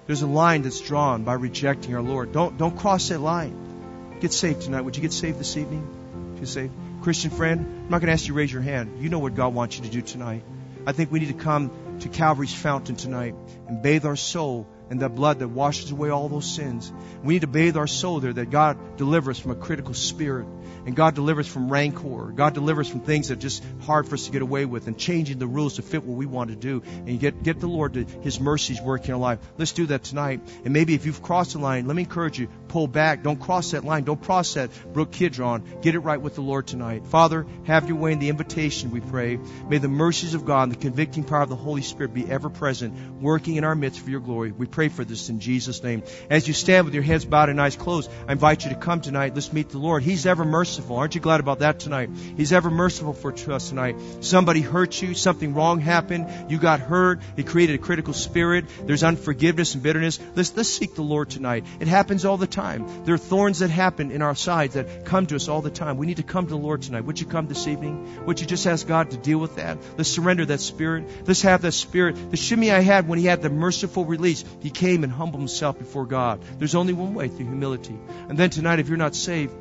There's 0.07 0.21
a 0.21 0.27
line 0.27 0.61
that's 0.61 0.79
drawn 0.79 1.23
by 1.23 1.33
rejecting 1.33 1.95
our 1.95 2.01
Lord. 2.01 2.31
Don't, 2.31 2.57
don't 2.57 2.77
cross 2.77 3.09
that 3.09 3.19
line. 3.19 4.17
Get 4.21 4.31
saved 4.31 4.61
tonight. 4.61 4.81
Would 4.81 4.95
you 4.95 5.01
get 5.01 5.13
saved 5.13 5.37
this 5.37 5.57
evening? 5.57 5.85
If 6.33 6.39
you're 6.39 6.47
saved. 6.47 6.73
Christian 7.01 7.31
friend, 7.31 7.59
I'm 7.59 7.89
not 7.89 7.99
going 7.99 8.07
to 8.07 8.13
ask 8.13 8.23
you 8.23 8.33
to 8.33 8.37
raise 8.37 8.51
your 8.51 8.61
hand. 8.61 9.01
You 9.01 9.09
know 9.09 9.19
what 9.19 9.35
God 9.35 9.53
wants 9.53 9.77
you 9.77 9.83
to 9.83 9.89
do 9.89 10.01
tonight. 10.01 10.43
I 10.87 10.93
think 10.93 11.11
we 11.11 11.19
need 11.19 11.27
to 11.27 11.43
come 11.43 11.71
to 11.99 12.09
Calvary's 12.09 12.53
fountain 12.53 12.95
tonight 12.95 13.35
and 13.67 13.81
bathe 13.81 14.05
our 14.05 14.15
soul 14.15 14.67
in 14.91 14.97
that 14.97 15.15
blood 15.15 15.39
that 15.39 15.47
washes 15.47 15.89
away 15.89 16.09
all 16.09 16.27
those 16.27 16.53
sins. 16.53 16.91
We 17.23 17.35
need 17.35 17.41
to 17.41 17.47
bathe 17.47 17.77
our 17.77 17.87
soul 17.87 18.19
there 18.19 18.33
that 18.33 18.49
God 18.49 18.97
delivers 18.97 19.37
us 19.37 19.41
from 19.41 19.51
a 19.51 19.55
critical 19.55 19.93
spirit 19.93 20.45
and 20.85 20.95
God 20.95 21.15
delivers 21.15 21.47
from 21.47 21.69
rancor. 21.71 22.31
God 22.35 22.53
delivers 22.53 22.89
from 22.89 23.01
things 23.01 23.27
that 23.27 23.37
are 23.37 23.41
just 23.41 23.63
hard 23.81 24.07
for 24.07 24.15
us 24.15 24.25
to 24.25 24.31
get 24.31 24.41
away 24.41 24.65
with 24.65 24.87
and 24.87 24.97
changing 24.97 25.39
the 25.39 25.47
rules 25.47 25.75
to 25.75 25.81
fit 25.81 26.03
what 26.03 26.17
we 26.17 26.25
want 26.25 26.49
to 26.49 26.55
do. 26.55 26.81
And 27.05 27.19
get, 27.19 27.43
get 27.43 27.59
the 27.59 27.67
Lord 27.67 27.93
to 27.93 28.05
His 28.21 28.39
mercies 28.39 28.81
working 28.81 29.09
in 29.09 29.13
our 29.13 29.19
life. 29.19 29.39
Let's 29.57 29.73
do 29.73 29.85
that 29.87 30.03
tonight. 30.03 30.41
And 30.65 30.73
maybe 30.73 30.95
if 30.95 31.05
you've 31.05 31.21
crossed 31.21 31.53
the 31.53 31.59
line, 31.59 31.87
let 31.87 31.95
me 31.95 32.03
encourage 32.03 32.39
you, 32.39 32.47
pull 32.67 32.87
back. 32.87 33.23
Don't 33.23 33.39
cross 33.39 33.71
that 33.71 33.85
line. 33.85 34.03
Don't 34.03 34.21
cross 34.21 34.53
that 34.55 34.71
Brook 34.93 35.11
Kidron. 35.11 35.63
Get 35.81 35.95
it 35.95 35.99
right 35.99 36.19
with 36.19 36.35
the 36.35 36.41
Lord 36.41 36.67
tonight. 36.67 37.05
Father, 37.05 37.45
have 37.65 37.87
your 37.87 37.97
way 37.97 38.13
in 38.13 38.19
the 38.19 38.29
invitation, 38.29 38.91
we 38.91 39.01
pray. 39.01 39.37
May 39.67 39.77
the 39.77 39.87
mercies 39.87 40.33
of 40.33 40.45
God 40.45 40.63
and 40.63 40.71
the 40.71 40.77
convicting 40.77 41.23
power 41.23 41.43
of 41.43 41.49
the 41.49 41.55
Holy 41.55 41.81
Spirit 41.81 42.13
be 42.13 42.29
ever 42.29 42.49
present, 42.49 43.21
working 43.21 43.55
in 43.55 43.63
our 43.63 43.75
midst 43.75 43.99
for 43.99 44.09
your 44.09 44.19
glory. 44.19 44.51
We 44.51 44.65
pray 44.65 44.89
for 44.89 45.03
this 45.03 45.29
in 45.29 45.39
Jesus' 45.39 45.83
name. 45.83 46.03
As 46.29 46.47
you 46.47 46.53
stand 46.53 46.85
with 46.85 46.93
your 46.93 47.03
heads 47.03 47.25
bowed 47.25 47.49
and 47.49 47.61
eyes 47.61 47.75
closed, 47.75 48.09
I 48.27 48.31
invite 48.31 48.63
you 48.63 48.71
to 48.71 48.75
come 48.75 49.01
tonight. 49.01 49.35
Let's 49.35 49.53
meet 49.53 49.69
the 49.69 49.77
Lord. 49.77 50.03
He's 50.03 50.25
ever 50.25 50.43
merciful. 50.43 50.70
Aren't 50.79 51.15
you 51.15 51.21
glad 51.21 51.39
about 51.39 51.59
that 51.59 51.79
tonight? 51.79 52.09
He's 52.37 52.53
ever 52.53 52.69
merciful 52.69 53.13
for 53.13 53.33
us 53.53 53.69
tonight. 53.69 53.95
Somebody 54.21 54.61
hurt 54.61 55.01
you, 55.01 55.13
something 55.13 55.53
wrong 55.53 55.79
happened, 55.79 56.51
you 56.51 56.57
got 56.57 56.79
hurt, 56.79 57.19
it 57.37 57.47
created 57.47 57.75
a 57.75 57.79
critical 57.79 58.13
spirit, 58.13 58.65
there's 58.85 59.03
unforgiveness 59.03 59.73
and 59.73 59.83
bitterness. 59.83 60.19
Let's, 60.35 60.55
let's 60.55 60.69
seek 60.69 60.95
the 60.95 61.01
Lord 61.01 61.29
tonight. 61.29 61.65
It 61.79 61.87
happens 61.87 62.25
all 62.25 62.37
the 62.37 62.47
time. 62.47 63.05
There 63.05 63.15
are 63.15 63.17
thorns 63.17 63.59
that 63.59 63.69
happen 63.69 64.11
in 64.11 64.21
our 64.21 64.35
sides 64.35 64.75
that 64.75 65.05
come 65.05 65.25
to 65.27 65.35
us 65.35 65.47
all 65.47 65.61
the 65.61 65.71
time. 65.71 65.97
We 65.97 66.05
need 66.05 66.17
to 66.17 66.23
come 66.23 66.45
to 66.45 66.49
the 66.49 66.57
Lord 66.57 66.81
tonight. 66.81 67.05
Would 67.05 67.19
you 67.19 67.25
come 67.27 67.47
this 67.47 67.67
evening? 67.67 68.25
Would 68.25 68.39
you 68.39 68.47
just 68.47 68.67
ask 68.67 68.87
God 68.87 69.11
to 69.11 69.17
deal 69.17 69.39
with 69.39 69.55
that? 69.55 69.77
Let's 69.97 70.09
surrender 70.09 70.45
that 70.45 70.61
spirit. 70.61 71.27
Let's 71.27 71.41
have 71.41 71.61
that 71.61 71.73
spirit. 71.73 72.31
The 72.31 72.37
Shimei 72.37 72.71
I 72.71 72.79
had 72.79 73.07
when 73.07 73.19
he 73.19 73.25
had 73.25 73.41
the 73.41 73.49
merciful 73.49 74.05
release, 74.05 74.43
he 74.61 74.69
came 74.69 75.03
and 75.03 75.11
humbled 75.11 75.41
himself 75.41 75.77
before 75.77 76.05
God. 76.05 76.41
There's 76.57 76.75
only 76.75 76.93
one 76.93 77.13
way 77.13 77.27
through 77.27 77.45
humility. 77.45 77.97
And 78.29 78.37
then 78.37 78.49
tonight, 78.49 78.79
if 78.79 78.87
you're 78.87 78.97
not 78.97 79.15
saved, 79.15 79.53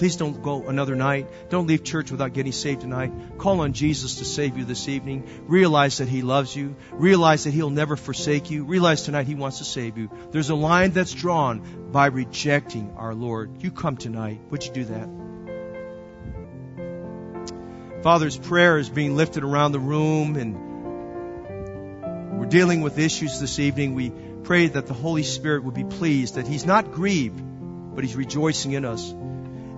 Please 0.00 0.16
don't 0.16 0.42
go 0.42 0.66
another 0.66 0.96
night. 0.96 1.28
Don't 1.50 1.66
leave 1.66 1.84
church 1.84 2.10
without 2.10 2.32
getting 2.32 2.52
saved 2.52 2.80
tonight. 2.80 3.12
Call 3.36 3.60
on 3.60 3.74
Jesus 3.74 4.14
to 4.14 4.24
save 4.24 4.56
you 4.56 4.64
this 4.64 4.88
evening. 4.88 5.28
Realize 5.46 5.98
that 5.98 6.08
He 6.08 6.22
loves 6.22 6.56
you. 6.56 6.74
Realize 6.90 7.44
that 7.44 7.50
He'll 7.50 7.68
never 7.68 7.96
forsake 7.96 8.50
you. 8.50 8.64
Realize 8.64 9.02
tonight 9.02 9.26
He 9.26 9.34
wants 9.34 9.58
to 9.58 9.64
save 9.64 9.98
you. 9.98 10.08
There's 10.30 10.48
a 10.48 10.54
line 10.54 10.92
that's 10.92 11.12
drawn 11.12 11.90
by 11.92 12.06
rejecting 12.06 12.94
our 12.96 13.14
Lord. 13.14 13.62
You 13.62 13.70
come 13.70 13.98
tonight. 13.98 14.40
Would 14.48 14.64
you 14.64 14.72
do 14.72 14.84
that? 14.84 15.06
Father's 18.02 18.38
prayer 18.38 18.78
is 18.78 18.88
being 18.88 19.16
lifted 19.16 19.44
around 19.44 19.72
the 19.72 19.80
room 19.80 20.36
and 20.36 20.56
we're 22.38 22.46
dealing 22.46 22.80
with 22.80 22.98
issues 22.98 23.38
this 23.38 23.58
evening. 23.58 23.94
We 23.94 24.14
pray 24.44 24.68
that 24.68 24.86
the 24.86 24.94
Holy 24.94 25.24
Spirit 25.24 25.64
would 25.64 25.74
be 25.74 25.84
pleased, 25.84 26.36
that 26.36 26.48
He's 26.48 26.64
not 26.64 26.90
grieved, 26.90 27.42
but 27.94 28.02
He's 28.02 28.16
rejoicing 28.16 28.72
in 28.72 28.86
us. 28.86 29.14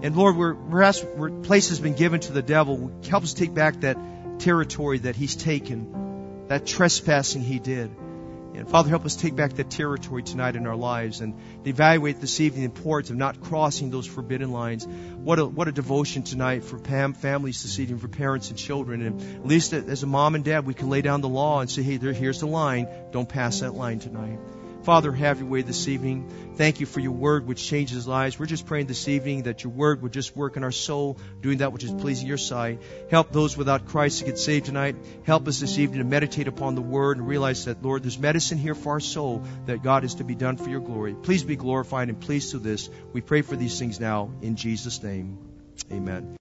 And 0.02 0.16
Lord, 0.16 0.36
we're, 0.36 0.54
perhaps 0.54 1.00
where 1.00 1.30
place 1.30 1.68
has 1.68 1.78
been 1.78 1.94
given 1.94 2.20
to 2.20 2.32
the 2.32 2.42
devil. 2.42 2.90
Help 3.08 3.22
us 3.22 3.34
take 3.34 3.54
back 3.54 3.80
that 3.82 3.96
territory 4.40 4.98
that 4.98 5.14
he's 5.14 5.36
taken, 5.36 6.46
that 6.48 6.66
trespassing 6.66 7.42
he 7.42 7.60
did. 7.60 7.90
And 8.54 8.68
Father, 8.68 8.90
help 8.90 9.06
us 9.06 9.16
take 9.16 9.34
back 9.34 9.54
that 9.54 9.70
territory 9.70 10.22
tonight 10.22 10.56
in 10.56 10.66
our 10.66 10.76
lives 10.76 11.20
and 11.20 11.34
evaluate 11.64 12.20
this 12.20 12.40
evening 12.40 12.62
the 12.62 12.66
importance 12.66 13.10
of 13.10 13.16
not 13.16 13.40
crossing 13.40 13.90
those 13.90 14.06
forbidden 14.06 14.52
lines. 14.52 14.86
What 14.86 15.38
a, 15.38 15.46
what 15.46 15.68
a 15.68 15.72
devotion 15.72 16.22
tonight 16.22 16.64
for 16.64 16.78
Pam, 16.78 17.14
families 17.14 17.62
this 17.62 17.78
evening, 17.78 17.98
for 17.98 18.08
parents 18.08 18.50
and 18.50 18.58
children. 18.58 19.02
And 19.02 19.22
at 19.36 19.46
least 19.46 19.72
as 19.72 20.02
a 20.02 20.06
mom 20.06 20.34
and 20.34 20.44
dad, 20.44 20.66
we 20.66 20.74
can 20.74 20.90
lay 20.90 21.00
down 21.00 21.22
the 21.22 21.28
law 21.28 21.60
and 21.60 21.70
say, 21.70 21.82
hey, 21.82 21.96
there, 21.96 22.12
here's 22.12 22.40
the 22.40 22.46
line. 22.46 22.88
Don't 23.10 23.28
pass 23.28 23.60
that 23.60 23.74
line 23.74 24.00
tonight. 24.00 24.38
Father, 24.82 25.12
have 25.12 25.38
your 25.38 25.48
way 25.48 25.62
this 25.62 25.86
evening. 25.86 26.28
Thank 26.56 26.80
you 26.80 26.86
for 26.86 26.98
your 26.98 27.12
word 27.12 27.46
which 27.46 27.64
changes 27.64 28.08
lives. 28.08 28.36
We're 28.36 28.46
just 28.46 28.66
praying 28.66 28.86
this 28.86 29.06
evening 29.06 29.44
that 29.44 29.62
your 29.62 29.72
word 29.72 30.02
would 30.02 30.12
just 30.12 30.36
work 30.36 30.56
in 30.56 30.64
our 30.64 30.72
soul, 30.72 31.18
doing 31.40 31.58
that 31.58 31.72
which 31.72 31.84
is 31.84 31.92
pleasing 31.92 32.26
your 32.26 32.36
sight. 32.36 32.82
Help 33.08 33.30
those 33.30 33.56
without 33.56 33.86
Christ 33.86 34.18
to 34.18 34.24
get 34.24 34.38
saved 34.38 34.66
tonight. 34.66 34.96
Help 35.22 35.46
us 35.46 35.60
this 35.60 35.78
evening 35.78 35.98
to 35.98 36.04
meditate 36.04 36.48
upon 36.48 36.74
the 36.74 36.82
word 36.82 37.18
and 37.18 37.28
realize 37.28 37.66
that, 37.66 37.82
Lord, 37.82 38.02
there's 38.02 38.18
medicine 38.18 38.58
here 38.58 38.74
for 38.74 38.94
our 38.94 39.00
soul 39.00 39.44
that 39.66 39.84
God 39.84 40.02
is 40.02 40.16
to 40.16 40.24
be 40.24 40.34
done 40.34 40.56
for 40.56 40.68
your 40.68 40.80
glory. 40.80 41.14
Please 41.14 41.44
be 41.44 41.56
glorified 41.56 42.08
and 42.08 42.20
pleased 42.20 42.50
to 42.50 42.58
this. 42.58 42.90
We 43.12 43.20
pray 43.20 43.42
for 43.42 43.54
these 43.54 43.78
things 43.78 44.00
now 44.00 44.32
in 44.42 44.56
Jesus' 44.56 45.00
name. 45.00 45.38
Amen. 45.92 46.28